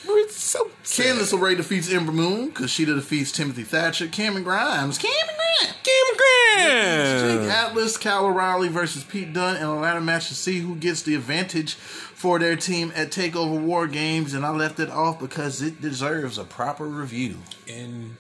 [0.04, 2.52] It's so Candice LeRae defeats Ember Moon.
[2.52, 4.08] Kushida defeats Timothy Thatcher.
[4.08, 4.98] Cameron Grimes.
[4.98, 5.76] Cameron Grimes.
[5.84, 7.22] Cameron Grimes.
[7.22, 11.04] Jake Atlas, Cal O'Reilly versus Pete Dunne in a ladder match to see who gets
[11.04, 15.62] the advantage for their team at Takeover War Games, and I left it off because
[15.62, 17.38] it deserves a proper review.
[17.68, 18.18] And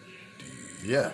[0.83, 1.11] Yeah.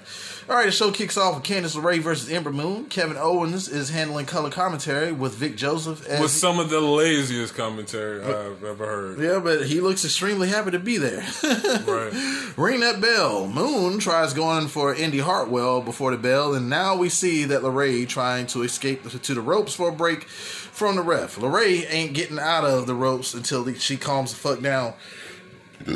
[0.49, 2.85] All right, the show kicks off with Candice LeRae versus Ember Moon.
[2.85, 6.07] Kevin Owens is handling color commentary with Vic Joseph.
[6.21, 9.19] With some of the laziest commentary I've ever heard.
[9.19, 11.25] yeah, but he looks extremely happy to be there.
[11.87, 12.53] Right.
[12.57, 13.47] Ring that bell.
[13.47, 18.07] Moon tries going for Indi Hartwell before the bell, and now we see that LeRae
[18.07, 21.37] trying to escape to the ropes for a break from the ref.
[21.37, 24.93] LeRae ain't getting out of the ropes until she calms the fuck down.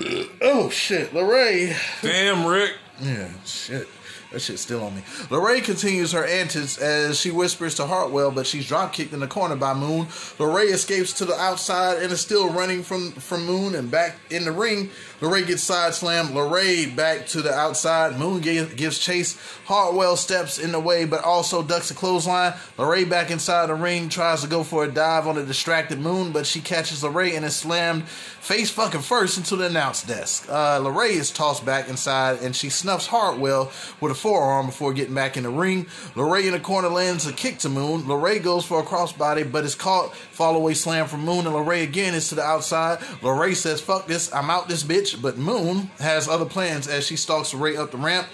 [0.41, 1.75] oh shit, LeRae.
[2.01, 2.73] Damn, Rick.
[3.01, 3.87] Yeah, shit.
[4.31, 5.01] That shit's still on me.
[5.29, 9.27] LeRae continues her antics as she whispers to Hartwell, but she's drop kicked in the
[9.27, 10.05] corner by Moon.
[10.05, 14.45] LeRae escapes to the outside and is still running from, from Moon and back in
[14.45, 14.89] the ring.
[15.21, 16.29] LeRae gets side slammed.
[16.29, 18.17] LeRae back to the outside.
[18.17, 19.39] Moon gives chase.
[19.65, 22.53] Hartwell steps in the way, but also ducks a clothesline.
[22.77, 26.31] LeRae back inside the ring tries to go for a dive on the distracted Moon,
[26.31, 28.03] but she catches LeRae and is slammed
[28.41, 30.47] face fucking first into the announce desk.
[30.49, 35.37] Uh, is tossed back inside and she snuffs Hartwell with a forearm before getting back
[35.37, 35.85] in the ring.
[36.15, 38.01] LeRae in the corner lands a kick to Moon.
[38.03, 40.15] LeRae goes for a crossbody but is caught.
[40.15, 42.99] Fall away slam from Moon and LeRae again is to the outside.
[43.21, 45.10] LeRae says, fuck this, I'm out this bitch.
[45.15, 48.27] But Moon has other plans as she stalks LeRae up the ramp.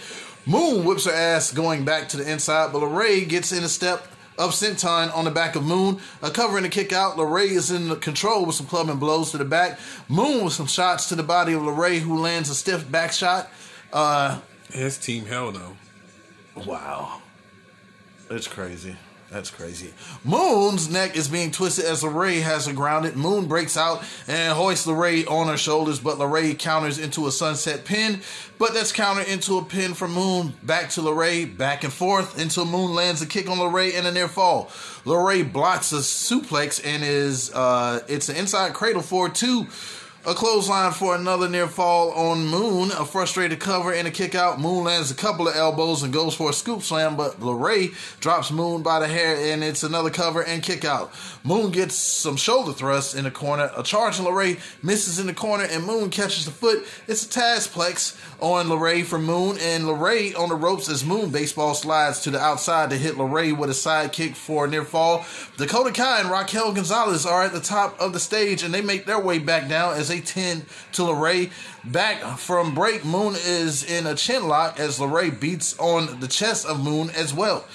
[0.46, 4.08] Moon whips her ass going back to the inside, but LeRae gets in a step
[4.38, 6.00] of Senton on the back of Moon.
[6.22, 7.18] A cover and a kick out.
[7.18, 9.80] LeRae is in control with some clubbing blows to the back.
[10.08, 13.50] Moon with some shots to the body of LeRae, who lands a stiff back shot.
[13.92, 14.40] Uh,
[14.70, 15.76] It's Team Hell no.
[16.66, 17.22] wow.
[18.30, 18.96] That's crazy.
[19.30, 19.94] That's crazy.
[20.24, 23.18] Moon's neck is being twisted as LeRae has her grounded.
[23.18, 27.84] Moon breaks out and hoists LeRae on her shoulders, but LeRae counters into a sunset
[27.84, 28.22] pin.
[28.58, 30.54] But that's countered into a pin from Moon.
[30.64, 34.12] Back to LeRae, back and forth until Moon lands a kick on LeRae and a
[34.14, 34.68] near fall.
[35.04, 39.68] LeRae blocks a suplex and is uh it's an inside cradle for two.
[40.28, 42.92] A clothesline for another near fall on Moon.
[42.92, 44.60] A frustrated cover and a kick out.
[44.60, 48.52] Moon lands a couple of elbows and goes for a scoop slam, but LeRae drops
[48.52, 51.14] Moon by the hair and it's another cover and kick out.
[51.46, 53.72] Moon gets some shoulder thrusts in the corner.
[53.78, 56.86] A charge on misses in the corner and Moon catches the foot.
[57.08, 61.74] It's a Tazplex on LeRae for Moon and LeRae on the ropes as Moon baseball
[61.74, 65.26] slides to the outside to hit LeRae with a side kick for a near fall.
[65.56, 69.06] Dakota Kai and Raquel Gonzalez are at the top of the stage and they make
[69.06, 71.52] their way back down as they tend to LeRae.
[71.84, 76.66] Back from break, Moon is in a chin lock as LeRae beats on the chest
[76.66, 77.66] of Moon as well.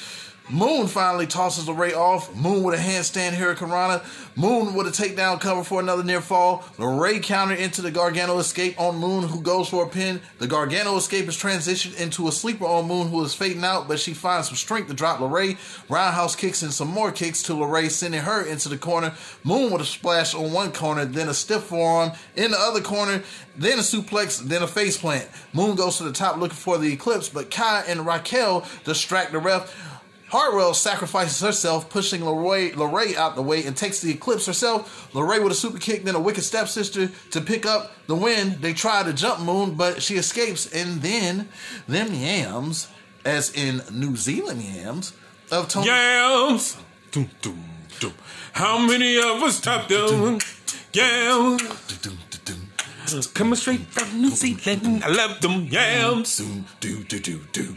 [0.51, 2.35] Moon finally tosses LeRae off.
[2.35, 4.05] Moon with a handstand Hurricanrana.
[4.37, 6.61] Moon with a takedown cover for another near fall.
[6.79, 10.21] LeRae counter into the Gargano escape on Moon, who goes for a pin.
[10.39, 14.01] The Gargano escape is transitioned into a sleeper on Moon, who is fading out, but
[14.01, 15.57] she finds some strength to drop LeRae.
[15.89, 19.15] Roundhouse kicks and some more kicks to LeRae, sending her into the corner.
[19.45, 23.23] Moon with a splash on one corner, then a stiff forearm in the other corner,
[23.57, 25.29] then a suplex, then a face plant.
[25.53, 29.39] Moon goes to the top looking for the eclipse, but Kai and Raquel distract the
[29.39, 29.91] ref.
[30.33, 35.13] Hartwell sacrifices herself, pushing LeRae, LeRae out the way and takes the eclipse herself.
[35.13, 38.57] LeRae with a super kick, then a wicked stepsister to pick up the win.
[38.63, 40.73] They try to jump Moon, but she escapes.
[40.73, 41.51] And then
[41.87, 42.89] them yams,
[43.27, 45.13] as in New Zealand yams,
[45.51, 45.89] of Toni.
[45.89, 46.79] Yams.
[47.11, 47.63] Dum, dum,
[48.01, 48.15] dum.
[48.55, 50.39] How many of us top them?
[50.95, 51.59] Yeah.
[53.35, 55.05] Coming straight from New Zealand.
[55.05, 56.39] I love them yams.
[56.81, 57.77] Do do do do.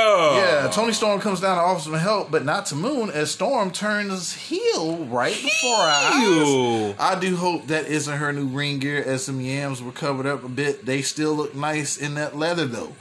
[0.71, 4.33] Toni Storm comes down to offer some help, but not to Moon as Storm turns
[4.33, 6.95] heel right before our eyes.
[6.97, 10.45] I do hope that isn't her new ring gear as some yams were covered up
[10.45, 10.85] a bit.
[10.85, 12.93] They still look nice in that leather though.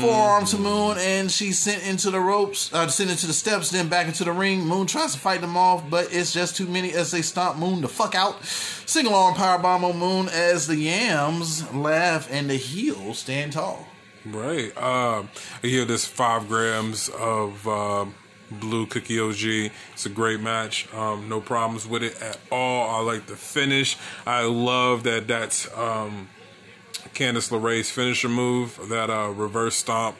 [0.00, 3.88] Forearm to Moon and she's sent into the ropes, uh, sent into the steps, then
[3.88, 4.66] back into the ring.
[4.66, 7.82] Moon tries to fight them off, but it's just too many as they stomp Moon
[7.82, 8.44] the fuck out.
[8.44, 13.86] Single arm powerbomb on Moon as the yams laugh and the heel stand tall.
[14.24, 14.76] Right.
[14.76, 15.28] Um,
[15.62, 18.14] I hear this five grams of um,
[18.50, 19.72] blue cookie OG.
[19.92, 20.92] It's a great match.
[20.94, 22.90] Um, no problems with it at all.
[22.90, 23.96] I like the finish.
[24.26, 26.28] I love that that's um,
[27.14, 30.16] Candice LeRae's finisher move, that uh, reverse stomp.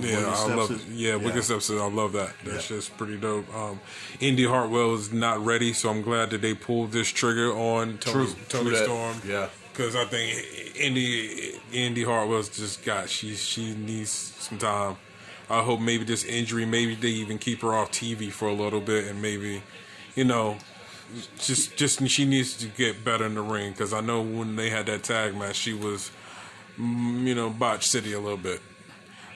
[0.00, 0.70] Yeah, I love.
[0.70, 0.86] it.
[0.92, 1.40] Yeah, Wicked Yeah.
[1.40, 1.68] Steps.
[1.68, 1.76] it.
[1.78, 2.32] I love that.
[2.44, 3.52] That's just pretty dope.
[3.52, 3.80] Um,
[4.20, 8.32] Indi Hartwell is not ready, so I'm glad that they pulled this trigger on Toni.
[8.48, 8.76] Toni.
[8.76, 9.16] Storm.
[9.26, 9.48] Yeah.
[9.72, 10.46] because I think
[10.80, 14.96] Indi Indi Hartwell's just got she she needs some time.
[15.50, 18.80] I hope maybe this injury, maybe they even keep her off TV for a little
[18.80, 19.62] bit, and maybe,
[20.14, 20.58] you know,
[21.38, 24.70] just just she needs to get better in the ring because I know when they
[24.70, 26.12] had that tag match, she was,
[26.78, 28.60] mm, you know, botch city a little bit.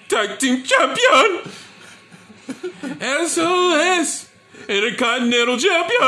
[0.08, 1.50] Tag team champion,
[3.26, 4.28] SOS,
[4.68, 5.98] Intercontinental champion,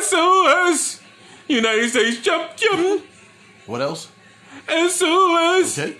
[0.00, 1.01] SOS,
[1.52, 3.02] United States champion,
[3.66, 4.08] What else?
[4.68, 5.78] SOS.
[5.78, 5.96] Okay.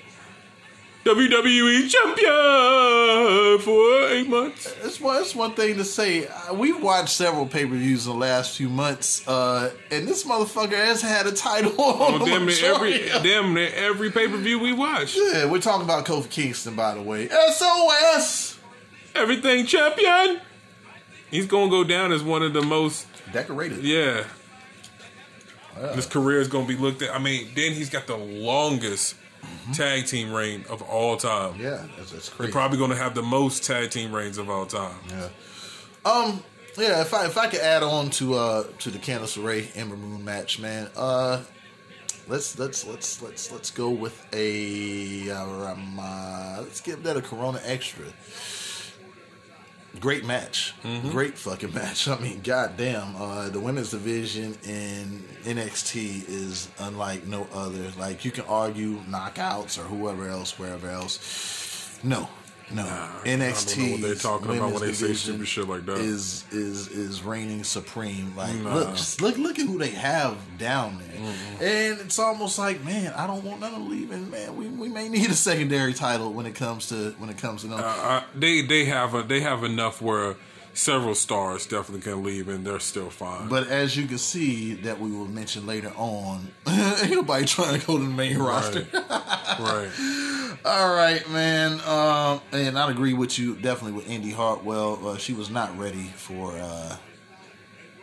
[1.04, 4.72] WWE champion for eight months.
[4.74, 6.28] That's one, it's one thing to say.
[6.28, 10.22] Uh, We've watched several pay per views in the last few months, uh, and this
[10.24, 12.98] motherfucker has had a title on Oh, the damn near every
[13.28, 15.16] damn near every pay per view we watch.
[15.16, 17.28] Yeah, we're talking about Kofi Kingston, by the way.
[17.28, 18.60] SOS!
[19.16, 20.40] Everything champion.
[21.32, 23.82] He's gonna go down as one of the most Decorated.
[23.82, 24.24] yeah.
[25.94, 27.14] His career is gonna be looked at.
[27.14, 29.16] I mean, then he's got the longest
[29.72, 31.58] tag team reign of all time.
[31.58, 32.52] Yeah, that's, that's crazy.
[32.52, 34.96] Probably gonna have the most tag team reigns of all time.
[35.08, 35.28] Yeah.
[36.04, 36.42] Um.
[36.78, 37.00] Yeah.
[37.02, 40.24] If I if I could add on to uh to the Candice LeRae Ember Moon
[40.24, 40.88] match, man.
[40.96, 41.42] Uh,
[42.28, 47.60] let's let's let's let's let's go with a um, uh, let's give that a Corona
[47.64, 48.06] Extra.
[50.00, 50.74] Great match,
[51.10, 52.08] great fucking match.
[52.08, 57.92] I mean, goddamn, uh, the women's division in NXT is unlike no other.
[57.98, 62.00] Like you can argue knockouts or whoever else, wherever else.
[62.02, 62.28] No,
[62.74, 62.82] no.
[62.84, 63.92] I NXT.
[63.92, 65.98] what they're talking about when they say stupid shit like that.
[65.98, 68.34] Is is is reigning supreme?
[68.36, 68.74] Like Nah.
[68.74, 71.62] look, look look at who they have down there, Mm-hmm.
[71.62, 74.30] and it's almost like man, I don't want none of leaving.
[74.30, 77.62] Man, we, we may need a secondary title when it comes to when it comes
[77.62, 77.80] to them.
[77.82, 80.34] Uh, they they have a, they have enough where
[80.74, 83.48] several stars definitely can leave and they're still fine.
[83.48, 87.86] But as you can see, that we will mention later on, ain't nobody trying to
[87.86, 88.86] go to the main roster.
[88.94, 89.90] right.
[90.64, 91.80] All right, man.
[91.86, 95.08] Um, and I'd agree with you definitely with Indi Hartwell.
[95.08, 96.96] Uh, she was not ready for uh,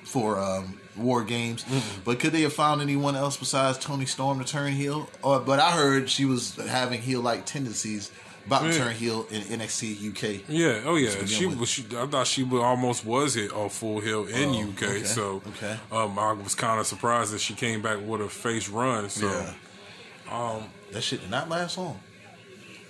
[0.03, 1.65] for um, War Games.
[2.03, 5.09] But could they have found anyone else besides Toni Storm to turn heel?
[5.23, 8.11] Or, but I heard she was having heel like tendencies
[8.49, 10.43] about to turn heel in NXT UK.
[10.47, 10.81] Yeah.
[10.85, 11.25] Oh yeah.
[11.25, 11.59] She with.
[11.59, 11.69] was.
[11.69, 14.83] She, I thought she almost was it a full hill in Oh, UK.
[14.83, 15.77] okay, So okay.
[15.91, 19.09] Um, I was kind of surprised that she came back with a face run.
[19.09, 19.53] So Yeah.
[20.31, 21.99] Um, that shit did not last long.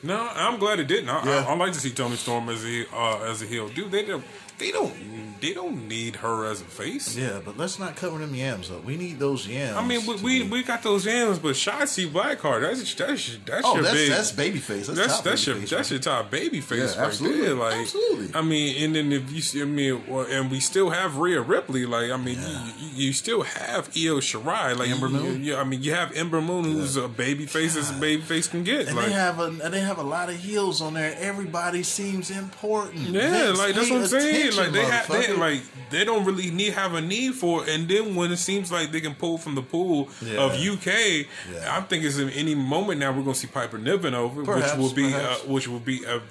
[0.03, 1.09] no, I'm glad it didn't.
[1.09, 1.45] I, Yeah.
[1.47, 3.69] I, I like to see Toni Storm as a uh, as a heel.
[3.69, 4.23] Dude, they don't.
[4.59, 4.93] They don't.
[5.41, 7.15] They don't need her as a face.
[7.15, 8.83] Yeah, but let's not cover them yams up.
[8.83, 9.77] We need those yams.
[9.77, 13.75] I mean, we, we we got those yams, but Shotzi Blackheart, that's that's that's oh,
[13.75, 14.09] your that's big.
[14.09, 14.87] that's babyface.
[14.87, 15.95] That's that's top that's your babyface, that's man.
[15.95, 17.41] your top baby face Yeah, right absolutely.
[17.41, 17.53] there.
[17.55, 18.35] Like, Absolutely.
[18.35, 21.39] I mean, and then if you, see- I mean, well, and we still have Rhea
[21.41, 21.85] Ripley.
[21.85, 24.77] Like, I mean, you, you, you still have Io Shirai.
[24.77, 25.41] Like, Ember Moon.
[25.41, 28.49] You, I mean, you have Ember Moon, who's a baby face as a baby face
[28.49, 28.87] can get.
[28.87, 31.15] And like, they have a and they have a lot of heels on there.
[31.17, 33.07] Everybody seems important.
[33.07, 34.48] Yeah, like that's what I'm saying.
[34.49, 37.63] Attention, Like they have, they, like they don't really need have a need for.
[37.63, 37.69] it.
[37.69, 40.41] And then when it seems like they can pull from the pool Yeah.
[40.43, 40.85] of UK,
[41.51, 41.75] Yeah.
[41.77, 44.79] I'm thinking in any moment now we're going to see Piper Niven over, Perhaps, which
[44.81, 46.21] will be uh, which will be a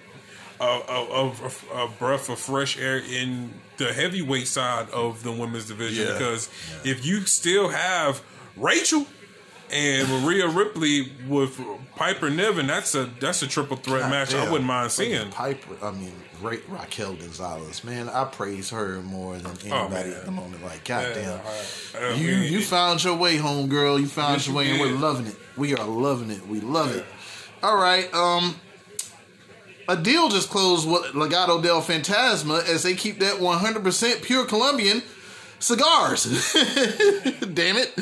[0.61, 5.67] a, a, a, a breath of fresh air in the heavyweight side of the women's
[5.69, 6.07] division.
[6.09, 6.13] Yeah.
[6.15, 6.49] Because
[6.85, 8.23] if you still have
[8.57, 9.07] Rachel.
[9.71, 11.61] And Maria Ripley with
[11.95, 14.35] Piper Niven, that's a that's a triple threat God match.
[14.35, 15.31] I wouldn't mind seeing.
[15.31, 15.77] Piper.
[15.83, 17.85] I mean, great Raquel Gonzalez.
[17.85, 20.19] Man, I praise her more than anybody man.
[20.19, 20.63] at the moment.
[20.65, 21.41] Like, goddamn,
[21.95, 23.99] I- I you mean, you it- found your way home, girl.
[23.99, 25.37] You found your you way, and we're loving it.
[25.57, 26.47] We are loving it.
[26.47, 27.05] We love it.
[27.63, 28.13] All right.
[28.15, 28.57] Um.
[29.91, 35.03] a deal just closed with Legado del Fantasma as they keep that 100% pure Colombian
[35.59, 36.25] cigars.
[37.55, 37.95] Damn it.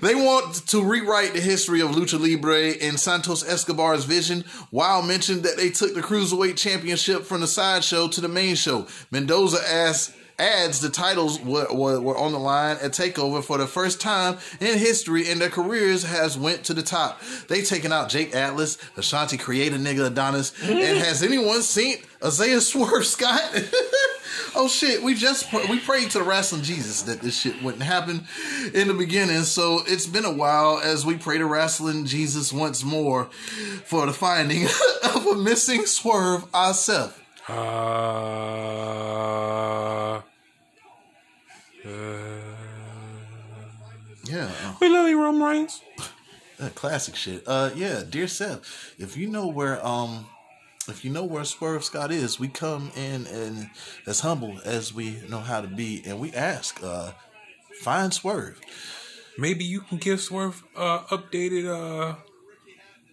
[0.00, 4.44] They want to rewrite the history of Lucha Libre and Santos Escobar's vision.
[4.70, 8.86] While mentioned that they took the Cruiserweight Championship from the sideshow to the main show.
[9.10, 13.66] Mendoza asked adds the titles were, were, were on the line at takeover for the
[13.66, 18.08] first time in history and their careers has went to the top they taken out
[18.08, 20.98] jake atlas ashanti creator nigga adonis and mm-hmm.
[20.98, 23.42] has anyone seen isaiah swerve scott.
[24.54, 25.02] Oh shit.
[25.02, 28.26] We just we prayed to the wrestling jesus that this shit wouldn't happen
[28.74, 29.42] in the beginning.
[29.44, 33.26] So it's been a while as we pray to wrestling jesus once more
[33.84, 34.66] for the finding
[35.14, 37.14] of a missing swerve ourselves
[37.48, 37.52] Uh,
[41.84, 42.40] uh,
[44.24, 44.50] yeah.
[44.80, 45.82] We love you, Roman Reigns.
[46.74, 47.42] Classic shit.
[47.46, 50.26] Uh, yeah, dear Seth, if you know where um,
[50.88, 53.70] if you know where Swerve Scott is, we come in and
[54.06, 57.12] as humble as we know how to be, and we ask, uh,
[57.80, 58.60] find Swerve.
[59.38, 62.16] Maybe you can give Swerve uh updated uh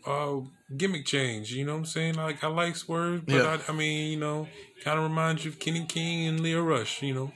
[0.10, 0.42] uh
[0.76, 1.54] gimmick change.
[1.54, 2.16] You know what I'm saying?
[2.16, 3.60] Like I like Swerve, but Yeah.
[3.68, 4.48] I, I mean, you know,
[4.84, 7.02] kind of reminds you of Kenny King and Lio Rush.
[7.02, 7.32] You know,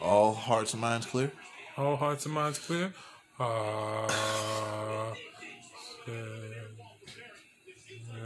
[0.00, 1.30] All hearts and minds clear.
[1.76, 2.92] all hearts and minds clear.
[3.38, 5.14] Uh, uh,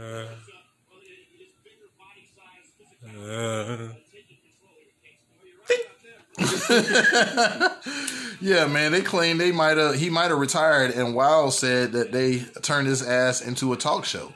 [0.07, 0.27] uh,
[8.39, 12.11] Yeah, man, they claim they might have he might have retired, and Wilde said that
[12.11, 14.31] they turned his ass into a talk show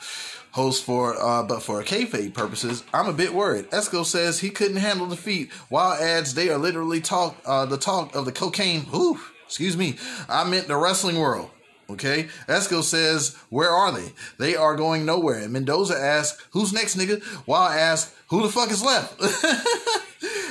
[0.52, 2.84] host for uh but for kayfabe purposes.
[2.94, 3.70] I'm a bit worried.
[3.70, 5.52] Esco says he couldn't handle the feat.
[5.70, 8.86] Wilde adds they are literally talk uh the talk of the cocaine.
[8.94, 9.98] Ooh, excuse me.
[10.28, 11.50] I meant the wrestling world.
[11.94, 14.14] Okay, Esco says, "Where are they?
[14.38, 18.72] They are going nowhere." And Mendoza asks, "Who's next, nigga?" Wilde asks, "Who the fuck
[18.72, 19.20] is left?"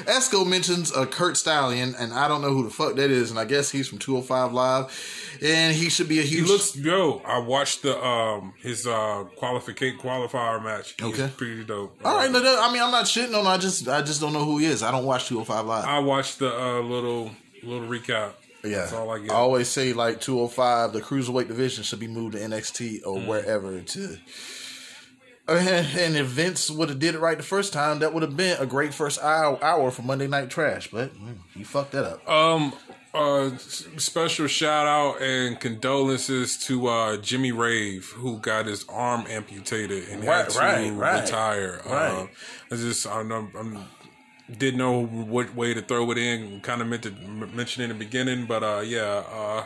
[0.07, 3.39] Esco mentions a Curt Stallion, and I don't know who the fuck that is, and
[3.39, 6.49] I guess he's from 205 Live, and he should be a he huge.
[6.49, 7.23] looks yo.
[7.25, 10.95] I watched the um his uh qualificate qualifier match.
[10.99, 11.31] He's Okay.
[11.37, 11.97] pretty dope.
[12.05, 12.31] all right.
[12.31, 13.47] No, no, I mean, I'm not shitting on.
[13.47, 14.83] I just, I just don't know who he is.
[14.83, 15.85] I don't watch 205 Live.
[15.85, 17.31] I watched the uh little
[17.63, 18.33] little recap.
[18.65, 19.31] Yeah, That's all I get.
[19.31, 23.07] always say like 205, the cruiserweight division should be moved to NXT Mm.
[23.07, 24.17] or wherever to.
[25.49, 28.57] And if Vince would have did it right the first time, that would have been
[28.61, 30.91] a great first hour, hour for Monday Night Trash.
[30.93, 32.29] But mm, he fucked that up.
[32.29, 32.73] Um,
[33.13, 40.09] uh, special shout out and condolences to uh, Jimmy Rave, who got his arm amputated
[40.11, 41.23] and Right, had to right, right.
[41.25, 41.81] retire.
[41.85, 42.29] Uh, Right.
[42.71, 43.49] I just I don't know.
[43.59, 43.85] I'm,
[44.59, 46.61] didn't know what way to throw it in.
[46.61, 49.25] Kind of meant to mention in the beginning, but uh, yeah.
[49.31, 49.65] Uh,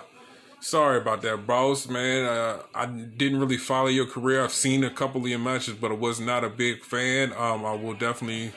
[0.61, 1.89] sorry about that, bros.
[1.89, 4.43] Man, uh, I didn't really follow your career.
[4.43, 7.33] I've seen a couple of your matches, but I was not a big fan.
[7.33, 8.53] Um, I will definitely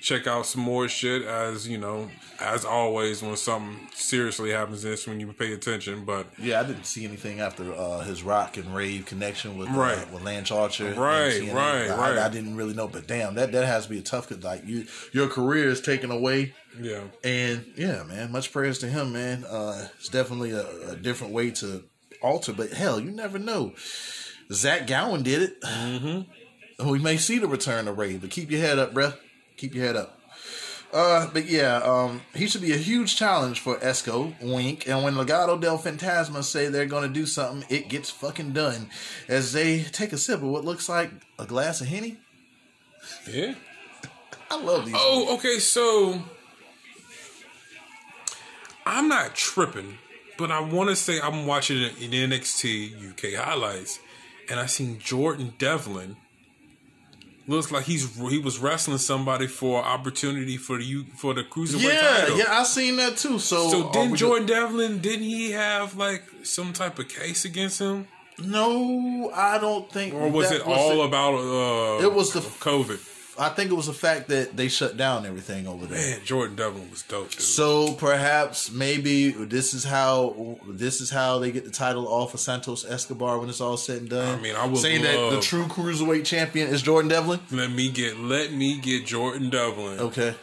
[0.00, 2.08] check out some more shit as you know
[2.40, 6.84] as always when something seriously happens this when you pay attention but Yeah, I didn't
[6.84, 10.92] see anything after uh, his rock and rave connection with uh, with Lance Archer.
[10.92, 11.54] Right, TNA.
[11.54, 12.18] right, I, right.
[12.18, 14.28] I didn't really know, but damn, that that has to be a tough.
[14.28, 18.86] Cause like you, your career is taken away, yeah and yeah, man, much prayers to
[18.86, 19.44] him, man.
[19.44, 21.84] Uh, it's definitely a, a different way to
[22.22, 23.72] alter, but hell, you never know.
[24.52, 25.60] Zach Gowen did it.
[25.60, 26.88] Mm-hmm.
[26.88, 29.16] We may see the return of Ray, but keep your head up, bruh.
[29.58, 30.14] Keep your head up.
[30.90, 34.88] Uh, but yeah, um, he should be a huge challenge for Esco, wink.
[34.88, 38.88] And when Legado del Fantasma say they're gonna do something, it gets fucking done.
[39.28, 42.16] As they take a sip of what looks like a glass of Henny.
[43.30, 43.52] yeah
[44.50, 44.94] I love these.
[44.96, 46.22] oh okay so
[48.86, 49.98] i'm not tripping
[50.38, 54.00] but i want to say i'm watching in nxt uk highlights
[54.48, 56.16] and i seen jordan devlin
[57.48, 61.82] looks like he's he was wrestling somebody for opportunity for the U, for the cruiserweight
[61.92, 62.38] yeah, title.
[62.38, 63.38] yeah, I seen that too.
[63.40, 64.98] So, So didn't Jordan Devlin?
[65.00, 68.06] Didn't he have like some type of case against him,
[68.38, 70.14] No, I don't think.
[70.14, 71.06] or was it all it.
[71.06, 71.34] about?
[71.34, 73.00] Uh, It was the- COVID.
[73.38, 75.98] I think it was the fact that they shut down everything over there.
[75.98, 77.30] Man, Jordan Devlin was dope.
[77.30, 77.40] Dude.
[77.40, 82.40] So perhaps maybe this is how this is how they get the title off of
[82.40, 84.38] Santos Escobar when it's all said and done.
[84.38, 87.40] I mean, I would saying that the true cruiserweight champion is Jordan Devlin.
[87.52, 90.34] let me get let me get Jordan Devlin Okay,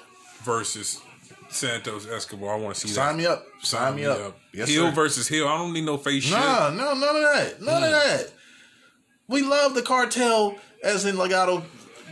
[0.44, 1.02] versus
[1.50, 2.56] Santos Escobar.
[2.56, 3.24] I want to see sign that.
[3.24, 3.46] me up.
[3.62, 4.38] Sign, me up.
[4.54, 5.48] Yes, Hill versus Hill.
[5.48, 7.62] I don't need no face Nah, no, no, none of that.
[7.62, 7.96] None of hmm.
[7.96, 8.32] that.
[9.28, 11.64] We love the cartel, as in Legado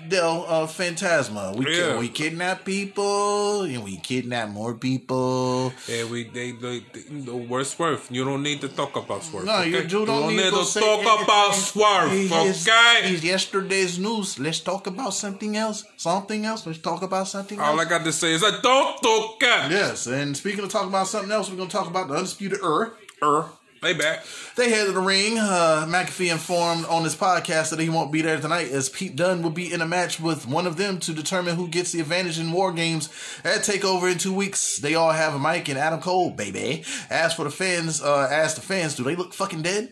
[0.09, 1.55] Del uh, Fantasma.
[1.55, 1.97] We Yeah.
[1.97, 5.73] we kidnap people and we kidnap more people.
[5.87, 8.07] Yeah, we they, they, they Swerve.
[8.09, 9.45] You don't need to talk about Swerve.
[9.45, 9.87] No, you okay?
[9.87, 11.23] do don't need, need to to talk anything.
[11.23, 13.13] about Swerve, okay?
[13.13, 14.39] it's yesterday's news.
[14.39, 15.85] Let's talk about something else.
[15.97, 16.65] Something else.
[16.65, 19.41] Let's talk about something All I got to say is I don't talk.
[19.41, 22.93] Yes, and speaking of talking about something else, we're gonna talk about the undisputed er.
[23.21, 23.45] Er,
[23.83, 24.25] they back.
[24.55, 25.37] They head to the ring.
[25.37, 29.41] Uh, McAfee informed on his podcast that he won't be there tonight, as Pete Dunne
[29.41, 32.39] will be in a match with one of them to determine who gets the advantage
[32.39, 33.09] in War Games
[33.43, 34.77] at Takeover in two weeks.
[34.77, 36.83] They all have a mic and Adam Cole, baby.
[37.09, 39.89] As for the fans, uh, ask the fans, do they look fucking dead?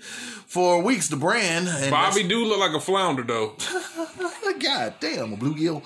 [0.51, 3.53] For weeks, the brand and Bobby do look like a flounder though.
[4.59, 5.81] God damn, a bluegill.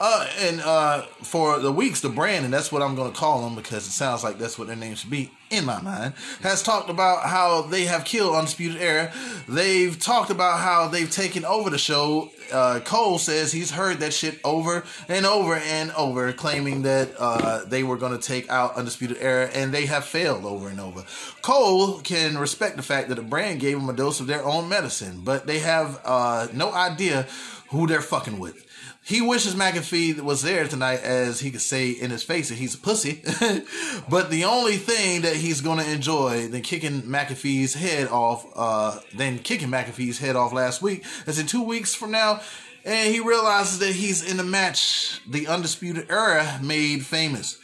[0.00, 3.44] Uh, and uh, for the weeks, the brand, and that's what I'm going to call
[3.44, 6.62] them because it sounds like that's what their name should be in my mind, has
[6.62, 9.12] talked about how they have killed Undisputed Era.
[9.46, 12.30] They've talked about how they've taken over the show.
[12.50, 17.64] Uh, Cole says he's heard that shit over and over and over, claiming that uh,
[17.66, 21.04] they were going to take out Undisputed Era, and they have failed over and over.
[21.42, 24.68] Cole can respect the fact that the brand gave him a dose of their own
[24.68, 27.26] medicine, but they have uh, no idea
[27.70, 28.66] who they're fucking with.
[29.04, 32.76] He wishes McAfee was there tonight, as he could say in his face that he's
[32.76, 33.20] a pussy.
[34.08, 39.00] but the only thing that he's going to enjoy than kicking McAfee's head off, uh,
[39.16, 42.40] than kicking McAfee's head off last week, is in two weeks from now,
[42.84, 47.58] and he realizes that he's in the match the Undisputed Era made famous.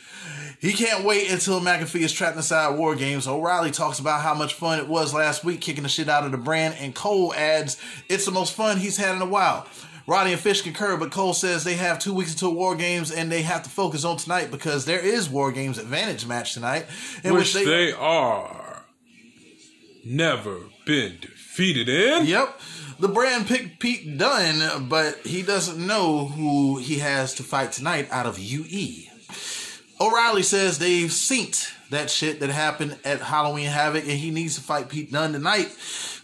[0.61, 3.28] He can't wait until McAfee is trapped inside War Games.
[3.28, 6.33] O'Reilly talks about how much fun it was last week kicking the shit out of
[6.33, 9.69] the brand, and Cole adds, it's the most fun he's had in a while.
[10.09, 13.31] Roddy and Fish concur, but Cole says they have two weeks until War Games and
[13.31, 16.87] they have to focus on tonight because there is War Games Advantage match tonight,
[17.23, 18.85] in Which they are
[20.05, 22.27] never been defeated in.
[22.27, 22.61] Yep.
[22.99, 28.09] The brand picked Pete Dunne, but he doesn't know who he has to fight tonight
[28.11, 29.08] out of UE.
[30.01, 34.60] O'Reilly says they've synced that shit that happened at Halloween Havoc and he needs to
[34.60, 35.75] fight Pete Dunne tonight.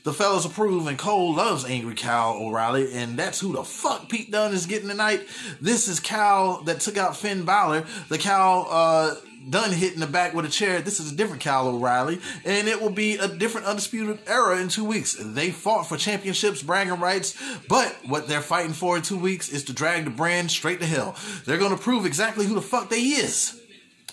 [0.04, 4.30] The fellas approve and Cole loves Angry Cal O'Reilly and that's who the fuck Pete
[4.30, 5.26] Dunne is getting tonight.
[5.60, 7.84] This is Cal that took out Finn Balor.
[8.08, 9.14] The Cal uh
[9.48, 10.80] Dunne hit in the back with a chair.
[10.80, 14.68] This is a different Cal O'Reilly, and it will be a different undisputed era in
[14.68, 15.16] two weeks.
[15.20, 17.36] They fought for championships, bragging rights,
[17.68, 20.86] but what they're fighting for in two weeks is to drag the brand straight to
[20.86, 21.16] hell.
[21.44, 23.60] They're going to prove exactly who the fuck they is,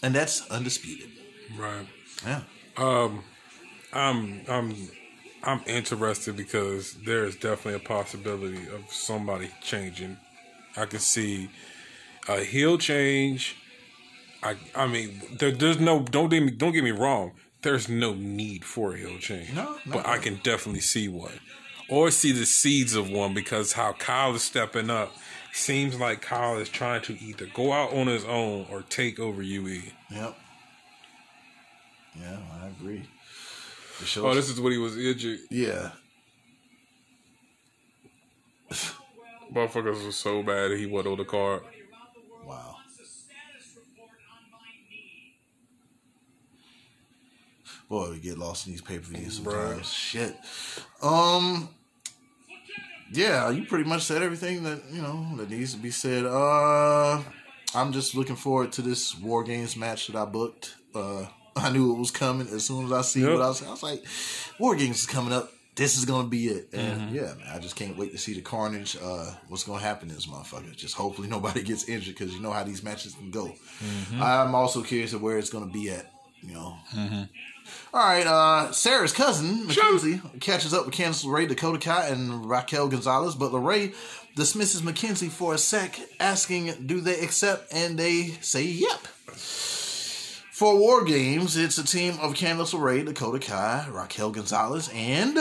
[0.01, 1.09] and that's undisputed.
[1.57, 1.87] Right.
[2.25, 2.41] Yeah.
[2.77, 3.23] Um,
[3.93, 4.75] I'm I'm
[5.43, 10.17] I'm interested because there is definitely a possibility of somebody changing.
[10.77, 11.49] I can see
[12.27, 13.57] a heel change.
[14.43, 17.33] I I mean there, there's no don't get me don't get me wrong.
[17.61, 19.53] There's no need for a heel change.
[19.53, 19.93] No, no.
[19.93, 21.39] but I can definitely see one,
[21.89, 25.13] or see the seeds of one because how Kyle is stepping up.
[25.53, 29.41] Seems like Kyle is trying to either go out on his own or take over.
[29.41, 29.81] UE.
[30.09, 30.37] Yep.
[32.19, 33.03] Yeah, I agree.
[34.17, 35.39] Oh, this is what he was injured.
[35.49, 35.91] yeah.
[39.53, 41.61] Motherfuckers was so bad he went on the card.
[42.45, 42.77] Wow.
[47.89, 49.91] Boy, we get lost in these pay per views sometimes.
[49.91, 50.37] Shit.
[51.01, 51.67] Um.
[53.13, 56.25] Yeah, you pretty much said everything that you know that needs to be said.
[56.25, 57.21] Uh,
[57.75, 60.75] I'm just looking forward to this War Games match that I booked.
[60.95, 61.25] Uh,
[61.55, 63.31] I knew it was coming as soon as I see Yep.
[63.33, 63.63] what I was.
[63.63, 64.03] I was like,
[64.59, 65.51] War Games is coming up.
[65.75, 68.41] This is gonna be it, and yeah, man, I just can't wait to see the
[68.41, 68.97] carnage.
[69.01, 70.75] Uh, what's gonna happen in this motherfucker?
[70.75, 73.53] Just hopefully nobody gets injured because you know how these matches can go.
[74.19, 76.11] I'm also curious of where it's gonna be at.
[76.41, 76.77] You know.
[77.93, 82.87] All right, uh, Sarah's cousin McKenzie catches up with Candice LeRae, Dakota Kai, and Raquel
[82.87, 83.93] Gonzalez, but LeRae
[84.35, 89.07] dismisses McKenzie for a sec, asking, "Do they accept?" And they say, "Yep."
[90.51, 95.37] For War Games, it's a team of Candice LeRae, Dakota Kai, Raquel Gonzalez, and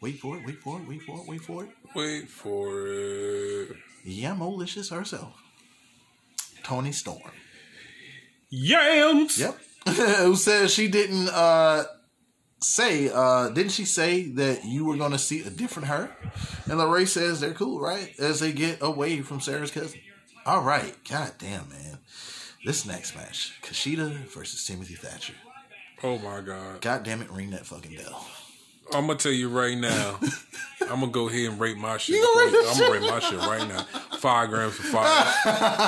[0.00, 1.70] wait for it, wait for it, wait for it, wait for it.
[1.94, 3.76] Wait for it.
[4.04, 5.34] Yeah, Molicious herself,
[6.64, 7.30] Toni Storm.
[8.50, 9.38] Yams.
[9.38, 9.58] Yep.
[10.18, 11.84] Who says she didn't uh
[12.60, 16.10] say uh didn't she say that you were gonna see a different her?
[16.64, 18.12] And LeRae says they're cool, right?
[18.18, 20.00] As they get away from Sarah's cousin.
[20.44, 20.94] All right.
[21.08, 21.98] God damn man.
[22.64, 25.34] This next match, Kushida versus Timothy Thatcher.
[26.02, 26.80] Oh my god.
[26.80, 28.26] God damn it, ring that fucking bell.
[28.92, 30.18] I'm gonna tell you right now.
[30.82, 32.16] I'm gonna go ahead and rate my shit.
[32.16, 33.82] You gonna rate I'm gonna rate my shit right now.
[34.18, 35.34] Five grams for five.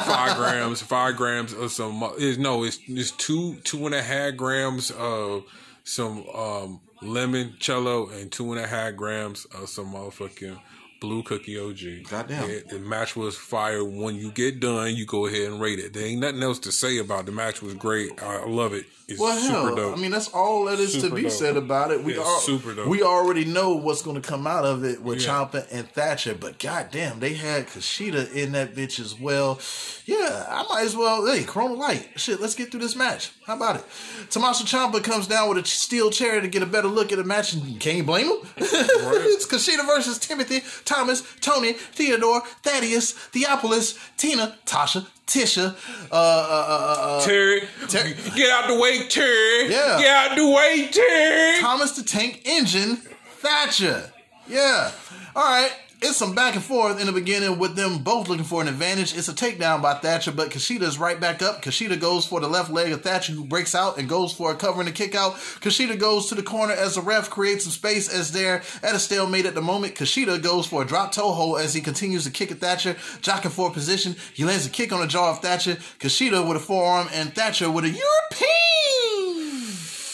[0.07, 0.81] five grams.
[0.83, 2.03] Five grams of some.
[2.19, 2.65] Is no.
[2.65, 5.45] It's it's two two and a half grams of
[5.85, 10.59] some um lemon cello and two and a half grams of some motherfucking
[11.01, 12.11] Blue Cookie OG.
[12.11, 12.51] Goddamn.
[12.51, 13.85] Yeah, the match was fire.
[13.85, 15.93] When you get done, you go ahead and rate it.
[15.93, 17.27] There ain't nothing else to say about it.
[17.27, 17.63] the match.
[17.63, 18.21] Was great.
[18.23, 18.87] I love it.
[19.09, 19.97] It's Well, super hell, dope.
[19.97, 21.31] I mean, that's all that is to be dope.
[21.31, 22.05] said about it.
[22.05, 22.89] We Yeah, are super dope.
[22.89, 25.29] We already know what's going to come out of it with Yeah.
[25.47, 29.61] Ciampa and Thatcher, but goddamn, they had Kushida in that bitch as well.
[30.05, 31.25] Yeah, I might as well.
[31.27, 32.39] Hey, Corona Light, shit.
[32.39, 33.31] Let's get through this match.
[33.47, 33.85] How about it?
[34.29, 37.25] Tommaso Ciampa comes down with a steel chair to get a better look at the
[37.25, 38.37] match, and can you blame him?
[38.59, 45.77] it's Kushida versus Timothy, Thomas, Tony, Theodore, Thaddeus, Theopolis, Tina, Tasha, Tisha,
[46.11, 49.71] uh, uh, uh, uh, Terry, Terry- get out the way, Terry.
[49.71, 49.99] Yeah.
[50.01, 51.61] get out the way, Terry.
[51.61, 52.97] Thomas the Tank Engine
[53.41, 54.11] Thatcher.
[54.49, 54.91] Yeah.
[55.37, 55.71] All right.
[56.01, 59.17] It's some back and forth in the beginning with them both looking for an advantage.
[59.17, 61.61] It's a takedown by Thatcher, but Kushida's right back up.
[61.61, 64.55] Kushida goes for the left leg of Thatcher, who breaks out and goes for a
[64.55, 65.35] cover and a kick out.
[65.35, 68.99] Kushida goes to the corner as the ref creates some space as they're at a
[69.01, 69.97] stalemate at the moment.
[69.97, 73.51] Kushida goes for a drop toe hold as he continues to kick at Thatcher, jockeying
[73.51, 74.15] for a position.
[74.33, 75.79] He lands a kick on the jaw of Thatcher.
[75.99, 79.63] Kushida with a forearm and Thatcher with a European.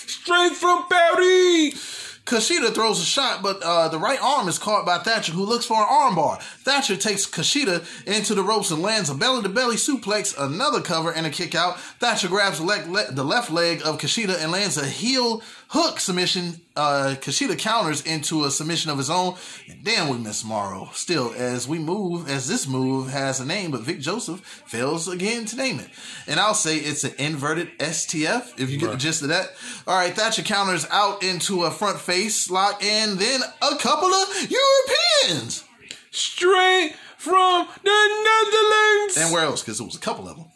[0.07, 2.04] Straight from Paris.
[2.27, 5.67] Kushida throws a shot, but uh, the right arm is caught by Thatcher, who looks
[5.67, 6.41] for an armbar.
[6.41, 11.31] Thatcher takes Kushida into the ropes and lands a belly-to-belly suplex, another cover, and a
[11.31, 11.79] kick out.
[12.01, 15.43] Thatcher grabs the, leg, le- the left leg of Kushida and lands a heel
[15.75, 16.61] hook submission.
[16.77, 19.35] Uh, Kushida counters into a submission of his own.
[19.69, 20.89] And damn, we miss Mauro.
[20.93, 25.47] Still, as we move, as this move has a name, but Vic Joseph fails again
[25.47, 25.89] to name it.
[26.29, 29.51] And I'll say it's an inverted STF, if you get the gist of that.
[29.87, 34.29] All right, Thatcher counters out into a front face lock and then a couple of
[34.49, 35.65] Europeans.
[36.13, 39.17] Straight from the Netherlands.
[39.17, 39.63] And where else?
[39.63, 40.47] Because it was a couple of them.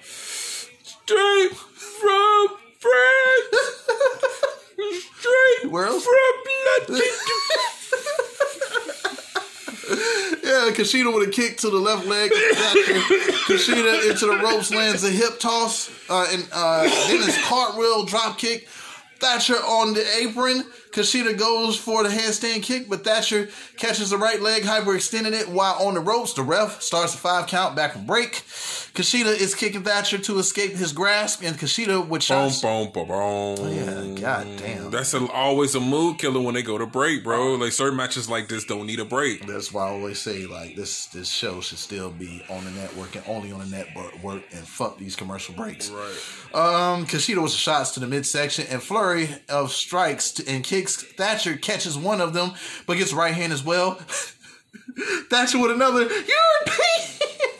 [0.00, 3.56] Straight from France.
[5.18, 6.04] Straight Where else?
[6.04, 6.14] from
[6.88, 7.06] Latin.
[10.42, 12.30] Yeah, Kushida with a kick to the left leg.
[12.30, 18.38] Kushida into the ropes lands a hip toss, uh, and uh, then his cartwheel drop
[18.38, 18.68] kick.
[19.18, 20.64] Thatcher on the apron.
[20.92, 25.74] Kushida goes for the handstand kick, but Thatcher catches the right leg, hyperextending it while
[25.86, 26.34] on the ropes.
[26.34, 28.42] The ref starts a five count back from break.
[28.96, 32.62] Kushida is kicking Thatcher to escape his grasp, and Kushida with Boom, shots.
[32.62, 33.56] boom, boom, boom.
[33.74, 34.90] Yeah, goddamn.
[34.90, 37.56] That's a, always a mood killer when they go to break, bro.
[37.56, 39.46] Like certain matches like this don't need a break.
[39.46, 43.14] That's why I always say like this this show should still be on the network
[43.16, 44.14] and only on the network
[44.52, 45.90] and fuck these commercial breaks.
[45.90, 46.54] Right.
[46.54, 51.02] Um, Kushida was shots to the midsection and flurry of strikes to, and kicks.
[51.02, 52.52] Thatcher catches one of them,
[52.86, 53.92] but gets right hand as well.
[55.30, 56.22] Thatcher with another European.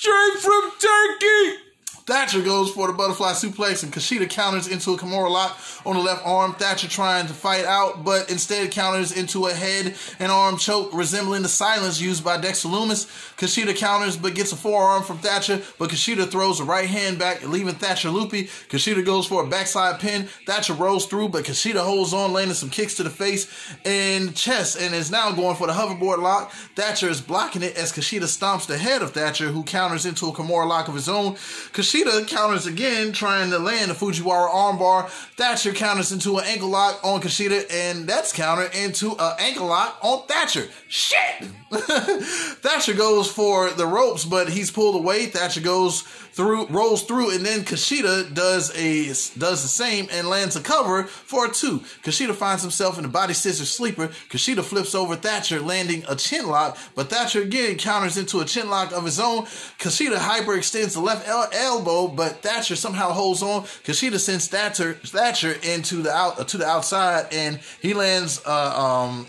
[0.00, 1.58] Straight from Turkey.
[2.06, 6.02] Thatcher goes for the butterfly suplex and Kushida counters into a Kimura lock on the
[6.02, 6.54] left arm.
[6.54, 11.42] Thatcher trying to fight out, but instead counters into a head and arm choke resembling
[11.42, 13.27] the silence used by Dexter Lumis.
[13.38, 17.46] Kushida counters but gets a forearm from Thatcher, but Kushida throws a right hand back,
[17.46, 18.44] leaving Thatcher loopy.
[18.68, 20.28] Kushida goes for a backside pin.
[20.44, 23.48] Thatcher rolls through, but Kushida holds on, landing some kicks to the face
[23.84, 26.52] and chest, and is now going for the hoverboard lock.
[26.74, 30.32] Thatcher is blocking it as Kushida stomps the head of Thatcher, who counters into a
[30.32, 31.34] Kimura lock of his own.
[31.34, 35.08] Kushida counters again, trying to land a Fujiwara armbar.
[35.36, 39.96] Thatcher counters into an ankle lock on Kushida, and that's countered into an ankle lock
[40.02, 40.66] on Thatcher.
[40.88, 41.48] Shit!
[41.70, 42.94] Thatcher
[43.28, 45.26] for the ropes, but he's pulled away.
[45.26, 49.08] Thatcher goes through, rolls through, and then Kushida does a
[49.38, 51.80] does the same and lands a cover for a two.
[52.02, 54.08] Kushida finds himself in a body scissor sleeper.
[54.28, 58.70] Kushida flips over Thatcher, landing a chin lock, but Thatcher again counters into a chin
[58.70, 59.44] lock of his own.
[59.78, 63.62] Kushida hyperextends the left el- elbow, but Thatcher somehow holds on.
[63.84, 69.26] Kushida sends Thatcher Thatcher into the out to the outside, and he lands uh, um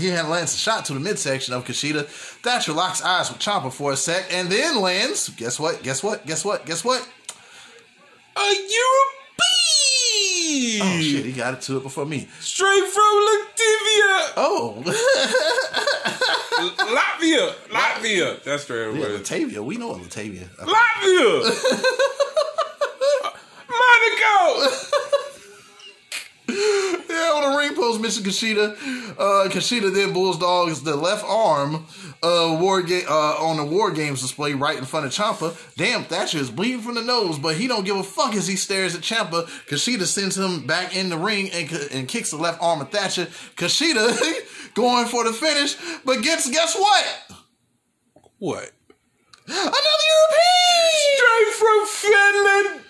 [0.00, 2.06] he had lands a shot to the midsection of Kushida.
[2.06, 5.28] Thatcher locks eyes with Ciampa for a sec, and then lands.
[5.30, 5.82] Guess what?
[5.82, 6.26] Guess what?
[6.26, 6.66] Guess what?
[6.66, 7.06] Guess what?
[8.36, 9.20] A European.
[10.82, 11.24] Oh shit!
[11.26, 12.28] He got it to it before me.
[12.40, 14.32] Straight from Latvia.
[14.36, 14.82] Oh,
[16.96, 17.54] Latvia.
[17.68, 18.42] Latvia.
[18.42, 19.18] That's straight yeah, away.
[19.18, 19.64] Latavia.
[19.64, 20.48] We know Latavia.
[20.56, 21.42] Latvia.
[23.70, 24.70] Monaco.
[27.10, 28.22] Yeah, on the ring post, Mr.
[28.22, 28.72] Kushida.
[29.18, 31.84] Uh, Kushida then bulldogs the left arm
[32.22, 35.56] uh, war ga- uh, on the War Games display right in front of Ciampa.
[35.76, 38.54] Damn, Thatcher is bleeding from the nose, but he don't give a fuck as he
[38.56, 39.44] stares at Ciampa.
[39.66, 43.26] Kushida sends him back in the ring and, and kicks the left arm of Thatcher.
[43.56, 44.16] Kushida
[44.74, 47.32] going for the finish, but gets guess what?
[48.38, 48.70] What?
[49.48, 51.16] Another European.
[51.16, 52.84] Straight from Finland.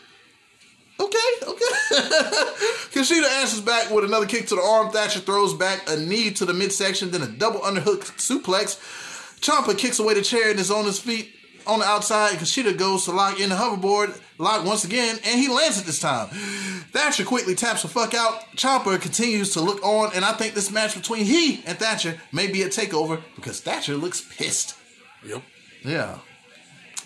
[1.00, 1.64] Okay, okay.
[2.92, 4.90] Kushida answers back with another kick to the arm.
[4.90, 8.78] Thatcher throws back a knee to the midsection, then a double underhook suplex.
[9.40, 11.34] Ciampa kicks away the chair and is on his feet
[11.66, 12.36] on the outside.
[12.36, 16.00] Kushida goes to lock in the hoverboard, lock once again, and he lands it this
[16.00, 16.28] time.
[16.92, 18.42] Thatcher quickly taps the fuck out.
[18.56, 22.46] Ciampa continues to look on, and I think this match between he and Thatcher may
[22.46, 24.76] be a takeover because Thatcher looks pissed.
[25.24, 25.42] Yep.
[25.82, 26.18] Yeah.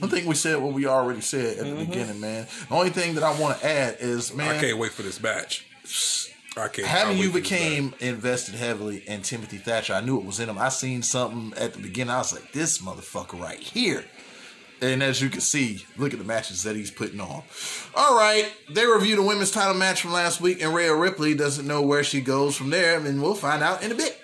[0.02, 1.90] I think we said what we already said at the mm-hmm.
[1.90, 2.46] beginning, man.
[2.68, 5.22] The only thing that I want to add is, man, I can't wait for this
[5.22, 5.66] match.
[6.56, 6.86] I can't.
[6.86, 10.40] having you wait for this became invested heavily in Timothy Thatcher, I knew it was
[10.40, 10.58] in him.
[10.58, 12.10] I seen something at the beginning.
[12.10, 14.04] I was like, this motherfucker right here.
[14.82, 17.42] And as you can see, look at the matches that he's putting on.
[17.94, 21.66] All right, they reviewed the women's title match from last week, and Rhea Ripley doesn't
[21.66, 24.20] know where she goes from there, and we'll find out in a bit.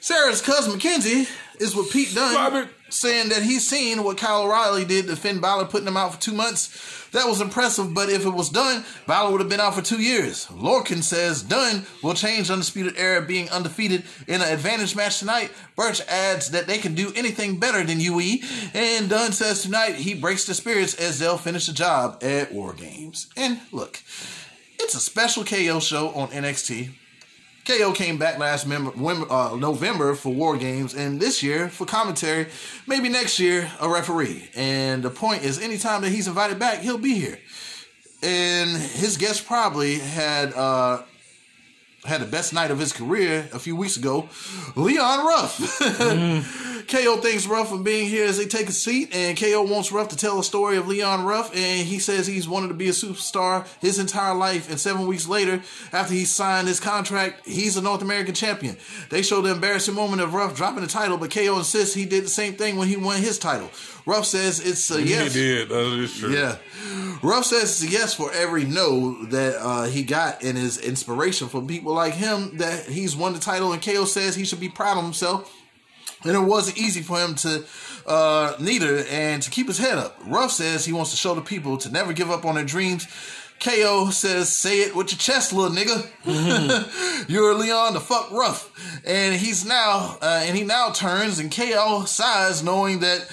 [0.00, 1.28] Sarah's cousin McKenzie
[1.60, 2.68] is with Pete Dunne, Robert.
[2.88, 6.20] Saying that he's seen what Kyle O'Reilly did to Finn Balor, putting him out for
[6.20, 7.08] two months.
[7.10, 10.00] That was impressive, but if it was done, Balor would have been out for two
[10.00, 10.46] years.
[10.46, 15.50] Lorcan says Dunne will change Undisputed Era being undefeated in an advantage match tonight.
[15.74, 18.38] Burch adds that they can do anything better than UE,
[18.74, 22.72] and Dunne says tonight he breaks the spirits as they'll finish the job at War
[22.72, 23.28] Games.
[23.36, 24.00] And look,
[24.78, 26.90] it's a special KO show on NXT.
[27.66, 28.92] KO came back last mem-
[29.28, 32.46] uh, November for War Games, and this year for commentary.
[32.86, 34.48] Maybe next year a referee.
[34.54, 37.38] And the point is, anytime that he's invited back, he'll be here.
[38.22, 41.02] And his guest probably had uh,
[42.06, 44.28] had the best night of his career a few weeks ago.
[44.74, 45.58] Leon Ruff.
[46.88, 50.08] KO thanks Ruff for being here as they take a seat, and KO wants Ruff
[50.08, 52.92] to tell a story of Leon Ruff, and he says he's wanted to be a
[52.92, 55.62] superstar his entire life, and seven weeks later,
[55.92, 58.76] after he signed his contract, he's a North American champion.
[59.10, 62.24] They show the embarrassing moment of Ruff dropping the title, but KO insists he did
[62.24, 63.70] the same thing when he won his title.
[64.06, 65.34] Ruff says it's a yes.
[65.34, 65.68] He did.
[65.68, 66.32] That is true.
[66.32, 66.56] Yeah.
[67.22, 71.48] Ruff says it's a yes for every no that uh, he got and his inspiration
[71.48, 73.72] from people like him that he's won the title.
[73.72, 75.52] And KO says he should be proud of himself.
[76.22, 77.64] And it wasn't easy for him to
[78.06, 80.18] uh, neither and to keep his head up.
[80.24, 83.06] Ruff says he wants to show the people to never give up on their dreams.
[83.58, 86.06] KO says, say it with your chest, little nigga.
[87.28, 88.70] You're Leon the fuck rough.
[89.06, 93.26] And he's now, uh, and he now turns and KO sighs knowing that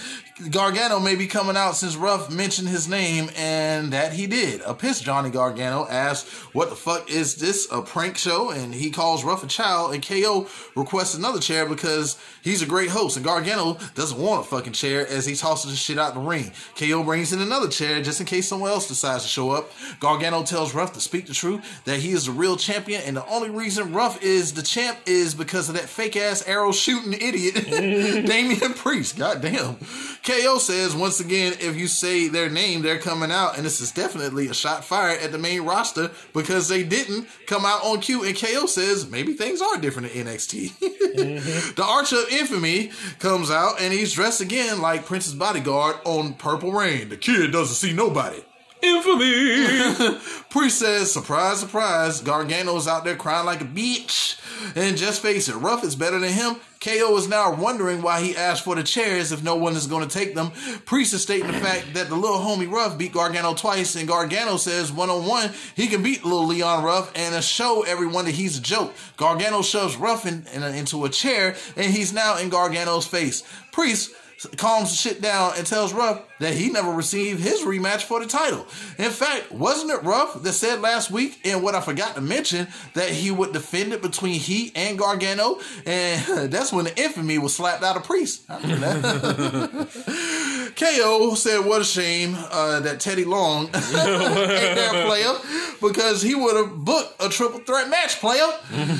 [0.50, 4.62] Gargano may be coming out since Ruff mentioned his name, and that he did.
[4.62, 7.68] A pissed Johnny Gargano asks, What the fuck is this?
[7.72, 8.50] A prank show?
[8.50, 12.90] And he calls Ruff a child, and KO requests another chair because he's a great
[12.90, 16.20] host, and Gargano doesn't want a fucking chair as he tosses the shit out the
[16.20, 16.52] ring.
[16.78, 19.72] KO brings in another chair just in case someone else decides to show up.
[20.00, 23.26] Gargano tells Ruff to speak the truth, that he is the real champion, and the
[23.28, 27.66] only reason Ruff is the champ is because of that fake ass arrow shooting idiot,
[28.26, 29.16] Damian Priest.
[29.16, 29.78] Goddamn.
[30.24, 33.92] KO says once again, if you say their name, they're coming out, and this is
[33.92, 38.24] definitely a shot fired at the main roster because they didn't come out on cue.
[38.24, 40.70] And KO says maybe things are different in NXT.
[40.70, 41.76] Mm-hmm.
[41.76, 46.72] the Archer of Infamy comes out, and he's dressed again like Prince's bodyguard on Purple
[46.72, 47.10] Rain.
[47.10, 48.42] The kid doesn't see nobody.
[48.84, 50.18] Infamy.
[50.50, 54.40] Priest says, surprise, surprise, Gargano's out there crying like a bitch.
[54.76, 56.58] And just face it, Ruff is better than him.
[56.82, 60.08] KO is now wondering why he asked for the chairs if no one is going
[60.08, 60.52] to take them.
[60.86, 64.58] Priest is stating the fact that the little homie Ruff beat Gargano twice, and Gargano
[64.58, 68.58] says one on one he can beat little Leon Ruff and show everyone that he's
[68.58, 68.94] a joke.
[69.16, 73.44] Gargano shoves Ruff in, in, into a chair, and he's now in Gargano's face.
[73.72, 74.12] Priest
[74.58, 78.26] calms the shit down and tells Ruff that he never received his rematch for the
[78.26, 78.68] title.
[78.98, 82.68] In fact, wasn't it Ruff that said last week, and what I forgot to mention,
[82.96, 85.60] that he would defend it between he and Gargano?
[85.86, 88.44] And that's when the infamy was slapped out of Priest.
[88.50, 90.74] I remember that.
[90.76, 95.34] KO said, What a shame uh, that Teddy Long ain't their player
[95.82, 98.48] because he would have booked a triple threat match, player.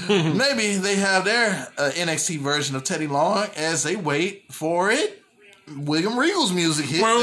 [0.08, 5.20] Maybe they have their uh, NXT version of Teddy Long as they wait for it.
[5.78, 7.02] William Regal's music hit.
[7.02, 7.14] From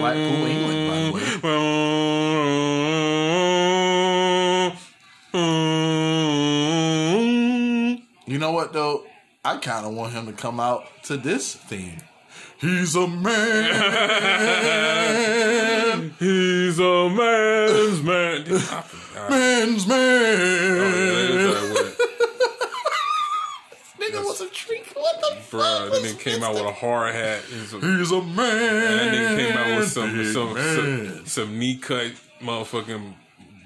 [0.00, 1.20] Blackpool, England, by the way.
[8.26, 9.04] You know what though?
[9.44, 11.98] I kind of want him to come out to this theme.
[12.58, 13.74] He's a man,
[16.18, 18.44] He's a man's man.
[19.30, 19.96] Man's man.
[20.80, 21.93] Oh, yeah,
[24.18, 24.86] Nigga was a treat.
[24.94, 25.92] What the Bruh, fuck?
[25.92, 26.74] then was came out with a thing?
[26.74, 27.42] hard hat.
[27.52, 28.98] And some, He's a man.
[29.00, 33.14] and then came out with some some, some some knee cut motherfucking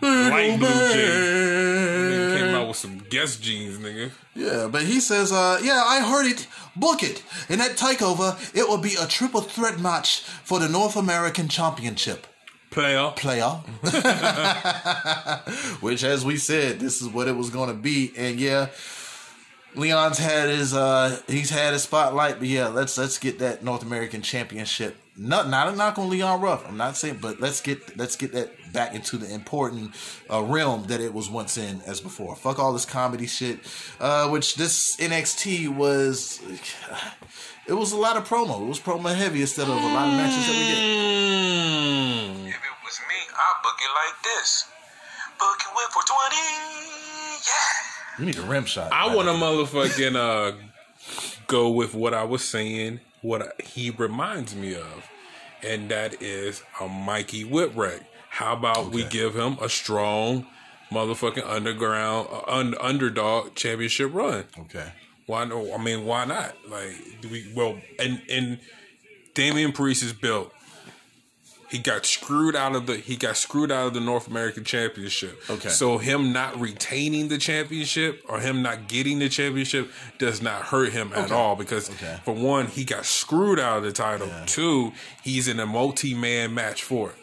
[0.01, 0.95] Big light old blue jeans.
[0.95, 2.31] man.
[2.33, 4.11] He came out with some Guess jeans, nigga.
[4.37, 6.47] Yeah, but he says, uh, yeah, I heard it.
[6.77, 7.23] Book it.
[7.49, 12.29] In that takeover, it will be a triple threat match for the North American Championship.
[12.71, 13.11] player.
[13.17, 13.61] player.
[15.81, 18.13] Which, as we said, this is what it was going to be.
[18.17, 18.69] And yeah,
[19.75, 23.83] Leon's had his uh he's had his spotlight, but yeah, let's let's get that North
[23.83, 24.97] American Championship.
[25.17, 26.67] Not not a knock on Leon Ruff.
[26.67, 29.95] I'm not saying, but let's get let's get that back into the important
[30.31, 32.37] uh, realm that it was once in as before.
[32.37, 33.61] Fuck all this comedy shit.
[34.01, 36.41] Uh, which this NXT was.
[37.67, 38.63] It was a lot of promo.
[38.63, 40.79] It was promo heavy instead of a lot of matches that we get.
[40.79, 42.49] Mm.
[42.49, 44.65] If it was me, I'd book it like this.
[45.39, 46.37] Book it win for 20.
[47.45, 47.98] Yeah.
[48.19, 48.93] You need a rim shot.
[48.93, 50.57] I want to motherfucking uh,
[51.47, 55.09] go with what I was saying, what he reminds me of,
[55.63, 58.03] and that is a Mikey Whipwreck.
[58.31, 60.47] How about we give him a strong
[60.91, 64.45] motherfucking underground uh, un- underdog championship run?
[64.59, 64.93] Okay.
[65.27, 65.75] Why no?
[65.75, 66.55] I mean, why not?
[66.69, 68.59] Like, do we well, and and
[69.35, 70.53] Damian Priest is built.
[71.71, 75.39] He got screwed out of the he got screwed out of the North American Championship.
[75.51, 75.69] Okay.
[75.69, 80.93] So him not retaining the championship or him not getting the championship does not hurt
[80.93, 82.19] him at all because Okay.
[82.25, 84.31] for one, he got screwed out of the title.
[84.47, 87.17] Two, he's in a multi man match for it.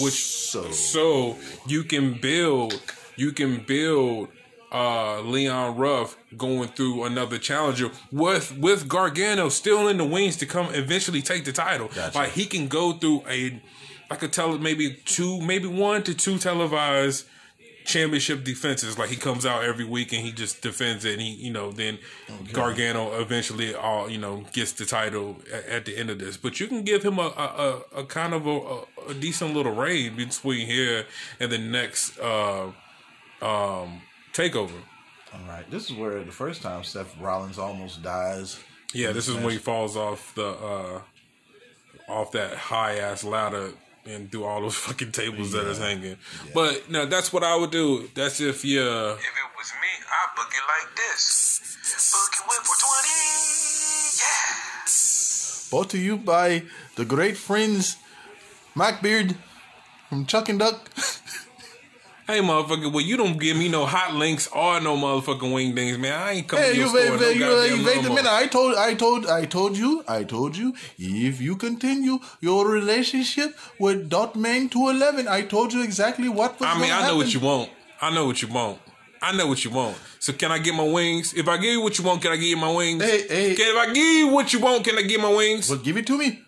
[0.00, 2.80] Which So- so you can build
[3.16, 4.28] you can build
[4.74, 10.46] uh Leon Ruff going through another challenger with with Gargano still in the wings to
[10.46, 11.88] come eventually take the title.
[11.94, 12.18] Gotcha.
[12.18, 13.62] Like he can go through a
[14.10, 17.26] I could tell maybe two maybe one to two televised
[17.84, 18.98] championship defenses.
[18.98, 21.70] Like he comes out every week and he just defends it and he you know
[21.70, 21.98] then
[22.52, 26.36] Gargano eventually all you know gets the title at, at the end of this.
[26.36, 27.28] But you can give him a
[27.94, 31.06] a, a, kind of a, a, a decent little reign between here
[31.38, 32.72] and the next uh
[33.40, 34.00] um
[34.34, 34.80] takeover.
[35.32, 35.68] All right.
[35.70, 38.60] This is where the first time Seth Rollins almost dies.
[38.92, 41.00] Yeah, this is when he falls off the uh
[42.08, 43.72] off that high ass ladder
[44.06, 46.16] and through all those fucking tables that is hanging.
[46.52, 48.08] But no, that's what I would do.
[48.14, 51.60] That's if you uh, If it was me, I'd book it like this.
[52.12, 53.08] Book it win for 20.
[54.20, 55.70] Yeah.
[55.70, 56.62] Brought to you by
[56.94, 57.96] the great friends
[58.76, 59.34] Mac Beard
[60.08, 60.90] from Chuck and Duck.
[62.26, 65.98] Hey motherfucker, well you don't give me no hot links or no motherfucking wing dings,
[65.98, 66.14] man.
[66.18, 67.00] I ain't coming Hey, to your you store.
[67.18, 68.26] wait, no wait, you, uh, you wait a minute.
[68.26, 70.72] I told, I told, I told you, I told you.
[70.98, 76.66] If you continue your relationship with Dotman to eleven, I told you exactly what was.
[76.70, 77.68] I mean, I know what you want.
[78.00, 78.78] I know what you want.
[79.20, 79.96] I know what you want.
[80.18, 81.34] So can I get my wings?
[81.34, 83.02] If I give you what you want, can I give you my wings?
[83.02, 83.54] Hey, hey.
[83.54, 85.68] Can, if I give you what you want, can I get my wings?
[85.68, 86.43] Well, give it to me.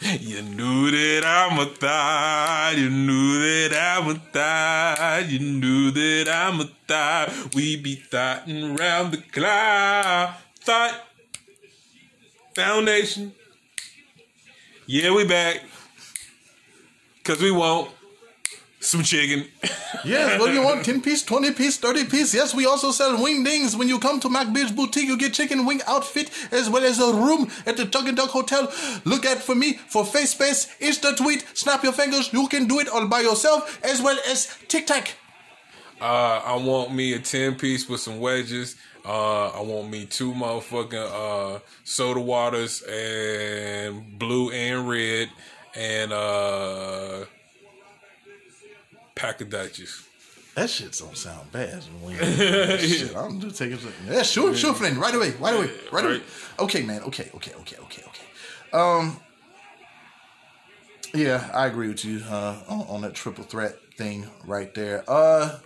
[0.00, 2.74] You knew that I'm a thigh.
[2.76, 5.24] You knew that I'm a thigh.
[5.26, 7.32] You knew that I'm a thigh.
[7.54, 10.38] We be thotting round the clock.
[10.60, 11.02] Thought
[12.54, 13.32] Foundation.
[14.86, 15.62] Yeah, we back.
[17.24, 17.90] Cause we want
[18.86, 19.48] some chicken.
[20.04, 20.84] Yes, what do you want?
[20.84, 22.32] 10 piece, 20 piece, 30 piece.
[22.32, 23.76] Yes, we also sell wing dings.
[23.76, 27.12] When you come to MacBeard's Boutique, you get chicken wing outfit as well as a
[27.12, 28.72] room at the Chuck and Duck Hotel.
[29.04, 32.32] Look at for me for face space, Insta tweet, snap your fingers.
[32.32, 35.08] You can do it all by yourself as well as TikTok.
[36.00, 38.76] Uh, I want me a 10 piece with some wedges.
[39.04, 45.30] Uh, I want me two motherfucking uh, soda waters and blue and red
[45.74, 47.24] and uh,
[49.16, 50.06] pack of Dutches.
[50.54, 51.82] That shit don't sound bad.
[52.00, 53.78] When you- shit, I'm just taking.
[54.08, 54.96] Yeah, sure, sure, friend.
[54.96, 56.22] Right away, right away, right away.
[56.60, 57.02] Okay, man.
[57.02, 58.24] Okay, okay, okay, okay, okay.
[58.72, 59.20] Um,
[61.14, 65.04] yeah, I agree with you uh, on, on that triple threat thing right there.
[65.08, 65.58] Uh,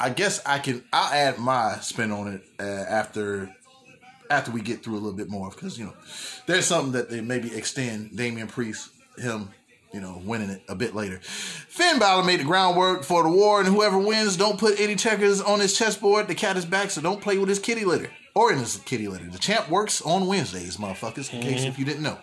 [0.00, 0.82] I guess I can.
[0.92, 3.54] I'll add my spin on it uh, after
[4.30, 5.94] after we get through a little bit more because you know
[6.46, 9.50] there's something that they maybe extend Damian Priest him
[9.92, 11.18] you know winning it a bit later.
[11.22, 15.40] Finn Balor made the groundwork for the war, and whoever wins don't put any checkers
[15.40, 16.28] on his chessboard.
[16.28, 19.08] The cat is back, so don't play with his kitty litter or in his kitty
[19.08, 19.28] litter.
[19.28, 21.32] The champ works on Wednesdays, motherfuckers.
[21.32, 22.18] In case if you didn't know.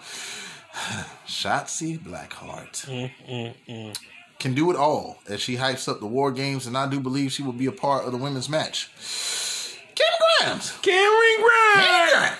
[1.27, 2.85] Shotzi Blackheart
[4.39, 7.31] can do it all as she hypes up the war games, and I do believe
[7.31, 8.89] she will be a part of the women's match.
[9.95, 10.07] Kim
[10.39, 11.38] Grimes Cameron
[11.75, 12.38] Grimes!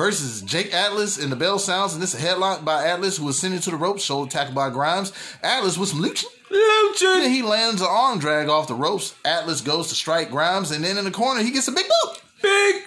[0.00, 3.26] Versus Jake Atlas and the bell sounds, and this is a headlock by Atlas who
[3.26, 5.12] was sent into the ropes, shoulder tackle by Grimes.
[5.42, 6.24] Atlas with some lucha.
[6.48, 6.58] Then
[6.94, 7.28] Lucha!
[7.28, 9.14] he lands an arm drag off the ropes.
[9.26, 12.22] Atlas goes to strike Grimes, and then in the corner he gets a big boot.
[12.40, 12.82] Big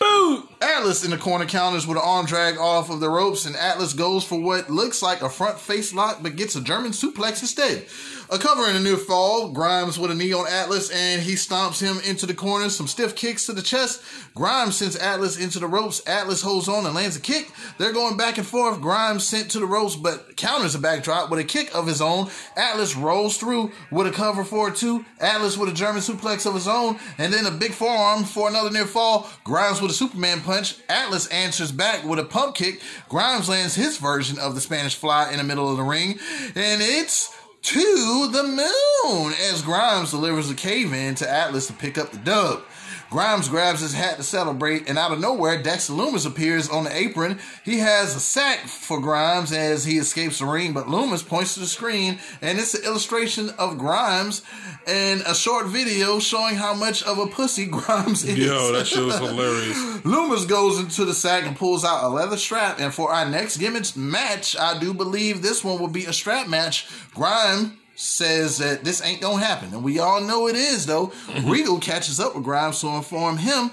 [0.00, 0.48] Boot.
[0.60, 3.92] Atlas in the corner counters with an arm drag off of the ropes, and Atlas
[3.92, 7.86] goes for what looks like a front face lock, but gets a German suplex instead.
[8.30, 11.80] A cover in a near fall, Grimes with a knee on Atlas, and he stomps
[11.80, 12.70] him into the corner.
[12.70, 14.02] Some stiff kicks to the chest.
[14.34, 16.02] Grimes sends Atlas into the ropes.
[16.06, 17.52] Atlas holds on and lands a kick.
[17.78, 18.80] They're going back and forth.
[18.80, 22.30] Grimes sent to the ropes, but counters a backdrop with a kick of his own.
[22.56, 25.04] Atlas rolls through with a cover for a two.
[25.20, 28.70] Atlas with a German suplex of his own, and then a big forearm for another
[28.70, 29.28] near fall.
[29.44, 30.76] Grimes with a Superman punch.
[30.88, 32.80] Atlas answers back with a pump kick.
[33.08, 36.18] Grimes lands his version of the Spanish fly in the middle of the ring,
[36.54, 41.96] and it's to the moon as Grimes delivers a cave in to Atlas to pick
[41.96, 42.62] up the dub.
[43.10, 46.96] Grimes grabs his hat to celebrate, and out of nowhere, Dexter Lumis appears on the
[46.96, 47.38] apron.
[47.64, 51.60] He has a sack for Grimes as he escapes the ring, but Lumis points to
[51.60, 54.42] the screen, and it's an illustration of Grimes
[54.86, 58.38] and a short video showing how much of a pussy Grimes is.
[58.38, 59.76] Yo, that shit was hilarious.
[60.04, 62.80] Loomis goes into the sack and pulls out a leather strap.
[62.80, 66.48] And for our next gimmick match, I do believe this one will be a strap
[66.48, 66.88] match.
[67.12, 69.72] Grime says that this ain't gonna happen.
[69.72, 71.12] And we all know it is, though.
[71.42, 73.70] Regal catches up with Grimes to inform him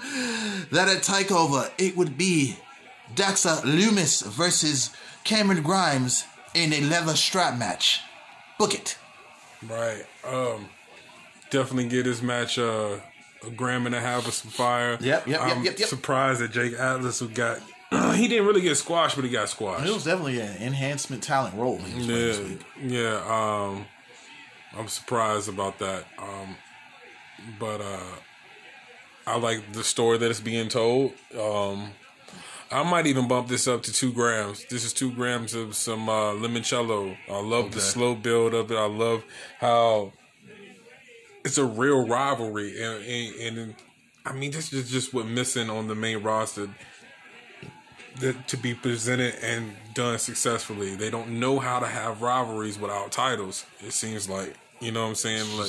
[0.70, 2.56] that at Takeover, it would be
[3.14, 4.90] Dexter Lumis versus
[5.24, 8.00] Cameron Grimes in a leather strap match.
[8.58, 8.98] Book it.
[9.68, 10.04] Right.
[10.24, 10.68] Um,
[11.50, 12.98] definitely get this match uh,
[13.46, 14.98] a gram and a half of some fire.
[15.00, 15.88] Yep, yep, I'm yep, yep.
[15.88, 17.60] surprised that Jake Atlas who got.
[18.14, 19.86] he didn't really get squashed, but he got squashed.
[19.86, 23.66] It was definitely an enhancement talent role he was playing this Yeah, yeah.
[23.66, 23.86] Um,
[24.76, 26.04] I'm surprised about that.
[26.18, 26.56] Um,
[27.58, 28.16] but uh,
[29.26, 31.12] I like the story that is being told.
[31.38, 31.90] Um,
[32.70, 34.64] I might even bump this up to two grams.
[34.64, 37.16] This is two grams of some uh, limoncello.
[37.30, 38.76] I love the slow build of it.
[38.76, 39.24] I love
[39.60, 40.12] how
[41.44, 43.74] it's a real rivalry, and, and, and
[44.24, 46.70] I mean, this is just what missing on the main roster
[48.20, 50.94] that to be presented and done successfully.
[50.96, 53.64] They don't know how to have rivalries without titles.
[53.80, 55.58] It seems like you know what I'm saying.
[55.58, 55.68] Like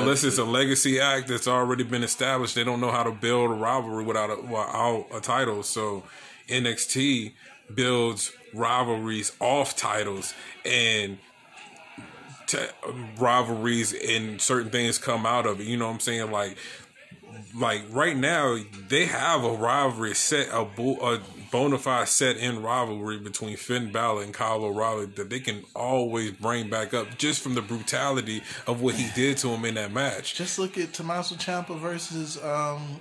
[0.00, 3.50] unless it's a legacy act that's already been established, they don't know how to build
[3.50, 5.62] a rivalry without a, without a title.
[5.62, 6.04] So
[6.48, 7.32] NXT
[7.74, 10.32] builds rivalries off titles
[10.64, 11.18] and
[12.46, 12.58] t-
[13.18, 15.66] rivalries and certain things come out of it.
[15.66, 16.30] You know what I'm saying?
[16.30, 16.56] Like
[17.54, 18.58] like right now
[18.88, 23.92] they have a rivalry set a, bo- a bona fide set in rivalry between Finn
[23.92, 28.42] Balor and Kyle O'Reilly that they can always bring back up just from the brutality
[28.66, 30.34] of what he did to him in that match.
[30.34, 33.00] Just look at Tommaso Ciampa versus um,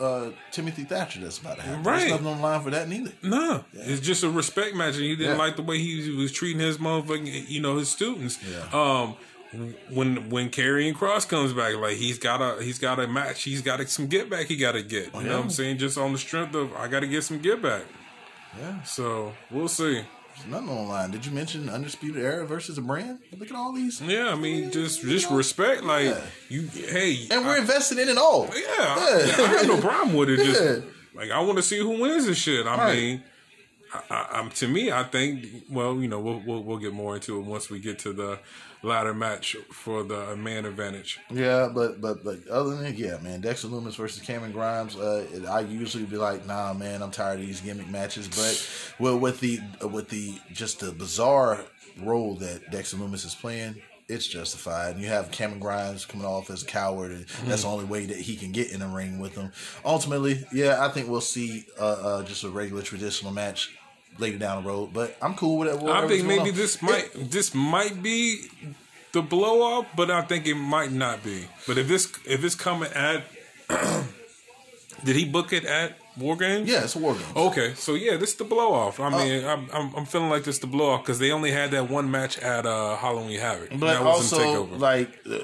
[0.00, 1.20] uh, Timothy Thatcher.
[1.20, 1.82] That's about to happen.
[1.82, 1.98] Right.
[2.00, 3.12] There's nothing on the line for that neither.
[3.22, 5.42] No, it's just a respect match, and he didn't Yeah.
[5.42, 8.38] like the way he was treating his motherfucking, you know, his students.
[8.50, 8.62] Yeah.
[8.72, 9.14] Um,
[9.90, 13.60] when when Karrion Kross comes back, like he's got a he's got a match, he's
[13.62, 14.46] got some get back.
[14.46, 15.14] He got to get.
[15.14, 15.78] You know what I'm saying?
[15.78, 17.82] Just on the strength of I got to get some get back.
[18.58, 19.94] Yeah, So we'll see.
[20.36, 21.10] there's nothing on the line.
[21.10, 23.18] Did you mention Undisputed Era versus a brand?
[23.38, 24.00] Look at all these.
[24.02, 25.82] Yeah, I mean, just just respect.
[25.84, 26.20] Like Yeah.
[26.48, 28.46] you, hey, And we're I- invested in it all.
[28.54, 30.36] yeah, I, I have no problem with it.
[30.44, 30.82] Just
[31.14, 32.66] like I want to see who wins this shit.
[32.66, 32.96] I Right.
[32.96, 33.22] mean,
[33.92, 35.46] I, I, I'm to me, I think.
[35.70, 38.38] Well, you know, we'll, we'll we'll get more into it once we get to the
[38.82, 41.18] ladder match for the man advantage.
[41.30, 44.96] Yeah, but but but other than yeah, man, Dexter Lumis versus Cameron Grimes.
[44.96, 48.28] Uh, it- I usually be like, nah, man, I'm tired of these gimmick matches.
[48.28, 51.60] But well, with the with the just the bizarre
[52.00, 53.76] role that Dexter Lumis is playing,
[54.08, 54.94] it's justified.
[54.94, 58.06] And you have Cameron Grimes coming off as a coward, and that's the only way
[58.06, 59.52] that he can get in the ring with him.
[59.84, 63.76] Ultimately, yeah, I think we'll see uh, uh, just a regular traditional match
[64.18, 64.90] later down the road.
[64.92, 65.82] But I'm cool with it.
[65.88, 66.56] I think maybe on.
[66.56, 68.42] this It- might this might be
[69.12, 71.46] the blow off, but I think it might not be.
[71.66, 73.24] But if this if it's coming at,
[75.04, 76.68] did he book it at War Games?
[76.70, 77.22] yeah, it's a war game.
[77.34, 79.00] Okay, so yeah, this is the blow off.
[79.00, 81.50] I mean, I'm, I'm I'm feeling like this is the blow off because they only
[81.50, 83.70] had that one match at uh, Halloween Havoc.
[83.78, 85.38] But also, like, uh,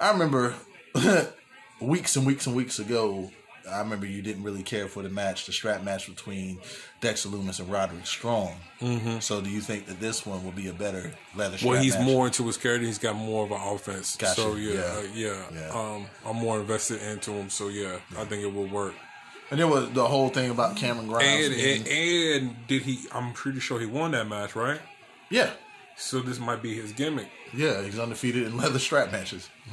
[0.00, 0.54] I remember
[1.80, 3.30] weeks and weeks and weeks ago.
[3.70, 6.58] I remember you didn't really care for the match, the strap match between
[7.00, 8.56] Dexter Lumis and Roderick Strong.
[8.80, 9.18] Mm-hmm.
[9.20, 11.94] So, do you think that this one will be a better leather strap well, he's
[11.96, 12.06] match?
[12.06, 12.86] more into his character.
[12.86, 14.16] He's got more of an offense.
[14.16, 14.40] Gotcha.
[14.40, 14.80] So yeah, Yeah.
[14.80, 15.42] uh, yeah.
[15.54, 15.68] Yeah.
[15.70, 17.50] Um, I'm more invested into him.
[17.50, 18.94] So yeah, I think it will work.
[19.50, 21.46] And there was the whole thing about Cameron Grimes.
[21.46, 23.06] And, and and did he?
[23.12, 24.80] I'm pretty sure he won that match, right?
[25.30, 25.50] yeah,
[25.98, 27.28] So this might be his gimmick.
[27.54, 29.48] Yeah, he's undefeated in leather strap matches.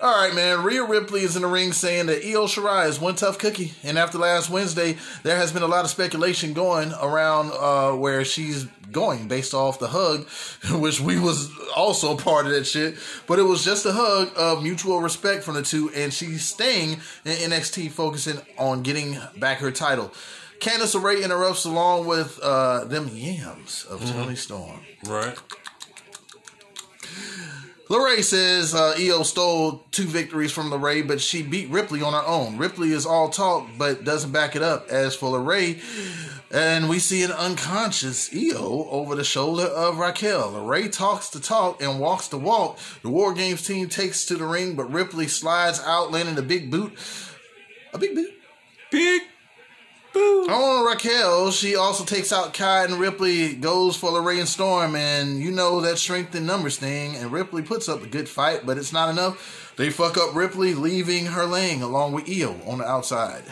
[0.00, 0.64] All right, man.
[0.64, 3.72] Rhea Ripley is in the ring saying that Io Shirai is one tough cookie.
[3.84, 8.24] And after last Wednesday, there has been a lot of speculation going around uh, where
[8.24, 10.26] she's going based off the hug,
[10.80, 12.96] which we was also part of that shit.
[13.26, 16.92] But it was just a hug of mutual respect from the two, and she's staying
[17.26, 20.12] in NXT, focusing on getting back her title.
[20.60, 24.80] Candice LeRae interrupts along with uh, them yams of Toni Storm.
[25.06, 25.36] Right.
[27.88, 32.26] LeRae says uh, Io stole two victories from LeRae, but she beat Ripley on her
[32.26, 32.58] own.
[32.58, 34.88] Ripley is all talk, but doesn't back it up.
[34.88, 35.80] As for LeRae,
[36.50, 40.52] and we see an unconscious Io over the shoulder of Raquel.
[40.52, 42.78] LeRae talks the talk and walks the walk.
[43.02, 46.70] The War Games team takes to the ring, but Ripley slides out, landing a big
[46.70, 46.92] boot.
[47.94, 48.32] A big boot.
[48.90, 49.22] Big.
[50.18, 55.50] On Raquel, she also takes out Kai and Ripley goes for and Storm, and you
[55.50, 57.16] know that strength in numbers thing.
[57.16, 59.74] And Ripley puts up a good fight, but it's not enough.
[59.76, 63.44] They fuck up Ripley, leaving her laying along with Io on the outside.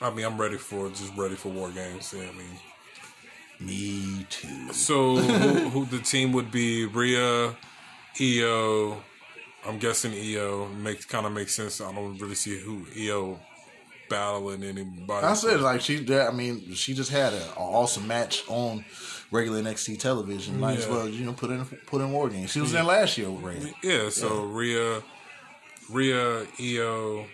[0.00, 2.14] I mean, I'm ready for just ready for war games.
[2.16, 2.58] Yeah, I mean,
[3.60, 4.72] Me too.
[4.72, 6.84] so who, who the team would be?
[6.84, 7.54] Rhea,
[8.20, 9.02] Io.
[9.66, 11.80] I'm guessing Io makes kind of makes sense.
[11.80, 13.40] I don't really see who Io
[14.14, 15.26] battling anybody.
[15.26, 16.06] I said like she.
[16.16, 18.84] I mean, she just had an awesome match on
[19.30, 20.60] regular NXT television.
[20.60, 22.50] Might as well, you know, put in put in War Games.
[22.52, 23.74] She was in last year with Ray.
[23.82, 25.02] Yeah, so Rhea,
[25.90, 27.26] Rhea, Io,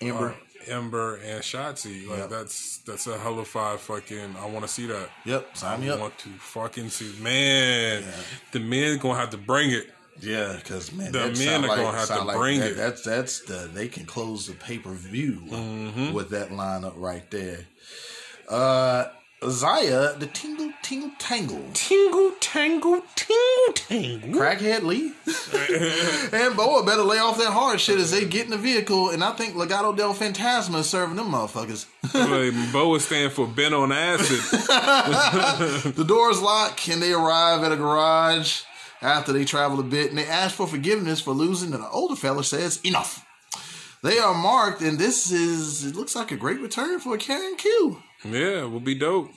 [0.00, 0.28] Ember.
[0.30, 0.34] uh,
[0.70, 2.06] Ember, and Shotzi.
[2.08, 2.30] Like Yep.
[2.30, 4.36] that's that's a hell of five fucking.
[4.38, 5.08] I want to see that.
[5.24, 6.00] Yep, sign me I up.
[6.00, 7.14] want to fucking see.
[7.22, 8.04] Man,
[8.52, 9.90] the men gonna have to bring it.
[10.20, 12.76] Yeah, because man, The men are like, gonna have to like bring that, it.
[12.76, 16.12] That's that's the they can close the pay per view Mm-hmm.
[16.12, 17.66] with that lineup right there.
[18.48, 19.04] Uh,
[19.48, 24.30] Zaya, the tingle tingle tangle, Tingle, tangle, tingle, tangle.
[24.40, 25.12] crackhead Lee,
[26.36, 29.10] and Boa better lay off that hard shit as they get in the vehicle.
[29.10, 31.86] And I think Legado del Fantasma is serving them motherfuckers.
[32.14, 34.40] like, Bo is stand for Ben on acid.
[35.94, 38.62] The doors lock Can they arrive at a garage
[39.00, 42.16] after they travel a bit and they ask for forgiveness for losing and the older
[42.16, 43.24] fella says enough.
[44.02, 48.02] They are marked and this is it looks like a great return for Karen Q.
[48.24, 49.30] yeah, will be dope.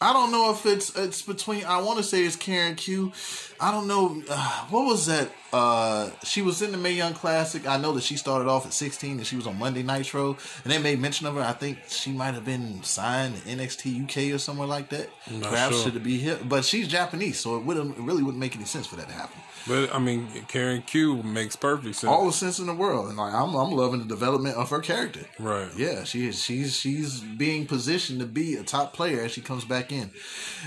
[0.00, 3.12] I don't know if it's it's between I want to say it's Karen Q.
[3.60, 7.66] I don't know uh, what was that uh she was in the May Young Classic.
[7.66, 10.72] I know that she started off at 16 and she was on Monday Nitro and
[10.72, 11.40] they made mention of her.
[11.40, 15.08] I think she might have been signed to NXT UK or somewhere like that.
[15.40, 15.92] Perhaps sure.
[15.92, 18.86] should be here, but she's Japanese, so it wouldn't it really wouldn't make any sense
[18.86, 19.40] for that to happen.
[19.66, 22.10] But I mean, Karen Q makes perfect sense.
[22.10, 24.80] All the sense in the world, and like I'm, I'm loving the development of her
[24.80, 25.26] character.
[25.38, 25.68] Right.
[25.76, 26.42] Yeah, she is.
[26.42, 30.10] She's she's being positioned to be a top player as she comes back in.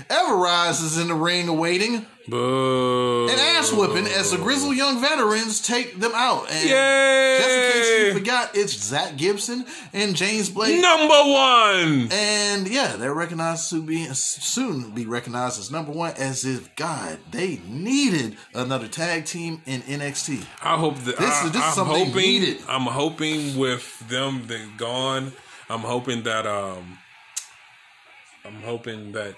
[0.08, 3.26] Everrise is in the ring awaiting Boo.
[3.30, 6.50] an ass whipping as the grizzled young veterans take them out.
[6.50, 7.38] And Yay!
[7.38, 10.80] just in case you forgot, it's Zach Gibson and James Drake.
[10.80, 12.08] Number one.
[12.12, 16.12] And yeah, they're recognized to be soon be recognized as number one.
[16.18, 20.44] As if God, they needed another tag team in NXT.
[20.62, 22.14] I hope that This I, is- this is I'm something hoping.
[22.14, 22.58] needed.
[22.68, 25.32] I'm hoping with them they gone.
[25.70, 26.98] I'm hoping that um.
[28.44, 29.34] I'm hoping that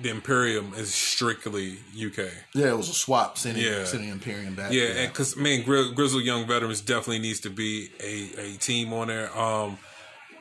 [0.00, 2.30] the Imperium is strictly UK.
[2.54, 3.84] Yeah, it was a swap sending Yeah.
[3.84, 4.72] sending Imperium back.
[4.72, 9.08] Yeah, because man, Gri- Grizzled Young Veterans definitely needs to be a, a team on
[9.08, 9.36] there.
[9.38, 9.78] Um,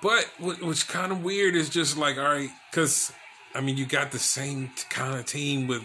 [0.01, 3.11] but what, what's kind of weird is just like, all right, because
[3.53, 5.83] I mean, you got the same kind of team with.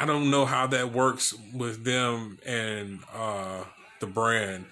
[0.00, 3.64] I don't know how that works with them and uh,
[3.98, 4.66] the brand,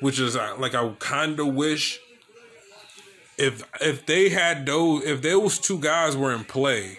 [0.00, 2.00] which is uh, like I kind of wish
[3.38, 6.98] if if they had those if those two guys were in play,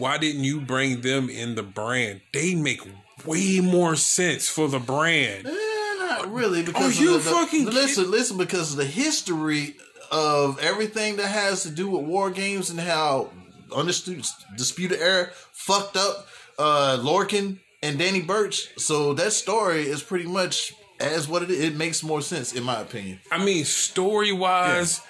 [0.00, 2.20] why didn't you bring them in the brand?
[2.32, 2.80] They make
[3.24, 5.46] way more sense for the brand.
[5.46, 8.84] Eh, not really because Are you the, the- fucking kid- listen, listen because of the
[8.86, 9.76] history
[10.10, 13.30] of everything that has to do with war games and how
[13.74, 16.26] understood disputed era fucked up
[16.58, 18.68] uh Lorcan and Danny Burch.
[18.78, 21.60] So that story is pretty much as what it is.
[21.60, 23.20] It makes more sense in my opinion.
[23.30, 25.00] I mean, story wise,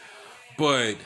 [0.58, 0.96] but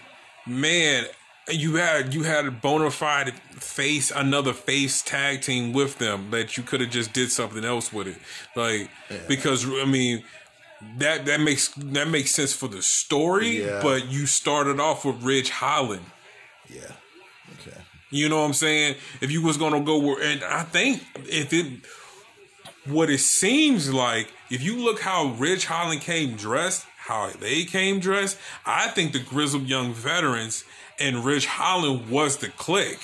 [0.47, 1.05] man,
[1.49, 3.33] you had you had a bona fide
[3.65, 7.93] face another face tag team with them that you could have just did something else
[7.93, 8.17] with it,
[8.55, 8.91] like
[9.29, 10.23] because I mean.
[10.99, 13.81] That that makes that makes sense for the story, Yeah.
[13.83, 16.05] but you started off with Ridge Holland.
[16.69, 16.81] Yeah.
[17.61, 17.79] Okay.
[18.11, 18.97] You know what I'm saying?
[19.23, 21.87] If you was gonna go where, and I think if it,
[22.85, 27.99] what it seems like, if you look how Ridge Holland came dressed, how they came
[27.99, 28.37] dressed,
[28.67, 30.65] I think the grizzled young veterans
[31.01, 32.99] and Ridge Holland was the click.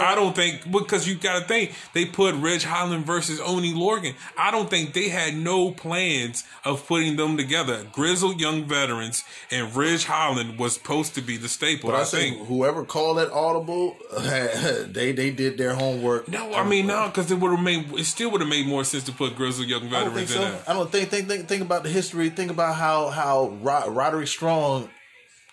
[0.00, 4.14] I don't think because you got to think they put Ridge Holland versus Oney Lorcan.
[4.38, 7.86] I don't think they had no plans of putting them together.
[7.92, 11.90] Grizzled young veterans and Ridge Holland was supposed to be the staple.
[11.90, 16.28] But I, I think whoever called that audible, they they did their homework.
[16.28, 18.84] No, I mean no, because it would have made it still would have made more
[18.84, 20.42] sense to put Grizzled young I don't think veterans so.
[20.42, 20.62] in there.
[20.66, 22.30] I don't think think think think about the history.
[22.30, 24.88] Think about how how Rod, Roderick Strong.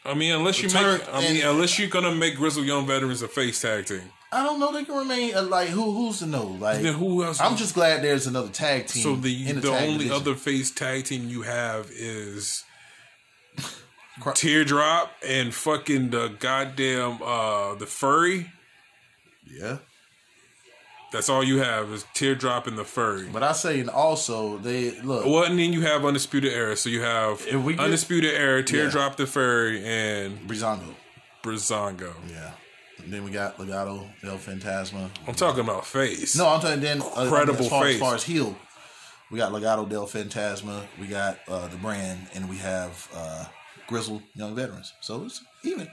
[0.05, 3.21] I mean, unless you Return make, I mean, unless you're gonna make Grizzled young veterans
[3.21, 4.01] a face tag team.
[4.31, 4.71] I don't know.
[4.71, 6.45] They can remain uh, like who who's to know.
[6.45, 7.41] Like Then who else?
[7.41, 9.01] I'm just glad there's another tag team.
[9.03, 10.11] so the in the, the, only division.
[10.13, 12.63] other face tag team you have is
[14.35, 18.51] Teardrop and fucking the goddamn uh the furry.
[19.49, 19.77] yeah.
[21.11, 23.27] That's all you have is Teardrop and the furry.
[23.33, 25.25] But I say and also they look.
[25.25, 26.75] Well, and then you have Undisputed Era.
[26.75, 30.93] So you have If we get- Undisputed Era, Teardrop the Furry, and Breezango.
[31.41, 32.13] Breezango.
[32.29, 32.51] Yeah.
[33.03, 35.09] And then we got Legado, El Fantasma.
[35.27, 36.35] I'm talking about face.
[36.35, 37.95] No, I'm talking then uh, Credible as far, face.
[37.95, 38.55] as far as heel.
[39.31, 43.45] We got Legado del Fantasma, we got uh, the brand, and we have uh,
[43.87, 44.93] Grizzled Young Veterans.
[45.01, 45.87] So it's even.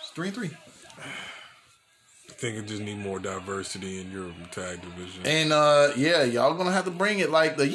[0.00, 0.50] It's three and three.
[0.98, 5.26] I think it just need more diversity in your tag division.
[5.26, 7.66] And uh yeah, y'all gonna have to bring it like the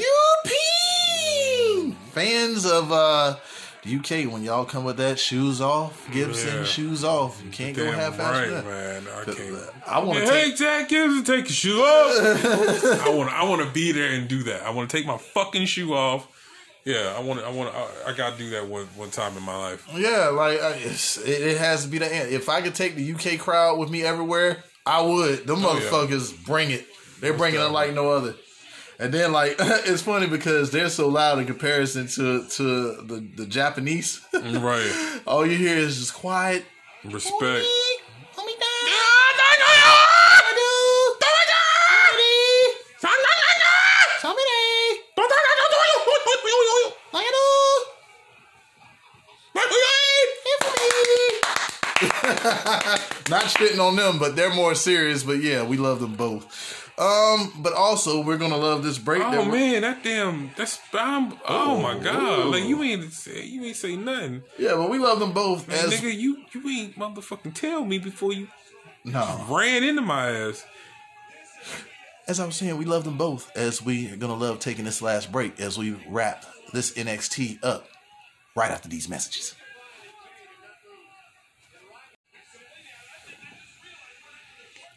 [1.75, 3.35] European fans of uh
[3.83, 6.63] the UK when y'all come with that shoes off, Gibson Yeah.
[6.63, 7.41] shoes off.
[7.43, 9.03] You can't go Damn half right, ass man.
[9.07, 9.55] I can't.
[9.55, 13.05] Uh, I want to hey, take Jack Gibson, take your shoe off.
[13.05, 13.29] I want.
[13.31, 14.63] I want to be there and do that.
[14.63, 16.27] I want to take my fucking shoe off.
[16.85, 17.39] Yeah, I want.
[17.39, 17.73] to I want.
[17.75, 19.87] I, I got to do that one one time in my life.
[19.95, 22.29] Yeah, like I- it's, it, it has to be the end.
[22.31, 25.47] If I could take the UK crowd with me everywhere, I would.
[25.47, 25.81] Them Oh, yeah.
[25.81, 26.85] motherfuckers bring it.
[27.21, 28.35] They're bringing it like no other.
[28.99, 32.63] And then like it's funny because they're so loud in comparison to to
[33.03, 34.21] the the Japanese.
[34.33, 35.21] Right.
[35.25, 36.65] All you hear is just quiet.
[37.03, 37.65] Respect.
[53.29, 55.23] Not shitting on them, but they're more serious.
[55.23, 56.82] But yeah, we love them both.
[56.95, 59.23] Um, but also we're gonna love this break.
[59.23, 60.51] Oh man, that damn.
[60.55, 60.79] That's.
[60.93, 62.47] I'm, oh my god.
[62.47, 63.43] Like you ain't say.
[63.45, 64.43] You ain't say nothing.
[64.59, 65.67] yeah, but we love them both.
[65.67, 68.47] Man, as nigga, you you ain't motherfucking tell me before you
[69.03, 70.65] no, ran into my ass.
[72.27, 73.51] as I was saying, we love them both.
[73.57, 77.87] As we are gonna love taking this last break as we wrap this NXT up
[78.55, 79.55] right after these messages.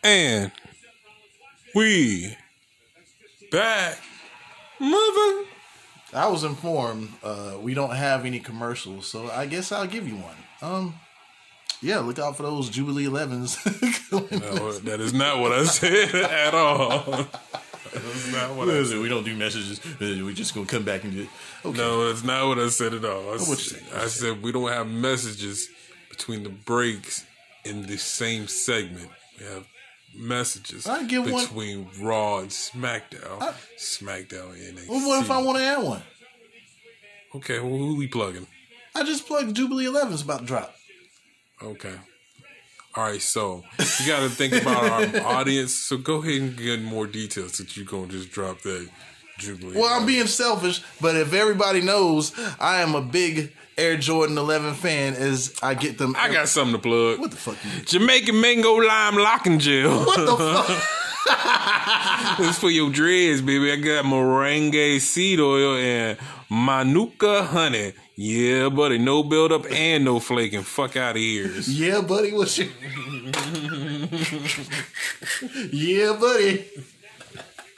[0.05, 0.53] And
[1.77, 2.35] we
[3.53, 3.99] back,
[4.81, 5.45] mother.
[6.15, 10.15] I was informed uh, we don't have any commercials, so I guess I'll give you
[10.15, 10.37] one.
[10.63, 10.95] Um,
[11.83, 13.59] yeah, look out for those Jubilee 11s.
[14.11, 17.27] No, that is not what I said at all.
[17.93, 19.01] That's not what I said.
[19.01, 19.81] we don't do messages.
[20.01, 21.29] We just gonna come back and do.
[21.65, 21.77] Okay.
[21.77, 23.21] No, that's not what I said at all.
[23.21, 23.83] I, what you say?
[23.95, 25.69] I said we don't have messages
[26.09, 27.27] between the breaks
[27.65, 29.11] in the same segment.
[29.39, 29.67] We have
[30.15, 33.55] messages I one- between Raw and SmackDown.
[33.79, 34.89] SmackDown and NXT.
[34.89, 36.03] Well, what if I want to add one?
[37.35, 38.47] Okay, well, who we plugging?
[38.95, 40.75] I just plugged Jubilee 11's about to drop.
[41.63, 41.95] Okay.
[42.95, 43.63] All right, so
[44.01, 44.85] you got to think about
[45.17, 45.75] our audience.
[45.75, 48.89] So go ahead and get more details that you're going to just drop that
[49.39, 49.77] Jubilee.
[49.79, 54.75] Well, I'm being selfish, but if everybody knows I am a big Air Jordan 11
[54.75, 56.15] fan, as I get them.
[56.17, 57.19] I got something to plug.
[57.19, 57.57] what the fuck?
[57.63, 60.05] You, Jamaican Mango Lime Locking Gel.
[60.05, 60.83] what the fuck?
[62.39, 63.73] This for your dreads, baby.
[63.73, 66.19] I got moringa seed oil and
[66.51, 67.93] manuka honey.
[68.15, 68.99] Yeah, buddy.
[68.99, 70.63] No buildup and no flaking.
[70.63, 71.69] Fuck out of ears.
[71.69, 72.33] Yeah, buddy.
[72.33, 72.69] What's your?
[75.73, 76.65] yeah, buddy.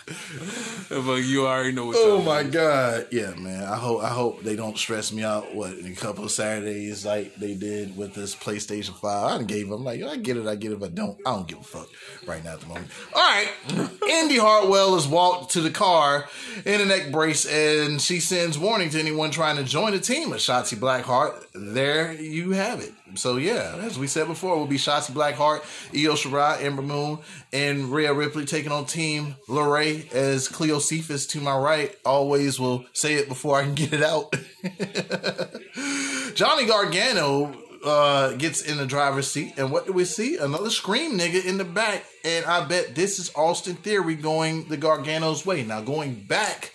[0.08, 1.96] Fuck, you already know what.
[1.98, 2.50] Oh my is.
[2.50, 3.64] god, yeah, man.
[3.64, 5.54] I hope I hope they don't stress me out.
[5.54, 9.40] What in a couple of Saturdays like they did with this PlayStation Five.
[9.40, 11.58] I gave them like I get it, I get it, but don't I don't give
[11.58, 11.88] a fuck
[12.26, 12.88] right now at the moment.
[13.14, 13.48] All right,
[14.08, 16.28] Indi Hartwell has walked to the car
[16.64, 20.32] in a neck brace, and she sends warning to anyone trying to join the team
[20.32, 21.44] of Shotzi Blackheart.
[21.58, 22.92] There you have it.
[23.16, 25.60] So yeah, as we said before, will be Shotzi Blackheart,
[25.92, 27.18] Io Shirai, Ember Moon,
[27.52, 31.94] and Rhea Ripley taking on Team LeRae as Cleo Cephas to my right.
[32.04, 34.32] Always will say it before I can get it out.
[36.34, 37.52] Johnny Gargano
[37.84, 40.36] uh, gets in the driver's seat, and what do we see?
[40.36, 44.76] Another scream nigga in the back, and I bet this is Austin Theory going the
[44.76, 45.64] Gargano's way.
[45.64, 46.72] Now going back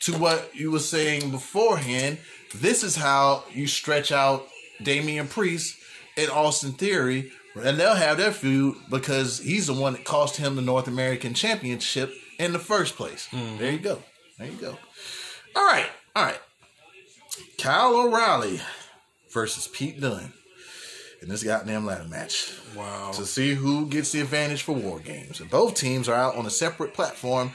[0.00, 2.18] to what you were saying beforehand,
[2.54, 4.46] this is how you stretch out
[4.82, 5.76] Damian Priest
[6.16, 10.56] and Austin Theory And they'll have their feud because he's the one that cost him
[10.56, 13.28] the North American Championship in the first place.
[13.32, 13.58] Mm-hmm.
[13.58, 14.02] There you go.
[14.38, 14.78] There you go.
[15.56, 15.86] All right.
[16.14, 16.40] All right.
[17.58, 18.60] Kyle O'Reilly
[19.32, 20.32] versus Pete Dunne
[21.20, 23.10] in this goddamn ladder match Wow.
[23.14, 25.40] to see who gets the advantage for War Games.
[25.40, 27.52] And both teams are out on a separate platform.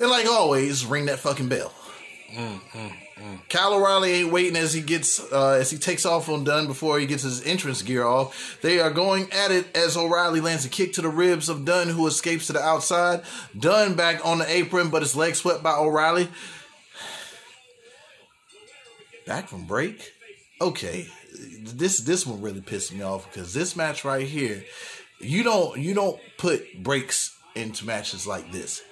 [0.00, 1.72] And like always, ring that fucking bell.
[2.34, 2.88] Mm-hmm.
[3.48, 6.98] Kyle O'Reilly ain't waiting as he gets uh, as he takes off on Dunne before
[6.98, 8.58] he gets his entrance gear off.
[8.62, 11.88] They are going at it as O'Reilly lands a kick to the ribs of Dunne,
[11.88, 13.22] who escapes to the outside.
[13.58, 16.28] Dunne back on the apron, but his leg swept by O'Reilly.
[19.26, 20.12] Back from break.
[20.60, 21.08] Okay,
[21.62, 24.64] this this one really pissed me off because this match right here,
[25.20, 28.82] you don't you don't put breaks into matches like this.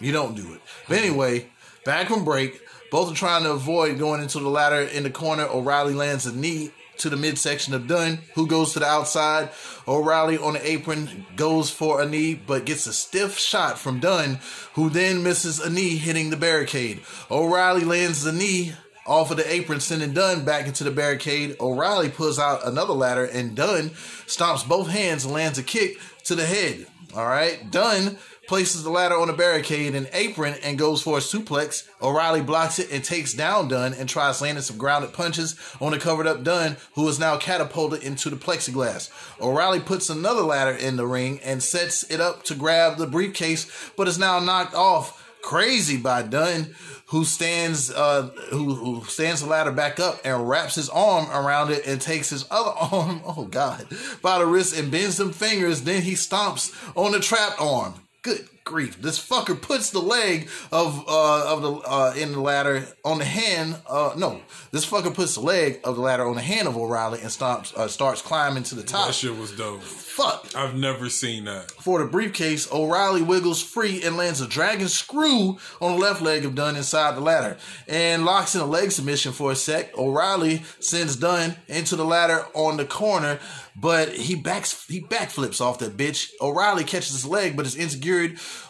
[0.00, 0.60] You don't do it.
[0.88, 1.46] But anyway,
[1.84, 5.44] back from break, both are trying to avoid going into the ladder in the corner.
[5.44, 9.50] O'Reilly lands a knee to the midsection of Dunne, who goes to the outside.
[9.86, 14.38] O'Reilly on the apron goes for a knee, but gets a stiff shot from Dunne,
[14.74, 17.02] who then misses a knee hitting the barricade.
[17.30, 18.72] O'Reilly lands the knee
[19.06, 21.56] off of the apron, sending Dunne back into the barricade.
[21.60, 23.90] O'Reilly pulls out another ladder, and Dunne
[24.26, 26.86] stomps both hands and lands a kick to the head.
[27.14, 31.20] All right, Dunne places the ladder on a barricade and apron and goes for a
[31.20, 31.88] suplex.
[32.00, 35.98] O'Reilly blocks it and takes down Dunne and tries landing some grounded punches on the
[35.98, 39.10] covered up Dunne, who is now catapulted into the plexiglass.
[39.40, 43.90] O'Reilly puts another ladder in the ring and sets it up to grab the briefcase,
[43.96, 46.74] but is now knocked off crazy by Dunne,
[47.06, 51.70] who stands uh who, who stands the ladder back up and wraps his arm around
[51.70, 53.86] it and takes his other arm, oh god,
[54.22, 55.82] by the wrist and bends them fingers.
[55.82, 57.94] Then he stomps on the trapped arm.
[58.26, 59.00] Good grief!
[59.00, 63.24] This fucker puts the leg of uh of the uh in the ladder on the
[63.24, 63.76] hand.
[63.88, 67.20] Uh no, this fucker puts the leg of the ladder on the hand of O'Reilly
[67.20, 69.06] and stomps uh, starts climbing to the top.
[69.06, 69.82] That shit was dope.
[69.82, 70.52] Fuck.
[70.54, 71.70] I've never seen that.
[71.70, 76.44] For the briefcase, O'Reilly wiggles free and lands a dragon screw on the left leg
[76.44, 79.96] of Dunne inside the ladder and locks in a leg submission for a sec.
[79.96, 83.38] O'Reilly sends Dunne into the ladder on the corner,
[83.76, 86.30] but he backs he backflips off that bitch.
[86.40, 88.16] O'Reilly catches his leg, but is insecure.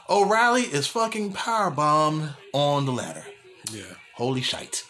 [0.09, 3.25] O'Reilly is fucking power bombed on the ladder.
[3.73, 3.83] Yeah.
[4.15, 4.85] Holy shite.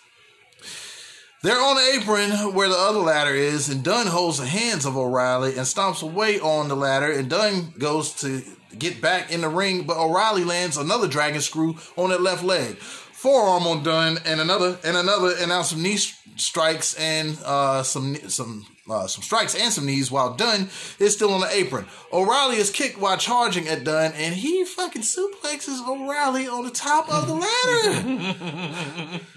[1.42, 4.96] They're on the apron where the other ladder is, and Dunne holds the hands of
[4.96, 7.12] O'Reilly and stomps away on the ladder.
[7.12, 8.42] And Dunne goes to
[8.78, 12.78] get back in the ring, but O'Reilly lands another dragon screw on that left leg.
[12.78, 15.98] Forearm on Dunne, and another, and another, and now some knee
[16.36, 21.32] strikes and uh, some some uh, some strikes and some knees while Dunne is still
[21.32, 21.86] on the apron.
[22.12, 27.08] O'Reilly is kicked while charging at Dunne, and he fucking suplexes O'Reilly on the top
[27.12, 29.20] of the ladder.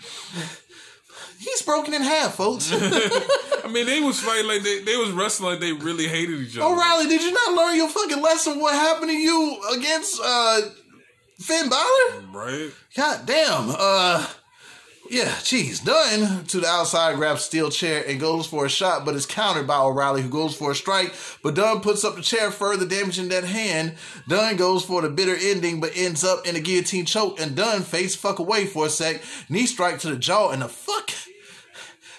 [1.39, 2.69] He's broken in half, folks.
[2.73, 6.57] I mean, they was fighting like they, they was wrestling like they really hated each
[6.57, 6.67] other.
[6.67, 8.59] O'Reilly, did you not learn your fucking lesson?
[8.59, 10.61] What happened to you against uh,
[11.39, 12.23] Finn Balor?
[12.33, 12.71] Right?
[12.93, 13.69] God damn.
[13.69, 14.27] Uh,
[15.09, 19.15] yeah, geez, Dunne to the outside grabs steel chair and goes for a shot, but
[19.15, 21.13] is countered by O'Reilly, who goes for a strike.
[21.41, 23.95] But Dunne puts up the chair, further damaging that hand.
[24.27, 27.39] Dunne goes for the bitter ending, but ends up in a guillotine choke.
[27.39, 29.21] And Dunne face fuck away for a sec.
[29.49, 31.09] Knee strike to the jaw, and the fuck,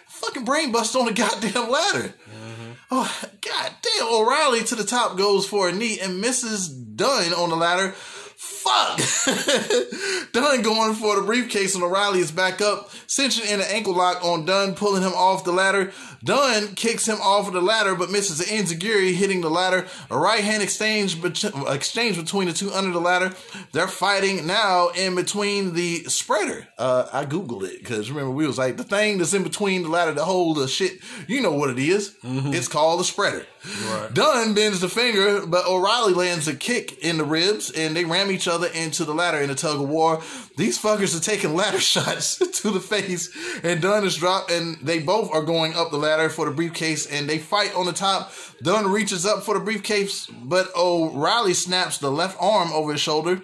[0.08, 2.14] fucking brain bust on the goddamn ladder.
[2.14, 2.72] Mm-hmm.
[2.90, 4.08] Oh, god damn.
[4.08, 7.94] O'Reilly to the top goes for a knee and misses Dunne on the ladder.
[8.42, 8.96] Fuck.
[10.32, 14.24] Dunne going for the briefcase and O'Reilly is back up, cinching in an ankle lock
[14.24, 15.92] on Dunne, pulling him off the ladder.
[16.22, 19.86] Dunne kicks him off of the ladder, but misses the enziguri hitting the ladder.
[20.10, 23.32] A right hand exchange, bet- exchange between the two under the ladder.
[23.72, 26.68] They're fighting now in between the spreader.
[26.78, 29.88] Uh, I googled it because remember we was like the thing that's in between the
[29.88, 30.98] ladder to hold the shit.
[31.26, 32.16] You know what it is.
[32.22, 33.46] It's called the spreader.
[33.90, 34.08] Right.
[34.12, 38.30] Dunne bends the finger, but O'Reilly lands a kick in the ribs, and they ram
[38.30, 40.22] each other into the ladder in a tug of war.
[40.56, 43.30] These fuckers are taking ladder shots to the face,
[43.62, 47.06] and Dunne is dropped, and they both are going up the ladder for the briefcase,
[47.06, 48.32] and they fight on the top.
[48.62, 53.42] Dunne reaches up for the briefcase, but O'Reilly snaps the left arm over his shoulder.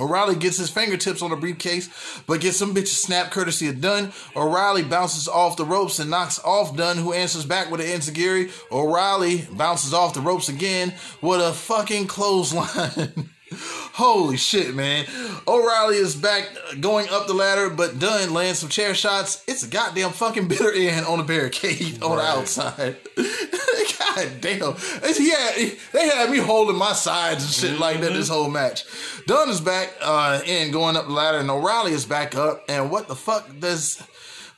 [0.00, 1.90] O'Reilly gets his fingertips on the briefcase,
[2.26, 4.12] but gets some bitches snapped courtesy of Dunne.
[4.34, 8.50] O'Reilly bounces off the ropes and knocks off Dunne, who answers back with an enziguri.
[8.72, 13.29] O'Reilly bounces off the ropes again with a fucking clothesline.
[13.52, 15.06] Holy shit, man.
[15.46, 16.48] O'Reilly is back
[16.80, 19.42] going up the ladder, but Dunne lands some chair shots.
[19.48, 22.96] It's a goddamn fucking bitter end on the barricade on the outside.
[23.16, 24.74] God damn.
[25.14, 28.84] He had, they had me holding my sides and shit like that this whole match.
[29.26, 32.64] Dunne is back uh, in going up the ladder, and O'Reilly is back up.
[32.68, 34.02] And what the fuck does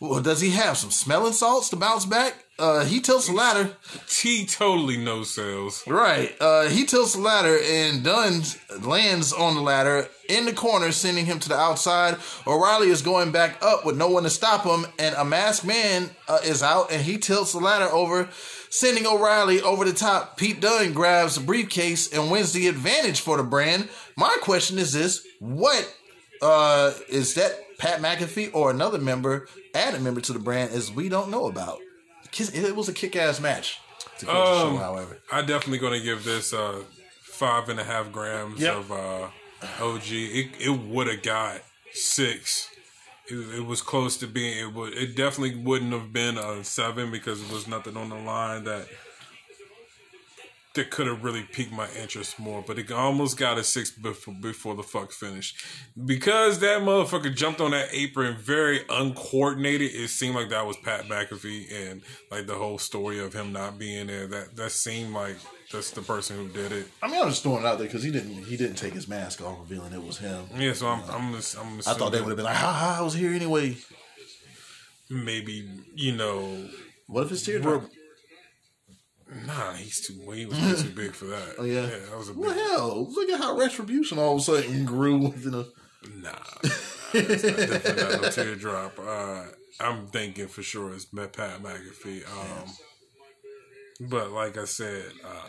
[0.01, 2.35] well, does he have some smelling salts to bounce back?
[2.63, 3.73] Uh, he tilts the ladder.
[4.09, 5.85] He totally no sales.
[5.85, 6.33] Right.
[6.41, 8.43] Uh, he tilts the ladder and Dunne
[8.83, 12.19] lands on the ladder in the corner, sending him to the outside.
[12.47, 16.11] O'Reilly is going back up with no one to stop him, and a masked man
[16.29, 18.29] uh, is out, and he tilts the ladder over,
[18.71, 20.37] sending O'Reilly over the top.
[20.37, 23.89] Pete Dunne grabs the briefcase and wins the advantage for the brand.
[24.17, 25.93] My question is this: What
[26.41, 27.59] uh, is that?
[27.79, 31.81] Pat McAfee or another member, added member to the brand, as we don't know about.
[32.39, 33.79] It was a kick-ass match.
[34.19, 35.19] To close the Um, show, however.
[35.31, 36.83] I definitely going to give this uh,
[37.21, 38.75] five and a half grams Yep.
[38.77, 39.29] of uh,
[39.81, 40.03] OG.
[40.11, 41.61] It, it would have got
[41.93, 42.69] six.
[43.29, 44.59] It, it was close to being.
[44.59, 44.95] It would.
[44.95, 48.89] It definitely wouldn't have been a seven because there was nothing on the line that
[50.75, 52.63] that could have really piqued my interest more.
[52.67, 55.65] But it almost got a six before before the fuck finished
[56.05, 59.91] because that motherfucker jumped on that apron very uncoordinated.
[59.93, 63.79] It seemed like that was Pat McAfee and like the whole story of him not
[63.79, 64.27] being there.
[64.27, 65.37] That that seemed like
[65.73, 66.87] that's the person who did it.
[67.03, 69.09] I mean, I'm just throwing it out there because he didn't he didn't take his
[69.09, 70.45] mask off, revealing it was him.
[70.57, 72.97] Yeah, so I'm I'm just, I'm I thought they would have been like, "Ha ha,
[73.01, 73.77] I was here anyway."
[75.13, 76.69] maybe you know.
[77.07, 77.85] What if it's teardrop?
[79.47, 80.15] Nah, he's too.
[80.33, 81.55] He was way too big for that.
[81.59, 81.87] Oh yeah.
[81.87, 82.43] that was a big.
[82.43, 85.65] Well, hell, look at how retribution all of a sudden grew within a.
[86.21, 86.71] Nah, nah
[87.15, 88.99] it's not, definitely not no teardrop.
[88.99, 89.45] Uh,
[89.81, 92.25] I'm thinking for sure it's Pat McAfee.
[92.29, 92.69] Um,
[94.09, 95.49] but like I said, uh,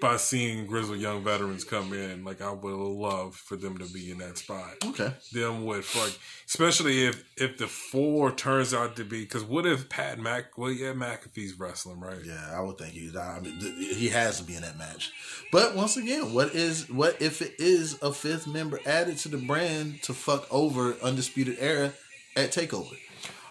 [0.00, 4.10] by seeing grizzled young veterans come in, like I would love for them to be
[4.10, 4.74] in that spot.
[4.84, 5.12] Okay.
[5.32, 9.88] Them with like, especially if if the four turns out to be because what if
[9.88, 10.56] Pat Mac?
[10.58, 12.18] Well, yeah, McAfee's wrestling, right?
[12.24, 13.16] Yeah, I would think he's.
[13.16, 15.12] I mean, th- he has to be in that match.
[15.52, 19.38] But once again, what is what if it is a fifth member added to the
[19.38, 21.92] brand to fuck over Undisputed Era
[22.36, 22.96] at Takeover?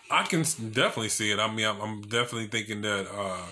[0.09, 1.39] I can definitely see it.
[1.39, 3.45] I mean, I'm, I'm definitely thinking that uh,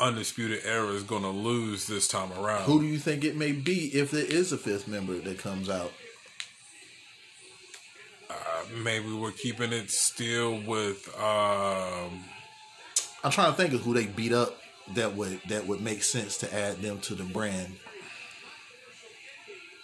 [0.00, 2.62] Undisputed Era is going to lose this time around.
[2.62, 5.68] Who do you think it may be if there is a fifth member that comes
[5.68, 5.92] out?
[8.82, 11.08] Maybe we're keeping it still with.
[11.16, 12.24] Um,
[13.24, 14.60] I'm trying to think of who they beat up
[14.94, 17.76] that would that would make sense to add them to the brand.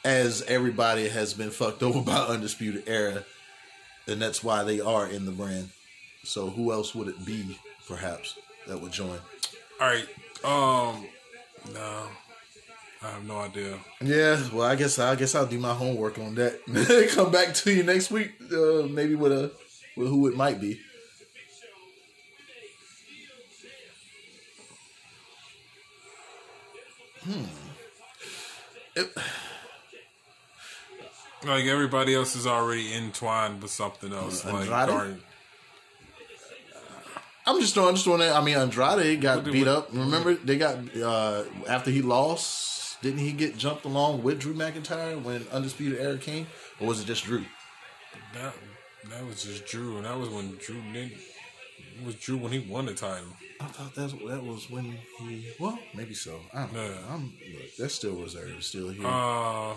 [0.05, 3.25] As everybody has been fucked over by Undisputed Era,
[4.07, 5.71] and that's why they are in the brand.
[6.25, 9.19] So who else would it be, perhaps, that would join?
[9.85, 10.97] All right.
[10.97, 11.07] Um,
[11.75, 12.09] no,
[13.03, 13.79] I have no idea.
[14.03, 17.11] Yeah, well, I guess I guess I'll do my homework on that.
[17.15, 19.53] Come back to you next week, uh, maybe with a
[19.97, 20.81] with who it might be.
[27.25, 27.45] Hmm.
[28.97, 29.11] It,
[31.47, 34.45] Like everybody else is already entwined with something else.
[34.45, 35.21] Like Andrade?
[37.47, 38.35] I'm just throwing, just throwing that.
[38.35, 39.93] I mean, Andrade got beat up.
[39.93, 43.03] Remember, they got uh, after he lost.
[43.03, 46.47] Didn't he get jumped along with Drew McIntyre when Undisputed Era came,
[46.81, 47.45] or was it just Drew?
[48.35, 48.55] that
[49.11, 51.13] that was just Drew, and that was when Drew didn't.
[51.13, 53.29] It was Drew when he won the title.
[53.61, 55.53] I thought that's that was when he.
[55.61, 56.41] Well, maybe so.
[56.53, 56.85] I don't know.
[56.85, 57.15] Yeah.
[57.15, 59.07] I'm look, that's still reserved, It's still here.
[59.07, 59.75] Uh,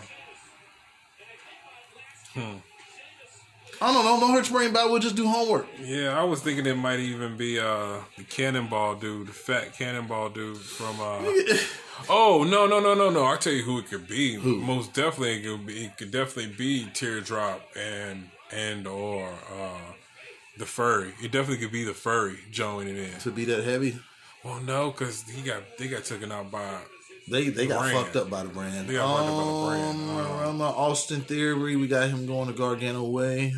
[3.81, 4.19] I don't know.
[4.19, 4.89] No hurt to bring back.
[4.89, 5.67] We'll just do homework.
[5.81, 10.29] yeah, I was thinking it might even be uh the Cannonball dude, the fat Cannonball
[10.29, 10.99] dude from.
[10.99, 11.23] uh
[12.09, 13.23] Oh no no no no no!
[13.23, 14.35] I'll tell you who it could be.
[14.35, 14.57] Who?
[14.57, 15.85] Most definitely, it could be.
[15.85, 19.27] It could definitely be Teardrop and and or
[19.59, 19.79] uh
[20.57, 21.13] the furry.
[21.23, 23.17] It definitely could be the furry joining in.
[23.21, 23.97] To be that heavy,
[24.43, 26.79] Well, no, because he got they got taken out by.
[27.29, 27.97] They they got Brand.
[27.97, 28.87] fucked up by the brand.
[28.87, 30.09] They got fucked up by the brand.
[30.09, 33.53] Um, around my Austin Theory, we got him going to Gargano Way.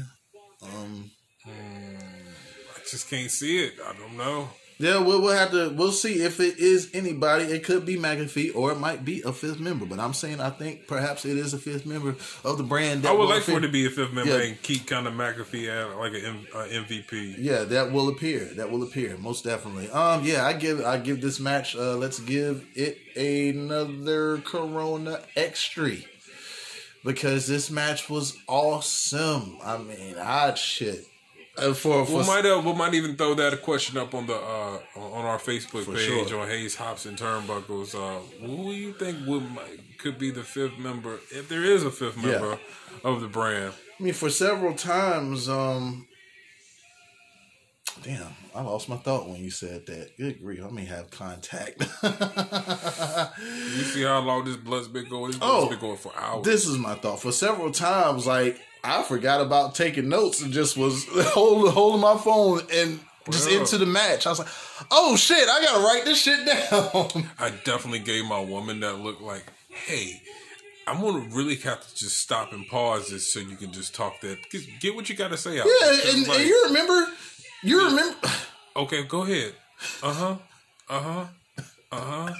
[0.61, 1.11] Um,
[1.45, 3.73] I just can't see it.
[3.85, 4.49] I don't know.
[4.81, 5.69] Yeah, we'll, we'll have to.
[5.75, 7.43] We'll see if it is anybody.
[7.43, 9.85] It could be McAfee, or it might be a fifth member.
[9.85, 13.03] But I'm saying I think perhaps it is a fifth member of the brand.
[13.03, 14.45] That I would like for it to be a fifth member Yeah.
[14.47, 17.35] and keep kind of McAfee at like an M- uh, MVP.
[17.37, 18.45] Yeah, that will appear.
[18.55, 19.89] That will appear most definitely.
[19.91, 21.75] Um, yeah, I give I give this match.
[21.75, 25.91] Uh, let's give it another Corona extra
[27.03, 29.57] because this match was awesome.
[29.63, 31.05] I mean, I shit
[31.61, 34.27] uh, for for We might uh, we might even throw that a question up on
[34.27, 36.41] the uh, on our Facebook page sure.
[36.41, 37.95] on Haze Hops and Turnbuckles.
[37.95, 41.83] Uh, who do you think would might, could be the fifth member if there is
[41.83, 42.31] a fifth Yeah.
[42.31, 42.59] member
[43.03, 43.73] of the brand?
[43.99, 45.49] I mean, for several times.
[45.49, 46.07] Um,
[48.03, 50.17] damn, I lost my thought when you said that.
[50.17, 51.81] Good grief, I may have contact.
[51.81, 55.31] You see how long this blood's been going?
[55.31, 56.45] This blood's Oh, been going for hours.
[56.45, 57.21] this is my thought.
[57.21, 62.17] For several times, like I forgot about taking notes and just was holding holding my
[62.17, 62.99] phone and
[63.29, 63.59] just Well.
[63.59, 64.25] into the match.
[64.25, 64.47] I was like,
[64.91, 67.29] oh shit, I gotta write this shit down.
[67.39, 70.21] I definitely gave my woman that look like, hey,
[70.87, 74.19] I'm gonna really have to just stop and pause this so you can just talk
[74.21, 74.37] that.
[74.49, 75.67] Get, get what you got to say out.
[75.67, 77.05] yeah, and, like, and you remember,
[77.63, 78.17] you remember.
[78.75, 79.53] okay, go ahead.
[80.01, 80.35] Uh huh.
[80.89, 81.25] Uh huh.
[81.91, 82.33] Uh huh.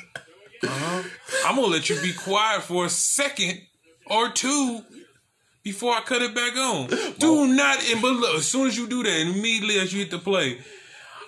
[0.64, 1.03] Uh huh.
[1.45, 3.61] I'm gonna let you be quiet for a second
[4.08, 4.82] or two.
[5.63, 6.88] Before I cut it back on,
[7.19, 7.83] do not.
[7.91, 10.57] And but look, as soon as you do that, immediately as you hit the play,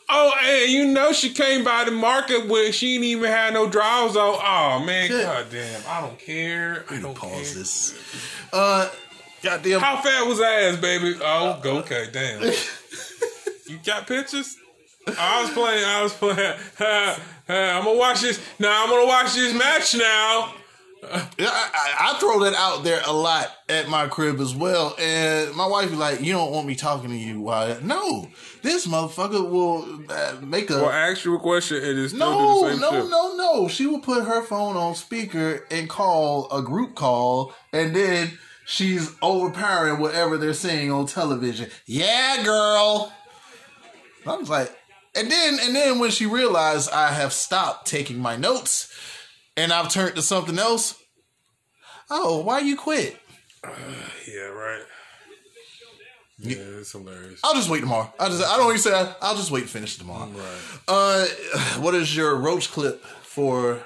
[0.09, 3.67] oh, hey, you know she came by the market when she didn't even have no
[3.69, 4.35] drawers on.
[4.41, 5.25] Oh man, Good.
[5.25, 6.85] god damn, I don't care.
[6.89, 7.41] I don't Pause care.
[7.41, 7.93] this.
[8.53, 8.89] Uh,
[9.43, 9.79] goddamn.
[9.81, 11.15] How fat was ass, baby?
[11.21, 12.41] Oh, go- okay, damn.
[13.67, 14.55] you got pictures?
[15.17, 15.83] I was playing.
[15.83, 16.53] I was playing.
[17.49, 18.39] I'm gonna watch this.
[18.59, 20.53] Now I'm gonna watch this match now.
[21.03, 25.53] I, I, I throw that out there a lot at my crib as well, and
[25.55, 27.77] my wife be like, "You don't want me talking to you?" Why?
[27.81, 28.27] No,
[28.61, 30.75] this motherfucker will uh, make a.
[30.75, 33.09] Well, ask you a question, and it still no, do the same no, shit.
[33.09, 33.67] no, no.
[33.67, 39.15] She will put her phone on speaker and call a group call, and then she's
[39.23, 41.69] overpowering whatever they're saying on television.
[41.85, 43.11] Yeah, girl.
[44.27, 44.71] I was like,
[45.15, 48.93] and then and then when she realized I have stopped taking my notes
[49.57, 51.01] and I've turned to something else.
[52.09, 53.17] Oh, why you quit?
[54.27, 54.83] Yeah, right.
[56.37, 57.39] Yeah, it's hilarious.
[57.43, 58.11] I'll just wait tomorrow.
[58.19, 60.27] I just I don't even say I, I'll just wait to finish tomorrow.
[60.27, 60.79] Right.
[60.87, 61.25] Uh,
[61.79, 63.79] what is your roach clip for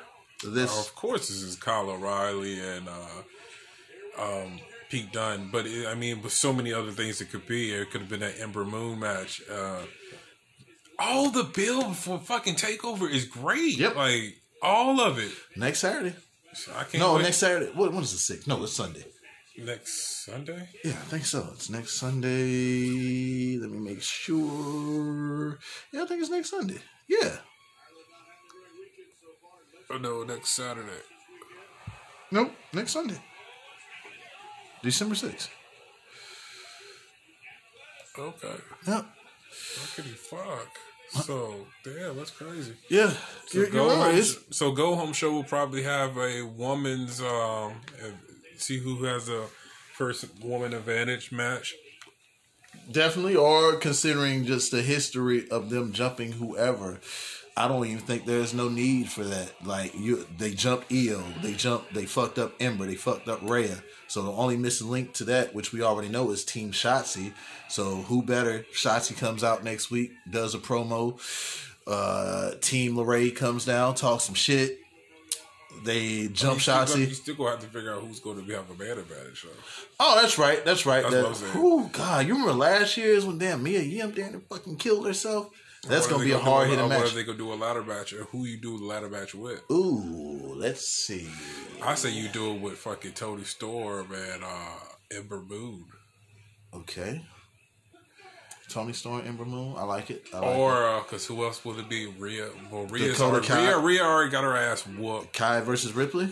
[0.44, 0.88] this?
[0.88, 6.22] Of course, this is Kyle O'Reilly and uh, um, Pete Dunne, but it, I mean,
[6.22, 7.74] with so many other things it could be.
[7.74, 9.42] It could have been that Ember Moon match.
[9.52, 9.82] Uh,
[10.98, 13.78] all the build for fucking Takeover is great.
[13.78, 13.96] Yep.
[13.96, 15.32] like all of it.
[15.56, 16.16] Next Saturday?
[16.54, 17.00] So I can't.
[17.04, 17.24] No, wait.
[17.24, 17.72] next Saturday.
[17.74, 17.92] What?
[17.94, 18.48] What is the sixth?
[18.48, 19.06] No, it's Sunday.
[19.58, 20.70] next Sunday.
[20.84, 21.50] Yeah, I think so.
[21.54, 23.58] It's next Sunday.
[23.58, 25.58] Let me make sure.
[25.92, 26.80] Yeah, I think it's next Sunday.
[27.08, 27.38] Yeah.
[29.92, 31.04] Oh no, next Saturday.
[32.32, 33.22] Nope, next Sunday.
[34.82, 35.50] December sixth.
[38.18, 38.56] Okay.
[38.88, 39.06] Yep.
[39.52, 40.70] Fuckity fuck.
[41.24, 42.74] So damn, that's crazy.
[42.90, 43.14] Yeah.
[43.48, 44.24] So You're, go you're right.
[44.52, 47.74] So go home show will probably have a woman's um,
[48.58, 49.46] see who has a
[49.94, 51.76] first woman advantage match.
[52.92, 57.00] Definitely, or considering just the history of them jumping whoever,
[57.58, 59.54] I don't even think there's no need for that.
[59.66, 63.82] Like you, they jumped Io, they jumped, they fucked up Ember, they fucked up Rhea.
[64.08, 67.34] So the only missing link to that, which we already know, is Team Shotzi.
[67.70, 68.66] So who better?
[68.74, 71.20] Shotzi comes out next week, does a promo.
[71.88, 74.80] Uh, Team LeRae comes down, talks some shit.
[75.84, 77.14] They jump gonna, you Shotzi.
[77.14, 79.42] still gonna have to figure out who's going to be have a man advantage.
[79.42, 79.50] So.
[80.00, 80.64] Oh, that's right.
[80.64, 81.04] That's right.
[81.04, 81.54] That's that, what I'm saying.
[81.58, 85.50] Oh God, you remember last year's when damn Mia Yim damn fucking killed herself?
[85.88, 87.08] That's gonna be a hard hitting or match.
[87.10, 89.62] If they could do a ladder match, or who you do the ladder match with?
[89.72, 91.30] Ooh, let's see.
[91.82, 94.80] I say you do it with fucking Toni Storm and uh,
[95.12, 95.86] Ember Moon,
[96.74, 97.22] Okay.
[98.70, 99.76] Toni Storm, Ember Moon.
[99.78, 100.26] I like it.
[100.34, 102.08] I like or because who else would it be?
[102.08, 102.50] Rhea.
[102.72, 103.68] Well, Rhea's already, Kai.
[103.68, 105.34] Rhea, Rhea already got her ass whooped.
[105.34, 106.26] Kai versus Ripley.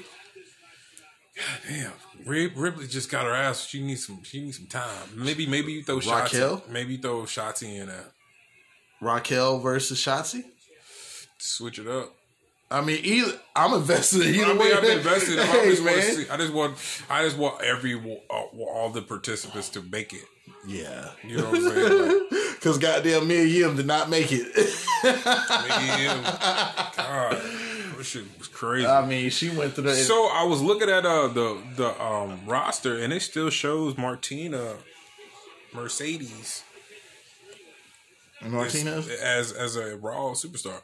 [1.36, 1.92] God Damn,
[2.26, 3.66] Rhea, Ripley just got her ass.
[3.68, 4.24] She needs some.
[4.24, 5.10] She needs some time.
[5.16, 6.34] Maybe, maybe you throw shots.
[6.34, 6.64] Raquel?
[6.70, 8.12] Maybe you throw shots in there.
[9.04, 10.44] Raquel versus Shotzi.
[11.38, 12.14] Switch it up.
[12.72, 14.22] I mean, either I'm invested.
[14.26, 15.38] Either I mean, way, I've invested.
[15.40, 16.16] I Hey, just want to man.
[16.16, 16.30] see.
[16.30, 16.78] I just want.
[17.10, 17.94] I just want every
[18.30, 20.24] uh, all the participants to make it.
[20.66, 22.28] Yeah, You know what I'm saying?
[22.56, 24.48] Because Like, goddamn and Yim did not make it.
[25.04, 27.42] man, God,
[27.98, 28.88] that shit was crazy.
[28.88, 29.96] I mean, she went through the.
[29.96, 34.76] So I was looking at uh, the the um, roster, and it still shows Martina
[35.74, 36.64] Mercedes
[38.52, 39.10] Martinez.
[39.10, 40.82] as as a Raw superstar.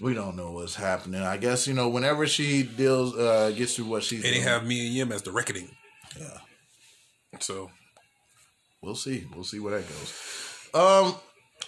[0.00, 1.20] we don't know what's happening.
[1.22, 4.24] I guess you know whenever she deals, uh, gets to what she's.
[4.24, 5.70] And they have Mia Yim as the Reckoning.
[6.18, 6.38] Yeah.
[7.40, 7.70] So,
[8.80, 9.26] We'll see.
[9.34, 10.70] We'll see where that goes.
[10.72, 11.14] Um.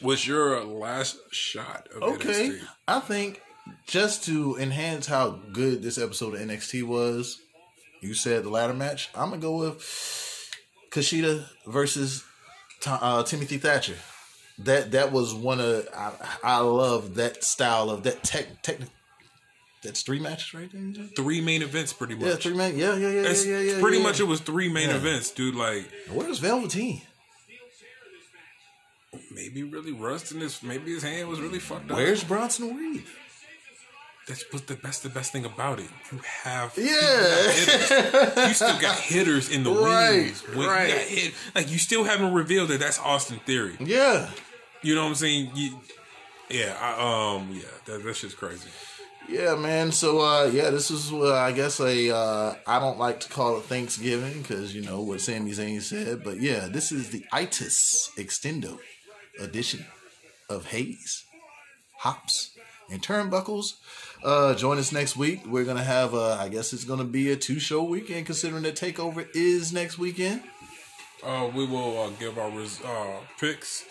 [0.01, 2.51] what's your last shot of Okay.
[2.51, 2.61] NXT?
[2.87, 3.43] I think
[3.87, 7.39] just to enhance how good this episode of NXT was,
[8.01, 9.11] you said the ladder match.
[9.15, 9.79] I'm gonna go with
[10.93, 12.23] Kushida versus
[12.87, 13.97] uh, Timothy Thatcher.
[14.59, 16.13] That that was one of I,
[16.45, 18.79] I love that style of that tech tech.
[19.83, 20.69] That's three matches, right?
[20.71, 22.27] there, Three main events, pretty much.
[22.27, 22.77] Yeah, three man.
[22.77, 23.81] Yeah, yeah, yeah, It's yeah, yeah, yeah.
[23.81, 24.03] pretty yeah.
[24.03, 24.97] much it was three main Yeah.
[24.97, 25.55] events, dude.
[25.55, 27.01] Like Where's Velveteen?
[29.33, 31.97] maybe really rusting his, maybe his hand was really fucked up.
[31.97, 33.03] Where's Bronson Reed?
[34.31, 35.03] That's what's the best.
[35.03, 37.51] The best thing about it, you have Yeah.
[37.51, 38.49] hitters.
[38.49, 40.41] you still got hitters in the Right, wings.
[40.55, 40.89] When right.
[40.89, 43.77] You hit, like you still haven't revealed that that's Austin Theory.
[43.81, 44.31] Yeah,
[44.83, 45.51] You know what I'm saying?
[45.55, 45.81] You,
[46.49, 48.69] yeah, I, um, yeah, that, that's just crazy.
[49.29, 49.91] Yeah, man.
[49.91, 53.59] So, uh, yeah, this is, uh, I guess, a, uh, I don't like to call
[53.59, 56.23] it Thanksgiving because, you know, what Sami Zayn said.
[56.23, 58.79] But yeah, this is the ITIS Extendo
[59.41, 59.87] edition
[60.49, 61.25] of Haze,
[61.99, 62.57] Hops,
[62.91, 63.75] and Turnbuckles.
[64.23, 65.47] Uh, join us next week.
[65.47, 69.27] We're gonna have, a, I guess it's gonna be a two-show weekend, considering that Takeover
[69.35, 70.43] is next weekend.
[71.23, 73.85] Uh, we will uh, give our res- uh, picks,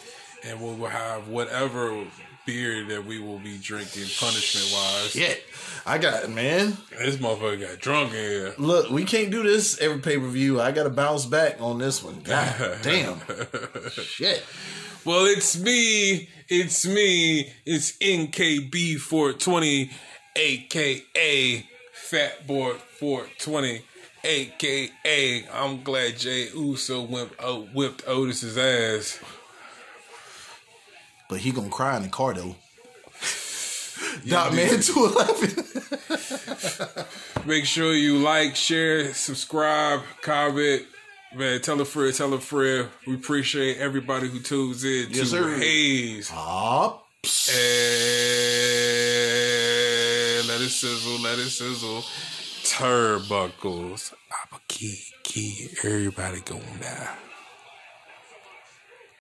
[0.44, 2.06] and we will have whatever
[2.46, 5.16] beer that we will be drinking, punishment wise.
[5.16, 5.34] Yeah,
[5.86, 6.78] I got man.
[6.98, 8.54] This motherfucker got drunk here.
[8.58, 10.62] Look, we can't do this every pay per view.
[10.62, 12.20] I got to bounce back on this one.
[12.22, 13.20] God damn.
[13.92, 14.44] Shit.
[15.06, 16.30] Well, it's me.
[16.50, 17.52] It's me.
[17.66, 19.92] It's NKB420
[20.40, 23.82] aka Fat Boy 420,
[24.24, 29.20] aka I'm glad Jey Uso wimp, uh, whipped Otis's ass.
[31.30, 32.56] But he gonna cry in the car though.
[34.28, 35.66] Dot man two eleven.
[37.46, 40.84] Make sure you like, share, subscribe, comment.
[41.36, 42.90] Man, tell a friend, tell a friend.
[43.06, 45.58] We appreciate everybody who tunes in yes, to sir.
[45.58, 46.32] Haze.
[46.34, 47.50] Ops.
[47.50, 48.50] And
[50.60, 52.02] let it sizzle, let it sizzle.
[52.64, 54.14] Turnbuckles.
[54.30, 55.70] I'm a key, key.
[55.86, 57.29] Everybody going now.